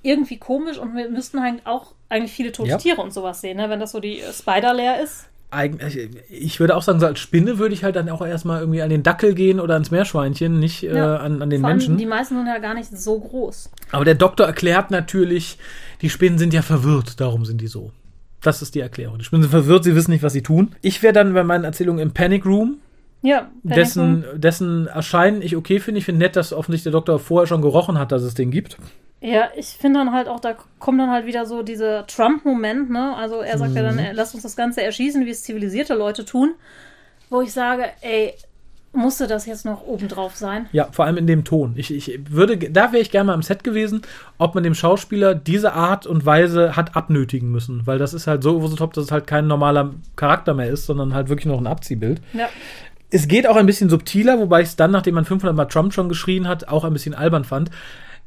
irgendwie 0.03 0.39
komisch 0.39 0.79
und 0.79 0.97
wir 0.97 1.09
müssten 1.11 1.41
halt 1.43 1.65
auch 1.67 1.95
eigentlich 2.09 2.33
viele 2.33 2.53
tote 2.53 2.71
Ja. 2.71 2.77
Tiere 2.79 3.01
und 3.01 3.13
sowas 3.13 3.41
sehen, 3.41 3.57
ne? 3.57 3.69
wenn 3.71 3.81
das 3.81 3.93
so 3.93 4.01
die 4.01 4.21
äh, 4.21 4.33
Spider-Lair 4.33 5.03
ist. 5.03 5.29
Eigentlich, 5.51 6.09
ich 6.31 6.61
würde 6.61 6.75
auch 6.75 6.83
sagen, 6.83 6.99
so 6.99 7.05
als 7.07 7.19
Spinne 7.21 7.59
würde 7.59 7.75
ich 7.75 7.85
halt 7.85 7.95
dann 7.95 8.09
auch 8.09 8.25
erstmal 8.25 8.61
irgendwie 8.61 8.81
an 8.81 8.89
den 8.89 9.03
Dackel 9.03 9.35
gehen 9.35 9.61
oder 9.61 9.75
ans 9.75 9.91
Meerschweinchen, 9.91 10.59
nicht 10.59 10.83
äh, 10.83 10.97
Ja. 10.97 11.17
an, 11.19 11.43
an 11.43 11.51
den 11.51 11.61
Vor 11.61 11.69
Menschen. 11.71 11.99
die 11.99 12.07
meisten 12.07 12.37
sind 12.37 12.47
ja 12.47 12.59
gar 12.59 12.73
nicht 12.73 12.89
so 12.97 13.21
groß. 13.21 13.71
Aber 13.91 14.05
der 14.07 14.15
Doktor 14.15 14.47
erklärt 14.47 14.91
natürlich, 14.91 15.59
die 16.01 16.09
Spinnen 16.09 16.39
sind 16.39 16.55
ja 16.55 16.63
verwirrt, 16.63 17.21
darum 17.21 17.45
sind 17.45 17.61
die 17.61 17.67
so. 17.67 17.93
Das 18.41 18.63
ist 18.63 18.75
die 18.75 18.81
Erklärung. 18.81 19.19
Die 19.19 19.25
Spinnen 19.25 19.43
sind 19.43 19.51
verwirrt, 19.51 19.85
sie 19.85 19.95
wissen 19.95 20.11
nicht, 20.11 20.23
was 20.23 20.33
sie 20.33 20.43
tun. 20.43 20.75
Ich 20.81 21.03
wäre 21.03 21.13
dann 21.13 21.35
bei 21.35 21.45
meinen 21.45 21.65
Erzählungen 21.65 22.01
im 22.03 22.13
Panic 22.15 22.47
Room, 22.47 22.79
Ja, 23.21 23.51
dessen, 23.63 24.25
dessen 24.35 24.87
Erscheinen 24.87 25.43
ich 25.43 25.55
okay 25.55 25.81
finde. 25.81 25.99
Ich 25.99 26.07
finde 26.07 26.21
nett, 26.25 26.35
dass 26.35 26.55
offensichtlich 26.55 26.85
der 26.91 26.99
Doktor 26.99 27.19
vorher 27.19 27.47
schon 27.47 27.61
gerochen 27.61 27.99
hat, 27.99 28.11
dass 28.11 28.23
es 28.23 28.33
den 28.35 28.51
gibt. 28.51 28.79
Ja, 29.25 29.51
ich 29.57 29.69
finde 29.69 30.01
dann 30.01 30.13
halt 30.13 30.27
auch, 30.27 30.41
da 30.41 30.57
kommt 30.81 30.99
dann 31.01 31.11
halt 31.11 31.27
wieder 31.27 31.47
so 31.47 31.63
dieser 31.63 32.07
Trump-Moment, 32.09 32.91
ne? 32.91 33.15
Also 33.17 33.37
er 33.41 33.57
sagt 33.57 33.75
ja 33.77 33.83
dann, 33.83 33.95
Mhm. 33.97 34.03
lasst 34.15 34.35
uns 34.35 34.43
das 34.43 34.57
Ganze 34.57 34.83
erschießen, 34.83 35.25
wie 35.25 35.31
es 35.31 35.45
zivilisierte 35.45 35.95
Leute 35.95 36.25
tun. 36.25 36.55
Wo 37.31 37.41
ich 37.41 37.53
sage, 37.53 37.85
ey, 38.01 38.35
musste 38.93 39.27
das 39.29 39.47
jetzt 39.47 39.65
noch 39.65 39.87
obendrauf 39.87 40.35
sein? 40.37 40.69
Ja, 40.73 40.89
vor 40.91 41.05
allem 41.05 41.17
in 41.17 41.27
dem 41.29 41.45
Ton. 41.45 41.75
Ich, 41.77 41.95
ich 41.95 42.19
würde, 42.29 42.59
da 42.59 42.93
wäre 42.93 43.01
ich 43.01 43.11
gerne 43.13 43.29
mal 43.29 43.35
am 43.35 43.43
Set 43.43 43.63
gewesen, 43.65 44.03
ob 44.39 44.55
man 44.57 44.65
dem 44.65 44.75
Schauspieler 44.75 45.35
diese 45.37 45.73
Art 45.73 46.05
und 46.07 46.27
Weise 46.27 46.75
hat 46.77 46.95
abnötigen 46.97 47.51
müssen. 47.53 47.87
Weil 47.87 47.99
das 47.99 48.13
ist 48.15 48.27
halt 48.27 48.43
so 48.43 48.67
the 48.67 48.75
top, 48.77 48.93
dass 48.93 49.05
es 49.05 49.13
halt 49.13 49.27
kein 49.29 49.47
normaler 49.47 49.95
Charakter 50.17 50.53
mehr 50.53 50.69
ist, 50.69 50.85
sondern 50.87 51.15
halt 51.15 51.29
wirklich 51.29 51.47
noch 51.47 51.59
ein 51.59 51.67
Abziehbild. 51.69 52.21
Ja. 52.35 52.49
Es 53.11 53.29
geht 53.29 53.47
auch 53.47 53.57
ein 53.57 53.67
bisschen 53.67 53.89
subtiler, 53.89 54.39
wobei 54.41 54.63
ich 54.63 54.69
es 54.69 54.77
dann, 54.77 54.91
nachdem 54.91 55.15
man 55.15 55.25
500 55.25 55.55
Mal 55.57 55.67
Trump 55.67 55.95
schon 55.95 56.09
geschrien 56.09 56.49
hat, 56.49 56.69
auch 56.69 56.85
ein 56.85 56.93
bisschen 56.93 57.15
albern 57.15 57.45
fand. 57.45 57.71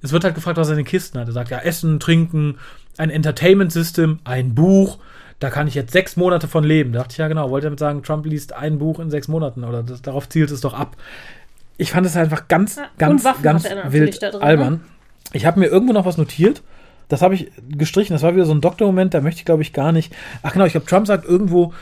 Es 0.05 0.11
wird 0.11 0.23
halt 0.23 0.35
gefragt, 0.35 0.57
was 0.57 0.67
er 0.67 0.73
in 0.73 0.77
den 0.77 0.85
Kisten 0.85 1.19
hat. 1.19 1.27
Er 1.27 1.33
sagt 1.33 1.49
ja, 1.49 1.57
Essen, 1.57 1.99
Trinken, 1.99 2.59
ein 2.97 3.09
Entertainment-System, 3.09 4.19
ein 4.23 4.53
Buch. 4.53 4.99
Da 5.39 5.49
kann 5.49 5.67
ich 5.67 5.73
jetzt 5.73 5.91
sechs 5.91 6.15
Monate 6.15 6.47
von 6.47 6.63
leben. 6.63 6.93
Da 6.93 6.99
dachte 6.99 7.13
ich, 7.13 7.17
ja 7.17 7.27
genau, 7.27 7.49
wollte 7.49 7.65
damit 7.65 7.79
sagen, 7.79 8.03
Trump 8.03 8.25
liest 8.27 8.53
ein 8.53 8.77
Buch 8.77 8.99
in 8.99 9.09
sechs 9.09 9.27
Monaten 9.27 9.63
oder 9.63 9.81
das, 9.81 10.03
darauf 10.03 10.29
zielt 10.29 10.51
es 10.51 10.61
doch 10.61 10.75
ab. 10.75 10.95
Ich 11.77 11.91
fand 11.91 12.05
es 12.05 12.15
einfach 12.15 12.47
ganz, 12.47 12.75
Ja, 12.75 12.83
ganz, 12.99 13.23
ganz 13.41 13.63
wild 13.87 14.21
drin, 14.21 14.31
ne? 14.33 14.41
albern. 14.41 14.81
Ich 15.33 15.45
habe 15.47 15.59
mir 15.59 15.65
irgendwo 15.65 15.93
noch 15.93 16.05
was 16.05 16.17
notiert. 16.17 16.61
Das 17.07 17.21
habe 17.21 17.35
ich 17.35 17.51
gestrichen. 17.77 18.13
Das 18.13 18.23
war 18.23 18.33
wieder 18.33 18.45
so 18.45 18.53
ein 18.53 18.61
Doktormoment, 18.61 19.13
da 19.13 19.21
möchte 19.21 19.39
ich, 19.39 19.45
glaube 19.45 19.61
ich, 19.61 19.73
gar 19.73 19.91
nicht. 19.91 20.11
Ach 20.41 20.53
genau, 20.53 20.65
ich 20.65 20.71
glaube, 20.71 20.87
Trump 20.87 21.05
sagt 21.07 21.25
irgendwo, 21.25 21.73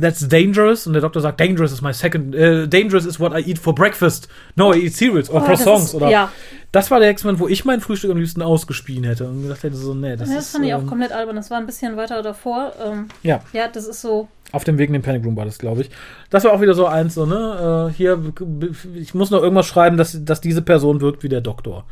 that's 0.00 0.26
dangerous. 0.28 0.86
Und 0.86 0.94
der 0.94 1.02
Doktor 1.02 1.20
sagt, 1.20 1.38
dangerous 1.40 1.72
is 1.72 1.82
my 1.82 1.92
second, 1.92 2.34
äh, 2.34 2.66
dangerous 2.66 3.04
is 3.04 3.20
what 3.20 3.32
I 3.38 3.42
eat 3.48 3.58
for 3.58 3.74
breakfast. 3.74 4.28
No, 4.56 4.72
I 4.72 4.86
eat 4.86 4.94
cereals 4.94 5.28
or 5.28 5.36
Oh, 5.42 5.46
das 5.46 5.62
croissants. 5.64 5.84
ist- 5.90 5.94
oder 5.94 6.08
ja. 6.08 6.32
Das 6.72 6.90
war 6.90 6.98
der 6.98 7.08
Experiment, 7.10 7.40
wo 7.40 7.46
ich 7.46 7.64
mein 7.64 7.80
Frühstück 7.80 8.10
am 8.10 8.16
liebsten 8.16 8.42
ausgespien 8.42 9.04
hätte. 9.04 9.28
Und 9.28 9.42
gesagt 9.42 9.62
hätte, 9.62 9.76
so, 9.76 9.94
nee, 9.94 10.16
das, 10.16 10.28
Das, 10.28 10.46
ist. 10.46 10.52
fand 10.52 10.64
ich 10.64 10.74
auch 10.74 10.80
ähm, 10.80 10.86
komplett 10.88 11.12
albern. 11.12 11.36
Das 11.36 11.50
war 11.50 11.58
ein 11.58 11.66
bisschen 11.66 11.96
weiter 11.96 12.20
davor. 12.22 12.72
Ähm, 12.84 13.06
ja, 13.22 13.40
ja, 13.52 13.68
das 13.68 13.86
ist 13.86 14.00
so. 14.00 14.26
auf 14.50 14.64
dem 14.64 14.76
Weg 14.78 14.88
in 14.88 14.94
den 14.94 15.02
Panic 15.02 15.24
Room 15.24 15.36
war 15.36 15.44
das, 15.44 15.58
glaube 15.58 15.82
ich. 15.82 15.90
Das 16.30 16.42
war 16.44 16.52
auch 16.52 16.60
wieder 16.60 16.74
so 16.74 16.86
eins, 16.86 17.14
so, 17.14 17.26
ne? 17.26 17.90
Äh, 17.90 17.94
hier, 17.96 18.18
ich 18.94 19.14
muss 19.14 19.30
noch 19.30 19.40
irgendwas 19.42 19.66
schreiben, 19.66 19.96
dass, 19.96 20.24
dass 20.24 20.40
diese 20.40 20.62
Person 20.62 21.00
wirkt 21.00 21.22
wie 21.22 21.28
der 21.28 21.42
Doktor. 21.42 21.84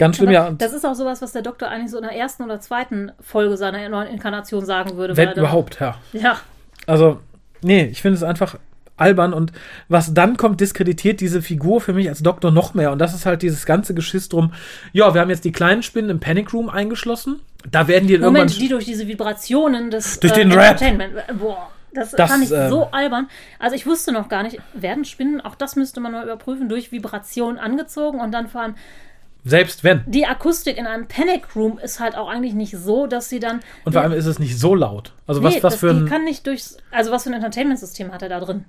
Ganz 0.00 0.16
schlimm, 0.16 0.30
ja. 0.30 0.50
Das 0.50 0.72
ist 0.72 0.86
auch 0.86 0.94
sowas, 0.94 1.20
was 1.20 1.32
der 1.32 1.42
Doktor 1.42 1.68
eigentlich 1.68 1.90
so 1.90 1.98
in 1.98 2.04
der 2.04 2.16
ersten 2.16 2.42
oder 2.42 2.58
zweiten 2.58 3.12
Folge 3.20 3.58
seiner 3.58 3.86
neuen 3.90 4.08
Inkarnation 4.08 4.64
sagen 4.64 4.96
würde. 4.96 5.14
Wenn 5.14 5.28
er 5.28 5.36
überhaupt, 5.36 5.78
ja. 5.78 5.96
Ja, 6.14 6.38
Also, 6.86 7.20
nee, 7.60 7.84
ich 7.84 8.00
finde 8.00 8.16
es 8.16 8.22
einfach 8.22 8.56
albern 8.96 9.34
und 9.34 9.52
was 9.88 10.14
dann 10.14 10.38
kommt, 10.38 10.62
diskreditiert 10.62 11.20
diese 11.20 11.42
Figur 11.42 11.82
für 11.82 11.92
mich 11.92 12.08
als 12.08 12.22
Doktor 12.22 12.50
noch 12.50 12.72
mehr 12.72 12.92
und 12.92 12.98
das 12.98 13.12
ist 13.14 13.26
halt 13.26 13.42
dieses 13.42 13.66
ganze 13.66 13.92
Geschiss 13.92 14.30
drum, 14.30 14.54
ja, 14.94 15.12
wir 15.12 15.20
haben 15.20 15.28
jetzt 15.28 15.44
die 15.44 15.52
kleinen 15.52 15.82
Spinnen 15.82 16.08
im 16.08 16.18
Panic 16.18 16.54
Room 16.54 16.70
eingeschlossen, 16.70 17.40
da 17.70 17.86
werden 17.86 18.08
die 18.08 18.16
Moment, 18.16 18.36
irgendwann... 18.36 18.58
die 18.58 18.68
durch 18.68 18.84
diese 18.86 19.06
Vibrationen 19.06 19.90
des 19.90 20.18
Durch 20.20 20.32
den 20.32 20.50
äh, 20.50 20.54
Rap. 20.54 20.80
Entertainment. 20.80 21.12
Boah, 21.38 21.70
das, 21.92 22.12
Das, 22.12 22.30
fand 22.30 22.44
ich 22.44 22.52
ähm, 22.52 22.70
so 22.70 22.88
albern. 22.90 23.28
Also 23.58 23.76
ich 23.76 23.86
wusste 23.86 24.12
noch 24.12 24.30
gar 24.30 24.42
nicht, 24.44 24.58
werden 24.72 25.04
Spinnen, 25.04 25.42
auch 25.42 25.56
das 25.56 25.76
müsste 25.76 26.00
man 26.00 26.12
mal 26.12 26.24
überprüfen, 26.24 26.70
durch 26.70 26.90
Vibration 26.90 27.58
angezogen 27.58 28.20
und 28.20 28.32
dann 28.32 28.48
vor 28.48 28.62
allem 28.62 28.74
selbst 29.44 29.84
wenn. 29.84 30.02
die 30.06 30.26
Akustik 30.26 30.76
in 30.76 30.86
einem 30.86 31.06
Panic 31.06 31.54
Room 31.56 31.78
ist 31.78 32.00
halt 32.00 32.16
auch 32.16 32.28
eigentlich 32.28 32.54
nicht 32.54 32.76
so, 32.76 33.06
dass 33.06 33.28
sie 33.28 33.40
dann. 33.40 33.60
Und 33.84 33.92
vor 33.92 34.02
allem 34.02 34.12
ist 34.12 34.26
es 34.26 34.38
nicht 34.38 34.58
so 34.58 34.74
laut. 34.74 35.12
Also 35.26 35.42
was, 35.42 35.54
Nee, 35.54 35.62
was 35.62 35.74
das, 35.74 35.80
für 35.80 35.90
ein... 35.90 36.06
kann 36.06 36.24
nicht 36.24 36.46
durchs. 36.46 36.76
Also 36.90 37.10
was 37.10 37.24
für 37.24 37.30
ein 37.30 37.34
Entertainment-System 37.34 38.12
hat 38.12 38.22
er 38.22 38.28
da 38.28 38.40
drin? 38.40 38.64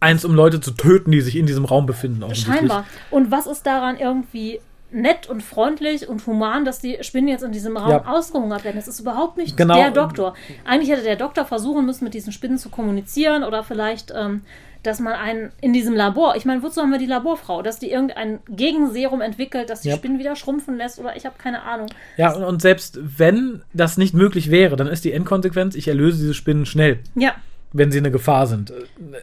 Eins, 0.00 0.24
um 0.24 0.34
Leute 0.34 0.60
zu 0.60 0.72
töten, 0.72 1.10
die 1.10 1.20
sich 1.20 1.36
in 1.36 1.46
diesem 1.46 1.64
Raum 1.64 1.86
befinden. 1.86 2.22
Scheinbar. 2.34 2.84
Und 3.10 3.30
was 3.30 3.46
ist 3.46 3.66
daran 3.66 3.96
irgendwie 3.98 4.60
nett 4.96 5.28
und 5.28 5.42
freundlich 5.42 6.08
und 6.08 6.26
human, 6.26 6.64
dass 6.64 6.80
die 6.80 6.98
Spinnen 7.02 7.28
jetzt 7.28 7.42
in 7.44 7.52
diesem 7.52 7.76
Raum 7.76 7.90
Ja. 7.90 8.04
ausgehungert 8.06 8.64
werden? 8.64 8.76
Das 8.76 8.88
ist 8.88 8.98
überhaupt 9.00 9.36
nicht 9.36 9.56
Genau. 9.56 9.74
der 9.76 9.90
Doktor. 9.90 10.34
Eigentlich 10.64 10.90
hätte 10.90 11.02
der 11.04 11.16
Doktor 11.16 11.44
versuchen 11.44 11.86
müssen, 11.86 12.04
mit 12.04 12.14
diesen 12.14 12.32
Spinnen 12.32 12.58
zu 12.58 12.68
kommunizieren 12.70 13.44
oder 13.44 13.62
vielleicht, 13.62 14.12
ähm, 14.16 14.42
dass 14.82 15.00
man 15.00 15.14
einen 15.14 15.50
in 15.60 15.72
diesem 15.72 15.94
Labor, 15.94 16.36
ich 16.36 16.44
meine, 16.44 16.62
wozu 16.62 16.80
haben 16.80 16.92
wir 16.92 16.98
die 16.98 17.06
Laborfrau? 17.06 17.60
Dass 17.62 17.78
die 17.80 17.90
irgendein 17.90 18.38
Gegenserum 18.48 19.20
entwickelt, 19.20 19.68
dass 19.68 19.80
die 19.80 19.88
Ja. 19.88 19.96
Spinnen 19.96 20.18
wieder 20.18 20.36
schrumpfen 20.36 20.76
lässt 20.76 20.98
oder 21.00 21.16
ich 21.16 21.26
habe 21.26 21.34
keine 21.38 21.62
Ahnung. 21.62 21.88
Ja, 22.16 22.32
und, 22.34 22.44
und 22.44 22.62
selbst 22.62 22.98
wenn 23.02 23.62
das 23.72 23.96
nicht 23.98 24.14
möglich 24.14 24.50
wäre, 24.50 24.76
dann 24.76 24.86
ist 24.86 25.04
die 25.04 25.12
Endkonsequenz, 25.12 25.74
ich 25.74 25.88
erlöse 25.88 26.18
diese 26.18 26.34
Spinnen 26.34 26.66
schnell. 26.66 27.00
Ja. 27.16 27.34
Wenn 27.76 27.90
sie 27.90 27.98
eine 27.98 28.10
Gefahr 28.10 28.46
sind. 28.46 28.72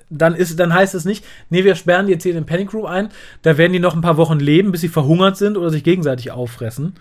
Dann, 0.09 0.35
ist, 0.35 0.59
dann 0.59 0.73
heißt 0.73 0.95
es 0.95 1.05
nicht, 1.05 1.25
nee, 1.49 1.63
wir 1.63 1.75
sperren 1.75 2.07
die 2.07 2.13
jetzt 2.13 2.23
hier 2.23 2.31
in 2.31 2.37
den 2.39 2.45
Panic 2.45 2.73
Room 2.73 2.85
ein, 2.85 3.09
da 3.41 3.57
werden 3.57 3.73
die 3.73 3.79
noch 3.79 3.95
ein 3.95 4.01
paar 4.01 4.17
Wochen 4.17 4.39
leben, 4.39 4.71
bis 4.71 4.81
sie 4.81 4.89
verhungert 4.89 5.37
sind 5.37 5.57
oder 5.57 5.69
sich 5.69 5.83
gegenseitig 5.83 6.31
auffressen. 6.31 6.93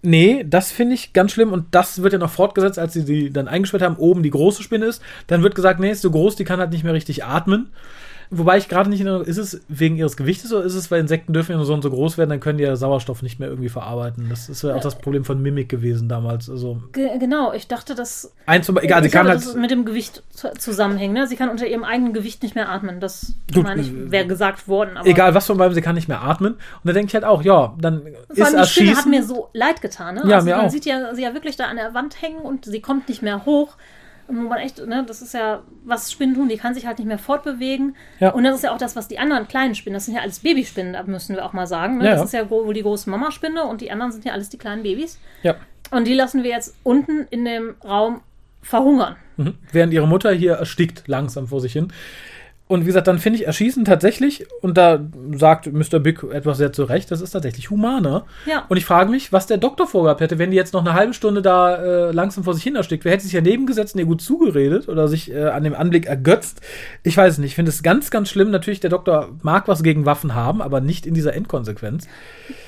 Nee, 0.00 0.44
das 0.48 0.70
finde 0.70 0.94
ich 0.94 1.12
ganz 1.12 1.32
schlimm 1.32 1.52
und 1.52 1.66
das 1.72 2.02
wird 2.02 2.12
ja 2.12 2.18
noch 2.20 2.30
fortgesetzt, 2.30 2.78
als 2.78 2.92
sie 2.92 3.04
die 3.04 3.32
dann 3.32 3.48
eingesperrt 3.48 3.82
haben, 3.82 3.96
oben 3.96 4.22
die 4.22 4.30
große 4.30 4.62
Spinne 4.62 4.86
ist. 4.86 5.02
Dann 5.26 5.42
wird 5.42 5.56
gesagt, 5.56 5.80
nee, 5.80 5.90
ist 5.90 6.02
so 6.02 6.10
groß, 6.10 6.36
die 6.36 6.44
kann 6.44 6.60
halt 6.60 6.70
nicht 6.70 6.84
mehr 6.84 6.94
richtig 6.94 7.24
atmen. 7.24 7.70
Wobei 8.30 8.58
ich 8.58 8.68
gerade 8.68 8.90
nicht 8.90 9.00
in 9.00 9.06
ist 9.06 9.38
es 9.38 9.60
wegen 9.68 9.96
ihres 9.96 10.16
Gewichtes 10.16 10.52
oder 10.52 10.64
ist 10.64 10.74
es, 10.74 10.90
weil 10.90 11.00
Insekten 11.00 11.32
dürfen 11.32 11.52
ja 11.52 11.56
nur 11.56 11.64
so 11.66 11.72
und 11.74 11.82
so 11.82 11.90
groß 11.90 12.18
werden, 12.18 12.30
dann 12.30 12.40
können 12.40 12.58
die 12.58 12.64
ja 12.64 12.76
Sauerstoff 12.76 13.22
nicht 13.22 13.40
mehr 13.40 13.48
irgendwie 13.48 13.68
verarbeiten. 13.70 14.26
Das 14.28 14.48
ist 14.48 14.62
ja 14.62 14.74
auch 14.74 14.80
das 14.82 14.98
Problem 14.98 15.24
von 15.24 15.40
Mimik 15.40 15.68
gewesen 15.68 16.08
damals. 16.08 16.50
Also 16.50 16.82
Ge 16.92 17.18
genau, 17.18 17.52
ich 17.52 17.68
dachte, 17.68 17.94
dass. 17.94 18.32
Eins 18.46 18.66
zum, 18.66 18.76
egal, 18.78 19.02
sie 19.02 19.08
kann 19.08 19.22
glaube, 19.26 19.30
halt. 19.30 19.40
dass 19.40 19.46
es 19.48 19.54
mit 19.56 19.70
dem 19.70 19.84
Gewicht 19.84 20.22
zu- 20.30 20.52
zusammenhängt. 20.58 21.14
Ne? 21.14 21.26
Sie 21.26 21.36
kann 21.36 21.48
unter 21.48 21.66
ihrem 21.66 21.84
eigenen 21.84 22.12
Gewicht 22.12 22.42
nicht 22.42 22.54
mehr 22.54 22.68
atmen. 22.68 23.00
Das 23.00 23.34
Gut, 23.54 23.64
meine 23.64 23.80
ich, 23.80 23.88
äh, 23.90 24.10
wäre 24.10 24.26
gesagt 24.26 24.68
worden. 24.68 24.96
Aber 24.96 25.06
Egal 25.08 25.34
was 25.34 25.46
von 25.46 25.56
beiden, 25.56 25.74
sie 25.74 25.80
kann 25.82 25.94
nicht 25.94 26.08
mehr 26.08 26.22
atmen. 26.22 26.52
Und 26.54 26.60
da 26.84 26.92
denke 26.92 27.08
ich 27.08 27.14
halt 27.14 27.24
auch, 27.24 27.42
ja, 27.42 27.74
dann 27.80 28.06
ist 28.06 28.16
Spinne 28.42 28.56
Erschießen. 28.58 28.96
hat 28.96 29.06
mir 29.06 29.24
so 29.24 29.48
leid 29.54 29.80
getan. 29.80 30.16
Ne? 30.16 30.22
Ja, 30.26 30.36
also 30.36 30.44
mir 30.48 30.56
man 30.56 30.66
auch. 30.66 30.70
sieht 30.70 30.84
ja 30.84 31.14
sie 31.14 31.22
ja 31.22 31.32
wirklich 31.34 31.56
da 31.56 31.64
an 31.64 31.76
der 31.76 31.94
Wand 31.94 32.20
hängen 32.20 32.40
und 32.40 32.64
sie 32.66 32.80
kommt 32.80 33.08
nicht 33.08 33.22
mehr 33.22 33.46
hoch. 33.46 33.76
Wo 34.28 34.34
man 34.34 34.58
echt, 34.58 34.84
ne, 34.86 35.04
das 35.06 35.22
ist 35.22 35.34
ja, 35.34 35.62
was 35.84 36.12
Spinnen 36.12 36.34
tun, 36.34 36.48
die 36.48 36.58
kann 36.58 36.74
sich 36.74 36.86
halt 36.86 36.98
nicht 36.98 37.08
mehr 37.08 37.18
fortbewegen. 37.18 37.96
Ja. 38.20 38.30
Und 38.30 38.44
das 38.44 38.56
ist 38.56 38.62
ja 38.62 38.72
auch 38.72 38.78
das, 38.78 38.94
was 38.94 39.08
die 39.08 39.18
anderen 39.18 39.48
kleinen 39.48 39.74
Spinnen, 39.74 39.94
das 39.94 40.04
sind 40.04 40.14
ja 40.14 40.20
alles 40.20 40.40
Babyspinnen, 40.40 40.92
da 40.92 41.02
müssen 41.04 41.34
wir 41.34 41.44
auch 41.46 41.54
mal 41.54 41.66
sagen. 41.66 41.98
Ne? 41.98 42.04
Ja, 42.04 42.10
das 42.12 42.24
ist 42.26 42.32
ja 42.32 42.48
wohl 42.50 42.74
die 42.74 42.82
große 42.82 43.08
Mamaspinne 43.08 43.64
und 43.64 43.80
die 43.80 43.90
anderen 43.90 44.12
sind 44.12 44.24
ja 44.24 44.32
alles 44.32 44.48
die 44.50 44.58
kleinen 44.58 44.82
Babys. 44.82 45.18
ja. 45.42 45.56
Und 45.90 46.06
die 46.06 46.12
lassen 46.12 46.42
wir 46.42 46.50
jetzt 46.50 46.76
unten 46.82 47.26
in 47.30 47.46
dem 47.46 47.76
Raum 47.82 48.20
verhungern. 48.60 49.16
Mhm. 49.38 49.54
Während 49.72 49.94
ihre 49.94 50.06
Mutter 50.06 50.30
hier 50.32 50.54
erstickt 50.54 51.04
langsam 51.06 51.46
vor 51.46 51.62
sich 51.62 51.72
hin. 51.72 51.92
Und 52.68 52.82
wie 52.82 52.86
gesagt, 52.86 53.06
dann 53.06 53.18
finde 53.18 53.38
ich 53.38 53.46
Erschießen 53.46 53.86
tatsächlich, 53.86 54.46
und 54.60 54.76
da 54.76 55.00
sagt 55.34 55.72
Mr. 55.72 55.98
Big 56.00 56.22
etwas 56.22 56.58
sehr 56.58 56.70
zu 56.72 56.84
Recht, 56.84 57.10
das 57.10 57.22
ist 57.22 57.30
tatsächlich 57.30 57.70
humaner. 57.70 58.26
Ja. 58.44 58.66
Und 58.68 58.76
ich 58.76 58.84
frage 58.84 59.10
mich, 59.10 59.32
was 59.32 59.46
der 59.46 59.56
Doktor 59.56 59.86
vorgehabt 59.86 60.20
hätte, 60.20 60.38
wenn 60.38 60.50
die 60.50 60.56
jetzt 60.58 60.74
noch 60.74 60.82
eine 60.82 60.92
halbe 60.92 61.14
Stunde 61.14 61.40
da 61.40 61.76
äh, 61.76 62.12
langsam 62.12 62.44
vor 62.44 62.52
sich 62.52 62.62
hin 62.62 62.76
erstickt. 62.76 63.06
Wer 63.06 63.12
hätte 63.12 63.24
sich 63.24 63.32
daneben 63.32 63.66
gesetzt 63.66 63.94
und 63.94 64.00
ihr 64.00 64.06
gut 64.06 64.20
zugeredet 64.20 64.86
oder 64.88 65.08
sich 65.08 65.32
äh, 65.32 65.44
an 65.46 65.64
dem 65.64 65.74
Anblick 65.74 66.04
ergötzt? 66.06 66.60
Ich 67.02 67.16
weiß 67.16 67.32
es 67.34 67.38
nicht. 67.38 67.52
Ich 67.52 67.54
finde 67.54 67.70
es 67.70 67.82
ganz, 67.82 68.10
ganz 68.10 68.28
schlimm. 68.28 68.50
Natürlich, 68.50 68.80
der 68.80 68.90
Doktor 68.90 69.30
mag 69.42 69.66
was 69.66 69.82
gegen 69.82 70.04
Waffen 70.04 70.34
haben, 70.34 70.60
aber 70.60 70.82
nicht 70.82 71.06
in 71.06 71.14
dieser 71.14 71.32
Endkonsequenz. 71.34 72.06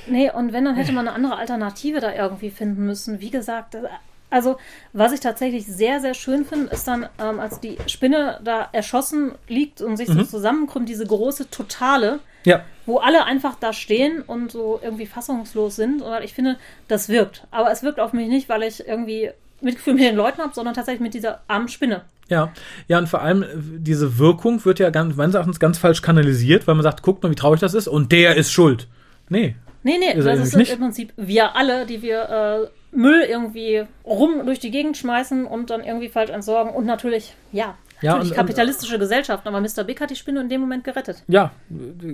Nee, 0.09 0.31
und 0.35 0.55
wenn, 0.55 0.65
dann 0.65 0.77
hätte 0.77 0.93
man 0.93 1.07
eine 1.09 1.15
andere 1.15 1.37
Alternative 1.37 2.01
da 2.01 2.15
irgendwie 2.15 2.51
finden 2.51 2.87
müssen. 2.87 3.21
Wie 3.21 3.31
gesagt, 3.31 3.75
das- 3.75 3.83
also 4.31 4.57
was 4.93 5.13
ich 5.13 5.21
tatsächlich 5.21 5.67
sehr, 5.67 6.01
sehr 6.01 6.15
schön 6.15 6.45
finde, 6.45 6.73
ist 6.73 6.87
dann, 6.89 7.09
ähm, 7.21 7.41
als 7.41 7.61
die 7.61 7.77
Spinne 7.87 8.41
da 8.45 8.69
erschossen 8.73 9.33
liegt 9.49 9.83
und 9.83 9.97
sich 9.97 10.09
so 10.09 10.23
zusammenkrümmt, 10.25 10.89
diese 10.89 11.07
große 11.07 11.51
Totale, 11.51 12.21
Ja, 12.45 12.63
wo 12.87 12.99
alle 12.99 13.25
einfach 13.25 13.57
da 13.61 13.73
stehen 13.73 14.23
und 14.23 14.51
so 14.53 14.81
irgendwie 14.83 15.07
fassungslos 15.07 15.77
sind. 15.77 16.01
Und 16.03 16.23
ich 16.23 16.33
finde, 16.35 16.57
das 16.89 17.09
wirkt. 17.09 17.47
Aber 17.51 17.71
es 17.71 17.83
wirkt 17.83 18.01
auf 18.01 18.13
mich 18.13 18.29
nicht, 18.29 18.49
weil 18.49 18.63
ich 18.63 18.87
irgendwie 18.87 19.31
Mitgefühl 19.61 19.95
mit 19.95 20.05
den 20.05 20.17
Leuten 20.17 20.41
habe, 20.41 20.55
sondern 20.55 20.75
tatsächlich 20.75 21.03
mit 21.03 21.15
dieser 21.15 21.41
armen 21.49 21.69
Spinne. 21.69 22.03
Ja, 22.29 22.53
ja, 22.87 22.99
und 22.99 23.09
vor 23.09 23.23
allem 23.23 23.43
äh, 23.43 23.47
diese 23.57 24.19
Wirkung 24.19 24.65
wird 24.65 24.79
ja 24.79 24.91
ganz, 24.91 25.17
meines 25.17 25.35
Erachtens 25.35 25.59
ganz 25.59 25.79
falsch 25.79 26.01
kanalisiert, 26.01 26.67
weil 26.69 26.77
man 26.77 26.85
sagt, 26.85 27.03
guckt 27.03 27.23
mal, 27.23 27.31
wie 27.31 27.35
traurig 27.35 27.61
das 27.61 27.75
ist 27.75 27.89
und 27.89 28.13
der 28.13 28.37
ist 28.37 28.53
schuld. 28.53 28.87
Nee. 29.29 29.57
Nee, 29.83 29.99
nee, 29.99 30.13
Ist 30.13 30.27
das 30.27 30.39
ist 30.41 30.57
nicht? 30.57 30.73
im 30.73 30.79
Prinzip 30.79 31.13
wir 31.17 31.57
alle, 31.57 31.87
die 31.87 32.03
wir 32.03 32.29
äh, 32.65 32.80
Müll 32.93 33.23
irgendwie 33.29 33.85
rum 34.05 34.45
durch 34.47 34.59
die 34.59 34.71
Gegend 34.71 34.97
schmeißen 34.97 35.47
und 35.47 35.71
dann 35.71 35.83
irgendwie 35.85 36.09
falsch 36.09 36.31
entsorgen. 36.31 36.73
Und 36.73 36.87
natürlich, 36.87 37.35
ja, 37.53 37.77
Ja, 38.03 38.13
natürlich 38.13 38.31
und- 38.33 38.37
kapitalistische 38.37 38.99
Gesellschaft, 38.99 39.47
aber 39.47 39.61
Mr. 39.61 39.85
Big 39.85 40.01
hat 40.01 40.11
die 40.11 40.17
Spinne 40.17 40.41
in 40.41 40.49
dem 40.49 40.61
Moment 40.61 40.83
gerettet. 40.85 41.23
Ja, 41.29 41.53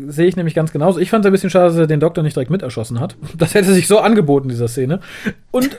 sehe 0.08 0.26
ich 0.26 0.36
nämlich 0.36 0.54
ganz 0.54 0.72
genauso. 0.72 0.98
Ich 1.00 1.10
fand 1.10 1.24
es 1.24 1.28
ein 1.28 1.32
bisschen 1.32 1.48
schade, 1.50 1.66
dass 1.68 1.76
er 1.76 1.86
den 1.86 2.00
Doktor 2.00 2.22
nicht 2.22 2.36
direkt 2.36 2.50
mit 2.50 2.62
erschossen 2.62 3.00
hat. 3.00 3.16
Das 3.38 3.54
hätte 3.54 3.72
sich 3.72 3.86
so 3.88 3.98
angeboten, 4.00 4.48
dieser 4.48 4.68
Szene. 4.68 5.00
Und 5.50 5.78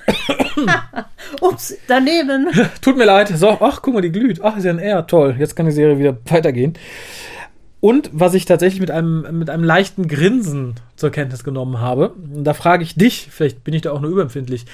Ups, 1.42 1.76
daneben. 1.88 2.48
tut 2.82 2.98
mir 2.98 3.06
leid. 3.06 3.28
So, 3.30 3.50
ach, 3.60 3.82
guck 3.82 3.94
mal, 3.94 4.02
die 4.02 4.12
glüht. 4.12 4.42
Ach, 4.42 4.58
ist 4.58 4.64
ja 4.64 4.72
ein 4.72 4.80
R. 4.80 5.06
Toll. 5.06 5.36
Jetzt 5.38 5.56
kann 5.56 5.66
die 5.66 5.72
Serie 5.72 6.00
wieder 6.00 6.18
weitergehen. 6.26 6.74
Und 7.80 8.10
was 8.12 8.34
ich 8.34 8.46
tatsächlich 8.46 8.82
mit 8.82 8.92
einem, 8.92 9.38
mit 9.38 9.50
einem 9.50 9.64
leichten 9.64 10.08
Grinsen 10.08 10.76
zur 10.96 11.12
Kenntnis 11.12 11.44
genommen 11.44 11.80
habe, 11.80 12.10
und 12.10 12.44
da 12.44 12.54
frage 12.54 12.84
ich 12.84 12.96
dich, 12.96 13.28
vielleicht 13.32 13.64
bin 13.64 13.74
ich 13.74 13.84
da 13.84 13.92
auch 13.92 14.02
nur 14.02 14.12
überempfindlich, 14.12 14.66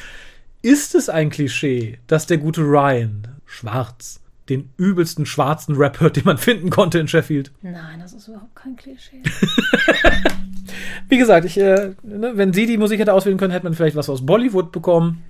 ist 0.62 0.95
es 0.95 1.10
ein 1.10 1.30
Klischee, 1.30 1.99
dass 2.08 2.28
der 2.28 2.38
gute 2.38 2.62
Ryan 2.62 3.28
schwarz 3.45 4.22
den 4.49 4.70
übelsten 4.78 5.26
schwarzen 5.26 5.76
Rap 5.76 5.99
hört, 5.99 6.16
den 6.18 6.26
man 6.26 6.38
finden 6.38 6.70
konnte 6.70 6.99
in 6.99 7.08
Sheffield? 7.08 7.51
Nein, 7.62 7.99
das 7.99 8.14
ist 8.14 8.28
überhaupt 8.28 8.56
kein 8.56 8.76
Klischee. 8.76 9.22
Wie 11.10 11.18
gesagt, 11.18 11.45
ich, 11.45 11.58
äh, 11.58 11.91
ne, 12.04 12.32
wenn 12.36 12.54
sie 12.54 12.66
die 12.66 12.78
Musik 12.78 12.99
hätte 12.99 13.14
auswählen 13.14 13.38
können, 13.38 13.51
hätte 13.51 13.66
man 13.66 13.74
vielleicht 13.74 13.95
was 13.95 14.10
aus 14.10 14.26
Bollywood 14.26 14.72
bekommen. 14.72 15.24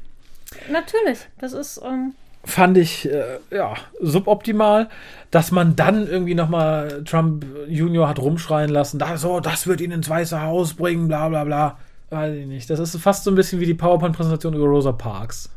natürlich, 0.71 1.19
das 1.39 1.53
ist, 1.53 1.81
ähm, 1.83 2.13
Fand 2.45 2.77
ich, 2.77 3.09
äh, 3.09 3.39
ja, 3.51 3.73
suboptimal, 4.01 4.89
dass 5.31 5.51
man 5.51 5.75
dann 5.77 6.07
irgendwie 6.07 6.35
nochmal 6.35 7.03
Trump 7.05 7.45
Junior 7.69 8.09
hat 8.09 8.19
rumschreien 8.19 8.69
lassen, 8.69 8.99
da, 8.99 9.15
so, 9.17 9.39
das 9.39 9.65
wird 9.65 9.79
ihn 9.79 9.91
ins 9.91 10.09
Weiße 10.09 10.41
Haus 10.41 10.73
bringen, 10.73 11.07
bla 11.07 11.29
bla 11.29 11.45
bla. 11.45 11.77
Weiß 12.09 12.35
ich 12.35 12.45
nicht. 12.45 12.69
Das 12.69 12.79
ist 12.79 12.95
fast 12.97 13.23
so 13.23 13.31
ein 13.31 13.35
bisschen 13.35 13.59
wie 13.59 13.65
die 13.65 13.73
PowerPoint-Präsentation 13.73 14.53
über 14.53 14.65
Rosa 14.65 14.91
Parks. 14.91 15.49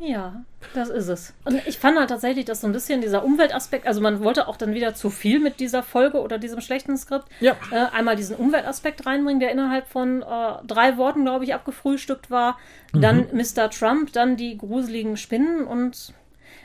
ja, 0.00 0.42
das 0.74 0.88
ist 0.88 1.08
es. 1.08 1.34
Und 1.44 1.60
ich 1.66 1.78
fand 1.78 1.98
halt 1.98 2.08
tatsächlich, 2.10 2.44
dass 2.46 2.62
so 2.62 2.66
ein 2.66 2.72
bisschen 2.72 3.00
dieser 3.00 3.22
Umweltaspekt, 3.22 3.86
also 3.86 4.00
man 4.00 4.24
wollte 4.24 4.48
auch 4.48 4.56
dann 4.56 4.74
wieder 4.74 4.94
zu 4.94 5.10
viel 5.10 5.38
mit 5.40 5.60
dieser 5.60 5.82
Folge 5.82 6.20
oder 6.20 6.38
diesem 6.38 6.60
schlechten 6.60 6.96
Skript. 6.96 7.26
Ja. 7.40 7.52
äh, 7.70 7.94
einmal 7.94 8.16
diesen 8.16 8.34
Umweltaspekt 8.36 9.06
reinbringen, 9.06 9.40
der 9.40 9.52
innerhalb 9.52 9.86
von 9.88 10.22
äh, 10.22 10.66
drei 10.66 10.96
Worten, 10.96 11.24
glaube 11.24 11.44
ich, 11.44 11.54
abgefrühstückt 11.54 12.30
war. 12.30 12.56
Dann 12.92 13.26
Mr. 13.32 13.70
Trump, 13.70 14.12
dann 14.12 14.36
die 14.36 14.58
gruseligen 14.58 15.16
Spinnen 15.16 15.64
und 15.64 16.12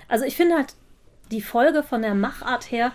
also 0.07 0.25
ich 0.25 0.35
finde 0.35 0.55
halt 0.55 0.73
die 1.31 1.41
Folge 1.41 1.83
von 1.83 2.01
der 2.01 2.15
Machart 2.15 2.71
her 2.71 2.91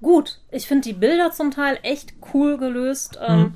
gut. 0.00 0.38
Ich 0.50 0.66
finde 0.66 0.82
die 0.88 0.92
Bilder 0.94 1.30
zum 1.30 1.50
Teil 1.50 1.78
echt 1.82 2.14
cool 2.34 2.58
gelöst. 2.58 3.18
Ähm, 3.26 3.54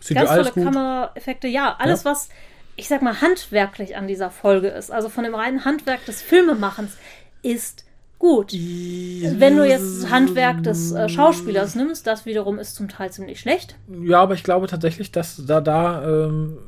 Sieht 0.00 0.16
ganz 0.16 0.30
tolle. 0.30 0.50
Kameraeffekte. 0.64 1.48
Ja, 1.48 1.74
alles, 1.78 2.04
Ja. 2.04 2.10
was, 2.10 2.28
ich 2.76 2.88
sag 2.88 3.02
mal, 3.02 3.20
handwerklich 3.20 3.96
an 3.96 4.06
dieser 4.06 4.30
Folge 4.30 4.68
ist, 4.68 4.90
also 4.90 5.08
von 5.08 5.24
dem 5.24 5.34
reinen 5.34 5.64
Handwerk 5.64 6.04
des 6.04 6.20
Filmemachens, 6.22 6.96
ist 7.42 7.84
gut. 8.18 8.52
Wenn 8.52 9.56
du 9.56 9.66
jetzt 9.66 10.02
das 10.02 10.10
Handwerk 10.10 10.62
des 10.62 10.92
äh, 10.92 11.08
Schauspielers 11.08 11.74
nimmst, 11.74 12.06
das 12.06 12.26
wiederum 12.26 12.58
ist 12.58 12.74
zum 12.74 12.88
Teil 12.88 13.10
ziemlich 13.10 13.40
schlecht. 13.40 13.76
Ja, 13.88 14.20
aber 14.20 14.34
ich 14.34 14.42
glaube 14.44 14.66
tatsächlich, 14.66 15.12
dass 15.12 15.42
da, 15.46 15.60
da 15.60 16.02
ähm, 16.26 16.58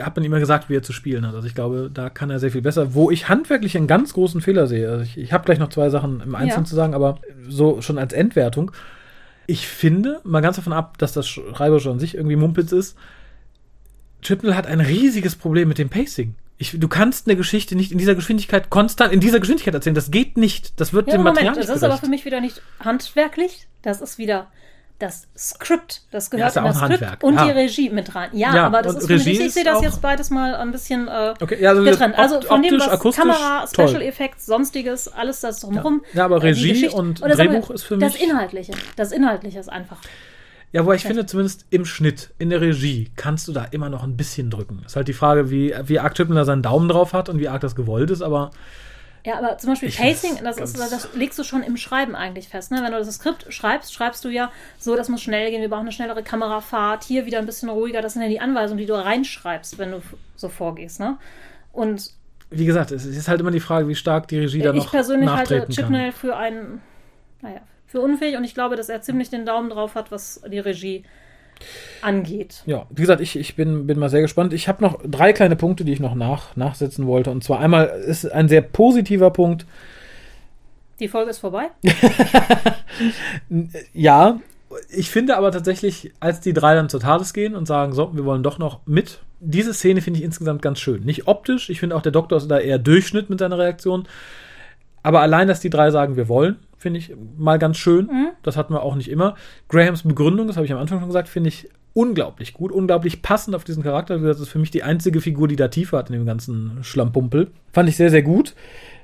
hat 0.00 0.16
man 0.16 0.24
immer 0.24 0.38
gesagt, 0.40 0.68
wie 0.68 0.76
er 0.76 0.82
zu 0.82 0.92
spielen 0.92 1.26
hat. 1.26 1.34
Also 1.34 1.46
ich 1.46 1.54
glaube, 1.54 1.90
da 1.92 2.10
kann 2.10 2.30
er 2.30 2.38
sehr 2.38 2.50
viel 2.50 2.62
besser. 2.62 2.94
Wo 2.94 3.10
ich 3.10 3.28
handwerklich 3.28 3.76
einen 3.76 3.86
ganz 3.86 4.12
großen 4.12 4.40
Fehler 4.40 4.66
sehe, 4.66 4.90
also 4.90 5.02
ich, 5.02 5.16
ich 5.18 5.32
habe 5.32 5.44
gleich 5.44 5.58
noch 5.58 5.68
zwei 5.70 5.90
Sachen 5.90 6.20
im 6.20 6.34
Einzelnen 6.34 6.64
Ja. 6.64 6.68
zu 6.68 6.74
sagen, 6.74 6.94
aber 6.94 7.18
so 7.48 7.80
schon 7.82 7.98
als 7.98 8.12
Endwertung. 8.12 8.70
Ich 9.46 9.66
finde, 9.66 10.20
mal 10.24 10.40
ganz 10.40 10.56
davon 10.56 10.72
ab, 10.72 10.98
dass 10.98 11.12
das 11.12 11.28
Schreiberische 11.28 11.90
an 11.90 11.98
sich 11.98 12.14
irgendwie 12.14 12.36
Mumpitz 12.36 12.72
ist, 12.72 12.96
Chipnell 14.22 14.54
hat 14.54 14.66
ein 14.66 14.80
riesiges 14.80 15.34
Problem 15.34 15.68
mit 15.68 15.78
dem 15.78 15.88
Pacing. 15.88 16.34
Ich, 16.58 16.78
du 16.78 16.88
kannst 16.88 17.26
eine 17.26 17.36
Geschichte 17.36 17.74
nicht 17.74 17.90
in 17.90 17.96
dieser 17.96 18.14
Geschwindigkeit 18.14 18.68
konstant, 18.68 19.14
in 19.14 19.20
dieser 19.20 19.40
Geschwindigkeit 19.40 19.72
erzählen. 19.72 19.94
Das 19.94 20.10
geht 20.10 20.36
nicht. 20.36 20.78
Das 20.78 20.92
wird 20.92 21.08
Ja, 21.08 21.14
dem 21.14 21.22
Material 21.22 21.52
Moment, 21.52 21.56
nicht 21.56 21.68
das 21.70 21.76
ist 21.76 21.82
aber 21.82 21.92
gerecht. 21.94 22.04
für 22.04 22.10
mich 22.10 22.24
wieder 22.26 22.40
nicht 22.42 22.60
handwerklich. 22.80 23.66
Das 23.80 24.02
ist 24.02 24.18
wieder 24.18 24.48
das 25.00 25.26
Skript. 25.36 26.02
Das 26.12 26.30
gehört 26.30 26.54
ja 26.54 26.60
in 26.60 26.66
das 26.68 26.76
Skript 26.76 26.92
Handwerk, 26.92 27.22
und 27.24 27.34
ja. 27.34 27.44
die 27.46 27.50
Regie 27.50 27.90
mit 27.90 28.14
rein. 28.14 28.30
Ja, 28.32 28.54
Ja, 28.54 28.66
aber 28.66 28.82
das 28.82 28.94
und 28.94 29.00
ist 29.00 29.06
für 29.08 29.12
mich, 29.14 29.26
Regie 29.26 29.38
ich 29.40 29.46
ist 29.46 29.54
sehe 29.54 29.64
das 29.64 29.80
jetzt 29.82 30.00
beides 30.00 30.30
mal 30.30 30.54
ein 30.54 30.70
bisschen 30.70 31.08
äh, 31.08 31.34
Okay, 31.40 31.56
ja, 31.60 31.70
also 31.70 31.82
getrennt. 31.82 32.16
Also 32.18 32.40
von 32.42 32.62
dem, 32.62 32.74
optisch, 32.74 32.86
was 32.86 32.94
akustisch, 32.94 33.24
Kamera, 33.24 33.66
toll. 33.72 33.88
Special 33.88 34.02
Effects, 34.02 34.46
sonstiges, 34.46 35.08
alles 35.08 35.40
das 35.40 35.60
drumherum. 35.60 36.02
Ja, 36.12 36.26
aber 36.26 36.36
äh, 36.36 36.40
Regie 36.50 36.88
und 36.88 37.22
oder 37.22 37.34
sagen 37.34 37.50
wir, 37.50 37.58
Drehbuch 37.60 37.70
ist 37.74 37.82
für 37.82 37.98
Das 37.98 38.12
mich- 38.12 38.22
Inhaltliche. 38.22 38.72
Das 38.96 39.10
Inhaltliche 39.10 39.58
ist 39.58 39.68
einfach. 39.68 39.98
Ja, 40.72 40.86
wo 40.86 40.92
ich 40.92 41.02
finde, 41.02 41.26
zumindest 41.26 41.66
im 41.70 41.84
Schnitt, 41.84 42.30
in 42.38 42.50
der 42.50 42.60
Regie, 42.60 43.10
kannst 43.16 43.48
du 43.48 43.52
da 43.52 43.64
immer 43.64 43.88
noch 43.88 44.04
ein 44.04 44.16
bisschen 44.16 44.50
drücken. 44.50 44.82
Ist 44.86 44.94
halt 44.94 45.08
die 45.08 45.12
Frage, 45.14 45.50
wie, 45.50 45.74
wie 45.86 45.98
arg 45.98 46.14
da 46.14 46.44
seinen 46.44 46.62
Daumen 46.62 46.88
drauf 46.88 47.12
hat 47.12 47.28
und 47.28 47.40
wie 47.40 47.48
arg 47.48 47.60
das 47.60 47.74
gewollt 47.74 48.10
ist, 48.10 48.22
aber 48.22 48.52
Ja, 49.24 49.38
aber 49.38 49.58
zum 49.58 49.70
Beispiel 49.70 49.90
Ich 49.90 49.98
Pacing, 49.98 50.38
das, 50.42 50.56
ist, 50.58 50.78
das 50.78 51.08
legst 51.14 51.38
du 51.38 51.44
schon 51.44 51.62
im 51.62 51.76
Schreiben 51.76 52.14
eigentlich 52.14 52.48
fest. 52.48 52.70
Ne? 52.70 52.82
Wenn 52.82 52.92
du 52.92 52.98
das 52.98 53.14
Skript 53.14 53.52
schreibst, 53.52 53.92
schreibst 53.92 54.24
du 54.24 54.28
ja 54.28 54.50
so, 54.78 54.96
das 54.96 55.08
muss 55.08 55.20
schnell 55.20 55.50
gehen, 55.50 55.60
wir 55.60 55.68
brauchen 55.68 55.82
eine 55.82 55.92
schnellere 55.92 56.22
Kamerafahrt, 56.22 57.04
hier 57.04 57.26
wieder 57.26 57.38
ein 57.38 57.46
bisschen 57.46 57.68
ruhiger. 57.68 58.00
Das 58.00 58.14
sind 58.14 58.22
ja 58.22 58.28
die 58.28 58.40
Anweisungen, 58.40 58.78
die 58.78 58.86
du 58.86 58.94
reinschreibst, 58.94 59.78
wenn 59.78 59.90
du 59.90 60.02
so 60.36 60.48
vorgehst. 60.48 61.00
Ne? 61.00 61.18
Und 61.72 62.12
wie 62.50 62.64
gesagt, 62.64 62.90
es 62.90 63.04
ist 63.04 63.28
halt 63.28 63.40
immer 63.40 63.50
die 63.50 63.60
Frage, 63.60 63.86
wie 63.88 63.94
stark 63.94 64.26
die 64.28 64.38
Regie 64.38 64.60
da 64.60 64.72
noch 64.72 64.84
ich 64.84 64.90
persönlich 64.90 65.30
halte. 65.30 65.66
Chipnell 65.68 66.12
für 66.12 66.36
einen, 66.36 66.80
naja, 67.42 67.60
für 67.86 68.00
unfähig 68.00 68.36
und 68.36 68.44
ich 68.44 68.54
glaube, 68.54 68.76
dass 68.76 68.88
er 68.88 69.02
ziemlich 69.02 69.30
den 69.30 69.44
Daumen 69.44 69.70
drauf 69.70 69.94
hat, 69.94 70.10
was 70.10 70.42
die 70.50 70.58
Regie 70.58 71.04
angeht. 72.02 72.62
Ja, 72.66 72.86
wie 72.90 73.02
gesagt, 73.02 73.20
ich, 73.20 73.36
ich 73.36 73.56
bin, 73.56 73.86
bin 73.86 73.98
mal 73.98 74.10
sehr 74.10 74.22
gespannt. 74.22 74.52
Ich 74.52 74.68
habe 74.68 74.82
noch 74.82 75.00
drei 75.04 75.32
kleine 75.32 75.56
Punkte, 75.56 75.84
die 75.84 75.92
ich 75.92 76.00
noch 76.00 76.14
nach, 76.14 76.56
nachsetzen 76.56 77.06
wollte. 77.06 77.30
Und 77.30 77.44
zwar 77.44 77.60
einmal 77.60 77.86
ist 77.86 78.30
ein 78.30 78.48
sehr 78.48 78.62
positiver 78.62 79.30
Punkt. 79.30 79.66
Die 80.98 81.08
Folge 81.08 81.30
ist 81.30 81.38
vorbei. 81.38 81.68
Ja, 83.94 84.40
ich 84.90 85.10
finde 85.10 85.36
aber 85.36 85.50
tatsächlich, 85.52 86.12
als 86.20 86.40
die 86.40 86.52
drei 86.52 86.74
dann 86.74 86.88
zur 86.88 87.00
Tades 87.00 87.32
gehen 87.32 87.54
und 87.54 87.66
sagen, 87.66 87.92
so, 87.92 88.14
wir 88.14 88.24
wollen 88.24 88.42
doch 88.42 88.58
noch 88.58 88.80
mit, 88.86 89.20
diese 89.40 89.74
Szene 89.74 90.00
finde 90.00 90.18
ich 90.20 90.24
insgesamt 90.24 90.62
ganz 90.62 90.78
schön. 90.78 91.04
Nicht 91.04 91.26
optisch, 91.26 91.70
ich 91.70 91.80
finde 91.80 91.96
auch 91.96 92.02
der 92.02 92.12
Doktor 92.12 92.38
ist 92.38 92.50
da 92.50 92.58
eher 92.58 92.78
Durchschnitt 92.78 93.30
mit 93.30 93.38
seiner 93.38 93.58
Reaktion. 93.58 94.06
Aber 95.02 95.20
allein, 95.20 95.48
dass 95.48 95.60
die 95.60 95.70
drei 95.70 95.90
sagen, 95.90 96.16
wir 96.16 96.28
wollen, 96.28 96.56
finde 96.76 96.98
ich 96.98 97.12
mal 97.38 97.58
ganz 97.58 97.76
schön. 97.78 98.06
Mhm. 98.06 98.28
Das 98.42 98.56
hatten 98.56 98.72
wir 98.74 98.82
auch 98.82 98.94
nicht 98.96 99.10
immer. 99.10 99.34
Grahams 99.68 100.02
Begründung, 100.02 100.46
das 100.46 100.56
habe 100.56 100.66
ich 100.66 100.72
am 100.72 100.78
Anfang 100.78 100.98
schon 100.98 101.08
gesagt, 101.08 101.28
finde 101.28 101.48
ich 101.48 101.68
unglaublich 101.92 102.54
gut, 102.54 102.70
unglaublich 102.72 103.20
passend 103.22 103.54
auf 103.56 103.64
diesen 103.64 103.82
Charakter. 103.82 104.18
Das 104.18 104.40
ist 104.40 104.48
für 104.48 104.58
mich 104.58 104.70
die 104.70 104.82
einzige 104.82 105.20
Figur, 105.20 105.48
die 105.48 105.56
da 105.56 105.68
Tiefe 105.68 105.96
hat 105.96 106.08
in 106.08 106.14
dem 106.14 106.26
ganzen 106.26 106.78
Schlampumpel. 106.82 107.48
Fand 107.72 107.88
ich 107.88 107.96
sehr, 107.96 108.10
sehr 108.10 108.22
gut. 108.22 108.54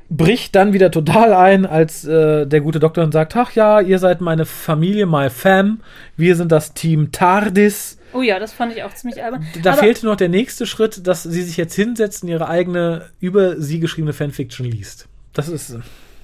Bricht 0.09 0.55
dann 0.55 0.73
wieder 0.73 0.93
total 0.93 1.35
ein, 1.35 1.67
als 1.67 2.05
äh, 2.05 2.47
der 2.47 2.61
gute 2.61 2.79
Doktor 2.79 3.01
dann 3.03 3.11
sagt, 3.11 3.35
ach 3.37 3.53
ja, 3.53 3.81
ihr 3.81 3.99
seid 3.99 4.21
meine 4.21 4.45
Familie, 4.45 5.05
my 5.05 5.29
fam, 5.31 5.81
wir 6.17 6.37
sind 6.37 6.53
das 6.53 6.75
Team 6.75 7.11
TARDIS. 7.11 7.99
Oh 8.13 8.23
ja, 8.23 8.39
das 8.39 8.53
fand 8.53 8.73
ich 8.73 8.85
auch 8.85 8.95
ziemlich 8.95 9.23
albern. 9.25 9.45
Da 9.65 9.73
Aber- 9.73 9.81
fehlte 9.81 10.07
noch 10.07 10.15
der 10.15 10.29
nächste 10.29 10.65
Schritt, 10.65 11.09
dass 11.09 11.25
sie 11.25 11.43
sich 11.43 11.57
jetzt 11.57 11.75
hinsetzt 11.75 12.23
und 12.23 12.29
ihre 12.29 12.49
eigene, 12.49 13.07
über 13.19 13.61
sie 13.61 13.81
geschriebene 13.81 14.13
Fanfiction 14.13 14.65
liest. 14.65 15.09
Das 15.37 15.49
ist, 15.49 15.77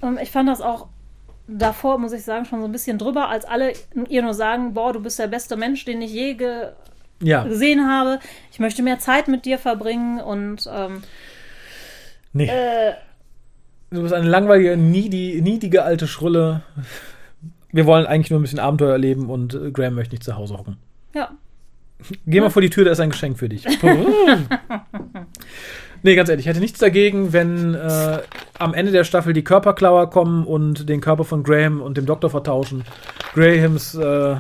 Ähm, 0.02 0.18
Ich 0.20 0.30
fand 0.30 0.48
das 0.48 0.60
auch 0.60 0.88
davor, 1.46 1.98
muss 1.98 2.12
ich 2.12 2.24
sagen, 2.24 2.44
schon 2.46 2.60
so 2.60 2.66
ein 2.66 2.72
bisschen 2.72 2.98
drüber, 2.98 3.28
als 3.28 3.44
alle 3.44 3.72
ihr 4.08 4.22
nur 4.22 4.34
sagen, 4.34 4.74
boah, 4.74 4.92
du 4.92 5.00
bist 5.00 5.18
der 5.18 5.26
beste 5.26 5.56
Mensch, 5.56 5.84
den 5.84 6.00
ich 6.02 6.12
je 6.12 6.34
ge 6.34 6.68
ja, 7.20 7.44
gesehen 7.44 7.86
habe. 7.88 8.18
Ich 8.50 8.58
möchte 8.58 8.82
mehr 8.82 8.98
Zeit 8.98 9.28
mit 9.28 9.44
dir 9.44 9.58
verbringen 9.58 10.18
und 10.18 10.68
ähm, 10.72 11.02
nee. 12.32 12.46
äh, 12.48 12.94
Du 13.90 14.00
bist 14.00 14.14
eine 14.14 14.26
langweilige, 14.28 14.76
niedi, 14.78 15.40
niedige 15.42 15.82
alte 15.84 16.06
Schrulle. 16.08 16.62
Wir 17.70 17.84
wollen 17.84 18.06
eigentlich 18.06 18.30
nur 18.30 18.40
ein 18.40 18.42
bisschen 18.42 18.58
Abenteuer 18.58 18.92
erleben 18.92 19.28
und 19.28 19.52
äh, 19.54 19.70
Graham 19.70 19.94
möchte 19.94 20.14
nicht 20.14 20.24
zu 20.24 20.34
Hause 20.36 20.56
hocken. 20.56 20.78
ja. 21.14 21.30
Geh 22.26 22.40
mal 22.40 22.50
vor 22.50 22.62
die 22.62 22.70
Tür, 22.70 22.84
da 22.84 22.90
ist 22.90 22.98
ein 22.98 23.10
Geschenk 23.10 23.38
für 23.38 23.48
dich. 23.48 23.64
nee, 26.03 26.14
ganz 26.14 26.28
ehrlich, 26.28 26.44
ich 26.46 26.48
hätte 26.48 26.61
nichts 26.61 26.78
dagegen, 26.78 27.32
wenn 27.32 27.74
äh, 27.74 28.18
am 28.59 28.74
Ende 28.74 28.92
der 28.92 29.05
Staffel 29.05 29.32
die 29.32 29.44
Körperklauer 29.44 30.11
kommen 30.11 30.46
und 30.46 30.88
den 30.88 31.00
Körper 31.00 31.24
von 31.24 31.42
Graham 31.42 31.80
und 31.80 31.96
dem 31.96 32.07
Doktor 32.07 32.30
vertauschen. 32.30 32.84
Grahams, 33.34 33.94
äh, 33.94 34.36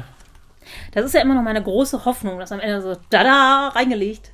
Das 0.92 1.04
ist 1.04 1.14
ja 1.14 1.20
immer 1.20 1.34
noch 1.34 1.42
meine 1.42 1.62
große 1.62 2.04
Hoffnung, 2.04 2.38
dass 2.38 2.52
am 2.52 2.60
Ende 2.60 2.82
so 2.82 2.96
da 3.10 3.68
reingelegt. 3.74 4.30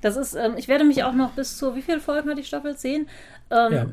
Das 0.00 0.16
ist, 0.16 0.34
ähm, 0.34 0.54
ich 0.56 0.68
werde 0.68 0.84
mich 0.84 1.02
auch 1.04 1.14
noch 1.14 1.30
bis 1.30 1.56
zur, 1.56 1.74
wie 1.74 1.82
viele 1.82 2.00
Folgen 2.00 2.30
hat 2.30 2.38
die 2.38 2.44
Staffel? 2.44 2.76
Zehn? 2.76 3.08
Ähm, 3.50 3.72
ja. 3.72 3.86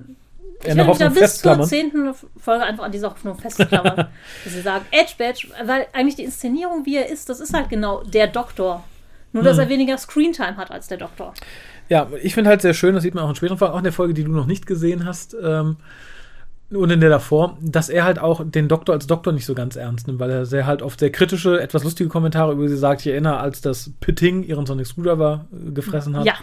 Ich 0.62 0.76
werde 0.76 0.86
mich 0.86 0.98
da 0.98 1.10
bis 1.10 1.40
zur 1.40 1.64
zehnten 1.64 2.14
Folge 2.38 2.64
einfach 2.64 2.84
an 2.84 2.92
dieser 2.92 3.10
Hoffnung 3.10 3.38
festklammern. 3.38 3.96
dass 4.44 4.54
sie 4.54 4.62
sagen, 4.62 4.86
Edge 4.92 5.14
Badge, 5.18 5.48
weil 5.66 5.88
eigentlich 5.94 6.16
die 6.16 6.24
Inszenierung, 6.24 6.86
wie 6.86 6.98
er 6.98 7.10
ist, 7.10 7.30
das 7.30 7.40
ist 7.40 7.54
halt 7.54 7.70
genau 7.70 8.04
der 8.04 8.28
Doktor. 8.28 8.84
Nur, 9.32 9.42
Hm. 9.42 9.48
dass 9.48 9.58
er 9.58 9.68
weniger 9.70 9.98
Screentime 9.98 10.58
hat 10.58 10.72
als 10.72 10.88
der 10.88 10.98
Doktor. 10.98 11.34
Ja, 11.94 12.08
ich 12.24 12.34
finde 12.34 12.50
halt 12.50 12.64
sehr 12.64 12.74
schön, 12.74 12.96
das 12.96 13.04
sieht 13.04 13.14
man 13.14 13.24
auch 13.24 13.30
in 13.30 13.36
späteren 13.36 13.60
Folgen, 13.60 13.76
auch 13.76 13.78
in 13.78 13.84
der 13.84 13.94
Folge, 13.94 14.16
die 14.16 14.24
du 14.24 14.32
noch 14.32 14.48
nicht 14.48 14.66
gesehen 14.66 15.06
hast, 15.06 15.36
ähm, 15.40 15.78
und 16.72 16.90
in 16.90 17.02
der 17.02 17.12
davor, 17.12 17.56
dass 17.62 17.88
er 17.88 18.04
halt 18.04 18.18
auch 18.18 18.42
den 18.44 18.68
Doktor 18.68 18.94
als 18.94 19.06
Doktor 19.06 19.32
nicht 19.32 19.46
so 19.46 19.54
ganz 19.54 19.76
ernst 19.76 20.08
nimmt, 20.08 20.20
weil 20.20 20.32
er 20.32 20.48
sehr 20.48 20.66
halt 20.66 20.82
oft 20.82 21.00
sehr 21.00 21.12
kritische, 21.12 21.62
etwas 21.62 21.84
lustige 21.84 22.10
Kommentare 22.10 22.54
über 22.54 22.68
sie 22.68 22.78
sagt. 22.78 23.02
Ich 23.02 23.12
erinnere, 23.12 23.38
als 23.38 23.62
das 23.62 23.92
Pitting 24.00 24.42
ihren 24.42 24.66
Sonic 24.66 24.88
Screwdriver 24.88 25.46
äh, 25.52 25.70
gefressen 25.70 26.18
hat. 26.18 26.26
Ja. 26.26 26.34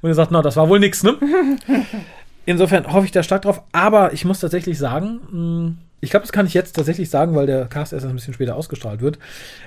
Und 0.00 0.10
er 0.10 0.14
sagt, 0.14 0.30
na, 0.30 0.42
das 0.42 0.54
war 0.54 0.68
wohl 0.68 0.78
nix, 0.78 1.02
ne? 1.02 1.16
Insofern 2.46 2.86
hoffe 2.92 3.06
ich 3.06 3.10
da 3.10 3.24
stark 3.24 3.42
drauf. 3.42 3.64
Aber 3.72 4.12
ich 4.12 4.24
muss 4.24 4.38
tatsächlich 4.38 4.78
sagen, 4.78 5.20
mh, 5.32 5.72
ich 6.04 6.10
glaube, 6.10 6.22
das 6.22 6.32
kann 6.32 6.46
ich 6.46 6.54
jetzt 6.54 6.76
tatsächlich 6.76 7.10
sagen, 7.10 7.34
weil 7.34 7.46
der 7.46 7.64
Cast 7.66 7.92
erst 7.92 8.06
ein 8.06 8.14
bisschen 8.14 8.34
später 8.34 8.56
ausgestrahlt 8.56 9.00
wird. 9.00 9.18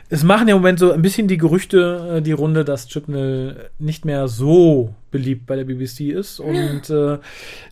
Es 0.09 0.23
machen 0.23 0.47
ja 0.47 0.55
im 0.55 0.61
Moment 0.61 0.79
so 0.79 0.91
ein 0.91 1.01
bisschen 1.01 1.27
die 1.27 1.37
Gerüchte 1.37 2.17
äh, 2.17 2.21
die 2.21 2.31
Runde, 2.31 2.63
dass 2.63 2.87
Chibnall 2.87 3.69
nicht 3.79 4.05
mehr 4.05 4.27
so 4.27 4.93
beliebt 5.11 5.47
bei 5.47 5.55
der 5.55 5.65
BBC 5.65 6.11
ist. 6.11 6.39
Und 6.39 6.89
äh, 6.89 7.17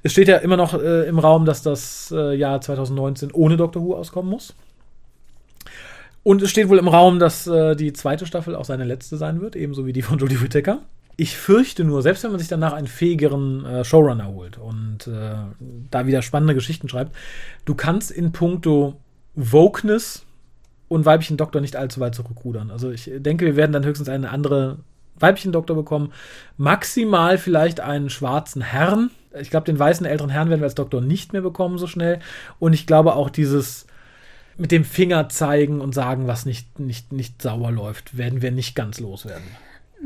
es 0.03 0.11
steht 0.11 0.27
ja 0.27 0.37
immer 0.37 0.57
noch 0.57 0.73
äh, 0.73 1.07
im 1.07 1.19
Raum, 1.19 1.45
dass 1.45 1.61
das 1.61 2.11
äh, 2.15 2.35
Jahr 2.35 2.59
2019 2.59 3.31
ohne 3.31 3.55
Doctor 3.55 3.83
Who 3.83 3.95
auskommen 3.95 4.31
muss. 4.31 4.55
Und 6.23 6.41
es 6.41 6.49
steht 6.49 6.69
wohl 6.69 6.79
im 6.79 6.87
Raum, 6.87 7.19
dass 7.19 7.45
äh, 7.45 7.75
die 7.75 7.93
zweite 7.93 8.25
Staffel 8.25 8.55
auch 8.55 8.65
seine 8.65 8.83
letzte 8.83 9.15
sein 9.15 9.41
wird, 9.41 9.55
ebenso 9.55 9.85
wie 9.85 9.93
die 9.93 10.01
von 10.01 10.17
Jodie 10.17 10.41
Whittaker. 10.41 10.79
Ich 11.17 11.37
fürchte 11.37 11.83
nur, 11.83 12.01
selbst 12.01 12.23
wenn 12.23 12.31
man 12.31 12.39
sich 12.39 12.49
danach 12.49 12.73
einen 12.73 12.87
fähigeren 12.87 13.65
äh, 13.65 13.85
Showrunner 13.85 14.27
holt 14.27 14.57
und 14.57 15.07
äh, 15.07 15.35
da 15.91 16.07
wieder 16.07 16.21
spannende 16.21 16.53
Geschichten 16.53 16.89
schreibt, 16.89 17.15
du 17.63 17.75
kannst 17.75 18.11
in 18.11 18.31
puncto 18.31 18.99
Wokeness 19.35 20.25
und 20.87 21.05
weiblichen 21.05 21.37
Doktor 21.37 21.61
nicht 21.61 21.75
allzu 21.75 21.99
weit 21.99 22.15
zurückrudern. 22.15 22.69
Also 22.71 22.91
ich 22.91 23.09
denke, 23.15 23.45
wir 23.45 23.55
werden 23.55 23.71
dann 23.71 23.85
höchstens 23.85 24.09
eine 24.09 24.29
andere 24.29 24.79
weiblichen 25.17 25.51
Doktor 25.51 25.75
bekommen. 25.75 26.11
Maximal 26.57 27.37
vielleicht 27.37 27.79
einen 27.79 28.09
schwarzen 28.09 28.61
Herrn. 28.61 29.11
Ich 29.39 29.49
glaube, 29.49 29.65
den 29.65 29.79
weißen 29.79 30.05
älteren 30.05 30.29
Herrn 30.29 30.49
werden 30.49 30.61
wir 30.61 30.65
als 30.65 30.75
Doktor 30.75 31.01
nicht 31.01 31.33
mehr 31.33 31.41
bekommen 31.41 31.77
so 31.77 31.87
schnell. 31.87 32.19
Und 32.59 32.73
ich 32.73 32.87
glaube 32.87 33.15
auch 33.15 33.29
dieses 33.29 33.87
mit 34.57 34.71
dem 34.71 34.85
Finger 34.85 35.27
zeigen 35.29 35.81
und 35.81 35.93
sagen, 35.93 36.27
was 36.27 36.45
nicht, 36.45 36.79
nicht, 36.79 37.11
nicht 37.11 37.41
sauber 37.41 37.71
läuft, 37.71 38.17
werden 38.17 38.41
wir 38.41 38.51
nicht 38.51 38.75
ganz 38.75 38.99
loswerden. 38.99 39.43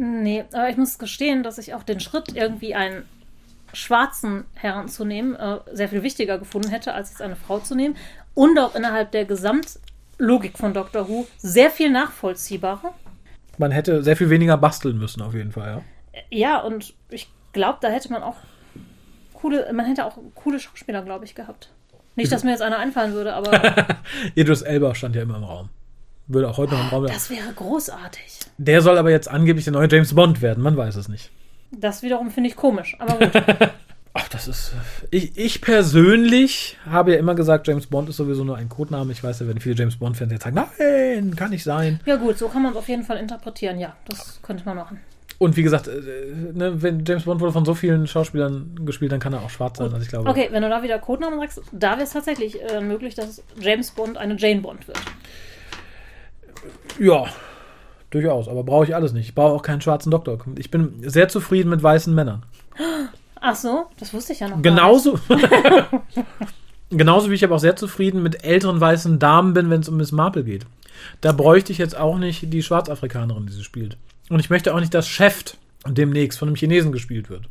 Nee, 0.02 0.45
aber 0.54 0.70
ich 0.70 0.78
muss 0.78 0.97
gestehen, 0.97 1.43
dass 1.43 1.58
ich 1.58 1.74
auch 1.74 1.84
den 1.84 2.00
Schritt, 2.00 2.34
irgendwie 2.34 2.74
einen 2.74 3.04
schwarzen 3.74 4.45
Herrn 4.56 4.88
zu 4.88 5.04
nehmen, 5.04 5.36
äh, 5.36 5.58
sehr 5.74 5.89
viel 5.89 6.04
wichtiger 6.04 6.38
gefunden 6.38 6.70
hätte, 6.70 6.93
als 6.93 7.10
jetzt 7.10 7.22
eine 7.22 7.36
Frau 7.36 7.60
zu 7.60 7.76
nehmen. 7.76 7.97
Und 8.34 8.58
auch 8.58 8.76
innerhalb 8.76 9.12
der 9.12 9.26
Gesamtlogik 9.26 10.58
von 10.58 10.74
Doctor 10.74 11.10
Who 11.10 11.28
sehr 11.38 11.70
viel 11.70 11.91
nachvollziehbarer. 11.91 12.93
Man 13.58 13.72
hätte 13.72 14.02
sehr 14.02 14.16
viel 14.16 14.30
weniger 14.30 14.56
basteln 14.56 14.97
müssen, 14.97 15.22
auf 15.22 15.34
jeden 15.34 15.52
Fall, 15.52 15.68
ja. 15.68 16.22
Ja, 16.30 16.60
und 16.62 16.93
ich 17.10 17.30
glaube, 17.52 17.80
da 17.82 17.89
hätte 17.89 18.10
man 18.10 18.24
auch 18.24 18.38
coole, 19.34 19.70
man 19.74 19.86
hätte 19.86 20.06
auch 20.06 20.18
coole 20.34 20.62
Schauspieler, 20.62 21.02
glaube 21.02 21.26
ich, 21.26 21.36
gehabt. 21.36 21.72
Nicht, 22.16 22.32
dass 22.32 22.45
mir 22.45 22.52
jetzt 22.52 22.62
einer 22.62 22.80
einfallen 22.80 23.12
würde, 23.12 23.34
aber 23.34 23.86
Idris 24.36 24.62
Elba 24.62 24.95
stand 24.95 25.18
ja 25.18 25.24
immer 25.24 25.36
im 25.36 25.43
Raum. 25.43 25.70
Würde 26.30 26.48
auch 26.48 26.58
heute 26.58 26.76
noch 26.76 26.82
im 26.82 26.90
Raum 26.90 27.04
sein. 27.08 27.14
das 27.14 27.30
wäre 27.30 27.52
großartig. 27.54 28.40
Der 28.60 28.82
soll 28.82 28.98
aber 28.98 29.10
jetzt 29.10 29.28
angeblich 29.28 29.66
der 29.66 29.74
neue 29.74 29.90
James 29.92 30.14
Bond 30.14 30.42
werden, 30.42 30.64
man 30.64 30.78
weiß 30.78 30.96
es 30.96 31.10
nicht. 31.10 31.32
Das 31.72 32.04
wiederum 32.04 32.32
finde 32.32 32.50
ich 32.50 32.56
komisch, 32.56 32.96
aber 33.00 33.18
gut. 33.18 33.44
Ach, 34.14 34.28
das 34.30 34.48
ist. 34.48 34.74
Ich, 35.12 35.38
ich 35.38 35.62
persönlich 35.62 36.78
habe 36.90 37.14
ja 37.14 37.18
immer 37.20 37.36
gesagt, 37.36 37.68
James 37.68 37.88
Bond 37.88 38.10
ist 38.10 38.18
sowieso 38.18 38.44
nur 38.44 38.58
ein 38.58 38.70
Codename. 38.70 39.12
Ich 39.12 39.24
weiß 39.24 39.40
ja, 39.40 39.48
wenn 39.48 39.60
viele 39.60 39.76
James 39.76 39.98
Bond-Fans 39.98 40.32
jetzt 40.32 40.44
sagen, 40.44 40.56
nein, 40.56 41.36
kann 41.36 41.52
nicht 41.52 41.64
sein. 41.64 42.00
ja 42.06 42.16
gut, 42.16 42.38
so 42.38 42.48
kann 42.48 42.64
man 42.64 42.72
es 42.72 42.78
auf 42.78 42.88
jeden 42.90 43.04
Fall 43.04 43.18
interpretieren. 43.18 43.80
Ja, 43.80 43.96
das 44.08 44.40
könnte 44.42 44.66
man 44.66 44.78
machen. 44.78 45.00
Und 45.38 45.56
wie 45.56 45.64
gesagt, 45.64 45.88
äh, 45.88 46.02
ne, 46.54 46.82
wenn 46.82 47.06
James 47.06 47.24
Bond 47.24 47.40
wurde 47.40 47.54
von 47.54 47.66
so 47.66 47.74
vielen 47.74 48.08
Schauspielern 48.08 48.82
gespielt, 48.84 49.12
dann 49.12 49.20
kann 49.20 49.34
er 49.34 49.42
auch 49.42 49.50
schwarz 49.50 49.78
sein. 49.78 49.88
Also 49.94 50.02
ich 50.02 50.10
glaube. 50.10 50.30
Okay, 50.30 50.50
wenn 50.52 50.62
du 50.62 50.70
da 50.70 50.84
wieder 50.84 51.00
Codenamen 51.00 51.40
sagst, 51.40 51.62
da 51.72 51.92
wäre 51.92 52.04
es 52.04 52.12
tatsächlich 52.12 52.62
äh, 52.62 52.82
möglich, 52.82 53.16
dass 53.16 53.42
James 53.60 53.92
Bond 53.92 54.18
eine 54.18 54.36
Jane 54.38 54.62
Bond 54.62 54.88
wird. 54.88 55.00
Ja, 56.99 57.26
durchaus. 58.10 58.47
Aber 58.47 58.64
brauche 58.64 58.86
ich 58.86 58.95
alles 58.95 59.14
nicht. 59.14 59.30
Ich 59.30 59.36
brauche 59.36 59.53
auch 59.53 59.62
keinen 59.62 59.82
schwarzen 59.82 60.12
Doktor. 60.12 60.39
Ich 60.57 60.72
bin 60.72 60.95
sehr 61.01 61.30
zufrieden 61.30 61.70
mit 61.70 61.82
weißen 61.82 62.14
Männern. 62.14 62.43
Ach 63.41 63.55
so, 63.55 63.86
das 63.99 64.14
wusste 64.14 64.34
ich 64.34 64.41
ja 64.41 64.49
noch. 64.49 64.62
Genauso. 64.62 65.20
Genauso 66.92 67.29
wie 67.29 67.36
ich 67.36 67.43
aber 67.43 67.55
auch 67.55 67.59
sehr 67.59 67.75
zufrieden 67.75 68.24
mit 68.24 68.43
älteren 68.43 68.82
weißen 68.82 69.20
Damen 69.20 69.54
bin, 69.54 69.70
wenn 69.70 69.82
es 69.82 69.89
um 69.89 69.97
Miss 69.97 70.12
Marple 70.12 70.43
geht. 70.43 70.66
Da 71.21 71.32
bräuchte 71.32 71.71
ich 71.71 71.78
jetzt 71.78 71.96
auch 71.96 72.17
nicht 72.17 72.51
die 72.51 72.63
Schwarzafrikanerin, 72.63 73.46
die 73.46 73.54
sie 73.54 73.63
spielt. 73.63 73.97
Und 74.29 74.39
ich 74.39 74.50
möchte 74.50 74.74
auch 74.74 74.79
nicht, 74.79 74.93
dass 74.93 75.08
Chef 75.08 75.55
demnächst 75.88 76.39
von 76.39 76.50
einem 76.50 76.55
Chinesen 76.55 76.92
gespielt 76.92 77.29
wird. 77.29 77.43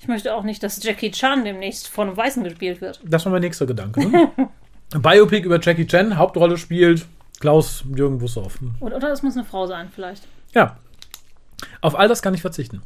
Ich 0.00 0.06
möchte 0.06 0.34
auch 0.34 0.44
nicht, 0.44 0.62
dass 0.62 0.82
Jackie 0.82 1.10
Chan 1.10 1.44
demnächst 1.44 1.88
von 1.88 2.08
einem 2.08 2.16
Weißen 2.16 2.44
gespielt 2.44 2.80
wird. 2.80 3.00
Das 3.04 3.24
war 3.24 3.32
mein 3.32 3.40
nächster 3.40 3.66
Gedanke. 3.66 4.06
Ne? 4.06 4.30
Biopic 5.00 5.44
über 5.44 5.58
Jackie 5.60 5.86
Chan, 5.86 6.16
Hauptrolle 6.16 6.56
spielt 6.56 7.06
Klaus 7.40 7.84
Jürgen 7.94 8.18
Bussow. 8.18 8.52
Und, 8.80 8.92
oder 8.92 9.12
es 9.12 9.22
muss 9.22 9.36
eine 9.36 9.44
Frau 9.44 9.66
sein, 9.66 9.90
vielleicht. 9.94 10.24
Ja. 10.54 10.76
Auf 11.80 11.98
all 11.98 12.08
das 12.08 12.22
kann 12.22 12.34
ich 12.34 12.40
verzichten. 12.40 12.82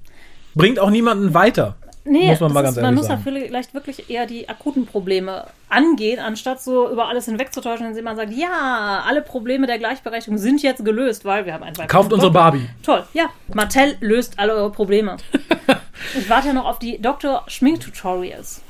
Bringt 0.54 0.78
auch 0.78 0.90
niemanden 0.90 1.34
weiter. 1.34 1.76
Nee, 2.04 2.30
Muss 2.30 2.40
man 2.40 2.52
mal 2.52 2.62
ganz 2.62 2.76
ist, 2.76 2.82
man 2.82 2.96
muss 2.96 3.06
sagen. 3.06 3.22
vielleicht 3.22 3.74
wirklich 3.74 4.10
eher 4.10 4.26
die 4.26 4.48
akuten 4.48 4.86
Probleme 4.86 5.46
angehen, 5.68 6.18
anstatt 6.18 6.60
so 6.60 6.90
über 6.90 7.06
alles 7.06 7.26
hinwegzutäuschen, 7.26 7.86
indem 7.86 8.04
man 8.04 8.16
sagt, 8.16 8.32
ja, 8.32 9.04
alle 9.06 9.22
Probleme 9.22 9.68
der 9.68 9.78
Gleichberechtigung 9.78 10.36
sind 10.36 10.62
jetzt 10.64 10.84
gelöst, 10.84 11.24
weil 11.24 11.46
wir 11.46 11.54
haben 11.54 11.62
einen 11.62 11.76
Kauft 11.86 12.12
unsere 12.12 12.32
Barbie. 12.32 12.68
Toll, 12.82 13.04
ja. 13.12 13.26
Mattel 13.54 13.96
löst 14.00 14.40
alle 14.40 14.52
eure 14.52 14.72
Probleme. 14.72 15.16
ich 16.18 16.28
warte 16.28 16.48
ja 16.48 16.54
noch 16.54 16.64
auf 16.64 16.80
die 16.80 17.00
Doktor-Schmink-Tutorials. 17.00 18.62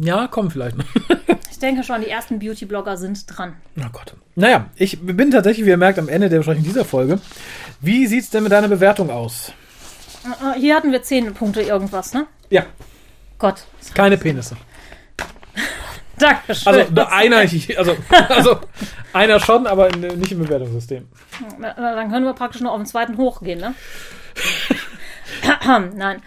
Ja, 0.00 0.28
komm 0.28 0.50
vielleicht 0.50 0.76
noch. 0.76 0.84
Ich 1.50 1.60
denke 1.60 1.82
schon, 1.82 2.02
die 2.02 2.08
ersten 2.08 2.38
Beauty-Blogger 2.38 2.96
sind 2.96 3.24
dran. 3.26 3.56
Oh 3.76 3.88
Gott. 3.90 4.14
Naja, 4.36 4.66
ich 4.76 5.00
bin 5.00 5.32
tatsächlich, 5.32 5.66
wie 5.66 5.70
ihr 5.70 5.76
merkt, 5.76 5.98
am 5.98 6.08
Ende 6.08 6.28
der 6.28 6.36
Besprechung 6.36 6.62
dieser 6.62 6.84
Folge. 6.84 7.18
Wie 7.80 8.06
sieht's 8.06 8.30
denn 8.30 8.44
mit 8.44 8.52
deiner 8.52 8.68
Bewertung 8.68 9.10
aus? 9.10 9.50
Äh, 10.24 10.60
Hier 10.60 10.76
hatten 10.76 10.92
wir 10.92 11.02
zehn 11.02 11.34
Punkte 11.34 11.62
irgendwas, 11.62 12.14
ne? 12.14 12.28
Ja, 12.48 12.64
Gott. 13.40 13.64
keine 13.92 14.16
Penisse. 14.16 14.56
Dankeschön. 16.20 16.72
Also 16.72 17.06
einer, 17.10 17.38
also, 17.38 17.96
also 18.28 18.60
einer 19.12 19.40
schon, 19.40 19.66
aber 19.66 19.88
nicht 19.96 20.30
im 20.30 20.38
Bewertungssystem. 20.38 21.08
Dann 21.60 22.10
können 22.12 22.24
wir 22.24 22.34
praktisch 22.34 22.60
nur 22.60 22.70
auf 22.70 22.78
den 22.78 22.86
zweiten 22.86 23.16
hochgehen, 23.16 23.58
ne? 23.58 23.74
Nein. 25.96 26.22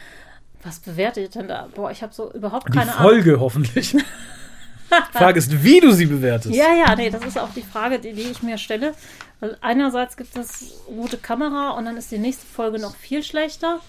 Was 0.64 0.80
bewertet 0.80 1.24
ihr 1.24 1.30
denn 1.30 1.48
da? 1.48 1.70
Boah, 1.74 1.92
ich 1.92 2.04
habe 2.04 2.14
so 2.14 2.32
überhaupt 2.34 2.68
Die 2.68 2.78
keine 2.78 2.96
Ahnung. 2.96 3.12
Folge 3.12 3.40
hoffentlich. 3.40 3.96
Frage 5.14 5.40
ist, 5.40 5.64
wie 5.64 5.80
du 5.80 5.92
sie 5.92 6.06
bewertest. 6.06 6.54
Ja, 6.54 6.74
ja, 6.74 6.96
nee, 6.96 7.10
das 7.10 7.24
ist 7.24 7.40
auch 7.40 7.54
die 7.54 7.62
Frage, 7.62 8.00
die, 8.00 8.14
die 8.14 8.24
ich 8.24 8.44
mir 8.44 8.58
stelle. 8.58 8.94
Weil 9.40 9.58
einerseits 9.62 10.18
gibt 10.18 10.36
es 10.38 10.82
gute 10.86 11.18
Kamera 11.18 11.72
und 11.72 11.86
dann 11.86 11.98
ist 11.98 12.12
die 12.12 12.18
nächste 12.18 12.46
Folge 12.46 12.80
noch 12.80 12.96
viel 12.96 13.24
schlechter. 13.24 13.80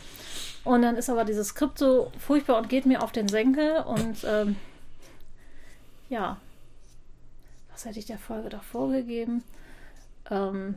Und 0.65 0.83
dann 0.83 0.97
ist 0.97 1.11
aber 1.11 1.25
dieses 1.25 1.49
Skript 1.49 1.79
so 1.79 2.13
furchtbar 2.19 2.59
und 2.59 2.69
geht 2.69 2.87
mir 2.87 3.03
auf 3.03 3.11
den 3.13 3.29
Senkel. 3.29 3.79
Und 3.79 4.25
ähm, 4.25 4.57
ja, 6.09 6.37
was 7.73 7.85
hätte 7.85 7.99
ich 7.99 8.07
der 8.07 8.19
Folge 8.19 8.49
davor 8.49 8.93
gegeben? 8.93 9.43
Ähm, 10.31 10.77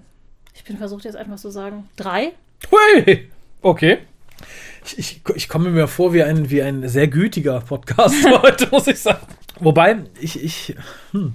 ich 0.54 0.64
bin 0.64 0.78
versucht 0.78 1.06
jetzt 1.06 1.18
einfach 1.18 1.38
zu 1.38 1.52
sagen, 1.52 1.88
drei. 1.96 2.34
Hui! 2.72 3.30
Okay. 3.62 4.00
Ich, 4.86 4.98
ich, 5.00 5.22
ich 5.36 5.50
komme 5.50 5.70
mir 5.70 5.88
vor 5.88 6.14
wie 6.14 6.24
ein, 6.24 6.50
wie 6.50 6.62
ein 6.62 6.88
sehr 6.88 7.08
gütiger 7.08 7.62
Podcast 7.62 8.16
heute, 8.44 8.68
muss 8.72 8.88
ich 8.88 9.00
sagen. 9.00 9.26
Wobei, 9.60 9.98
ich, 10.20 10.42
ich, 10.44 10.76
hm, 11.12 11.34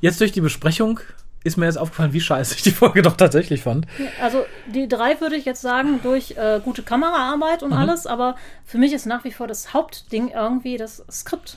jetzt 0.00 0.20
durch 0.20 0.32
die 0.32 0.40
Besprechung 0.40 1.00
ist 1.44 1.56
mir 1.56 1.66
jetzt 1.66 1.76
aufgefallen, 1.78 2.12
wie 2.12 2.20
scheiße 2.20 2.54
ich 2.54 2.62
die 2.62 2.70
Folge 2.70 3.02
doch 3.02 3.16
tatsächlich 3.16 3.62
fand. 3.62 3.86
Also 4.20 4.44
die 4.72 4.86
drei 4.88 5.20
würde 5.20 5.34
ich 5.36 5.44
jetzt 5.44 5.60
sagen 5.62 6.00
durch 6.02 6.32
äh, 6.36 6.60
gute 6.62 6.82
Kameraarbeit 6.82 7.62
und 7.64 7.70
Mhm. 7.70 7.76
alles, 7.78 8.06
aber 8.06 8.36
für 8.64 8.78
mich 8.78 8.92
ist 8.92 9.06
nach 9.06 9.24
wie 9.24 9.32
vor 9.32 9.46
das 9.48 9.72
Hauptding 9.74 10.28
irgendwie 10.28 10.76
das 10.76 11.02
Skript. 11.10 11.56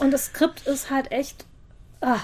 Und 0.00 0.12
das 0.12 0.26
Skript 0.26 0.66
ist 0.66 0.90
halt 0.90 1.10
echt. 1.12 1.46
Ah. 2.00 2.18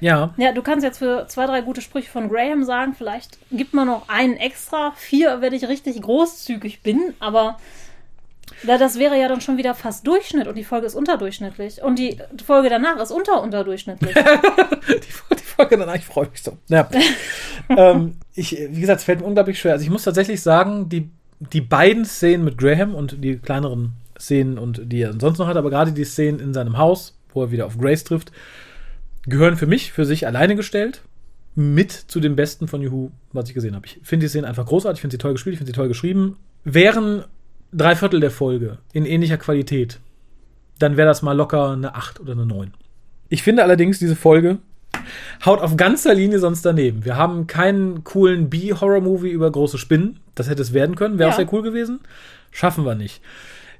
Ja, 0.00 0.34
Ja, 0.36 0.52
du 0.52 0.60
kannst 0.62 0.84
jetzt 0.84 0.98
für 0.98 1.26
zwei, 1.28 1.46
drei 1.46 1.60
gute 1.62 1.80
Sprüche 1.80 2.10
von 2.10 2.28
Graham 2.28 2.64
sagen, 2.64 2.94
vielleicht 2.96 3.38
gibt 3.50 3.72
man 3.72 3.86
noch 3.86 4.08
einen 4.08 4.36
extra, 4.36 4.92
vier, 4.96 5.40
wenn 5.40 5.54
ich 5.54 5.66
richtig 5.68 6.00
großzügig 6.02 6.82
bin, 6.82 7.14
aber 7.18 7.58
da, 8.64 8.78
das 8.78 8.98
wäre 8.98 9.18
ja 9.18 9.28
dann 9.28 9.40
schon 9.40 9.56
wieder 9.56 9.74
fast 9.74 10.06
Durchschnitt 10.06 10.46
und 10.46 10.56
die 10.56 10.64
Folge 10.64 10.86
ist 10.86 10.94
unterdurchschnittlich. 10.94 11.82
Und 11.82 11.98
die 11.98 12.18
Folge 12.44 12.70
danach 12.70 13.00
ist 13.00 13.10
unter 13.10 13.42
unterdurchschnittlich. 13.42 14.14
die, 14.88 15.00
die 15.00 15.42
Folge 15.42 15.76
danach, 15.76 15.96
ich 15.96 16.04
freue 16.04 16.28
mich 16.28 16.42
so. 16.42 16.56
Ja. 16.68 16.88
ähm, 17.68 18.16
ich, 18.34 18.52
wie 18.52 18.80
gesagt, 18.80 19.00
es 19.00 19.04
fällt 19.04 19.20
mir 19.20 19.26
unglaublich 19.26 19.58
schwer. 19.58 19.72
Also 19.72 19.84
ich 19.84 19.90
muss 19.90 20.04
tatsächlich 20.04 20.40
sagen, 20.40 20.88
die, 20.88 21.10
die 21.52 21.60
beiden 21.60 22.04
Szenen 22.04 22.44
mit 22.44 22.56
Graham 22.56 22.94
und 22.94 23.22
die 23.22 23.36
kleineren 23.38 23.92
Szenen 24.18 24.58
und 24.58 24.80
die 24.84 25.02
er 25.02 25.12
sonst 25.18 25.38
noch 25.38 25.48
hat, 25.48 25.56
aber 25.56 25.70
gerade 25.70 25.92
die 25.92 26.04
Szenen 26.04 26.40
in 26.40 26.54
seinem 26.54 26.78
Haus, 26.78 27.18
wo 27.32 27.42
er 27.42 27.50
wieder 27.50 27.66
auf 27.66 27.78
Grace 27.78 28.04
trifft, 28.04 28.32
gehören 29.26 29.56
für 29.56 29.66
mich 29.66 29.92
für 29.92 30.06
sich 30.06 30.26
alleine 30.26 30.56
gestellt 30.56 31.02
mit 31.54 31.92
zu 31.92 32.20
den 32.20 32.36
besten 32.36 32.68
von 32.68 32.80
Juhu, 32.80 33.10
was 33.32 33.48
ich 33.48 33.54
gesehen 33.54 33.74
habe. 33.74 33.86
Ich 33.86 33.98
finde 34.02 34.24
die 34.24 34.28
Szenen 34.28 34.44
einfach 34.44 34.66
großartig, 34.66 34.98
ich 34.98 35.00
finde 35.00 35.14
sie 35.14 35.18
toll 35.18 35.32
gespielt, 35.32 35.54
ich 35.54 35.58
finde 35.58 35.72
sie 35.72 35.76
toll 35.76 35.88
geschrieben. 35.88 36.36
Wären 36.64 37.24
drei 37.72 37.96
Viertel 37.96 38.20
der 38.20 38.30
Folge 38.30 38.78
in 38.92 39.06
ähnlicher 39.06 39.36
Qualität, 39.38 40.00
dann 40.78 40.96
wäre 40.96 41.08
das 41.08 41.22
mal 41.22 41.32
locker 41.36 41.70
eine 41.72 41.94
8 41.94 42.20
oder 42.20 42.32
eine 42.32 42.46
9. 42.46 42.72
Ich 43.28 43.42
finde 43.42 43.62
allerdings, 43.62 43.98
diese 43.98 44.16
Folge 44.16 44.58
haut 45.44 45.60
auf 45.60 45.76
ganzer 45.76 46.14
Linie 46.14 46.38
sonst 46.38 46.64
daneben. 46.64 47.04
Wir 47.04 47.16
haben 47.16 47.46
keinen 47.46 48.04
coolen 48.04 48.48
B-Horror-Movie 48.50 49.30
über 49.30 49.50
große 49.50 49.78
Spinnen. 49.78 50.20
Das 50.34 50.48
hätte 50.48 50.62
es 50.62 50.72
werden 50.72 50.94
können, 50.96 51.18
wäre 51.18 51.28
auch 51.30 51.32
Ja. 51.38 51.44
sehr 51.44 51.52
cool 51.52 51.62
gewesen. 51.62 52.00
Schaffen 52.50 52.84
wir 52.84 52.94
nicht. 52.94 53.20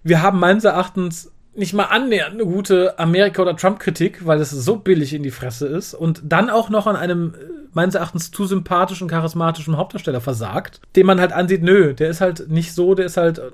Wir 0.02 0.22
haben 0.22 0.38
meines 0.38 0.64
Erachtens 0.64 1.32
nicht 1.54 1.72
mal 1.72 1.84
annähernd 1.84 2.34
eine 2.34 2.44
gute 2.44 2.98
Amerika- 2.98 3.40
oder 3.42 3.56
Trump-Kritik, 3.56 4.26
weil 4.26 4.40
es 4.40 4.50
so 4.50 4.76
billig 4.76 5.14
in 5.14 5.22
die 5.22 5.30
Fresse 5.30 5.66
ist 5.66 5.94
und 5.94 6.20
dann 6.24 6.50
auch 6.50 6.68
noch 6.68 6.86
an 6.86 6.96
einem 6.96 7.34
äh, 7.34 7.38
meines 7.72 7.94
Erachtens 7.94 8.30
zu 8.30 8.44
sympathischen, 8.44 9.08
charismatischen 9.08 9.76
Hauptdarsteller 9.78 10.20
versagt, 10.20 10.80
den 10.96 11.06
man 11.06 11.18
halt 11.18 11.32
ansieht, 11.32 11.62
nö, 11.62 11.94
der 11.94 12.10
ist 12.10 12.20
halt 12.20 12.50
nicht 12.50 12.74
so, 12.74 12.94
der 12.94 13.06
ist 13.06 13.16
halt 13.16 13.38
äh, 13.38 13.50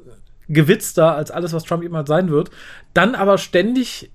gewitzter 0.48 1.14
als 1.14 1.30
alles, 1.30 1.52
was 1.52 1.64
Trump 1.64 1.82
jemals 1.82 2.08
sein 2.08 2.30
wird. 2.30 2.50
Dann 2.94 3.14
aber 3.14 3.38
ständig 3.38 4.10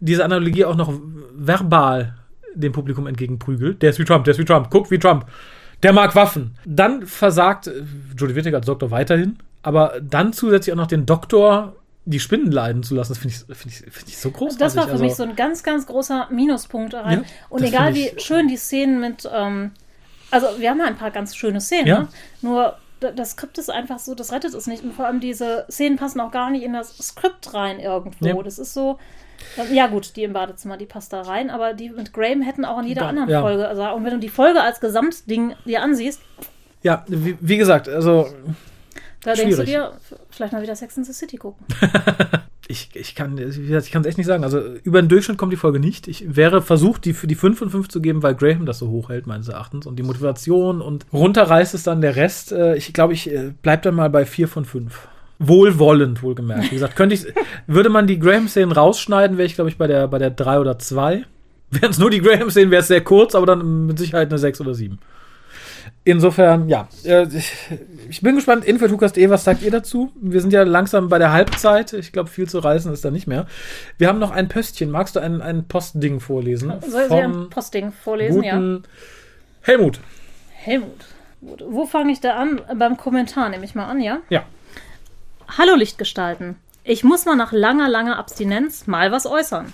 diese 0.00 0.24
Analogie 0.24 0.64
auch 0.64 0.76
noch 0.76 0.92
verbal 1.34 2.14
dem 2.54 2.72
Publikum 2.72 3.06
entgegenprügelt. 3.06 3.82
Der 3.82 3.90
ist 3.90 3.98
wie 3.98 4.04
Trump, 4.04 4.24
der 4.24 4.32
ist 4.32 4.38
wie 4.38 4.44
Trump, 4.44 4.68
guck 4.70 4.90
wie 4.90 4.98
Trump. 4.98 5.26
Der 5.82 5.92
mag 5.92 6.14
Waffen. 6.14 6.56
Dann 6.64 7.06
versagt 7.06 7.66
äh, 7.66 7.82
Jodie 8.16 8.34
Whittaker 8.34 8.58
als 8.58 8.66
Doktor 8.66 8.90
weiterhin, 8.90 9.38
aber 9.62 9.94
dann 10.00 10.32
zusätzlich 10.32 10.72
auch 10.72 10.76
noch 10.78 10.86
den 10.86 11.04
Doktor 11.06 11.74
die 12.06 12.20
Spinnen 12.20 12.52
leiden 12.52 12.82
zu 12.82 12.94
lassen, 12.94 13.12
das 13.12 13.18
finde 13.18 13.34
ich, 13.34 13.56
finde 13.56 13.74
ich, 13.74 13.92
finde 13.92 14.08
ich 14.08 14.18
so 14.18 14.30
großartig. 14.30 14.58
Das 14.58 14.76
war 14.76 14.84
für 14.84 14.92
Also, 14.92 15.04
mich 15.04 15.14
so 15.14 15.22
ein 15.22 15.36
ganz, 15.36 15.62
ganz 15.62 15.86
großer 15.86 16.28
Minuspunkt 16.30 16.92
da 16.92 17.00
rein. 17.00 17.20
Ja, 17.22 17.28
und 17.48 17.62
egal 17.62 17.94
find 17.94 18.16
wie 18.16 18.20
schön 18.20 18.46
die 18.46 18.56
Szenen 18.58 19.00
mit, 19.00 19.26
ähm, 19.34 19.70
also 20.30 20.46
wir 20.58 20.68
haben 20.70 20.78
ja 20.80 20.84
ein 20.84 20.96
paar 20.96 21.10
ganz 21.10 21.34
schöne 21.34 21.62
Szenen, 21.62 21.86
Ja. 21.86 22.00
ne? 22.00 22.08
nur 22.42 22.76
das 23.00 23.32
Skript 23.32 23.58
ist 23.58 23.70
einfach 23.70 23.98
so, 23.98 24.14
das 24.14 24.32
rettet 24.32 24.54
es 24.54 24.66
nicht. 24.66 24.82
Und 24.82 24.92
vor 24.94 25.06
allem 25.06 25.20
diese 25.20 25.66
Szenen 25.70 25.96
passen 25.96 26.20
auch 26.20 26.30
gar 26.30 26.50
nicht 26.50 26.62
in 26.62 26.72
das 26.72 26.96
Skript 26.96 27.52
rein 27.54 27.80
irgendwo. 27.80 28.26
Ja. 28.26 28.42
Das 28.42 28.58
ist 28.58 28.72
so, 28.74 28.98
ja 29.72 29.88
gut, 29.88 30.16
die 30.16 30.22
im 30.22 30.32
Badezimmer, 30.32 30.76
die 30.76 30.86
passt 30.86 31.12
da 31.12 31.22
rein, 31.22 31.50
aber 31.50 31.74
die 31.74 31.90
mit 31.90 32.12
Graham 32.12 32.40
hätten 32.42 32.64
auch 32.64 32.78
in 32.78 32.86
jeder 32.86 33.02
Gar- 33.02 33.10
anderen 33.10 33.28
ja. 33.28 33.40
Folge. 33.42 33.68
Also, 33.68 33.82
und 33.92 34.04
wenn 34.04 34.12
du 34.12 34.18
die 34.18 34.28
Folge 34.28 34.62
als 34.62 34.80
Gesamtding 34.80 35.54
dir 35.64 35.82
ansiehst, 35.82 36.20
Ja, 36.82 37.04
wie, 37.08 37.36
wie 37.40 37.56
gesagt, 37.56 37.88
also 37.88 38.28
da 39.24 39.34
denkst 39.34 39.56
du 39.56 39.62
Schwierig. 39.64 39.70
dir, 39.70 39.92
vielleicht 40.30 40.52
mal 40.52 40.62
wieder 40.62 40.76
Sex 40.76 40.96
in 40.96 41.04
the 41.04 41.12
City 41.12 41.36
gucken. 41.36 41.64
ich, 42.68 42.90
ich 42.94 43.14
kann 43.14 43.38
es 43.38 43.56
echt 44.06 44.18
nicht 44.18 44.26
sagen. 44.26 44.44
Also 44.44 44.60
über 44.82 45.00
den 45.02 45.08
Durchschnitt 45.08 45.38
kommt 45.38 45.52
die 45.52 45.56
Folge 45.56 45.80
nicht. 45.80 46.06
Ich 46.08 46.36
wäre 46.36 46.62
versucht, 46.62 47.04
die 47.04 47.12
für 47.14 47.26
die 47.26 47.34
5 47.34 47.58
von 47.58 47.70
5 47.70 47.88
zu 47.88 48.00
geben, 48.00 48.22
weil 48.22 48.34
Graham 48.34 48.66
das 48.66 48.78
so 48.78 48.88
hoch 48.88 49.08
hält, 49.08 49.26
meines 49.26 49.48
Erachtens. 49.48 49.86
Und 49.86 49.96
die 49.98 50.02
Motivation 50.02 50.80
und 50.80 51.06
runterreißt 51.12 51.74
es 51.74 51.82
dann 51.82 52.00
der 52.00 52.16
Rest. 52.16 52.52
Äh, 52.52 52.76
Ich 52.76 52.92
glaube, 52.92 53.12
ich 53.14 53.30
äh, 53.32 53.52
bleib 53.62 53.82
dann 53.82 53.94
mal 53.94 54.10
bei 54.10 54.24
4 54.24 54.46
von 54.48 54.64
5. 54.64 55.08
Wohlwollend, 55.38 56.22
wohlgemerkt. 56.22 56.66
Wie 56.70 56.74
gesagt, 56.74 56.96
könnte 56.96 57.14
ich, 57.16 57.26
würde 57.66 57.88
man 57.88 58.06
die 58.06 58.18
Graham-Szenen 58.18 58.72
rausschneiden, 58.72 59.36
wäre 59.36 59.46
ich, 59.46 59.54
glaube 59.54 59.68
ich, 59.70 59.76
bei 59.78 59.86
der, 59.86 60.06
bei 60.08 60.18
der 60.18 60.30
3 60.30 60.60
oder 60.60 60.78
2. 60.78 61.24
Wären 61.70 61.90
es 61.90 61.98
nur 61.98 62.10
die 62.10 62.20
Graham-Szenen, 62.20 62.70
wäre 62.70 62.82
es 62.82 62.88
sehr 62.88 63.02
kurz, 63.02 63.34
aber 63.34 63.46
dann 63.46 63.86
mit 63.86 63.98
Sicherheit 63.98 64.28
eine 64.28 64.38
6 64.38 64.60
oder 64.60 64.74
7. 64.74 64.98
Insofern, 66.06 66.68
ja, 66.68 66.86
äh, 67.04 67.26
ich, 68.10 68.20
bin 68.20 68.34
gespannt. 68.34 68.66
Info 68.66 68.84
Lukas 68.86 69.16
E, 69.16 69.30
was 69.30 69.44
sagt 69.44 69.62
ihr 69.62 69.70
dazu? 69.70 70.12
Wir 70.20 70.42
sind 70.42 70.52
ja 70.52 70.62
langsam 70.62 71.08
bei 71.08 71.18
der 71.18 71.32
Halbzeit. 71.32 71.94
Ich 71.94 72.12
glaube, 72.12 72.28
viel 72.28 72.46
zu 72.46 72.58
reißen 72.58 72.92
ist 72.92 73.06
da 73.06 73.10
nicht 73.10 73.26
mehr. 73.26 73.46
Wir 73.96 74.08
haben 74.08 74.18
noch 74.18 74.30
ein 74.30 74.48
Pöstchen. 74.48 74.90
Magst 74.90 75.16
du 75.16 75.20
ein, 75.20 75.40
ein 75.40 75.66
Postding 75.66 76.20
vorlesen? 76.20 76.74
Soll 76.86 77.06
ich 77.06 77.10
ein 77.10 77.48
Postding 77.48 77.90
vorlesen? 77.90 78.42
Ja. 78.42 78.60
Helmut. 79.62 80.00
Helmut. 80.52 81.06
Wo 81.40 81.86
fange 81.86 82.12
ich 82.12 82.20
da 82.20 82.36
an? 82.36 82.60
Beim 82.76 82.98
Kommentar 82.98 83.48
nehme 83.48 83.64
ich 83.64 83.74
mal 83.74 83.86
an, 83.86 84.00
ja? 84.02 84.18
Ja. 84.28 84.44
Hallo 85.56 85.74
Lichtgestalten. 85.74 86.56
Ich 86.84 87.02
muss 87.02 87.24
mal 87.24 87.36
nach 87.36 87.52
langer, 87.52 87.88
langer 87.88 88.18
Abstinenz 88.18 88.86
mal 88.86 89.10
was 89.10 89.24
äußern. 89.24 89.72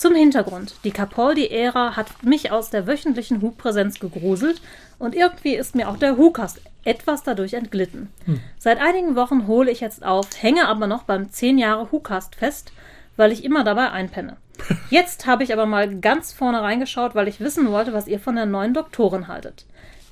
Zum 0.00 0.14
Hintergrund. 0.14 0.76
Die 0.82 0.92
Capaldi-Ära 0.92 1.94
hat 1.94 2.22
mich 2.22 2.50
aus 2.50 2.70
der 2.70 2.86
wöchentlichen 2.86 3.42
Hu-Präsenz 3.42 4.00
gegruselt 4.00 4.62
und 4.98 5.14
irgendwie 5.14 5.54
ist 5.54 5.74
mir 5.74 5.90
auch 5.90 5.98
der 5.98 6.16
Hu-Cast 6.16 6.62
etwas 6.84 7.22
dadurch 7.22 7.52
entglitten. 7.52 8.08
Seit 8.56 8.80
einigen 8.80 9.14
Wochen 9.14 9.46
hole 9.46 9.70
ich 9.70 9.80
jetzt 9.80 10.02
auf, 10.02 10.26
hänge 10.40 10.68
aber 10.68 10.86
noch 10.86 11.02
beim 11.02 11.30
10 11.30 11.58
Jahre 11.58 11.92
Hu-Cast 11.92 12.34
fest, 12.34 12.72
weil 13.18 13.30
ich 13.30 13.44
immer 13.44 13.62
dabei 13.62 13.90
einpenne. 13.90 14.38
Jetzt 14.90 15.26
habe 15.26 15.44
ich 15.44 15.52
aber 15.52 15.66
mal 15.66 15.94
ganz 16.00 16.32
vorne 16.32 16.62
reingeschaut, 16.62 17.14
weil 17.14 17.28
ich 17.28 17.40
wissen 17.40 17.70
wollte, 17.70 17.92
was 17.92 18.08
ihr 18.08 18.20
von 18.20 18.36
der 18.36 18.46
neuen 18.46 18.72
Doktorin 18.72 19.28
haltet. 19.28 19.66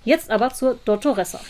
Jetzt 0.05 0.31
aber 0.31 0.51
zur 0.51 0.79
Dottoressa. 0.85 1.41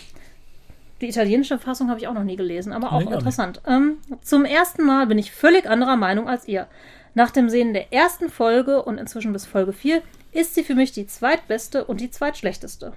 Die 1.01 1.09
italienische 1.09 1.59
Fassung 1.59 1.91
habe 1.91 1.99
ich 1.99 2.07
auch 2.07 2.15
noch 2.15 2.25
nie 2.25 2.37
gelesen, 2.37 2.73
aber 2.73 2.93
auch 2.93 3.01
Nee, 3.01 3.13
interessant. 3.13 3.61
Ähm, 3.67 3.99
zum 4.23 4.45
ersten 4.45 4.85
Mal 4.85 5.07
bin 5.07 5.19
ich 5.19 5.33
völlig 5.33 5.69
anderer 5.69 5.97
Meinung 5.97 6.29
als 6.29 6.47
ihr. 6.47 6.69
Nach 7.15 7.31
dem 7.31 7.49
Sehen 7.49 7.73
der 7.73 7.93
ersten 7.93 8.29
Folge 8.29 8.83
und 8.83 8.99
inzwischen 8.99 9.33
bis 9.33 9.47
Folge 9.47 9.73
4 9.73 10.03
ist 10.33 10.55
sie 10.55 10.63
für 10.63 10.75
mich 10.75 10.93
die 10.93 11.07
zweitbeste 11.07 11.85
und 11.85 12.01
die 12.01 12.11
zweitschlechteste. 12.11 12.93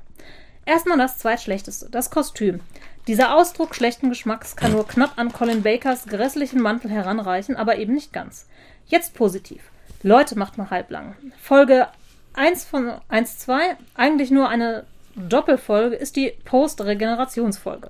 Erstmal 0.65 0.97
das 0.97 1.17
zweitschlechteste, 1.17 1.89
das 1.89 2.11
Kostüm. 2.11 2.59
Dieser 3.07 3.35
Ausdruck 3.35 3.73
schlechten 3.73 4.09
Geschmacks 4.09 4.55
kann 4.55 4.73
nur 4.73 4.87
knapp 4.87 5.17
an 5.17 5.33
Colin 5.33 5.63
Bakers 5.63 6.05
grässlichen 6.05 6.61
Mantel 6.61 6.91
heranreichen, 6.91 7.55
aber 7.55 7.77
eben 7.77 7.93
nicht 7.93 8.13
ganz. 8.13 8.47
Jetzt 8.85 9.15
positiv. 9.15 9.63
Leute, 10.03 10.37
macht 10.37 10.57
mal 10.57 10.69
halblang. 10.69 11.15
Folge 11.39 11.87
1 12.33 12.65
von 12.65 12.93
1, 13.09 13.39
2, 13.39 13.75
eigentlich 13.95 14.29
nur 14.29 14.49
eine 14.49 14.85
Doppelfolge, 15.15 15.95
ist 15.95 16.15
die 16.15 16.33
Post-Regenerationsfolge. 16.45 17.89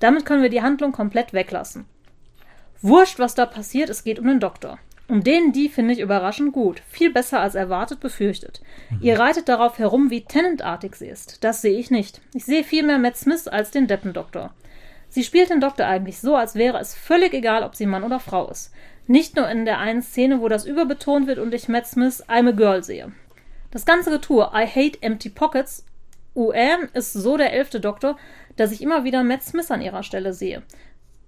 Damit 0.00 0.24
können 0.24 0.42
wir 0.42 0.50
die 0.50 0.62
Handlung 0.62 0.92
komplett 0.92 1.32
weglassen. 1.32 1.86
Wurscht, 2.82 3.18
was 3.18 3.34
da 3.34 3.46
passiert, 3.46 3.90
es 3.90 4.04
geht 4.04 4.18
um 4.18 4.26
den 4.26 4.40
Doktor. 4.40 4.78
Und 5.08 5.26
den, 5.26 5.52
die 5.52 5.68
finde 5.68 5.94
ich 5.94 6.00
überraschend 6.00 6.52
gut. 6.52 6.82
Viel 6.88 7.12
besser 7.12 7.40
als 7.40 7.54
erwartet, 7.54 8.00
befürchtet. 8.00 8.60
Ihr 9.00 9.18
reitet 9.18 9.48
darauf 9.48 9.78
herum, 9.78 10.10
wie 10.10 10.24
Tennant-artig 10.24 10.96
sie 10.96 11.06
ist. 11.06 11.44
Das 11.44 11.62
sehe 11.62 11.78
ich 11.78 11.92
nicht. 11.92 12.20
Ich 12.34 12.44
sehe 12.44 12.64
vielmehr 12.64 12.98
Matt 12.98 13.16
Smith 13.16 13.46
als 13.46 13.70
den 13.70 13.86
Deppendoktor. 13.86 14.52
Sie 15.08 15.22
spielt 15.22 15.50
den 15.50 15.60
Doktor 15.60 15.86
eigentlich 15.86 16.18
so, 16.20 16.34
als 16.34 16.56
wäre 16.56 16.78
es 16.78 16.94
völlig 16.94 17.34
egal, 17.34 17.62
ob 17.62 17.76
sie 17.76 17.86
Mann 17.86 18.02
oder 18.02 18.18
Frau 18.18 18.50
ist. 18.50 18.72
Nicht 19.06 19.36
nur 19.36 19.48
in 19.48 19.64
der 19.64 19.78
einen 19.78 20.02
Szene, 20.02 20.40
wo 20.40 20.48
das 20.48 20.66
überbetont 20.66 21.28
wird 21.28 21.38
und 21.38 21.54
ich 21.54 21.68
Matt 21.68 21.86
Smith 21.86 22.24
I'm 22.28 22.48
a 22.48 22.52
Girl 22.52 22.82
sehe. 22.82 23.12
Das 23.70 23.86
ganze 23.86 24.10
Getue 24.10 24.50
I 24.52 24.66
hate 24.66 25.00
empty 25.02 25.28
pockets 25.28 25.84
UM 26.34 26.88
ist 26.92 27.14
so 27.14 27.36
der 27.36 27.52
elfte 27.52 27.80
Doktor, 27.80 28.18
dass 28.56 28.70
ich 28.70 28.82
immer 28.82 29.04
wieder 29.04 29.24
Matt 29.24 29.42
Smith 29.42 29.70
an 29.70 29.80
ihrer 29.80 30.02
Stelle 30.02 30.34
sehe. 30.34 30.62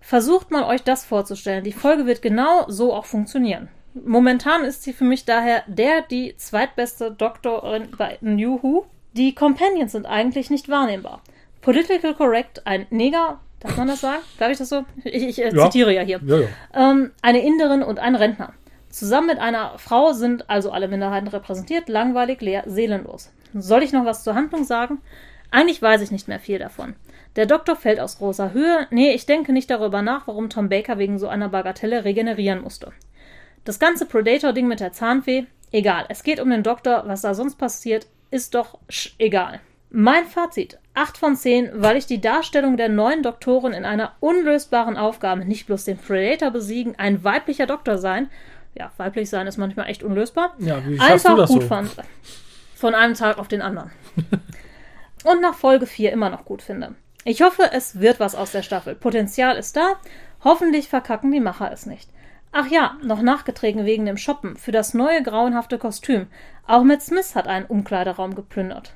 Versucht 0.08 0.50
mal 0.50 0.64
euch 0.64 0.82
das 0.84 1.04
vorzustellen. 1.04 1.64
Die 1.64 1.72
Folge 1.72 2.06
wird 2.06 2.22
genau 2.22 2.64
so 2.66 2.94
auch 2.94 3.04
funktionieren. 3.04 3.68
Momentan 3.92 4.64
ist 4.64 4.82
sie 4.82 4.94
für 4.94 5.04
mich 5.04 5.26
daher 5.26 5.64
der, 5.66 6.00
die 6.00 6.34
zweitbeste 6.38 7.10
Doktorin 7.10 7.88
bei 7.98 8.16
New 8.22 8.62
Who. 8.62 8.86
Die 9.12 9.34
Companions 9.34 9.92
sind 9.92 10.06
eigentlich 10.06 10.48
nicht 10.48 10.70
wahrnehmbar. 10.70 11.20
Political 11.60 12.14
correct, 12.14 12.66
ein 12.66 12.86
Neger, 12.88 13.38
darf 13.60 13.76
man 13.76 13.88
das 13.88 14.00
sagen? 14.00 14.22
Darf 14.38 14.50
ich 14.50 14.56
das 14.56 14.70
so? 14.70 14.86
Ich, 15.04 15.24
ich 15.24 15.42
äh, 15.42 15.54
Ja. 15.54 15.64
zitiere 15.64 15.92
ja 15.92 16.00
hier. 16.00 16.20
Ja, 16.24 16.38
ja. 16.38 16.48
Ähm, 16.72 17.12
eine 17.20 17.44
Inderin 17.44 17.82
und 17.82 17.98
ein 17.98 18.14
Rentner. 18.14 18.54
Zusammen 18.88 19.26
mit 19.26 19.38
einer 19.38 19.76
Frau 19.76 20.14
sind 20.14 20.48
also 20.48 20.70
alle 20.70 20.88
Minderheiten 20.88 21.28
repräsentiert, 21.28 21.90
langweilig, 21.90 22.40
leer, 22.40 22.62
seelenlos. 22.64 23.30
Soll 23.52 23.82
ich 23.82 23.92
noch 23.92 24.06
was 24.06 24.24
zur 24.24 24.34
Handlung 24.34 24.64
sagen? 24.64 25.02
Eigentlich 25.50 25.82
weiß 25.82 26.00
ich 26.00 26.10
nicht 26.10 26.28
mehr 26.28 26.40
viel 26.40 26.58
davon. 26.58 26.94
Der 27.38 27.46
Doktor 27.46 27.76
fällt 27.76 28.00
aus 28.00 28.18
großer 28.18 28.52
Höhe. 28.52 28.88
Nee, 28.90 29.12
ich 29.12 29.24
denke 29.24 29.52
nicht 29.52 29.70
darüber 29.70 30.02
nach, 30.02 30.26
warum 30.26 30.50
Tom 30.50 30.68
Baker 30.68 30.98
wegen 30.98 31.20
so 31.20 31.28
einer 31.28 31.48
Bagatelle 31.48 32.04
regenerieren 32.04 32.60
musste. 32.60 32.90
Das 33.64 33.78
ganze 33.78 34.06
Predator-Ding 34.06 34.66
mit 34.66 34.80
der 34.80 34.92
Zahnfee, 34.92 35.46
egal. 35.70 36.06
Es 36.08 36.24
geht 36.24 36.40
um 36.40 36.50
den 36.50 36.64
Doktor, 36.64 37.04
was 37.06 37.20
da 37.20 37.34
sonst 37.34 37.54
passiert, 37.54 38.08
ist 38.32 38.56
doch 38.56 38.80
sch 38.88 39.14
egal. 39.20 39.60
Mein 39.88 40.24
Fazit: 40.24 40.80
8 40.94 41.16
von 41.16 41.36
10, 41.36 41.70
weil 41.74 41.96
ich 41.96 42.06
die 42.06 42.20
Darstellung 42.20 42.76
der 42.76 42.88
neuen 42.88 43.22
Doktorin 43.22 43.72
in 43.72 43.84
einer 43.84 44.14
unlösbaren 44.18 44.96
Aufgabe, 44.96 45.44
nicht 45.44 45.68
bloß 45.68 45.84
den 45.84 45.96
Predator 45.96 46.50
besiegen, 46.50 46.96
ein 46.98 47.22
weiblicher 47.22 47.66
Doktor 47.66 47.98
sein, 47.98 48.30
ja, 48.74 48.90
weiblich 48.96 49.30
sein 49.30 49.46
ist 49.46 49.58
manchmal 49.58 49.88
echt 49.88 50.02
unlösbar, 50.02 50.56
Ja, 50.58 50.84
wie 50.84 50.98
einfach 50.98 51.36
du 51.36 51.36
das 51.36 51.50
gut 51.50 51.62
so? 51.62 51.68
fand. 51.68 51.90
Von 52.74 52.96
einem 52.96 53.14
Tag 53.14 53.38
auf 53.38 53.46
den 53.46 53.62
anderen. 53.62 53.92
Und 55.22 55.40
nach 55.40 55.54
Folge 55.54 55.86
4 55.86 56.10
immer 56.10 56.30
noch 56.30 56.44
gut 56.44 56.62
finde. 56.62 56.96
Ich 57.24 57.42
hoffe, 57.42 57.70
es 57.72 58.00
wird 58.00 58.20
was 58.20 58.34
aus 58.34 58.52
der 58.52 58.62
Staffel. 58.62 58.94
Potenzial 58.94 59.56
ist 59.56 59.76
da. 59.76 59.94
Hoffentlich 60.44 60.88
verkacken 60.88 61.32
die 61.32 61.40
Macher 61.40 61.72
es 61.72 61.86
nicht. 61.86 62.08
Ach 62.52 62.66
ja, 62.68 62.96
noch 63.02 63.20
nachgetragen 63.20 63.84
wegen 63.84 64.06
dem 64.06 64.16
Shoppen 64.16 64.56
für 64.56 64.72
das 64.72 64.94
neue 64.94 65.22
grauenhafte 65.22 65.78
Kostüm. 65.78 66.26
Auch 66.66 66.84
Matt 66.84 67.02
Smith 67.02 67.34
hat 67.34 67.46
einen 67.46 67.66
Umkleideraum 67.66 68.34
geplündert. 68.34 68.92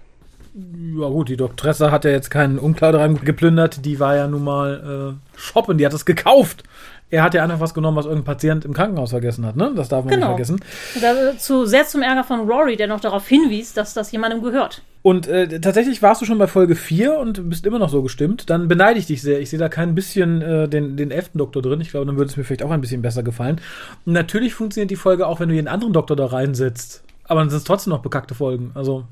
Ja 0.55 1.09
gut, 1.09 1.29
die 1.31 1.37
Doktresse 1.37 1.91
hat 1.91 2.05
ja 2.05 2.11
jetzt 2.11 2.31
keinen 2.31 2.59
Umkleideraum 2.59 3.21
geplündert, 3.25 3.87
die 3.87 3.99
war 4.01 4.17
ja 4.17 4.29
nun 4.29 4.45
mal 4.45 5.17
äh, 5.35 5.39
shoppen, 5.39 5.79
die 5.79 5.87
hat 5.87 5.95
es 5.95 6.05
gekauft. 6.05 6.65
Er 7.13 7.23
hat 7.23 7.35
ja 7.35 7.43
einfach 7.45 7.61
was 7.61 7.75
genommen, 7.75 7.99
was 7.99 8.07
irgendein 8.07 8.25
Patient 8.25 8.65
im 8.65 8.73
Krankenhaus 8.73 9.11
vergessen 9.11 9.45
hat, 9.45 9.55
ne? 9.55 9.71
Das 9.77 9.91
darf 9.91 10.05
man 10.07 10.15
Genau. 10.15 10.29
nicht 10.37 10.47
vergessen. 10.47 10.61
Dazu 11.01 11.67
sehr 11.67 11.87
zum 11.87 12.01
Ärger 12.01 12.25
von 12.25 12.49
Rory, 12.51 12.77
der 12.77 12.87
noch 12.87 13.01
darauf 13.01 13.29
hinwies, 13.29 13.75
dass 13.75 13.93
das 13.93 14.11
jemandem 14.13 14.43
gehört. 14.43 14.81
Und 15.03 15.27
äh, 15.27 15.61
tatsächlich 15.61 16.01
warst 16.01 16.23
du 16.23 16.25
schon 16.25 16.39
bei 16.39 16.47
Folge 16.47 16.75
4 16.75 17.19
und 17.19 17.51
bist 17.51 17.67
immer 17.67 17.79
noch 17.79 17.91
so 17.91 18.03
gestimmt. 18.03 18.49
Dann 18.49 18.67
beneide 18.67 18.99
ich 18.99 19.07
dich 19.07 19.21
sehr. 19.21 19.41
Ich 19.41 19.51
sehe 19.51 19.59
da 19.59 19.69
kein 19.69 19.95
bisschen 19.95 20.41
äh, 20.41 20.69
den, 20.69 20.97
den 20.97 21.11
elften 21.11 21.37
Doktor 21.39 21.61
drin. 21.61 21.83
Ich 21.83 21.91
glaube, 21.91 22.07
dann 22.07 22.17
würde 22.17 22.31
es 22.31 22.37
mir 22.39 22.45
vielleicht 22.45 22.63
auch 22.63 22.71
ein 22.71 22.81
bisschen 22.81 23.03
besser 23.03 23.23
gefallen. 23.23 23.61
Und 24.07 24.15
natürlich 24.15 24.55
funktioniert 24.55 24.91
die 24.91 24.97
Folge 24.97 25.27
auch, 25.27 25.39
wenn 25.39 25.51
du 25.51 25.55
jeden 25.55 25.69
anderen 25.69 25.93
Doktor 25.93 26.17
da 26.17 26.25
reinsetzt. 26.27 27.03
Aber 27.25 27.41
dann 27.41 27.51
sind 27.51 27.59
es 27.59 27.65
trotzdem 27.65 27.91
noch 27.91 28.01
bekackte 28.01 28.35
Folgen. 28.35 28.71
Also, 28.75 29.05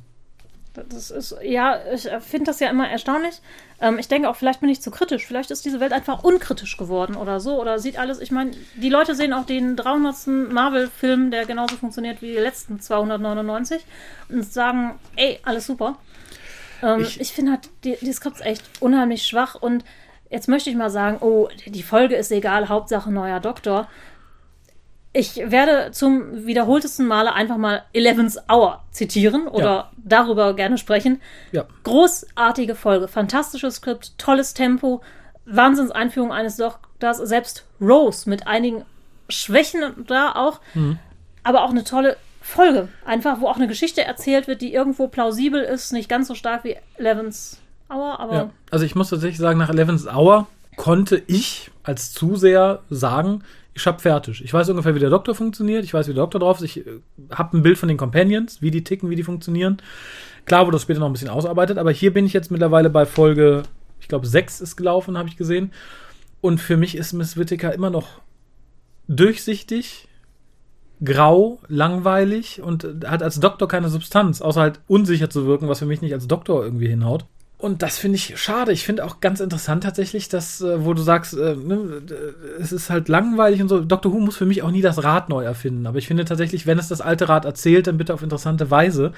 Das 0.73 1.11
ist, 1.11 1.35
ja, 1.43 1.79
ich 1.93 2.09
finde 2.21 2.47
das 2.47 2.61
ja 2.61 2.71
immer 2.71 2.89
erstaunlich. 2.89 3.41
Ähm, 3.81 3.99
ich 3.99 4.07
denke 4.07 4.29
auch, 4.29 4.37
vielleicht 4.37 4.61
bin 4.61 4.69
ich 4.71 4.81
zu 4.81 4.91
kritisch. 4.93 5.27
Vielleicht 5.27 5.51
ist 5.51 5.65
diese 5.65 5.81
Welt 5.81 5.93
einfach 5.93 6.23
unkritisch 6.23 6.77
geworden 6.77 7.17
oder 7.17 7.41
so. 7.41 7.61
Oder 7.61 7.79
sieht 7.81 7.99
alles, 7.99 8.21
ich 8.21 8.31
meine, 8.31 8.53
die 8.77 8.89
Leute 8.89 9.15
sehen 9.17 9.33
auch 9.33 9.47
den 9.47 9.75
300. 9.75 10.27
Marvel-Film, 10.53 11.33
der 11.33 11.45
genauso 11.45 11.77
funktioniert 11.77 12.23
wie 12.23 12.29
die 12.33 12.39
letzten 12.39 12.81
299 12.81 13.85
und 14.29 14.45
sagen, 14.45 14.99
ey, 15.17 15.41
alles 15.43 15.67
super. 15.67 15.97
Ähm, 16.83 17.01
Ich- 17.01 17.21
ich 17.21 17.33
finde 17.33 17.53
halt, 17.53 17.69
die, 17.85 17.97
die 18.01 18.13
Skripts 18.13 18.41
echt 18.41 18.63
unheimlich 18.81 19.25
schwach 19.25 19.57
und 19.57 19.85
jetzt 20.31 20.47
möchte 20.49 20.71
ich 20.71 20.77
mal 20.77 20.91
sagen, 20.91 21.19
oh, 21.21 21.49
die 21.67 21.83
Folge 21.83 22.15
ist 22.15 22.31
egal, 22.31 22.69
Hauptsache 22.69 23.11
neuer 23.11 23.41
Doktor. 23.41 23.89
Ich 25.12 25.37
werde 25.37 25.91
zum 25.91 26.47
wiederholtesten 26.47 27.07
Male 27.07 27.32
einfach 27.32 27.57
mal 27.57 27.82
Eleven's 27.93 28.39
Hour 28.49 28.81
zitieren 28.93 29.49
oder 29.49 29.65
Ja. 29.65 29.91
darüber 29.97 30.55
gerne 30.55 30.78
sprechen. 30.78 31.20
ja. 31.51 31.65
Großartige 31.82 32.74
Folge, 32.77 33.09
fantastisches 33.09 33.77
Skript, 33.77 34.16
tolles 34.19 34.55
Tempo, 34.55 35.01
Wahnsinnseinführung 35.47 36.32
eines 36.32 36.57
Doktors, 36.57 37.19
selbst 37.19 37.65
Rose 37.81 38.28
mit 38.31 38.47
einigen 38.47 38.85
Schwächen 39.28 39.82
da 40.07 40.32
auch, 40.37 40.61
aber 41.43 41.65
auch 41.65 41.70
eine 41.70 41.82
tolle 41.85 42.16
Folge. 42.41 42.89
Einfach, 43.05 43.41
wo 43.41 43.49
auch 43.49 43.57
eine 43.57 43.66
Geschichte 43.69 44.05
erzählt 44.05 44.47
wird, 44.49 44.61
die 44.61 44.73
irgendwo 44.73 45.09
plausibel 45.09 45.61
ist, 45.62 45.93
nicht 45.93 46.09
ganz 46.09 46.28
so 46.28 46.35
stark 46.35 46.62
wie 46.65 46.77
Eleven's 46.97 47.59
Hour, 47.89 48.20
aber 48.20 48.35
Ja, 48.35 48.51
also 48.70 48.85
ich 48.85 48.95
muss 48.95 49.11
tatsächlich 49.11 49.39
sagen, 49.39 49.59
nach 49.59 49.70
11 49.70 50.07
Hour 50.15 50.47
konnte 50.77 51.20
ich 51.27 51.70
als 51.82 52.12
Zuseher 52.12 52.81
sagen, 52.91 53.43
ich 53.75 53.87
hab 53.87 54.01
fertig. 54.01 54.43
Ich 54.45 54.53
weiß 54.53 54.69
ungefähr, 54.71 54.95
wie 54.95 55.01
der 55.01 55.11
Doktor 55.11 55.35
funktioniert, 55.35 55.85
ich 55.85 55.95
weiß, 55.95 56.09
wie 56.09 56.15
der 56.15 56.23
Doktor 56.23 56.41
drauf 56.41 56.59
ist, 56.59 56.65
ich 56.65 56.87
äh, 56.87 57.01
habe 57.31 57.57
ein 57.57 57.63
Bild 57.63 57.79
von 57.79 57.89
den 57.89 57.97
Companions, 57.99 58.63
wie 58.63 58.71
die 58.71 58.85
ticken, 58.85 59.11
wie 59.11 59.17
die 59.17 59.23
funktionieren. 59.23 59.79
Klar 60.45 60.67
wurde 60.67 60.77
das 60.77 60.83
später 60.83 61.01
noch 61.01 61.07
ein 61.07 61.13
bisschen 61.13 61.29
ausarbeitet, 61.29 61.79
aber 61.79 61.91
hier 61.91 62.13
bin 62.13 62.27
ich 62.27 62.33
jetzt 62.33 62.51
mittlerweile 62.51 62.91
bei 62.91 63.07
Folge, 63.07 63.63
ich 64.01 64.09
glaube, 64.09 64.27
6 64.27 64.61
ist 64.61 64.77
gelaufen, 64.77 65.19
habe 65.19 65.29
ich 65.29 65.37
gesehen. 65.37 65.73
Und 66.41 66.59
für 66.61 66.77
mich 66.77 66.97
ist 66.97 67.13
Miss 67.13 67.37
Whittaker 67.37 67.73
immer 67.75 67.91
noch 67.91 68.21
durchsichtig, 69.09 70.09
grau, 71.03 71.59
langweilig 71.69 72.63
und 72.63 72.87
hat 73.07 73.23
als 73.23 73.41
Doktor 73.41 73.69
keine 73.69 73.89
Substanz, 73.89 74.41
außer 74.41 74.61
halt 74.61 74.81
unsicher 74.87 75.31
zu 75.31 75.47
wirken, 75.47 75.69
was 75.69 75.81
für 75.81 75.87
mich 75.87 76.03
nicht 76.03 76.15
als 76.15 76.29
Doktor 76.29 76.65
irgendwie 76.65 76.89
hinhaut. 76.89 77.27
Und 77.61 77.82
das 77.82 77.99
finde 77.99 78.16
ich 78.16 78.39
schade. 78.39 78.73
Ich 78.73 78.85
finde 78.85 79.05
auch 79.05 79.20
ganz 79.20 79.39
interessant 79.39 79.82
tatsächlich, 79.82 80.31
dass, 80.31 80.62
äh, 80.62 80.82
wo 80.82 80.95
du 80.95 81.03
sagst, 81.03 81.35
äh, 81.35 81.55
ne, 81.57 82.03
äh, 82.09 82.62
es 82.62 82.73
ist 82.73 82.89
halt 82.89 83.11
langweilig 83.11 83.61
und 83.61 83.69
so. 83.69 83.81
Dr. 83.81 84.12
Who 84.12 84.19
muss 84.19 84.39
für 84.39 84.47
mich 84.47 84.62
auch 84.62 84.70
nie 84.70 84.81
das 84.81 85.05
Rad 85.05 85.28
neu 85.28 85.45
erfinden. 85.45 85.87
Aber 85.87 85.99
ich 85.99 86.07
finde 86.07 86.24
tatsächlich, 86.24 86.66
wenn 86.66 86.78
es 86.78 86.89
das 86.89 87.03
alte 87.03 87.28
Rad 87.28 87.45
erzählt, 87.45 87.87
dann 87.87 87.99
bitte 87.99 88.15
auf 88.15 88.23
interessante 88.23 88.70
Weise. 88.70 89.12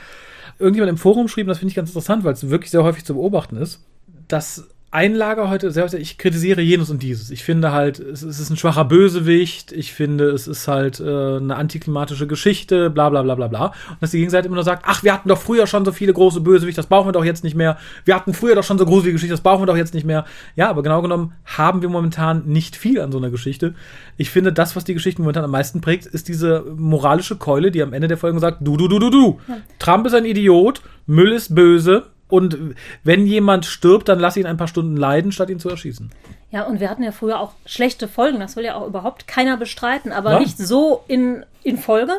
Irgendjemand 0.58 0.90
im 0.90 0.98
Forum 0.98 1.28
schrieb, 1.28 1.46
das 1.46 1.58
finde 1.58 1.70
ich 1.70 1.76
ganz 1.76 1.90
interessant, 1.90 2.24
weil 2.24 2.32
es 2.32 2.50
wirklich 2.50 2.72
sehr 2.72 2.82
häufig 2.82 3.04
zu 3.04 3.14
beobachten 3.14 3.56
ist, 3.56 3.84
dass 4.26 4.66
ein 4.92 5.14
Lager 5.14 5.48
heute 5.48 5.70
sehr 5.70 5.90
ich 5.94 6.18
kritisiere 6.18 6.60
jenes 6.60 6.90
und 6.90 7.02
dieses. 7.02 7.30
Ich 7.30 7.42
finde 7.42 7.72
halt, 7.72 7.98
es, 7.98 8.22
ist 8.22 8.50
ein 8.50 8.58
schwacher 8.58 8.84
Bösewicht, 8.84 9.72
ich 9.72 9.94
finde, 9.94 10.28
es 10.28 10.46
ist 10.46 10.68
halt 10.68 11.00
äh, 11.00 11.36
eine 11.38 11.56
antiklimatische 11.56 12.26
Geschichte, 12.26 12.90
bla 12.90 13.08
bla 13.08 13.22
bla 13.22 13.34
bla 13.34 13.48
bla. 13.48 13.66
Und 13.88 14.02
dass 14.02 14.10
die 14.10 14.18
Gegenseite 14.18 14.48
immer 14.48 14.56
nur 14.56 14.64
sagt, 14.64 14.84
ach, 14.86 15.02
wir 15.02 15.14
hatten 15.14 15.30
doch 15.30 15.40
früher 15.40 15.66
schon 15.66 15.86
so 15.86 15.92
viele 15.92 16.12
große 16.12 16.42
Bösewichte, 16.42 16.78
das 16.78 16.88
brauchen 16.88 17.08
wir 17.08 17.12
doch 17.12 17.24
jetzt 17.24 17.42
nicht 17.42 17.56
mehr. 17.56 17.78
Wir 18.04 18.14
hatten 18.14 18.34
früher 18.34 18.54
doch 18.54 18.64
schon 18.64 18.76
so 18.76 18.84
gruselige 18.84 19.14
Geschichte, 19.14 19.32
das 19.32 19.40
brauchen 19.40 19.62
wir 19.62 19.66
doch 19.66 19.78
jetzt 19.78 19.94
nicht 19.94 20.04
mehr. 20.04 20.26
Ja, 20.56 20.68
aber 20.68 20.82
genau 20.82 21.00
genommen 21.00 21.32
haben 21.46 21.80
wir 21.80 21.88
momentan 21.88 22.42
nicht 22.44 22.76
viel 22.76 23.00
an 23.00 23.12
so 23.12 23.18
einer 23.18 23.30
Geschichte. 23.30 23.74
Ich 24.18 24.28
finde, 24.28 24.52
das, 24.52 24.76
was 24.76 24.84
die 24.84 24.92
Geschichte 24.92 25.22
momentan 25.22 25.44
am 25.44 25.52
meisten 25.52 25.80
prägt, 25.80 26.04
ist 26.04 26.28
diese 26.28 26.66
moralische 26.76 27.36
Keule, 27.36 27.70
die 27.70 27.82
am 27.82 27.94
Ende 27.94 28.08
der 28.08 28.18
Folge 28.18 28.38
sagt, 28.40 28.58
du, 28.60 28.76
du, 28.76 28.88
du, 28.88 28.98
du, 28.98 29.08
du. 29.08 29.40
Trump 29.78 30.06
ist 30.06 30.14
ein 30.14 30.26
Idiot, 30.26 30.82
Müll 31.06 31.32
ist 31.32 31.54
böse, 31.54 32.11
und 32.32 32.74
wenn 33.04 33.26
jemand 33.26 33.66
stirbt, 33.66 34.08
dann 34.08 34.18
lass 34.18 34.38
ihn 34.38 34.46
ein 34.46 34.56
paar 34.56 34.66
Stunden 34.68 34.96
leiden, 34.96 35.32
statt 35.32 35.50
ihn 35.50 35.58
zu 35.60 35.68
erschießen. 35.68 36.10
Ja, 36.50 36.62
und 36.62 36.80
wir 36.80 36.88
hatten 36.88 37.02
ja 37.02 37.12
früher 37.12 37.38
auch 37.38 37.52
schlechte 37.66 38.08
Folgen, 38.08 38.40
das 38.40 38.56
will 38.56 38.64
ja 38.64 38.74
auch 38.74 38.86
überhaupt 38.86 39.28
keiner 39.28 39.58
bestreiten, 39.58 40.12
aber 40.12 40.32
Ja. 40.32 40.38
nicht 40.40 40.56
so 40.56 41.04
in, 41.08 41.44
in 41.62 41.76
Folge. 41.76 42.12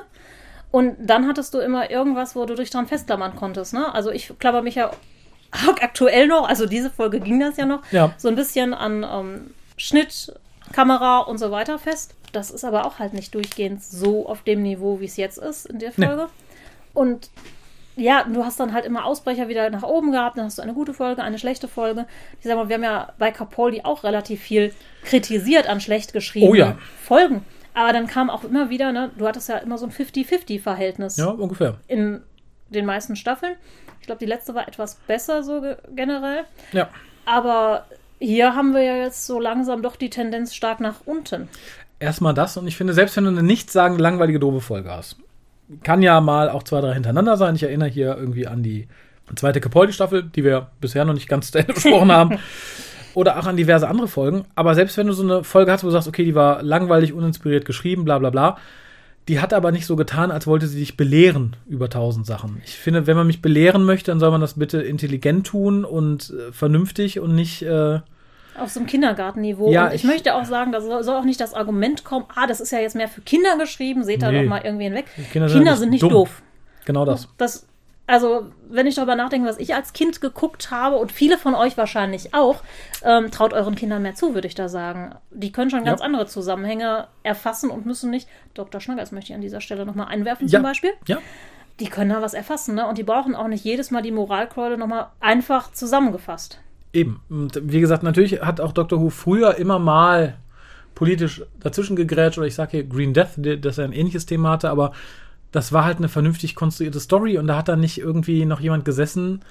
Und 0.69 0.95
dann 0.99 1.27
hattest 1.27 1.53
du 1.55 1.57
immer 1.59 1.89
irgendwas, 1.89 2.35
wo 2.35 2.45
du 2.45 2.53
dich 2.53 2.69
dran 2.69 2.85
festklammern 2.85 3.35
konntest. 3.35 3.73
Ne? 3.73 3.91
Also 3.93 4.11
ich 4.11 4.31
klammer 4.37 4.61
mich 4.61 4.75
ja 4.75 4.89
auch 4.89 5.81
aktuell 5.81 6.27
noch, 6.27 6.47
also 6.47 6.67
diese 6.67 6.91
Folge 6.91 7.19
ging 7.19 7.39
das 7.39 7.57
ja 7.57 7.65
noch, 7.65 7.81
Ja. 7.91 8.13
so 8.17 8.27
ein 8.27 8.35
bisschen 8.35 8.75
an 8.75 9.03
ähm, 9.03 9.51
Schnitt, 9.77 10.31
Kamera 10.73 11.19
und 11.21 11.39
so 11.39 11.49
weiter 11.49 11.79
fest. 11.79 12.13
Das 12.33 12.51
ist 12.51 12.63
aber 12.63 12.85
auch 12.85 12.99
halt 12.99 13.13
nicht 13.13 13.33
durchgehend 13.33 13.83
so 13.83 14.27
auf 14.27 14.43
dem 14.43 14.61
Niveau, 14.61 14.99
wie 14.99 15.05
es 15.05 15.17
jetzt 15.17 15.39
ist 15.39 15.65
in 15.65 15.79
der 15.79 15.91
Nee. 15.97 16.05
Folge. 16.05 16.27
Und 16.93 17.29
ja, 17.95 18.23
du 18.23 18.43
hast 18.43 18.59
dann 18.59 18.73
halt 18.73 18.85
immer 18.85 19.05
Ausbrecher 19.05 19.47
wieder 19.47 19.69
nach 19.69 19.83
oben 19.83 20.11
gehabt, 20.11 20.37
dann 20.37 20.45
hast 20.45 20.57
du 20.57 20.61
eine 20.61 20.73
gute 20.73 20.93
Folge, 20.93 21.21
eine 21.23 21.37
schlechte 21.39 21.67
Folge. 21.67 22.05
Ich 22.39 22.45
sag 22.45 22.55
mal, 22.55 22.67
wir 22.69 22.75
haben 22.75 22.83
ja 22.83 23.13
bei 23.19 23.31
Capaldi 23.31 23.81
auch 23.83 24.03
relativ 24.03 24.41
viel 24.41 24.73
kritisiert 25.03 25.67
an 25.67 25.79
schlecht 25.81 26.13
geschriebenen 26.13 26.51
Oh 26.51 26.55
ja. 26.55 26.77
Folgen. 27.03 27.45
Aber 27.75 27.91
dann 27.93 28.07
kam 28.07 28.29
auch 28.29 28.43
immer 28.43 28.69
wieder, 28.69 28.91
ne, 28.91 29.11
du 29.17 29.27
hattest 29.27 29.49
ja 29.49 29.57
immer 29.57 29.77
so 29.77 29.85
ein 29.85 29.91
50-50-Verhältnis 29.91 31.17
Ja, 31.17 31.27
ungefähr. 31.27 31.75
in 31.87 32.21
den 32.69 32.85
meisten 32.85 33.15
Staffeln. 33.15 33.55
Ich 33.99 34.05
glaube, 34.07 34.19
die 34.19 34.25
letzte 34.25 34.53
war 34.55 34.67
etwas 34.67 34.95
besser 35.07 35.43
so 35.43 35.61
ge 35.61 35.77
generell. 35.95 36.43
Ja. 36.71 36.89
Aber 37.25 37.85
hier 38.19 38.55
haben 38.55 38.73
wir 38.73 38.81
ja 38.81 38.95
jetzt 38.97 39.25
so 39.25 39.39
langsam 39.39 39.81
doch 39.81 39.95
die 39.95 40.09
Tendenz 40.09 40.53
stark 40.55 40.79
nach 40.79 41.01
unten. 41.05 41.47
Erstmal 41.99 42.33
das 42.33 42.57
und 42.57 42.67
ich 42.67 42.75
finde, 42.75 42.93
selbst 42.93 43.15
wenn 43.15 43.23
du 43.23 43.29
eine 43.29 43.43
nichtssagend 43.43 43.99
langweilige, 44.01 44.39
doofe 44.39 44.59
Folge 44.61 44.91
hast, 44.91 45.17
kann 45.81 46.01
ja 46.01 46.21
mal 46.21 46.49
auch 46.49 46.63
zwei, 46.63 46.81
drei 46.81 46.93
hintereinander 46.93 47.37
sein. 47.37 47.55
Ich 47.55 47.63
erinnere 47.63 47.89
hier 47.89 48.17
irgendwie 48.17 48.47
an 48.47 48.63
die 48.63 48.87
zweite 49.35 49.61
Capaldi-Staffel, 49.61 50.23
die 50.23 50.43
wir 50.43 50.67
bisher 50.81 51.05
noch 51.05 51.13
nicht 51.13 51.29
ganz 51.29 51.51
zu 51.51 51.59
Ende 51.59 51.73
besprochen 51.73 52.11
haben. 52.11 52.39
Oder 53.15 53.37
auch 53.37 53.45
an 53.45 53.57
diverse 53.57 53.87
andere 53.87 54.07
Folgen. 54.07 54.45
Aber 54.55 54.73
selbst 54.73 54.97
wenn 54.97 55.07
du 55.07 55.13
so 55.13 55.23
eine 55.23 55.43
Folge 55.43 55.71
hast, 55.71 55.83
wo 55.83 55.87
du 55.87 55.93
sagst, 55.93 56.07
okay, 56.07 56.25
die 56.25 56.35
war 56.35 56.63
langweilig, 56.63 57.13
uninspiriert 57.13 57.65
geschrieben, 57.65 58.05
bla 58.05 58.17
bla 58.17 58.31
bla, 58.31 58.57
die 59.27 59.39
hat 59.39 59.53
aber 59.53 59.71
nicht 59.71 59.85
so 59.85 59.95
getan, 59.95 60.31
als 60.31 60.47
wollte 60.47 60.67
sie 60.67 60.79
dich 60.79 60.97
belehren 60.97 61.55
über 61.67 61.89
tausend 61.89 62.25
Sachen. 62.25 62.61
Ich 62.65 62.75
finde, 62.75 63.07
wenn 63.07 63.15
man 63.15 63.27
mich 63.27 63.41
belehren 63.41 63.85
möchte, 63.85 64.11
dann 64.11 64.19
soll 64.19 64.31
man 64.31 64.41
das 64.41 64.55
bitte 64.55 64.81
intelligent 64.81 65.47
tun 65.47 65.85
und 65.85 66.31
äh, 66.31 66.51
vernünftig 66.51 67.19
und 67.19 67.35
nicht 67.35 67.61
äh, 67.61 67.99
Auf 68.57 68.69
so 68.71 68.79
einem 68.79 68.87
Kindergartenniveau. 68.87 69.71
Ja, 69.71 69.85
und 69.85 69.89
ich, 69.95 70.03
ich- 70.03 70.09
möchte 70.09 70.35
auch 70.35 70.45
sagen, 70.45 70.71
da 70.71 70.81
soll, 70.81 71.15
auch 71.15 71.23
nicht 71.23 71.39
das 71.41 71.53
Argument 71.53 72.03
kommen, 72.03 72.25
ah, 72.35 72.47
das 72.47 72.59
ist 72.61 72.71
ja 72.71 72.79
jetzt 72.79 72.95
mehr 72.95 73.07
für 73.07 73.21
Kinder 73.21 73.57
geschrieben, 73.57 74.03
seht 74.03 74.21
da 74.21 74.31
Nee. 74.31 74.43
doch 74.43 74.49
mal 74.49 74.61
irgendwie 74.63 74.85
hinweg. 74.85 75.05
Kinder 75.31 75.47
Kinder, 75.49 75.75
sind 75.75 75.89
nicht 75.89 76.01
nicht 76.01 76.03
dumm. 76.03 76.11
doof. 76.11 76.41
Genau 76.85 77.05
das. 77.05 77.29
Das, 77.37 77.65
also, 78.05 78.47
wenn 78.69 78.85
ich 78.85 78.95
darüber 78.95 79.15
nachdenke, 79.15 79.47
was 79.47 79.57
ich 79.57 79.73
als 79.73 79.93
Kind 79.93 80.19
geguckt 80.19 80.69
habe 80.71 80.97
und 80.97 81.11
viele 81.11 81.37
von 81.37 81.55
euch 81.55 81.77
wahrscheinlich 81.77 82.33
auch, 82.33 82.61
ähm, 83.03 83.31
traut 83.31 83.53
euren 83.53 83.75
Kindern 83.75 84.01
mehr 84.01 84.13
zu, 84.13 84.33
würde 84.35 84.47
ich 84.47 84.55
da 84.55 84.67
sagen. 84.67 85.15
Die 85.31 85.51
können 85.53 85.69
schon 85.71 85.85
ganz 85.85 86.01
Ja. 86.01 86.05
andere 86.05 86.25
Zusammenhänge 86.27 87.07
erfassen 87.23 87.69
und 87.69 87.85
müssen 87.85 88.09
nicht. 88.09 88.27
Dr. 88.55 88.81
Schnaggers 88.81 89.11
möchte 89.13 89.31
ich 89.31 89.35
an 89.35 89.41
dieser 89.41 89.61
Stelle 89.61 89.85
nochmal 89.85 90.07
einwerfen, 90.09 90.47
Ja. 90.47 90.59
zum 90.59 90.63
Beispiel. 90.63 90.91
Ja. 91.07 91.17
Die 91.79 91.87
können 91.87 92.09
da 92.11 92.21
was 92.21 92.33
erfassen, 92.33 92.75
ne? 92.75 92.85
Und 92.85 92.97
die 92.99 93.03
brauchen 93.03 93.33
auch 93.35 93.47
nicht 93.47 93.63
jedes 93.65 93.89
Mal 93.89 94.01
die 94.03 94.11
Moralkeule 94.11 94.77
nochmal 94.77 95.07
einfach 95.21 95.71
zusammengefasst. 95.71 96.59
Eben. 96.93 97.21
Und 97.29 97.59
wie 97.63 97.79
gesagt, 97.81 98.03
natürlich 98.03 98.41
hat 98.41 98.61
auch 98.61 98.71
Dr. 98.71 99.01
Who 99.01 99.09
früher 99.09 99.55
immer 99.55 99.79
mal 99.79 100.37
politisch 100.95 101.41
dazwischen 101.59 101.95
gegrätscht, 101.95 102.37
oder 102.37 102.45
ich 102.47 102.55
sage 102.55 102.71
hier 102.71 102.83
Green 102.83 103.13
Death, 103.13 103.31
dass 103.61 103.79
er 103.79 103.85
ein 103.85 103.93
ähnliches 103.93 104.27
Thema 104.27 104.51
hatte, 104.51 104.69
aber 104.69 104.93
das 105.51 105.73
war 105.73 105.85
halt 105.85 105.97
eine 105.97 106.09
vernünftig 106.09 106.55
konstruierte 106.55 106.99
Story 106.99 107.37
und 107.37 107.47
da 107.47 107.57
hat 107.57 107.67
dann 107.67 107.79
nicht 107.79 107.97
irgendwie 107.97 108.45
noch 108.45 108.59
jemand 108.59 108.85
gesessen, 108.85 109.41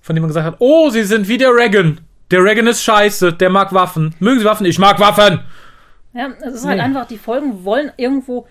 von 0.00 0.16
dem 0.16 0.22
man 0.22 0.28
gesagt 0.28 0.46
hat, 0.46 0.56
oh, 0.58 0.90
sie 0.90 1.04
sind 1.04 1.28
wie 1.28 1.38
der 1.38 1.54
Reagan. 1.54 2.00
Der 2.30 2.42
Reagan 2.42 2.66
ist 2.66 2.82
scheiße, 2.82 3.34
der 3.34 3.50
mag 3.50 3.72
Waffen. 3.72 4.14
Mögen 4.18 4.40
Sie 4.40 4.44
Waffen? 4.44 4.66
Ich 4.66 4.78
mag 4.78 4.98
Waffen! 4.98 5.40
Ja, 6.12 6.28
es 6.42 6.54
ist 6.54 6.66
halt 6.66 6.78
Nee. 6.78 6.82
einfach, 6.84 7.06
die 7.06 7.18
Folgen 7.18 7.64
wollen 7.64 7.92
irgendwo 7.96 8.46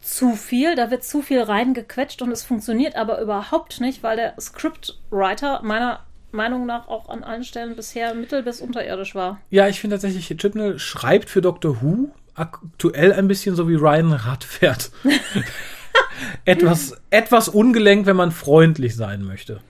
zu 0.00 0.34
viel, 0.34 0.74
da 0.76 0.90
wird 0.90 1.04
zu 1.04 1.22
viel 1.22 1.40
reingequetscht 1.40 2.22
und 2.22 2.30
es 2.30 2.44
funktioniert 2.44 2.96
aber 2.96 3.20
überhaupt 3.20 3.80
nicht, 3.80 4.02
weil 4.02 4.16
der 4.16 4.34
Scriptwriter 4.40 5.62
meiner 5.62 6.00
Meinung 6.34 6.66
nach 6.66 6.88
auch 6.88 7.08
an 7.08 7.24
allen 7.24 7.44
Stellen 7.44 7.76
bisher 7.76 8.14
mittel- 8.14 8.42
bis 8.42 8.60
unterirdisch 8.60 9.14
war. 9.14 9.40
Ja, 9.50 9.68
ich 9.68 9.80
finde 9.80 9.96
tatsächlich, 9.96 10.26
Chibnall 10.38 10.78
schreibt 10.78 11.30
für 11.30 11.40
Doctor 11.40 11.80
Who 11.80 12.10
aktuell 12.34 13.12
ein 13.12 13.28
bisschen 13.28 13.54
so 13.56 13.68
wie 13.68 13.74
Ryan 13.76 14.12
Rad 14.12 14.44
fährt. 14.44 14.90
etwas, 16.44 17.00
etwas 17.10 17.48
ungelenkt, 17.48 18.06
wenn 18.06 18.16
man 18.16 18.32
freundlich 18.32 18.96
sein 18.96 19.22
möchte. 19.22 19.60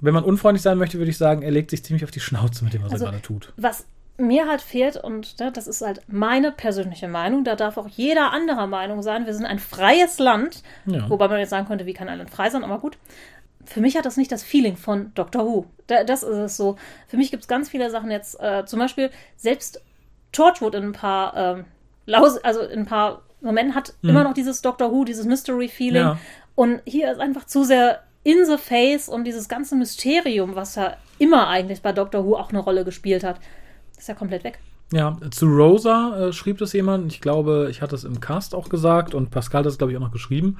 Wenn 0.00 0.14
man 0.14 0.24
unfreundlich 0.24 0.62
sein 0.62 0.78
möchte, 0.78 0.98
würde 0.98 1.10
ich 1.10 1.18
sagen, 1.18 1.42
er 1.42 1.50
legt 1.50 1.70
sich 1.70 1.84
ziemlich 1.84 2.04
auf 2.04 2.10
die 2.10 2.20
Schnauze 2.20 2.64
mit 2.64 2.72
dem, 2.72 2.82
was 2.82 2.92
Also- 2.92 3.04
er 3.04 3.10
gerade 3.12 3.22
tut. 3.22 3.52
Was 3.56 3.86
mir 4.16 4.46
halt 4.48 4.60
fehlt, 4.60 4.96
und 4.98 5.38
ne, 5.40 5.50
das 5.50 5.66
ist 5.66 5.80
halt 5.80 6.02
meine 6.06 6.52
persönliche 6.52 7.08
Meinung, 7.08 7.42
da 7.42 7.56
darf 7.56 7.78
auch 7.78 7.88
jeder 7.88 8.32
anderer 8.32 8.66
Meinung 8.66 9.02
sein. 9.02 9.24
Wir 9.24 9.32
sind 9.32 9.46
ein 9.46 9.58
freies 9.58 10.18
Land, 10.18 10.62
Ja. 10.84 11.08
wobei 11.08 11.26
man 11.28 11.38
jetzt 11.38 11.48
sagen 11.50 11.66
könnte, 11.66 11.86
wie 11.86 11.94
kann 11.94 12.08
ein 12.08 12.18
Land 12.18 12.28
frei 12.30 12.50
sein, 12.50 12.62
aber 12.64 12.78
gut. 12.80 12.98
Für 13.64 13.80
mich 13.80 13.96
hat 13.96 14.06
das 14.06 14.16
nicht 14.16 14.32
das 14.32 14.42
Feeling 14.42 14.76
von 14.76 15.12
Doctor 15.14 15.44
Who. 15.44 15.66
Da, 15.86 16.04
das 16.04 16.22
ist 16.22 16.36
es 16.36 16.56
so. 16.56 16.76
Für 17.08 17.16
mich 17.16 17.30
gibt 17.30 17.42
es 17.42 17.48
ganz 17.48 17.68
viele 17.68 17.90
Sachen 17.90 18.10
jetzt, 18.10 18.40
äh, 18.40 18.64
zum 18.64 18.78
Beispiel 18.78 19.10
selbst 19.36 19.82
Torchwood 20.32 20.74
in 20.74 20.84
ein 20.84 20.92
paar, 20.92 21.36
ähm, 21.36 21.64
Laus 22.06 22.38
also 22.38 22.60
in 22.60 22.80
ein 22.80 22.86
paar 22.86 23.22
Momenten 23.40 23.74
hat 23.74 23.94
immer 24.02 24.24
noch 24.24 24.34
dieses 24.34 24.60
Doctor 24.62 24.90
Who, 24.92 25.04
dieses 25.04 25.26
Mystery-Feeling. 25.26 26.02
Mhm. 26.02 26.08
Ja. 26.08 26.18
Und 26.54 26.82
hier 26.84 27.10
ist 27.10 27.20
einfach 27.20 27.46
zu 27.46 27.64
sehr 27.64 28.00
in 28.22 28.44
the 28.44 28.58
face 28.58 29.08
und 29.08 29.24
dieses 29.24 29.48
ganze 29.48 29.76
Mysterium, 29.76 30.54
was 30.54 30.74
ja 30.74 30.96
immer 31.18 31.48
eigentlich 31.48 31.80
bei 31.80 31.92
Doctor 31.92 32.24
Who 32.24 32.36
auch 32.36 32.50
eine 32.50 32.58
Rolle 32.58 32.84
gespielt 32.84 33.24
hat, 33.24 33.40
ist 33.96 34.08
ja 34.08 34.14
komplett 34.14 34.44
weg. 34.44 34.58
Ja, 34.92 35.16
zu 35.30 35.46
Rosa 35.46 36.28
äh, 36.28 36.32
schrieb 36.32 36.58
das 36.58 36.72
jemand. 36.72 37.12
Ich 37.12 37.20
glaube, 37.20 37.68
ich 37.70 37.80
hatte 37.80 37.94
es 37.94 38.04
im 38.04 38.20
Cast 38.20 38.54
auch 38.54 38.68
gesagt 38.68 39.14
und 39.14 39.30
Pascal 39.30 39.60
hat 39.60 39.66
es, 39.66 39.78
glaube 39.78 39.92
ich, 39.92 39.96
auch 39.96 40.02
noch 40.02 40.12
geschrieben. 40.12 40.58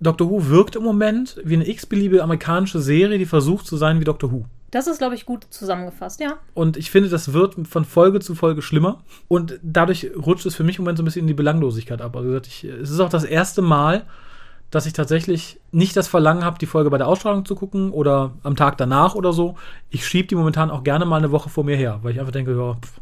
Doctor 0.00 0.30
Who 0.30 0.48
wirkt 0.48 0.76
im 0.76 0.82
Moment 0.82 1.40
wie 1.44 1.54
eine 1.54 1.68
x-beliebige 1.68 2.22
amerikanische 2.22 2.80
Serie, 2.80 3.18
die 3.18 3.26
versucht 3.26 3.66
zu 3.66 3.76
sein 3.76 4.00
wie 4.00 4.04
Doctor 4.04 4.30
Who. 4.30 4.44
Das 4.70 4.86
ist, 4.86 4.98
glaube 4.98 5.14
ich, 5.14 5.24
gut 5.24 5.46
zusammengefasst, 5.48 6.20
ja. 6.20 6.36
Und 6.52 6.76
ich 6.76 6.90
finde, 6.90 7.08
das 7.08 7.32
wird 7.32 7.54
von 7.66 7.84
Folge 7.84 8.20
zu 8.20 8.34
Folge 8.34 8.62
schlimmer. 8.62 9.02
Und 9.28 9.58
dadurch 9.62 10.10
rutscht 10.16 10.44
es 10.44 10.54
für 10.54 10.64
mich 10.64 10.78
im 10.78 10.84
Moment 10.84 10.98
so 10.98 11.02
ein 11.02 11.06
bisschen 11.06 11.22
in 11.22 11.28
die 11.28 11.34
Belanglosigkeit 11.34 12.02
ab. 12.02 12.16
Also 12.16 12.28
gesagt, 12.28 12.46
ich, 12.48 12.64
es 12.64 12.90
ist 12.90 13.00
auch 13.00 13.08
das 13.08 13.24
erste 13.24 13.62
Mal, 13.62 14.04
dass 14.70 14.84
ich 14.84 14.92
tatsächlich 14.92 15.60
nicht 15.70 15.96
das 15.96 16.08
Verlangen 16.08 16.44
habe, 16.44 16.58
die 16.58 16.66
Folge 16.66 16.90
bei 16.90 16.98
der 16.98 17.06
Ausstrahlung 17.06 17.44
zu 17.44 17.54
gucken 17.54 17.90
oder 17.90 18.32
am 18.42 18.56
Tag 18.56 18.76
danach 18.76 19.14
oder 19.14 19.32
so. 19.32 19.54
Ich 19.88 20.06
schiebe 20.06 20.28
die 20.28 20.34
momentan 20.34 20.70
auch 20.70 20.82
gerne 20.82 21.06
mal 21.06 21.18
eine 21.18 21.30
Woche 21.30 21.48
vor 21.48 21.64
mir 21.64 21.76
her, 21.76 22.00
weil 22.02 22.12
ich 22.12 22.20
einfach 22.20 22.32
denke, 22.32 22.56
ja, 22.56 22.74
pff, 22.74 23.00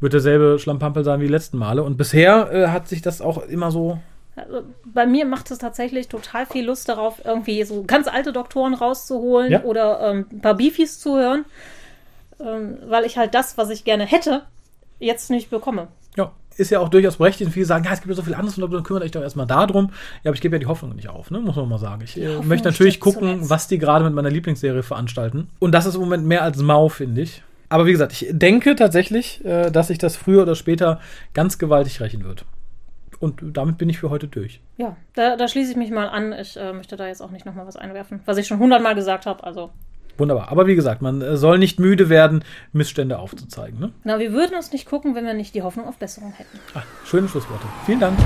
wird 0.00 0.12
derselbe 0.12 0.58
Schlampampel 0.58 1.04
sein 1.04 1.20
wie 1.20 1.26
die 1.26 1.32
letzten 1.32 1.56
Male. 1.56 1.84
Und 1.84 1.96
bisher 1.96 2.52
äh, 2.52 2.68
hat 2.68 2.88
sich 2.88 3.00
das 3.00 3.20
auch 3.20 3.38
immer 3.46 3.70
so. 3.70 4.00
Also, 4.34 4.62
bei 4.84 5.06
mir 5.06 5.26
macht 5.26 5.50
es 5.50 5.58
tatsächlich 5.58 6.08
total 6.08 6.46
viel 6.46 6.64
Lust 6.64 6.88
darauf, 6.88 7.22
irgendwie 7.24 7.62
so 7.64 7.82
ganz 7.86 8.08
alte 8.08 8.32
Doktoren 8.32 8.72
rauszuholen 8.74 9.52
Ja. 9.52 9.62
oder 9.64 10.00
ähm, 10.10 10.26
ein 10.32 10.40
paar 10.40 10.54
Beefies 10.54 10.98
zu 11.00 11.16
hören, 11.18 11.44
ähm, 12.40 12.78
weil 12.86 13.04
ich 13.04 13.18
halt 13.18 13.34
das, 13.34 13.58
was 13.58 13.68
ich 13.70 13.84
gerne 13.84 14.06
hätte, 14.06 14.42
jetzt 14.98 15.30
nicht 15.30 15.50
bekomme. 15.50 15.88
Ja, 16.16 16.32
ist 16.56 16.70
ja 16.70 16.80
auch 16.80 16.88
durchaus 16.88 17.16
berechtigt. 17.16 17.50
Viele 17.52 17.66
sagen, 17.66 17.84
ja, 17.84 17.92
es 17.92 18.00
gibt 18.00 18.10
ja 18.10 18.14
so 18.14 18.22
viel 18.22 18.34
anderes 18.34 18.56
und 18.58 18.70
dann 18.72 18.82
kümmert 18.82 19.02
euch 19.02 19.10
doch 19.10 19.22
erstmal 19.22 19.46
darum. 19.46 19.90
Ja, 20.22 20.30
aber 20.30 20.34
ich 20.34 20.40
gebe 20.40 20.56
ja 20.56 20.60
die 20.60 20.66
Hoffnung 20.66 20.94
nicht 20.96 21.08
auf, 21.08 21.30
ne? 21.30 21.40
muss 21.40 21.56
man 21.56 21.68
mal 21.68 21.78
sagen. 21.78 22.02
Ich 22.02 22.18
äh, 22.20 22.40
möchte 22.42 22.68
natürlich 22.68 23.00
gucken, 23.00 23.28
zuletzt. 23.34 23.50
was 23.50 23.68
die 23.68 23.78
gerade 23.78 24.04
mit 24.04 24.14
meiner 24.14 24.30
Lieblingsserie 24.30 24.82
veranstalten. 24.82 25.50
Und 25.58 25.72
das 25.72 25.86
ist 25.86 25.94
im 25.94 26.00
Moment 26.00 26.24
mehr 26.26 26.42
als 26.42 26.56
mau, 26.58 26.88
finde 26.88 27.20
ich. 27.22 27.42
Aber 27.68 27.86
wie 27.86 27.92
gesagt, 27.92 28.12
ich 28.12 28.26
denke 28.30 28.76
tatsächlich, 28.76 29.44
äh, 29.44 29.70
dass 29.70 29.88
sich 29.88 29.98
das 29.98 30.16
früher 30.16 30.42
oder 30.42 30.54
später 30.54 31.00
ganz 31.34 31.58
gewaltig 31.58 32.00
rächen 32.00 32.24
wird. 32.24 32.44
Und 33.22 33.40
damit 33.56 33.78
bin 33.78 33.88
ich 33.88 34.00
für 34.00 34.10
heute 34.10 34.26
durch. 34.26 34.60
Ja, 34.78 34.96
da, 35.14 35.36
da 35.36 35.46
schließe 35.46 35.70
ich 35.70 35.76
mich 35.76 35.92
mal 35.92 36.08
an. 36.08 36.32
Ich 36.32 36.56
äh, 36.56 36.72
möchte 36.72 36.96
da 36.96 37.06
jetzt 37.06 37.22
auch 37.22 37.30
nicht 37.30 37.46
nochmal 37.46 37.68
was 37.68 37.76
einwerfen, 37.76 38.18
was 38.24 38.36
ich 38.36 38.48
schon 38.48 38.58
hundertmal 38.58 38.96
gesagt 38.96 39.26
habe. 39.26 39.44
Also, 39.44 39.70
Wunderbar. 40.18 40.50
Aber 40.50 40.66
wie 40.66 40.74
gesagt, 40.74 41.02
man 41.02 41.22
äh, 41.22 41.36
soll 41.36 41.58
nicht 41.58 41.78
müde 41.78 42.08
werden, 42.08 42.44
Missstände 42.72 43.20
aufzuzeigen. 43.20 43.78
Ne? 43.78 43.92
na, 44.02 44.18
wir 44.18 44.32
würden 44.32 44.56
uns 44.56 44.72
nicht 44.72 44.86
gucken, 44.86 45.14
wenn 45.14 45.24
wir 45.24 45.34
nicht 45.34 45.54
die 45.54 45.62
Hoffnung 45.62 45.86
auf 45.86 45.98
Besserung 45.98 46.32
hätten. 46.32 46.58
Ah, 46.74 46.82
schöne 47.04 47.28
Schlussworte. 47.28 47.64
Vielen 47.86 48.00
Dank. 48.00 48.18